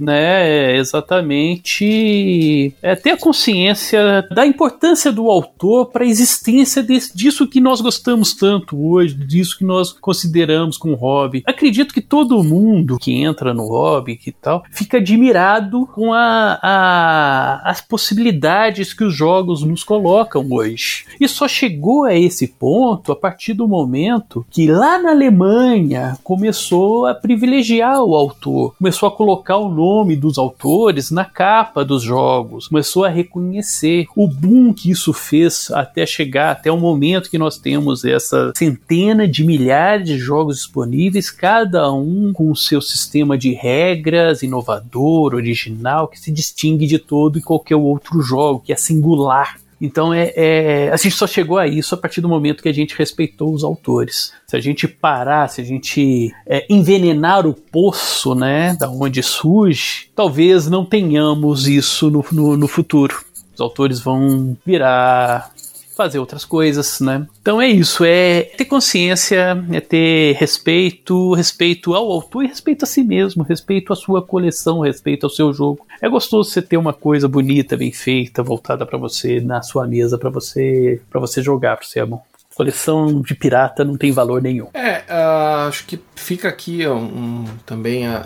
né, 0.03 0.77
exatamente 0.77 2.75
é, 2.83 2.97
ter 2.97 3.11
a 3.11 3.17
consciência 3.17 4.27
da 4.31 4.45
importância 4.45 5.13
do 5.13 5.31
autor 5.31 5.87
para 5.87 6.05
a 6.05 6.07
existência 6.07 6.83
desse, 6.83 7.17
disso 7.17 7.47
que 7.47 7.61
nós 7.61 7.81
gostamos 7.81 8.35
tanto 8.35 8.77
hoje, 8.91 9.15
disso 9.15 9.59
que 9.59 9.65
nós 9.65 9.93
consideramos 9.93 10.77
como 10.77 10.97
hobby. 10.97 11.43
Acredito 11.47 11.95
que 11.95 12.01
todo 12.01 12.43
mundo 12.43 12.99
que 12.99 13.13
entra 13.13 13.55
no 13.55 13.67
hobby 13.69 14.17
que 14.17 14.33
tal 14.33 14.65
fica 14.71 14.99
admirado 14.99 15.87
com 15.87 16.13
a, 16.13 16.59
a, 16.61 17.71
as 17.71 17.81
possibilidades 17.81 18.93
que 18.93 19.05
os 19.05 19.15
jogos 19.15 19.63
nos 19.63 19.85
colocam 19.85 20.47
hoje. 20.51 21.05
E 21.21 21.29
só 21.29 21.47
chegou 21.47 22.05
a 22.05 22.15
esse 22.15 22.49
ponto 22.49 23.13
a 23.13 23.17
partir 23.17 23.55
do 23.55 23.69
momento 23.69 24.45
que 24.51 24.67
lá 24.67 24.99
na 24.99 25.11
Alemanha 25.11 26.19
começou 26.25 27.07
a 27.07 27.15
privilegiar 27.15 28.03
o 28.03 28.15
autor, 28.15 28.75
começou 28.77 29.09
a 29.09 29.13
colocar 29.13 29.57
o 29.59 29.69
nome 29.69 29.92
nome 29.93 30.17
dos 30.17 30.39
autores 30.39 31.11
na 31.11 31.25
capa 31.25 31.85
dos 31.85 32.03
jogos, 32.03 32.69
começou 32.69 33.05
a 33.05 33.11
reconhecer 33.11 34.07
o 34.17 34.27
boom 34.27 34.73
que 34.73 34.91
isso 34.91 35.13
fez 35.13 35.71
até 35.71 36.07
chegar 36.07 36.53
até 36.53 36.73
o 36.73 36.79
momento 36.79 37.29
que 37.29 37.37
nós 37.37 37.59
temos 37.59 38.03
essa 38.03 38.53
centena 38.57 39.29
de 39.29 39.45
milhares 39.45 40.07
de 40.07 40.17
jogos 40.17 40.57
disponíveis, 40.57 41.31
cada 41.31 41.93
um 41.93 42.33
com 42.33 42.51
o 42.51 42.57
seu 42.57 42.81
sistema 42.81 43.37
de 43.37 43.53
regras 43.53 44.43
inovador, 44.43 45.35
original, 45.35 46.09
que 46.09 46.19
se 46.19 46.33
distingue 46.33 46.87
de 46.87 46.99
todo 46.99 47.39
e 47.39 47.43
qualquer 47.43 47.77
outro 47.77 48.23
jogo, 48.23 48.63
que 48.65 48.73
é 48.73 48.77
singular 48.77 49.62
então 49.83 50.15
é, 50.15 50.33
é, 50.37 50.93
a 50.93 50.97
gente 50.97 51.17
só 51.17 51.27
chegou 51.27 51.59
a 51.59 51.67
isso 51.67 51.93
a 51.93 51.99
partir 51.99 52.21
do 52.21 52.29
momento 52.29 52.63
que 52.63 52.69
a 52.69 52.73
gente 52.73 52.97
respeitou 52.97 53.53
os 53.53 53.65
autores. 53.65 54.33
Se 54.47 54.57
a 54.57 54.61
gente 54.61 54.87
parar, 54.87 55.49
se 55.49 55.61
a 55.61 55.65
gente 55.65 56.33
é, 56.47 56.65
envenenar 56.71 57.45
o 57.49 57.53
poço, 57.53 58.33
né, 58.33 58.77
da 58.79 58.89
onde 58.89 59.21
surge, 59.25 60.09
talvez 60.15 60.69
não 60.69 60.85
tenhamos 60.85 61.67
isso 61.67 62.09
no, 62.13 62.25
no, 62.31 62.57
no 62.57 62.69
futuro. 62.69 63.25
Os 63.53 63.61
autores 63.61 63.99
vão 63.99 64.57
virar 64.65 65.51
fazer 65.97 66.19
outras 66.19 66.45
coisas, 66.45 67.01
né? 67.01 67.27
Então 67.41 67.61
é 67.61 67.69
isso, 67.69 68.05
é 68.05 68.43
ter 68.43 68.65
consciência, 68.65 69.65
é 69.71 69.81
ter 69.81 70.35
respeito, 70.37 71.33
respeito 71.35 71.95
ao 71.95 72.11
autor 72.11 72.45
e 72.45 72.49
respeito 72.49 72.85
a 72.85 72.87
si 72.87 73.03
mesmo, 73.03 73.43
respeito 73.43 73.93
à 73.93 73.97
sua 73.97 74.23
coleção, 74.23 74.81
respeito 74.81 75.25
ao 75.25 75.31
seu 75.31 75.53
jogo. 75.53 75.87
É 76.01 76.09
gostoso 76.09 76.51
você 76.51 76.63
ter 76.63 76.77
uma 76.77 76.93
coisa 76.93 77.29
bonita, 77.29 77.77
bem 77.77 77.93
feita, 77.93 78.43
voltada 78.43 78.87
para 78.87 78.99
você 78.99 79.41
na 79.41 79.63
sua 79.63 79.87
mesa 79.87 80.19
para 80.19 80.31
você 80.31 81.01
para 81.11 81.21
você 81.21 81.43
jogar, 81.43 81.77
para 81.77 81.87
você 81.87 82.01
amor 82.01 82.23
coleção 82.55 83.21
de 83.21 83.35
pirata 83.35 83.85
não 83.85 83.97
tem 83.97 84.13
valor 84.13 84.41
nenhum. 84.43 84.69
É, 84.75 84.99
uh, 85.09 85.69
acho 85.69 85.87
que 85.87 85.99
fica 86.15 86.49
aqui 86.49 86.87
um, 86.87 86.97
um, 86.97 87.45
também 87.65 88.07
a, 88.07 88.19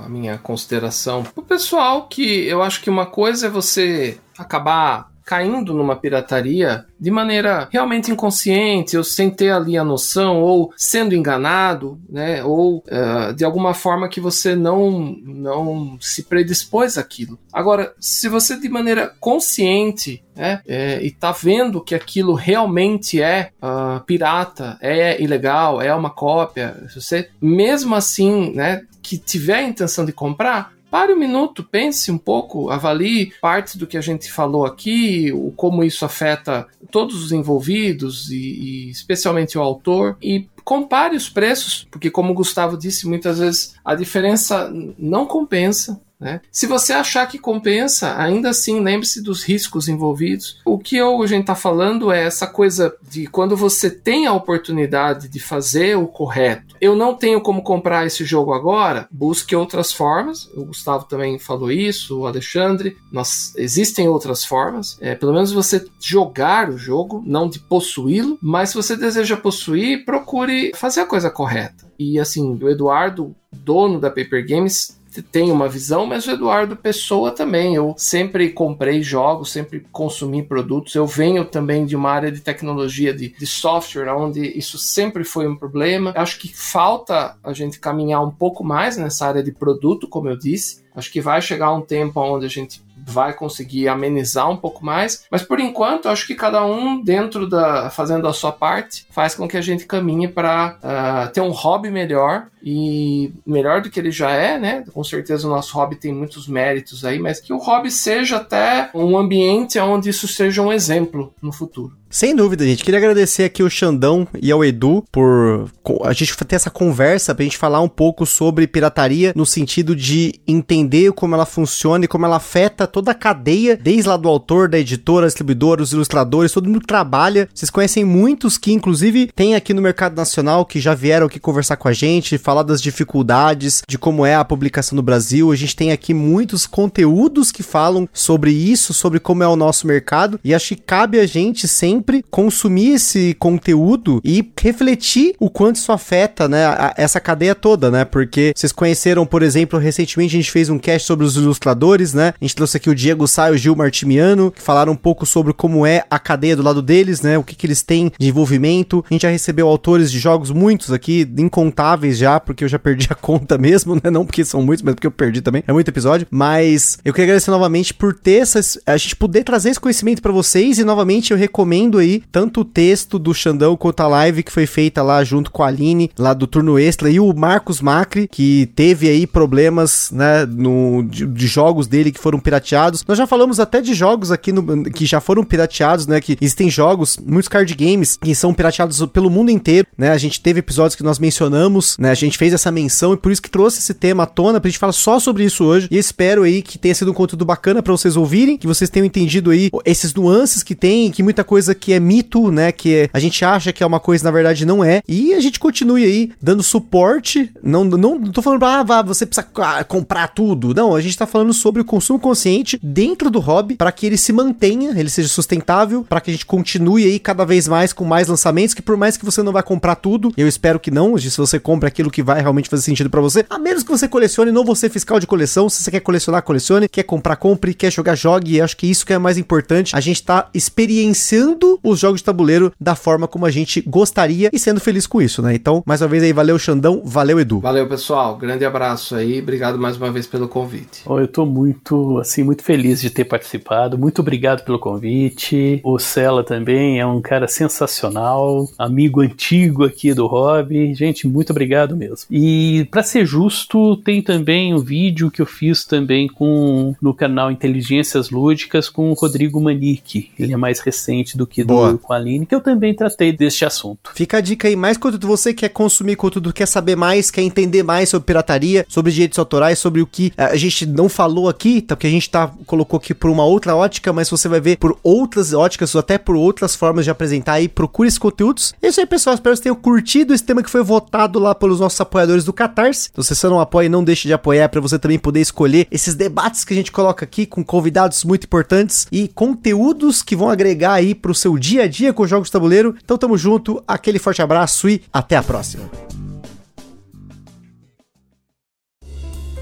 a, 0.00 0.04
a, 0.04 0.08
minha 0.08 0.38
consideração. 0.38 1.24
O 1.34 1.42
pessoal 1.42 2.06
que 2.06 2.46
eu 2.46 2.62
acho 2.62 2.80
que 2.80 2.90
uma 2.90 3.06
coisa 3.06 3.46
é 3.46 3.50
você 3.50 4.18
acabar 4.36 5.10
caindo 5.28 5.74
numa 5.74 5.94
pirataria 5.94 6.86
de 6.98 7.10
maneira 7.10 7.68
realmente 7.70 8.10
inconsciente, 8.10 8.96
ou 8.96 9.04
sem 9.04 9.28
ter 9.28 9.50
ali 9.50 9.76
a 9.76 9.84
noção, 9.84 10.40
ou 10.40 10.72
sendo 10.74 11.14
enganado, 11.14 12.00
né? 12.08 12.42
Ou 12.42 12.78
uh, 12.78 13.34
de 13.34 13.44
alguma 13.44 13.74
forma 13.74 14.08
que 14.08 14.22
você 14.22 14.56
não, 14.56 15.14
não 15.22 15.98
se 16.00 16.22
predispôs 16.22 16.96
àquilo. 16.96 17.38
Agora, 17.52 17.92
se 18.00 18.26
você 18.26 18.58
de 18.58 18.70
maneira 18.70 19.12
consciente 19.20 20.24
né, 20.34 20.62
é, 20.66 21.04
e 21.04 21.10
tá 21.10 21.30
vendo 21.30 21.84
que 21.84 21.94
aquilo 21.94 22.32
realmente 22.32 23.20
é 23.20 23.50
uh, 23.62 24.02
pirata, 24.06 24.78
é 24.80 25.22
ilegal, 25.22 25.82
é 25.82 25.94
uma 25.94 26.08
cópia, 26.08 26.74
se 26.88 27.02
você 27.02 27.28
mesmo 27.38 27.94
assim, 27.94 28.54
né, 28.54 28.80
que 29.02 29.18
tiver 29.18 29.56
a 29.56 29.62
intenção 29.62 30.06
de 30.06 30.12
comprar, 30.12 30.72
pare 30.90 31.12
um 31.12 31.18
minuto, 31.18 31.62
pense 31.62 32.10
um 32.10 32.18
pouco, 32.18 32.70
avalie 32.70 33.32
parte 33.40 33.76
do 33.76 33.86
que 33.86 33.96
a 33.96 34.00
gente 34.00 34.30
falou 34.30 34.64
aqui, 34.64 35.32
o 35.32 35.52
como 35.52 35.84
isso 35.84 36.04
afeta 36.04 36.66
todos 36.90 37.22
os 37.22 37.32
envolvidos 37.32 38.30
e, 38.30 38.36
e 38.36 38.90
especialmente 38.90 39.58
o 39.58 39.62
autor 39.62 40.16
e 40.22 40.48
compare 40.64 41.16
os 41.16 41.28
preços, 41.28 41.86
porque 41.90 42.10
como 42.10 42.32
o 42.32 42.34
Gustavo 42.34 42.76
disse, 42.76 43.06
muitas 43.06 43.38
vezes 43.38 43.74
a 43.84 43.94
diferença 43.94 44.70
não 44.98 45.26
compensa. 45.26 46.00
Né? 46.20 46.40
Se 46.50 46.66
você 46.66 46.92
achar 46.92 47.26
que 47.26 47.38
compensa, 47.38 48.16
ainda 48.18 48.50
assim 48.50 48.80
lembre-se 48.80 49.22
dos 49.22 49.44
riscos 49.44 49.88
envolvidos. 49.88 50.60
O 50.64 50.78
que 50.78 50.96
eu, 50.96 51.22
a 51.22 51.26
gente 51.26 51.42
está 51.42 51.54
falando 51.54 52.10
é 52.10 52.24
essa 52.24 52.46
coisa 52.46 52.94
de 53.08 53.26
quando 53.26 53.56
você 53.56 53.88
tem 53.88 54.26
a 54.26 54.32
oportunidade 54.32 55.28
de 55.28 55.38
fazer 55.38 55.96
o 55.96 56.08
correto. 56.08 56.76
Eu 56.80 56.96
não 56.96 57.14
tenho 57.14 57.40
como 57.40 57.62
comprar 57.62 58.06
esse 58.06 58.24
jogo 58.24 58.52
agora, 58.52 59.08
busque 59.10 59.54
outras 59.54 59.92
formas. 59.92 60.46
O 60.54 60.64
Gustavo 60.64 61.04
também 61.04 61.38
falou 61.38 61.70
isso, 61.70 62.20
o 62.20 62.26
Alexandre. 62.26 62.96
Nós, 63.12 63.52
existem 63.56 64.08
outras 64.08 64.44
formas. 64.44 64.98
É, 65.00 65.14
pelo 65.14 65.32
menos 65.32 65.52
você 65.52 65.86
jogar 66.00 66.68
o 66.68 66.78
jogo, 66.78 67.22
não 67.24 67.48
de 67.48 67.60
possuí-lo. 67.60 68.38
Mas 68.42 68.70
se 68.70 68.76
você 68.76 68.96
deseja 68.96 69.36
possuir, 69.36 70.04
procure 70.04 70.72
fazer 70.74 71.00
a 71.00 71.06
coisa 71.06 71.30
correta. 71.30 71.86
E 71.98 72.18
assim, 72.18 72.58
o 72.62 72.68
Eduardo, 72.68 73.34
dono 73.52 74.00
da 74.00 74.08
Paper 74.08 74.46
Games, 74.46 74.97
tem 75.22 75.50
uma 75.50 75.68
visão, 75.68 76.06
mas 76.06 76.26
o 76.26 76.30
Eduardo 76.30 76.76
Pessoa 76.76 77.30
também. 77.30 77.74
Eu 77.74 77.94
sempre 77.96 78.50
comprei 78.50 79.02
jogos, 79.02 79.50
sempre 79.50 79.86
consumi 79.92 80.42
produtos. 80.42 80.94
Eu 80.94 81.06
venho 81.06 81.44
também 81.44 81.86
de 81.86 81.96
uma 81.96 82.10
área 82.10 82.30
de 82.30 82.40
tecnologia, 82.40 83.12
de, 83.12 83.28
de 83.28 83.46
software, 83.46 84.14
onde 84.14 84.40
isso 84.58 84.78
sempre 84.78 85.24
foi 85.24 85.46
um 85.46 85.56
problema. 85.56 86.12
Acho 86.16 86.38
que 86.38 86.54
falta 86.54 87.36
a 87.42 87.52
gente 87.52 87.78
caminhar 87.78 88.24
um 88.24 88.30
pouco 88.30 88.64
mais 88.64 88.96
nessa 88.96 89.26
área 89.26 89.42
de 89.42 89.52
produto, 89.52 90.08
como 90.08 90.28
eu 90.28 90.36
disse. 90.36 90.82
Acho 90.94 91.12
que 91.12 91.20
vai 91.20 91.40
chegar 91.40 91.72
um 91.72 91.80
tempo 91.80 92.20
onde 92.20 92.46
a 92.46 92.48
gente 92.48 92.82
vai 93.08 93.32
conseguir 93.32 93.88
amenizar 93.88 94.50
um 94.50 94.56
pouco 94.56 94.84
mais, 94.84 95.24
mas 95.30 95.42
por 95.42 95.58
enquanto 95.58 96.08
acho 96.08 96.26
que 96.26 96.34
cada 96.34 96.64
um 96.64 97.02
dentro 97.02 97.48
da 97.48 97.90
fazendo 97.90 98.28
a 98.28 98.32
sua 98.32 98.52
parte 98.52 99.06
faz 99.10 99.34
com 99.34 99.48
que 99.48 99.56
a 99.56 99.60
gente 99.60 99.86
caminhe 99.86 100.28
para 100.28 100.76
uh, 100.76 100.78
ah, 100.82 101.30
ter 101.32 101.40
um 101.40 101.50
hobby 101.50 101.90
melhor 101.90 102.46
e 102.62 103.32
melhor 103.46 103.80
do 103.80 103.90
que 103.90 103.98
ele 103.98 104.10
já 104.10 104.30
é, 104.30 104.58
né? 104.58 104.84
Com 104.92 105.02
certeza 105.02 105.46
o 105.46 105.50
nosso 105.50 105.74
hobby 105.74 105.96
tem 105.96 106.12
muitos 106.12 106.46
méritos 106.46 107.04
aí, 107.04 107.18
mas 107.18 107.40
que 107.40 107.52
o 107.52 107.58
hobby 107.58 107.90
seja 107.90 108.36
até 108.36 108.90
um 108.94 109.16
ambiente 109.16 109.78
onde 109.78 110.10
isso 110.10 110.28
seja 110.28 110.62
um 110.62 110.72
exemplo 110.72 111.32
no 111.40 111.52
futuro. 111.52 111.97
Sem 112.10 112.34
dúvida, 112.34 112.64
gente. 112.64 112.82
Queria 112.82 112.98
agradecer 112.98 113.44
aqui 113.44 113.62
o 113.62 113.68
Xandão 113.68 114.26
e 114.40 114.50
ao 114.50 114.64
Edu 114.64 115.04
por 115.12 115.70
a 116.04 116.12
gente 116.12 116.34
ter 116.36 116.56
essa 116.56 116.70
conversa 116.70 117.34
pra 117.34 117.44
gente 117.44 117.58
falar 117.58 117.80
um 117.80 117.88
pouco 117.88 118.24
sobre 118.24 118.66
pirataria 118.66 119.32
no 119.36 119.44
sentido 119.44 119.94
de 119.94 120.40
entender 120.46 121.12
como 121.12 121.34
ela 121.34 121.44
funciona 121.44 122.04
e 122.04 122.08
como 122.08 122.24
ela 122.24 122.36
afeta 122.36 122.86
toda 122.86 123.10
a 123.10 123.14
cadeia, 123.14 123.76
desde 123.76 124.08
lá 124.08 124.16
do 124.16 124.28
autor, 124.28 124.68
da 124.68 124.78
editora, 124.78 125.26
distribuidora, 125.26 125.82
os 125.82 125.92
ilustradores, 125.92 126.52
todo 126.52 126.68
mundo 126.68 126.86
trabalha. 126.86 127.48
Vocês 127.52 127.70
conhecem 127.70 128.04
muitos 128.04 128.56
que, 128.56 128.72
inclusive, 128.72 129.30
tem 129.34 129.54
aqui 129.54 129.74
no 129.74 129.82
mercado 129.82 130.16
nacional 130.16 130.64
que 130.64 130.80
já 130.80 130.94
vieram 130.94 131.26
aqui 131.26 131.38
conversar 131.38 131.76
com 131.76 131.88
a 131.88 131.92
gente, 131.92 132.38
falar 132.38 132.62
das 132.62 132.80
dificuldades, 132.80 133.82
de 133.86 133.98
como 133.98 134.24
é 134.24 134.34
a 134.34 134.44
publicação 134.44 134.96
no 134.96 135.02
Brasil. 135.02 135.52
A 135.52 135.56
gente 135.56 135.76
tem 135.76 135.92
aqui 135.92 136.14
muitos 136.14 136.66
conteúdos 136.66 137.52
que 137.52 137.62
falam 137.62 138.08
sobre 138.12 138.50
isso, 138.50 138.94
sobre 138.94 139.20
como 139.20 139.42
é 139.42 139.48
o 139.48 139.56
nosso 139.56 139.86
mercado, 139.86 140.40
e 140.42 140.54
acho 140.54 140.68
que 140.68 140.82
cabe 140.82 141.20
a 141.20 141.26
gente 141.26 141.68
sempre 141.68 141.97
consumir 142.30 142.94
esse 142.94 143.34
conteúdo 143.38 144.20
e 144.24 144.48
refletir 144.60 145.34
o 145.38 145.50
quanto 145.50 145.76
isso 145.76 145.92
afeta, 145.92 146.48
né, 146.48 146.66
a, 146.66 146.94
essa 146.96 147.20
cadeia 147.20 147.54
toda, 147.54 147.90
né? 147.90 148.04
Porque 148.04 148.52
vocês 148.54 148.72
conheceram, 148.72 149.26
por 149.26 149.42
exemplo, 149.42 149.78
recentemente 149.78 150.36
a 150.36 150.40
gente 150.40 150.50
fez 150.50 150.68
um 150.68 150.78
cast 150.78 151.06
sobre 151.06 151.24
os 151.24 151.36
ilustradores, 151.36 152.12
né? 152.14 152.34
A 152.40 152.44
gente 152.44 152.54
trouxe 152.54 152.76
aqui 152.76 152.90
o 152.90 152.94
Diego 152.94 153.26
Sá 153.26 153.50
e 153.50 153.54
o 153.54 153.56
Gil 153.56 153.74
Martimiano, 153.76 154.50
que 154.50 154.62
falaram 154.62 154.92
um 154.92 154.96
pouco 154.96 155.26
sobre 155.26 155.52
como 155.52 155.86
é 155.86 156.04
a 156.10 156.18
cadeia 156.18 156.56
do 156.56 156.62
lado 156.62 156.82
deles, 156.82 157.20
né? 157.20 157.38
O 157.38 157.44
que, 157.44 157.54
que 157.54 157.66
eles 157.66 157.82
têm 157.82 158.12
de 158.18 158.28
envolvimento. 158.28 159.04
A 159.10 159.14
gente 159.14 159.22
já 159.22 159.30
recebeu 159.30 159.66
autores 159.68 160.10
de 160.10 160.18
jogos 160.18 160.50
muitos 160.50 160.92
aqui, 160.92 161.28
incontáveis 161.38 162.18
já, 162.18 162.38
porque 162.38 162.64
eu 162.64 162.68
já 162.68 162.78
perdi 162.78 163.08
a 163.10 163.14
conta 163.14 163.56
mesmo, 163.56 163.94
né? 163.94 164.10
Não 164.10 164.24
porque 164.24 164.44
são 164.44 164.62
muitos, 164.62 164.82
mas 164.82 164.94
porque 164.94 165.06
eu 165.06 165.10
perdi 165.10 165.40
também. 165.40 165.62
É 165.66 165.72
muito 165.72 165.88
episódio. 165.88 166.26
Mas 166.30 166.98
eu 167.04 167.12
queria 167.12 167.26
agradecer 167.26 167.50
novamente 167.50 167.94
por 167.94 168.14
ter 168.14 168.42
essas. 168.42 168.78
A 168.86 168.96
gente 168.96 169.16
poder 169.16 169.44
trazer 169.44 169.70
esse 169.70 169.80
conhecimento 169.80 170.22
para 170.22 170.32
vocês. 170.32 170.78
E 170.78 170.84
novamente 170.84 171.30
eu 171.30 171.36
recomendo 171.36 171.87
aí 171.96 172.22
tanto 172.30 172.60
o 172.60 172.64
texto 172.64 173.18
do 173.18 173.32
Xandão 173.32 173.76
quanto 173.76 174.00
a 174.00 174.08
live 174.08 174.42
que 174.42 174.52
foi 174.52 174.66
feita 174.66 175.02
lá 175.02 175.24
junto 175.24 175.50
com 175.50 175.62
a 175.62 175.68
Aline, 175.68 176.10
lá 176.18 176.34
do 176.34 176.46
turno 176.46 176.78
extra, 176.78 177.10
e 177.10 177.18
o 177.18 177.32
Marcos 177.32 177.80
Macri, 177.80 178.28
que 178.28 178.68
teve 178.74 179.08
aí 179.08 179.26
problemas, 179.26 180.10
né? 180.12 180.44
No, 180.44 181.02
de, 181.04 181.26
de 181.26 181.46
jogos 181.46 181.86
dele 181.86 182.12
que 182.12 182.20
foram 182.20 182.38
pirateados. 182.38 183.04
Nós 183.06 183.16
já 183.16 183.26
falamos 183.26 183.60
até 183.60 183.80
de 183.80 183.94
jogos 183.94 184.30
aqui 184.30 184.52
no, 184.52 184.84
que 184.90 185.06
já 185.06 185.20
foram 185.20 185.44
pirateados, 185.44 186.06
né? 186.06 186.20
Que 186.20 186.36
existem 186.40 186.68
jogos, 186.68 187.18
muitos 187.24 187.48
card 187.48 187.72
games, 187.74 188.18
que 188.20 188.34
são 188.34 188.52
pirateados 188.52 189.04
pelo 189.12 189.30
mundo 189.30 189.50
inteiro, 189.50 189.86
né? 189.96 190.10
A 190.10 190.18
gente 190.18 190.40
teve 190.40 190.58
episódios 190.58 190.96
que 190.96 191.02
nós 191.02 191.18
mencionamos, 191.18 191.96
né? 191.98 192.10
A 192.10 192.14
gente 192.14 192.36
fez 192.36 192.52
essa 192.52 192.70
menção 192.70 193.14
e 193.14 193.16
por 193.16 193.30
isso 193.30 193.42
que 193.42 193.50
trouxe 193.50 193.78
esse 193.78 193.94
tema 193.94 194.24
à 194.24 194.26
tona 194.26 194.60
pra 194.60 194.68
gente 194.68 194.78
falar 194.78 194.92
só 194.92 195.20
sobre 195.20 195.44
isso 195.44 195.64
hoje. 195.64 195.88
E 195.90 195.96
espero 195.96 196.42
aí 196.42 196.62
que 196.62 196.78
tenha 196.78 196.94
sido 196.94 197.10
um 197.10 197.14
conteúdo 197.14 197.44
bacana 197.44 197.82
para 197.82 197.92
vocês 197.92 198.16
ouvirem, 198.16 198.56
que 198.56 198.66
vocês 198.66 198.90
tenham 198.90 199.06
entendido 199.06 199.50
aí 199.50 199.70
esses 199.84 200.12
nuances 200.14 200.62
que 200.62 200.74
tem, 200.74 201.10
que 201.10 201.22
muita 201.22 201.44
coisa 201.44 201.74
que 201.78 201.94
é 201.94 201.98
mito, 201.98 202.52
né, 202.52 202.70
que 202.70 202.94
é, 202.94 203.10
a 203.12 203.18
gente 203.18 203.42
acha 203.44 203.72
que 203.72 203.82
é 203.82 203.86
uma 203.86 203.98
coisa, 203.98 204.24
na 204.24 204.30
verdade 204.30 204.66
não 204.66 204.84
é. 204.84 205.02
E 205.08 205.32
a 205.32 205.40
gente 205.40 205.58
continue 205.58 206.04
aí 206.04 206.32
dando 206.42 206.62
suporte, 206.62 207.50
não 207.62 207.84
não, 207.84 208.18
não 208.18 208.30
tô 208.30 208.42
falando 208.42 208.64
ah, 208.64 208.82
vá, 208.82 209.00
você 209.00 209.24
precisa 209.24 209.46
comprar 209.88 210.28
tudo. 210.28 210.74
Não, 210.74 210.94
a 210.94 211.00
gente 211.00 211.16
tá 211.16 211.26
falando 211.26 211.54
sobre 211.54 211.80
o 211.80 211.84
consumo 211.84 212.18
consciente 212.18 212.78
dentro 212.82 213.30
do 213.30 213.40
hobby 213.40 213.76
para 213.76 213.90
que 213.90 214.04
ele 214.04 214.18
se 214.18 214.32
mantenha, 214.32 214.90
ele 214.90 215.08
seja 215.08 215.28
sustentável, 215.28 216.04
para 216.06 216.20
que 216.20 216.30
a 216.30 216.34
gente 216.34 216.44
continue 216.44 217.04
aí 217.04 217.18
cada 217.18 217.46
vez 217.46 217.66
mais 217.66 217.94
com 217.94 218.04
mais 218.04 218.28
lançamentos, 218.28 218.74
que 218.74 218.82
por 218.82 218.96
mais 218.96 219.16
que 219.16 219.24
você 219.24 219.42
não 219.42 219.52
vá 219.52 219.62
comprar 219.62 219.94
tudo, 219.94 220.30
eu 220.36 220.46
espero 220.46 220.78
que 220.78 220.90
não, 220.90 221.16
se 221.16 221.30
você 221.36 221.58
compra 221.58 221.88
aquilo 221.88 222.10
que 222.10 222.18
que 222.18 222.22
vai 222.22 222.40
realmente 222.40 222.68
fazer 222.68 222.82
sentido 222.82 223.08
para 223.08 223.20
você. 223.20 223.46
A 223.48 223.60
menos 223.60 223.84
que 223.84 223.90
você 223.90 224.08
colecione, 224.08 224.50
não 224.50 224.64
você 224.64 224.88
fiscal 224.88 225.20
de 225.20 225.26
coleção. 225.26 225.68
Se 225.68 225.80
você 225.80 225.90
quer 225.92 226.00
colecionar, 226.00 226.42
colecione. 226.42 226.88
Quer 226.88 227.04
comprar, 227.04 227.36
compre. 227.36 227.74
Quer 227.74 227.92
jogar, 227.92 228.16
jogue. 228.16 228.56
E 228.56 228.60
acho 228.60 228.76
que 228.76 228.88
isso 228.88 229.06
que 229.06 229.12
é 229.12 229.18
mais 229.18 229.38
importante. 229.38 229.94
A 229.94 230.00
gente 230.00 230.20
tá 230.24 230.48
experienciando 230.52 231.67
os 231.82 232.00
jogos 232.00 232.20
de 232.20 232.24
tabuleiro 232.24 232.72
da 232.80 232.94
forma 232.94 233.28
como 233.28 233.46
a 233.46 233.50
gente 233.50 233.80
gostaria 233.80 234.50
e 234.52 234.58
sendo 234.58 234.80
feliz 234.80 235.06
com 235.06 235.22
isso, 235.22 235.40
né? 235.42 235.54
Então, 235.54 235.82
mais 235.86 236.02
uma 236.02 236.08
vez 236.08 236.22
aí, 236.22 236.32
valeu 236.32 236.58
Xandão, 236.58 237.02
valeu 237.04 237.38
Edu. 237.38 237.60
Valeu, 237.60 237.88
pessoal. 237.88 238.36
Grande 238.36 238.64
abraço 238.64 239.14
aí. 239.14 239.40
Obrigado 239.40 239.78
mais 239.78 239.96
uma 239.96 240.10
vez 240.10 240.26
pelo 240.26 240.48
convite. 240.48 241.02
Oh, 241.06 241.18
eu 241.18 241.28
tô 241.28 241.46
muito, 241.46 242.18
assim, 242.18 242.42
muito 242.42 242.62
feliz 242.62 243.00
de 243.00 243.10
ter 243.10 243.24
participado. 243.24 243.96
Muito 243.96 244.20
obrigado 244.20 244.64
pelo 244.64 244.78
convite. 244.78 245.80
O 245.84 245.98
Cela 245.98 246.42
também 246.42 246.98
é 246.98 247.06
um 247.06 247.20
cara 247.20 247.46
sensacional, 247.46 248.68
amigo 248.76 249.20
antigo 249.20 249.84
aqui 249.84 250.12
do 250.12 250.26
hobby. 250.26 250.94
Gente, 250.94 251.28
muito 251.28 251.50
obrigado 251.50 251.96
mesmo 251.96 252.08
mesmo. 252.08 252.26
E 252.30 252.86
para 252.90 253.02
ser 253.02 253.26
justo, 253.26 253.96
tem 253.96 254.22
também 254.22 254.74
um 254.74 254.78
vídeo 254.78 255.30
que 255.30 255.42
eu 255.42 255.46
fiz 255.46 255.84
também 255.84 256.26
com 256.28 256.94
no 257.00 257.14
canal 257.14 257.50
Inteligências 257.50 258.30
Lúdicas 258.30 258.88
com 258.88 259.10
o 259.10 259.14
Rodrigo 259.14 259.60
Manique. 259.60 260.30
Ele 260.38 260.52
é 260.52 260.56
mais 260.56 260.80
recente 260.80 261.36
do 261.36 261.46
que 261.46 261.57
do, 261.64 261.98
com 261.98 262.12
a 262.12 262.16
Aline, 262.16 262.46
que 262.46 262.54
eu 262.54 262.60
também 262.60 262.94
tratei 262.94 263.32
deste 263.32 263.64
assunto. 263.64 264.10
Fica 264.14 264.38
a 264.38 264.40
dica 264.40 264.68
aí, 264.68 264.76
mais 264.76 264.96
conteúdo 264.96 265.26
você 265.26 265.52
quer 265.52 265.68
consumir 265.68 266.16
conteúdo, 266.16 266.52
quer 266.52 266.66
saber 266.66 266.96
mais, 266.96 267.30
quer 267.30 267.42
entender 267.42 267.82
mais 267.82 268.08
sobre 268.08 268.26
pirataria, 268.26 268.86
sobre 268.88 269.12
direitos 269.12 269.38
autorais, 269.38 269.78
sobre 269.78 270.00
o 270.00 270.06
que 270.06 270.32
a 270.36 270.56
gente 270.56 270.86
não 270.86 271.08
falou 271.08 271.48
aqui, 271.48 271.80
tá? 271.82 271.96
Porque 271.96 272.06
a 272.06 272.10
gente 272.10 272.28
tá, 272.30 272.50
colocou 272.66 272.98
aqui 272.98 273.14
por 273.14 273.30
uma 273.30 273.44
outra 273.44 273.74
ótica, 273.74 274.12
mas 274.12 274.30
você 274.30 274.48
vai 274.48 274.60
ver 274.60 274.78
por 274.78 274.98
outras 275.02 275.52
óticas 275.52 275.94
ou 275.94 276.00
até 276.00 276.18
por 276.18 276.36
outras 276.36 276.74
formas 276.74 277.04
de 277.04 277.10
apresentar 277.10 277.54
aí, 277.54 277.68
procure 277.68 278.08
esses 278.08 278.18
conteúdos. 278.18 278.74
É 278.82 278.88
isso 278.88 279.00
aí, 279.00 279.06
pessoal. 279.06 279.34
Espero 279.34 279.52
que 279.52 279.58
vocês 279.58 279.64
tenham 279.64 279.76
curtido 279.76 280.34
esse 280.34 280.44
tema 280.44 280.62
que 280.62 280.70
foi 280.70 280.82
votado 280.82 281.38
lá 281.38 281.54
pelos 281.54 281.80
nossos 281.80 282.00
apoiadores 282.00 282.44
do 282.44 282.52
Catarse. 282.52 283.08
Então, 283.10 283.22
se 283.22 283.34
você 283.34 283.48
não 283.48 283.60
apoia, 283.60 283.88
não 283.88 284.04
deixe 284.04 284.28
de 284.28 284.34
apoiar 284.34 284.68
para 284.68 284.80
você 284.80 284.98
também 284.98 285.18
poder 285.18 285.40
escolher 285.40 285.86
esses 285.90 286.14
debates 286.14 286.64
que 286.64 286.72
a 286.72 286.76
gente 286.76 286.92
coloca 286.92 287.24
aqui 287.24 287.46
com 287.46 287.64
convidados 287.64 288.24
muito 288.24 288.44
importantes 288.44 289.06
e 289.10 289.28
conteúdos 289.28 290.22
que 290.22 290.36
vão 290.36 290.48
agregar 290.48 290.94
aí 290.94 291.14
pro 291.14 291.34
seu 291.48 291.58
dia 291.58 291.84
a 291.84 291.88
dia 291.88 292.12
com 292.12 292.26
jogos 292.26 292.48
de 292.48 292.52
tabuleiro. 292.52 292.94
Então, 293.02 293.16
tamo 293.16 293.38
junto, 293.38 293.82
aquele 293.88 294.18
forte 294.18 294.42
abraço 294.42 294.88
e 294.88 295.02
até 295.10 295.36
a 295.36 295.42
próxima. 295.42 295.84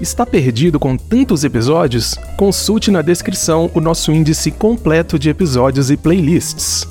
Está 0.01 0.25
perdido 0.25 0.79
com 0.79 0.95
tantos 0.97 1.43
episódios? 1.43 2.15
Consulte 2.35 2.91
na 2.91 3.01
descrição 3.01 3.71
o 3.73 3.79
nosso 3.79 4.11
índice 4.11 4.51
completo 4.51 5.17
de 5.17 5.29
episódios 5.29 5.89
e 5.89 5.97
playlists. 5.97 6.85